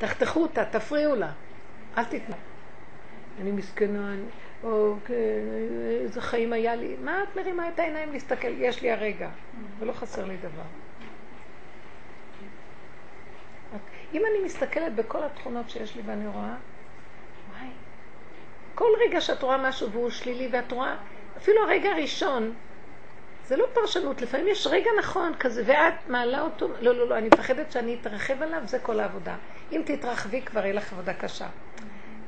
תחתכו 0.00 0.42
אותה, 0.42 0.64
תפריעו 0.64 1.14
לה, 1.16 1.30
אל 1.98 2.04
תתנו. 2.04 2.34
אני 3.40 3.50
מסכנה, 3.52 4.12
אני- 4.12 4.22
או 4.62 4.94
כן, 5.04 5.14
איזה 6.00 6.20
חיים 6.20 6.52
היה 6.52 6.74
לי. 6.74 6.96
מה 7.04 7.22
את 7.22 7.36
מרימה 7.36 7.68
את 7.68 7.78
העיניים 7.78 8.12
להסתכל? 8.12 8.48
יש 8.48 8.82
לי 8.82 8.90
הרגע, 8.90 9.28
ולא 9.78 9.92
חסר 9.92 10.24
לי 10.24 10.36
דבר. 10.36 10.62
אם 14.12 14.22
אני 14.26 14.44
מסתכלת 14.44 14.94
בכל 14.94 15.22
התכונות 15.24 15.70
שיש 15.70 15.96
לי 15.96 16.02
ואני 16.06 16.26
רואה, 16.26 16.54
וואי, 17.50 17.68
כל 18.74 18.88
רגע 19.06 19.20
שאת 19.20 19.42
רואה 19.42 19.56
משהו 19.58 19.90
והוא 19.90 20.10
שלילי 20.10 20.48
ואת 20.52 20.72
רואה, 20.72 20.96
אפילו 21.36 21.62
הרגע 21.62 21.90
הראשון, 21.90 22.54
זה 23.44 23.56
לא 23.56 23.66
פרשנות, 23.72 24.22
לפעמים 24.22 24.48
יש 24.48 24.66
רגע 24.66 24.90
נכון 24.98 25.32
כזה, 25.40 25.62
ואת 25.66 26.08
מעלה 26.08 26.40
אותו, 26.40 26.68
לא, 26.80 26.94
לא, 26.94 27.08
לא, 27.08 27.18
אני 27.18 27.26
מפחדת 27.26 27.72
שאני 27.72 27.96
אתרחב 28.00 28.42
עליו, 28.42 28.62
זה 28.64 28.78
כל 28.78 29.00
העבודה. 29.00 29.36
אם 29.72 29.82
תתרחבי 29.84 30.42
כבר 30.42 30.60
יהיה 30.60 30.74
לך 30.74 30.92
עבודה 30.92 31.14
קשה. 31.14 31.46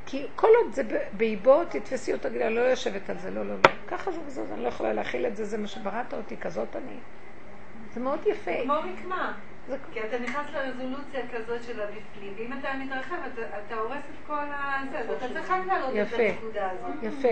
כי 0.07 0.27
כל 0.37 0.49
עוד 0.63 0.75
זה 0.75 0.83
באיבו, 1.13 1.65
תתפסי 1.65 2.13
אותו, 2.13 2.29
אני 2.29 2.55
לא 2.55 2.61
יושבת 2.61 3.11
על 3.11 3.19
זה, 3.19 3.31
לא, 3.31 3.47
לא, 3.47 3.55
לא. 3.55 3.71
ככה 3.89 4.13
זה 4.13 4.21
וזאת, 4.27 4.47
אני 4.53 4.63
לא 4.63 4.69
יכולה 4.69 4.93
להכיל 4.93 5.27
את 5.27 5.37
זה, 5.37 5.45
זה 5.45 5.59
מה 5.59 5.67
שבראת 5.67 6.15
אותי, 6.15 6.37
כזאת 6.37 6.77
אני. 6.77 6.97
זה 7.95 8.01
מאוד 8.01 8.21
יפה. 8.27 8.51
כמו 8.63 8.75
רקמה. 8.75 9.33
כי 9.93 10.01
אתה 10.01 10.19
נכנס 10.19 10.47
לרזולוציה 10.53 11.21
כזאת 11.35 11.63
של 11.63 11.81
הבפנים, 11.81 12.35
ואם 12.37 12.53
אתה 12.59 12.69
מתרחב, 12.79 13.17
אתה, 13.35 13.43
אתה 13.67 13.75
הורס 13.75 13.93
את 13.99 14.27
כל 14.27 14.35
הזה, 14.35 14.99
אז 14.99 15.11
אתה 15.11 15.29
צריך 15.29 15.51
רק 15.51 15.67
להעלות 15.67 15.91
את 15.91 16.19
הנקודה 16.19 16.71
הזאת. 16.71 17.03
יפה. 17.03 17.29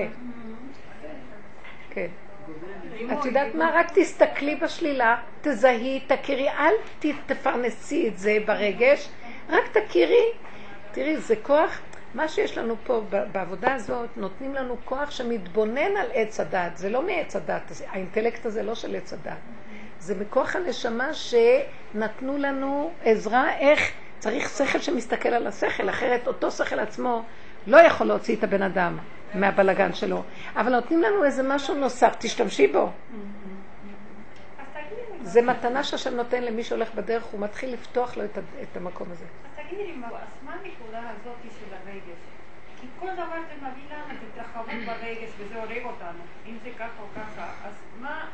כן. 1.90 2.06
את 3.12 3.24
יודעת 3.24 3.54
מה? 3.54 3.70
רק 3.74 3.86
תסתכלי 3.94 4.56
בשלילה, 4.56 5.16
תזהי, 5.40 6.00
תכירי, 6.06 6.48
אל 6.48 6.74
תפרנסי 7.26 8.08
את 8.08 8.18
זה 8.18 8.38
ברגש, 8.46 9.08
רק 9.50 9.76
תכירי. 9.76 10.24
תראי, 10.92 11.16
זה 11.16 11.34
כוח, 11.42 11.80
מה 12.14 12.28
שיש 12.28 12.58
לנו 12.58 12.74
פה 12.84 13.02
בעבודה 13.32 13.74
הזאת, 13.74 14.08
נותנים 14.16 14.54
לנו 14.54 14.76
כוח 14.84 15.10
שמתבונן 15.10 15.96
על 15.96 16.06
עץ 16.12 16.40
הדת. 16.40 16.76
זה 16.76 16.90
לא 16.90 17.02
מעץ 17.02 17.36
הדת, 17.36 17.72
האינטלקט 17.88 18.46
הזה 18.46 18.62
לא 18.62 18.74
של 18.74 18.96
עץ 18.96 19.12
הדת. 19.12 19.38
זה 19.98 20.14
מכוח 20.20 20.56
הנשמה 20.56 21.10
שנתנו 21.14 22.38
לנו 22.38 22.90
עזרה 23.04 23.58
איך 23.58 23.90
צריך 24.18 24.48
שכל 24.48 24.78
שמסתכל 24.78 25.28
על 25.28 25.46
השכל, 25.46 25.88
אחרת 25.88 26.26
אותו 26.26 26.50
שכל 26.50 26.78
עצמו 26.78 27.22
לא 27.66 27.76
יכול 27.76 28.06
להוציא 28.06 28.36
את 28.36 28.44
הבן 28.44 28.62
אדם 28.62 28.98
מהבלגן 29.34 29.92
שלו. 29.92 30.22
אבל 30.56 30.72
נותנים 30.72 31.02
לנו 31.02 31.24
איזה 31.24 31.42
משהו 31.42 31.74
נוסף, 31.74 32.16
תשתמשי 32.18 32.66
בו. 32.66 32.90
זה 35.30 35.42
מתנה 35.42 35.84
שהשם 35.84 36.14
נותן 36.14 36.42
למי 36.42 36.64
שהולך 36.64 36.94
בדרך, 36.94 37.24
הוא 37.24 37.40
מתחיל 37.40 37.72
לפתוח 37.72 38.16
לו 38.16 38.24
את, 38.24 38.38
את 38.62 38.76
המקום 38.76 39.12
הזה. 39.12 39.24
אז 39.24 39.64
תגידי 39.66 39.86
לי, 39.86 39.92
אז 39.92 40.28
מה 40.42 40.52
הנקודה 40.52 40.98
הזאת 40.98 41.36
של 41.42 41.74
הרגש? 41.74 42.20
כי 42.80 42.86
כל 43.00 43.12
דבר 43.12 43.40
זה 43.48 43.54
מביא 43.56 43.82
לנו 43.90 44.04
את 44.12 44.18
התרחבות 44.32 44.74
ברגש 44.86 45.30
וזה 45.38 45.54
הורג 45.54 45.84
אותנו. 45.84 46.22
אם 46.46 46.56
זה 46.62 46.70
ככה 46.78 47.02
או 47.02 47.06
ככה, 47.16 47.50
אז 47.64 47.74
מה... 48.00 48.26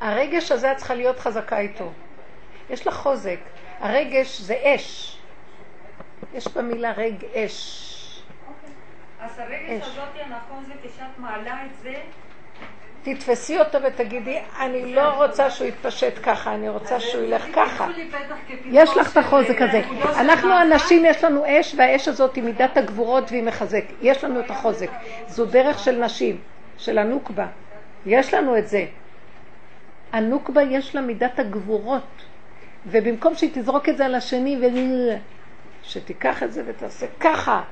הרגש 0.00 0.52
הזה 0.52 0.72
את 0.72 0.76
צריכה 0.76 0.94
להיות 0.94 1.18
חזקה 1.18 1.58
איתו. 1.58 1.92
יש 2.70 2.86
לך 2.86 2.94
חוזק. 2.94 3.38
הרגש 3.80 4.40
זה 4.40 4.56
אש. 4.64 5.18
יש 6.34 6.48
במילה 6.48 6.92
רג 6.92 7.24
אש. 7.34 8.22
אז 9.20 9.38
הרגש 9.38 9.82
הזאת 9.82 10.08
הנכון 10.20 10.64
זה 10.64 10.74
כשאת 10.82 11.18
מעלה 11.18 11.64
את 11.66 11.70
זה 11.82 11.94
תתפסי 13.14 13.58
אותו 13.58 13.78
ותגידי, 13.82 14.38
אני 14.60 14.94
לא 14.94 15.24
רוצה 15.24 15.50
שהוא 15.50 15.68
יתפשט 15.68 16.12
ככה, 16.22 16.54
אני 16.54 16.68
רוצה 16.68 17.00
שהוא 17.00 17.22
ילך 17.22 17.46
ככה. 17.54 17.88
יש 18.64 18.96
לך 18.96 19.12
את 19.12 19.16
החוזק 19.16 19.62
הזה. 19.62 19.82
אנחנו 20.20 20.52
הנשים, 20.52 21.04
יש 21.04 21.24
לנו 21.24 21.44
אש, 21.46 21.74
והאש 21.78 22.08
הזאת 22.08 22.34
היא 22.34 22.44
מידת 22.44 22.76
הגבורות 22.76 23.30
והיא 23.30 23.42
מחזק. 23.42 23.84
יש 24.02 24.24
לנו 24.24 24.40
את 24.40 24.50
החוזק. 24.50 24.90
זו 25.28 25.46
דרך 25.46 25.78
של 25.78 26.04
נשים, 26.04 26.38
של 26.78 26.98
הנוקבה. 26.98 27.46
יש 28.06 28.34
לנו 28.34 28.58
את 28.58 28.68
זה. 28.68 28.84
הנוקבה 30.12 30.62
יש 30.62 30.94
לה 30.94 31.00
מידת 31.00 31.38
הגבורות. 31.38 32.22
ובמקום 32.86 33.34
שהיא 33.34 33.50
תזרוק 33.52 33.88
את 33.88 33.96
זה 33.96 34.04
על 34.04 34.14
השני, 34.14 34.56
ו... 34.60 34.64
שתיקח 35.82 36.42
את 36.42 36.52
זה 36.52 36.62
ותעשה 36.66 37.06
ככה. 37.20 37.62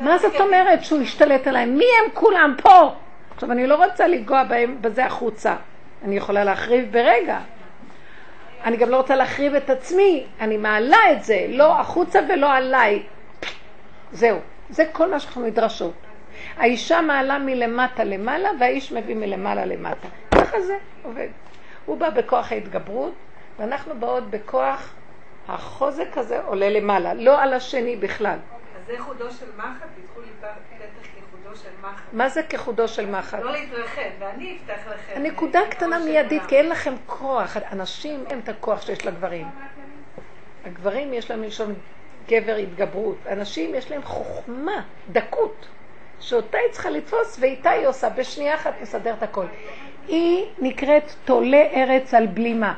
מה 0.00 0.18
זאת 0.18 0.40
אומרת 0.40 0.84
שהוא 0.84 1.02
ישתלט 1.02 1.46
עליהם? 1.46 1.76
מי 1.76 1.84
הם 1.84 2.10
כולם 2.14 2.54
פה? 2.62 2.94
עכשיו, 3.34 3.52
אני 3.52 3.66
לא 3.66 3.84
רוצה 3.84 4.06
לנגוע 4.06 4.42
בזה 4.80 5.06
החוצה. 5.06 5.56
אני 6.04 6.16
יכולה 6.16 6.44
להחריב 6.44 6.92
ברגע. 6.92 7.40
אני 8.64 8.76
גם 8.76 8.88
לא 8.88 8.96
רוצה 8.96 9.16
להחריב 9.16 9.54
את 9.54 9.70
עצמי, 9.70 10.26
אני 10.40 10.56
מעלה 10.56 11.12
את 11.12 11.24
זה, 11.24 11.46
לא 11.48 11.80
החוצה 11.80 12.20
ולא 12.28 12.52
עליי. 12.52 13.02
זהו, 14.12 14.38
זה 14.70 14.84
כל 14.92 15.10
מה 15.10 15.20
שאנחנו 15.20 15.42
נדרשות. 15.46 15.94
האישה 16.56 17.00
מעלה 17.00 17.38
מלמטה 17.38 18.04
למעלה 18.04 18.48
והאיש 18.60 18.92
מביא 18.92 19.14
מלמעלה 19.14 19.64
למטה. 19.64 20.08
ככה 20.34 20.60
זה 20.60 20.76
עובד. 21.02 21.28
הוא 21.86 21.98
בא 21.98 22.10
בכוח 22.10 22.52
ההתגברות 22.52 23.12
ואנחנו 23.58 24.00
באות 24.00 24.30
בכוח 24.30 24.94
החוזק 25.48 26.16
הזה 26.16 26.40
עולה 26.40 26.70
למעלה, 26.70 27.14
לא 27.14 27.42
על 27.42 27.54
השני 27.54 27.96
בכלל. 27.96 28.36
אז 28.76 28.86
זה 28.86 28.92
חודו 28.98 29.30
של 29.30 29.46
מחט? 29.56 29.86
פיתחו 29.96 30.20
לי 30.20 30.26
פתח 30.40 30.46
כחודו 31.02 31.56
של 31.56 31.68
מחט. 31.68 31.71
מה 32.12 32.28
זה 32.28 32.42
כחודו 32.42 32.88
של 32.88 33.10
מחט? 33.10 33.38
לא 33.42 33.52
להתרחב, 33.52 34.00
ואני 34.18 34.56
אפתח 34.56 34.80
לכם. 34.86 35.12
הנקודה 35.16 35.60
קטנה 35.70 35.98
מיידית, 35.98 36.42
כי 36.48 36.56
אין 36.56 36.68
לכם 36.68 36.94
כוח. 37.06 37.56
אנשים 37.72 38.24
אין 38.30 38.38
את 38.38 38.48
הכוח 38.48 38.82
שיש 38.82 39.06
לגברים. 39.06 39.46
הגברים 40.64 41.14
יש 41.14 41.30
להם 41.30 41.42
לשון 41.42 41.74
גבר 42.28 42.54
התגברות. 42.54 43.16
אנשים 43.26 43.74
יש 43.74 43.90
להם 43.90 44.02
חוכמה, 44.02 44.82
דקות, 45.12 45.66
שאותה 46.20 46.58
היא 46.58 46.72
צריכה 46.72 46.90
לתפוס 46.90 47.38
ואיתה 47.40 47.70
היא 47.70 47.86
עושה. 47.86 48.08
בשנייה 48.08 48.54
אחת 48.54 48.74
מסדרת 48.82 49.22
הכל. 49.22 49.46
היא 50.08 50.46
נקראת 50.58 51.12
תולה 51.24 51.62
ארץ 51.74 52.14
על 52.14 52.26
בלימה. 52.26 52.74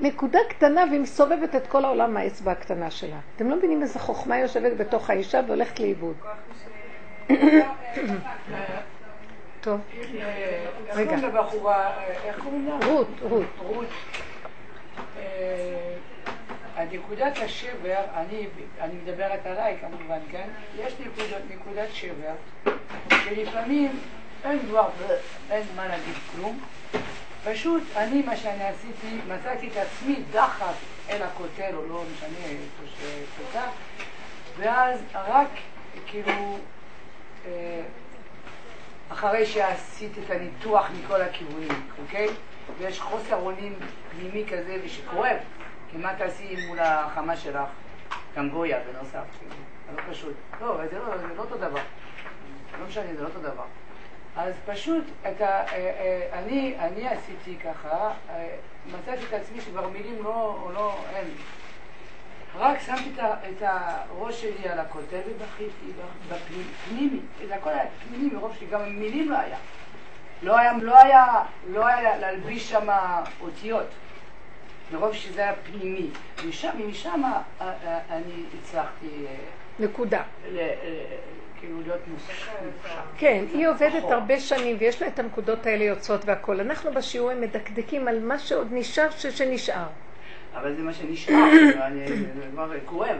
נקודה 0.00 0.38
קטנה 0.48 0.84
והיא 0.90 1.00
מסובבת 1.00 1.56
את 1.56 1.66
כל 1.66 1.84
העולם 1.84 2.14
מהאצבע 2.14 2.52
הקטנה 2.52 2.90
שלה. 2.90 3.16
אתם 3.36 3.50
לא 3.50 3.56
מבינים 3.56 3.82
איזה 3.82 3.98
חוכמה 3.98 4.38
יושבת 4.38 4.76
בתוך 4.76 5.10
האישה 5.10 5.40
והולכת 5.46 5.80
לאיבוד. 5.80 6.16
טוב. 9.60 9.80
רגע. 10.92 11.16
רות, 12.86 13.08
רות. 13.22 13.46
רות. 13.58 13.86
הנקודת 16.80 17.38
השבר, 17.44 18.00
אני, 18.14 18.46
אני 18.80 18.94
מדברת 18.94 19.46
עליי 19.46 19.76
כמובן, 19.80 20.18
כן? 20.30 20.48
יש 20.78 20.92
נקודת, 21.00 21.42
נקודת 21.50 21.88
שבר, 21.92 22.34
שלפעמים 23.24 24.00
אין 24.44 24.58
דבר, 24.58 24.88
אין 25.50 25.62
מה 25.76 25.88
להגיד 25.88 26.14
כלום, 26.32 26.60
פשוט 27.44 27.82
אני, 27.96 28.22
מה 28.22 28.36
שאני 28.36 28.64
עשיתי, 28.64 29.18
מצאתי 29.28 29.68
את 29.68 29.76
עצמי 29.76 30.16
דחף 30.32 30.74
אל 31.10 31.22
הכותל, 31.22 31.74
או 31.74 31.86
לא 31.88 32.04
משנה 32.12 32.46
איפה 32.46 32.82
שתוצא, 32.86 33.66
ואז 34.58 35.00
רק 35.14 35.48
כאילו, 36.06 36.32
אה, 36.32 36.56
אחרי 39.08 39.46
שעשיתי 39.46 40.20
את 40.26 40.30
הניתוח 40.30 40.90
מכל 40.90 41.20
הכיוונים, 41.20 41.90
אוקיי? 42.02 42.28
ויש 42.78 43.00
חוסר 43.00 43.36
אונים 43.36 43.74
פנימי 44.10 44.44
כזה 44.46 44.76
ושכואב, 44.84 45.36
כי 45.90 45.96
מה 45.96 46.14
תעשי 46.14 46.56
מול 46.56 46.78
החמה 46.78 47.36
שלך? 47.36 47.68
גם 48.36 48.50
גויה 48.50 48.78
בנוסף, 48.80 49.24
כאילו, 49.38 49.54
זה 49.90 49.96
לא 49.96 50.12
פשוט. 50.12 50.34
לא, 50.60 50.76
זה 50.90 50.98
לא, 50.98 51.18
זה 51.18 51.26
לא 51.36 51.42
אותו 51.42 51.56
דבר. 51.56 51.80
לא 52.80 52.86
משנה, 52.86 53.14
זה 53.16 53.22
לא 53.22 53.28
אותו 53.28 53.40
דבר. 53.40 53.64
אז 54.36 54.54
פשוט, 54.66 55.04
אתה, 55.30 55.46
אה, 55.46 55.66
אה, 55.72 56.28
אני, 56.38 56.74
אני 56.78 57.08
עשיתי 57.08 57.56
ככה, 57.64 58.12
אה, 58.30 58.56
מצאתי 58.86 59.24
את 59.28 59.32
עצמי 59.32 59.60
שכבר 59.60 59.88
מילים 59.88 60.22
לא, 60.22 60.70
לא, 60.74 61.04
אין. 61.14 61.26
רק 62.58 62.80
שמתי 62.80 63.10
את 63.20 63.62
הראש 63.62 64.42
שלי 64.42 64.68
על 64.68 64.78
הכותל 64.78 65.20
ובכיתי 65.26 65.92
בפנימי, 66.28 67.20
זה 67.48 67.54
הכל 67.54 67.70
היה 67.70 67.84
פנימי 68.08 68.34
מרוב 68.34 68.56
שגם 68.60 68.98
מילים 68.98 69.30
לא 69.30 69.38
היה. 69.38 69.56
לא 70.42 70.58
היה, 70.58 70.72
לא 70.82 70.98
היה, 70.98 71.24
לא 71.68 71.86
היה 71.86 72.16
להלביש 72.16 72.70
שם 72.70 72.88
אותיות, 73.40 73.86
מרוב 74.92 75.12
שזה 75.12 75.40
היה 75.40 75.52
פנימי. 75.54 76.10
משם, 76.48 76.88
משם 76.88 77.22
אני 78.10 78.44
הצלחתי... 78.58 79.26
נקודה. 79.78 80.22
כאילו 81.60 81.80
להיות 81.82 82.00
מושחת. 82.06 82.52
כן, 83.16 83.44
היא 83.52 83.68
עובדת 83.68 84.04
הרבה 84.10 84.40
שנים 84.40 84.76
ויש 84.80 85.02
לה 85.02 85.08
את 85.08 85.18
הנקודות 85.18 85.66
האלה 85.66 85.84
יוצאות 85.84 86.24
והכול. 86.24 86.60
אנחנו 86.60 86.92
בשיעורים 86.92 87.40
מדקדקים 87.40 88.08
על 88.08 88.20
מה 88.20 88.38
שעוד 88.38 88.68
נשאר 88.70 89.10
שנשאר. 89.10 89.86
אבל 90.54 90.74
זה 90.74 90.82
מה 90.82 90.92
שנשאר, 90.92 91.34
זה 92.36 92.46
כבר 92.52 92.72
כואב, 92.84 93.16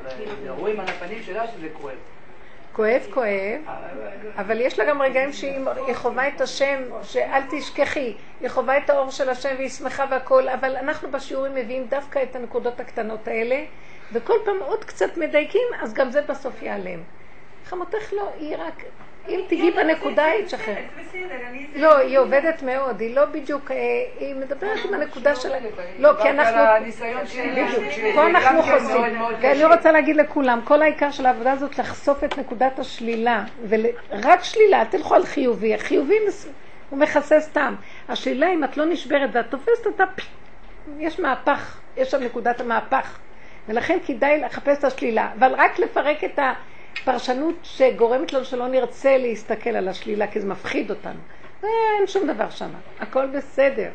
רואים 0.49 0.81
על 0.81 0.89
הפנים 0.89 1.23
שלה 1.23 1.47
שזה 1.47 1.69
כואב. 1.73 1.95
כואב, 2.73 3.03
כואב, 3.11 3.61
אבל 4.37 4.61
יש 4.61 4.79
לה 4.79 4.85
גם 4.85 5.03
רגעים 5.03 5.33
שהיא 5.33 5.59
חווה 5.95 6.29
את 6.29 6.41
השם, 6.41 6.83
שאל 7.03 7.43
תשכחי, 7.51 8.15
היא 8.41 8.49
חווה 8.49 8.79
את 8.79 8.91
האור 8.91 9.11
של 9.11 9.29
השם 9.29 9.55
והיא 9.57 9.69
שמחה 9.69 10.05
והכול, 10.11 10.49
אבל 10.49 10.77
אנחנו 10.77 11.11
בשיעורים 11.11 11.55
מביאים 11.55 11.87
דווקא 11.87 12.23
את 12.23 12.37
הנקודות 12.37 12.81
הקטנות 12.81 13.29
האלה, 13.29 13.65
וכל 14.13 14.35
פעם 14.45 14.57
עוד 14.61 14.85
קצת 14.85 15.17
מדייקים, 15.17 15.69
אז 15.83 15.95
גם 15.95 16.11
זה 16.11 16.23
בסוף 16.23 16.63
ייעלם. 16.63 17.01
חמותך 17.65 18.13
לא, 18.13 18.31
היא 18.39 18.57
רק, 18.57 18.83
אם 19.29 19.41
תגיעי 19.47 19.71
בנקודה 19.71 20.25
היא 20.25 20.45
תשחרר. 20.45 20.75
זה- 21.13 21.19
לא, 21.77 21.97
היא 21.97 22.19
עובדת 22.19 22.63
מאוד, 22.63 23.01
היא 23.01 23.17
לא 23.17 23.25
בדיוק, 23.25 23.71
אה, 23.71 23.77
היא 24.21 24.35
מדברת 24.35 24.79
עם 24.89 24.95
הנקודה 24.95 25.37
שלה. 25.37 25.57
לא, 25.99 26.11
כי 26.23 26.31
אנחנו... 26.31 26.61
בדיוק, 27.53 27.85
פה 28.15 28.27
אנחנו 28.27 28.63
כן 28.63 28.79
חוזרים. 28.79 29.23
ואני. 29.41 29.65
רוצה 29.65 29.93
להגיד 29.93 30.17
לכולם, 30.17 30.61
כל 30.65 30.83
העיקר 30.83 31.11
של 31.11 31.27
העבודה 31.27 31.53
הזאת 31.53 31.79
לחשוף 31.79 32.25
את 32.25 32.39
נקודת 32.39 32.79
השלילה, 32.79 33.45
ורק 33.69 34.43
שלילה, 34.43 34.81
אל 34.81 34.85
תלכו 34.85 35.15
על 35.15 35.25
חיובי, 35.27 35.75
החיובי 35.75 36.15
הוא 36.91 36.99
מכסה 36.99 37.41
סתם. 37.41 37.75
השלילה, 38.09 38.53
אם 38.53 38.65
את 38.65 38.77
לא 38.77 38.85
נשברת 38.85 39.31
ואת 39.33 39.51
תופסת 39.51 39.87
אותה, 39.87 40.05
יש 40.99 41.21
מהפך, 41.21 41.79
יש 41.97 42.11
שם 42.11 42.23
נקודת 42.23 42.61
המהפך. 42.61 43.19
ולכן 43.69 43.99
כדאי 44.07 44.41
לחפש 44.41 44.79
את 44.79 44.85
השלילה, 44.85 45.29
אבל 45.39 45.55
רק 45.55 45.79
לפרק 45.79 46.25
את 46.25 46.39
הפרשנות 46.93 47.55
שגורמת 47.63 48.33
לנו 48.33 48.45
שלא 48.45 48.69
נרצה 48.69 49.19
להסתכל 49.19 49.71
על 49.71 49.89
השלילה, 49.89 50.27
כי 50.27 50.41
זה 50.41 50.47
מפחיד 50.47 50.91
אותנו. 50.91 51.21
אין 51.63 52.07
שום 52.07 52.27
דבר 52.27 52.51
שם, 52.51 52.71
הכל 53.01 53.27
בסדר. 53.27 53.91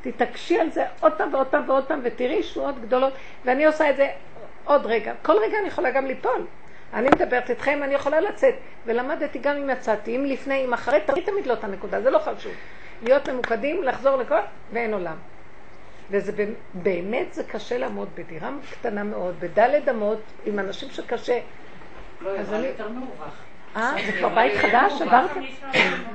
תתעקשי 0.00 0.58
על 0.58 0.70
זה 0.70 0.84
עוד 1.00 1.12
פעם 1.12 1.34
ועוד 1.34 1.46
פעם 1.46 1.68
ועוד 1.68 1.84
פעם, 1.84 2.00
ותראי 2.04 2.34
ישועות 2.34 2.80
גדולות, 2.80 3.12
ואני 3.44 3.64
עושה 3.64 3.90
את 3.90 3.96
זה 3.96 4.08
עוד 4.64 4.86
רגע. 4.86 5.14
כל 5.22 5.32
רגע 5.42 5.58
אני 5.58 5.68
יכולה 5.68 5.90
גם 5.90 6.06
ליפול. 6.06 6.46
אני 6.94 7.08
מדברת 7.08 7.50
איתכם, 7.50 7.80
אני 7.82 7.94
יכולה 7.94 8.20
לצאת. 8.20 8.54
ולמדתי 8.86 9.38
גם 9.38 9.56
אם 9.56 9.70
יצאתי, 9.70 10.16
אם 10.16 10.24
לפני, 10.24 10.64
אם 10.64 10.72
אחרי, 10.72 11.00
תמיד 11.06 11.24
תמיד 11.24 11.46
לא 11.46 11.52
את 11.52 11.64
הנקודה, 11.64 12.00
זה 12.00 12.10
לא 12.10 12.18
חשוב. 12.18 12.52
להיות 13.02 13.28
ממוקדים, 13.28 13.82
לחזור 13.82 14.16
לכל, 14.16 14.38
ואין 14.72 14.94
עולם. 14.94 15.16
וזה 16.10 16.32
באמת 16.74 17.34
זה 17.34 17.44
קשה 17.44 17.78
לעמוד 17.78 18.08
בדירה 18.14 18.50
קטנה 18.72 19.04
מאוד, 19.04 19.34
בדלת 19.40 19.88
אמות, 19.88 20.18
עם 20.46 20.58
אנשים 20.58 20.90
שקשה. 20.90 21.38
לא, 22.22 22.30
אז 22.38 22.46
זה 22.48 22.56
אני- 22.56 22.66
יותר 22.66 22.88
מרווח. 22.88 23.28
אה, 23.76 23.92
זה 24.06 24.12
כבר 24.12 24.28
בית 24.28 24.52
חדש? 24.60 25.02
עברת? 25.02 25.30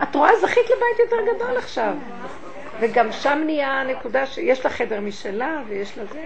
את 0.03 0.15
רואה, 0.15 0.35
זכית 0.39 0.63
לבית 0.65 0.99
יותר 0.99 1.35
גדול 1.35 1.57
עכשיו. 1.57 1.93
וגם 2.79 3.11
שם 3.11 3.41
נהיה 3.45 3.71
הנקודה 3.71 4.25
שיש 4.25 4.65
לה 4.65 4.71
חדר 4.71 4.99
משלה 4.99 5.59
ויש 5.67 5.97
לה 5.97 6.03
זה. 6.05 6.23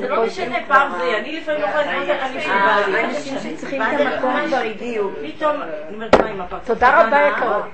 זה 0.00 0.08
לא 0.08 0.26
משנה, 0.26 0.56
פעם 0.68 0.92
זה, 0.98 1.18
אני 1.18 1.40
לפעמים 1.40 1.60
לא 1.60 1.66
יכולה 1.66 1.82
לזכור 1.84 2.14
איך 2.14 2.22
אני 2.30 2.40
שבא 2.40 2.80
לי. 2.86 2.98
האנשים 3.00 3.34
שצריכים 3.38 3.82
את 3.82 4.00
המקום 4.00 4.36
אני- 4.36 4.46
כבר 4.48 4.56
הגיעו. 4.56 5.10
פתאום, 5.22 5.56
אני 5.62 5.94
אומרת, 5.94 6.14
מה 6.20 6.28
עם 6.28 6.40
הפרצוף? 6.40 6.66
תודה 6.66 7.02
רבה? 7.06 7.28
יקרות. 7.28 7.64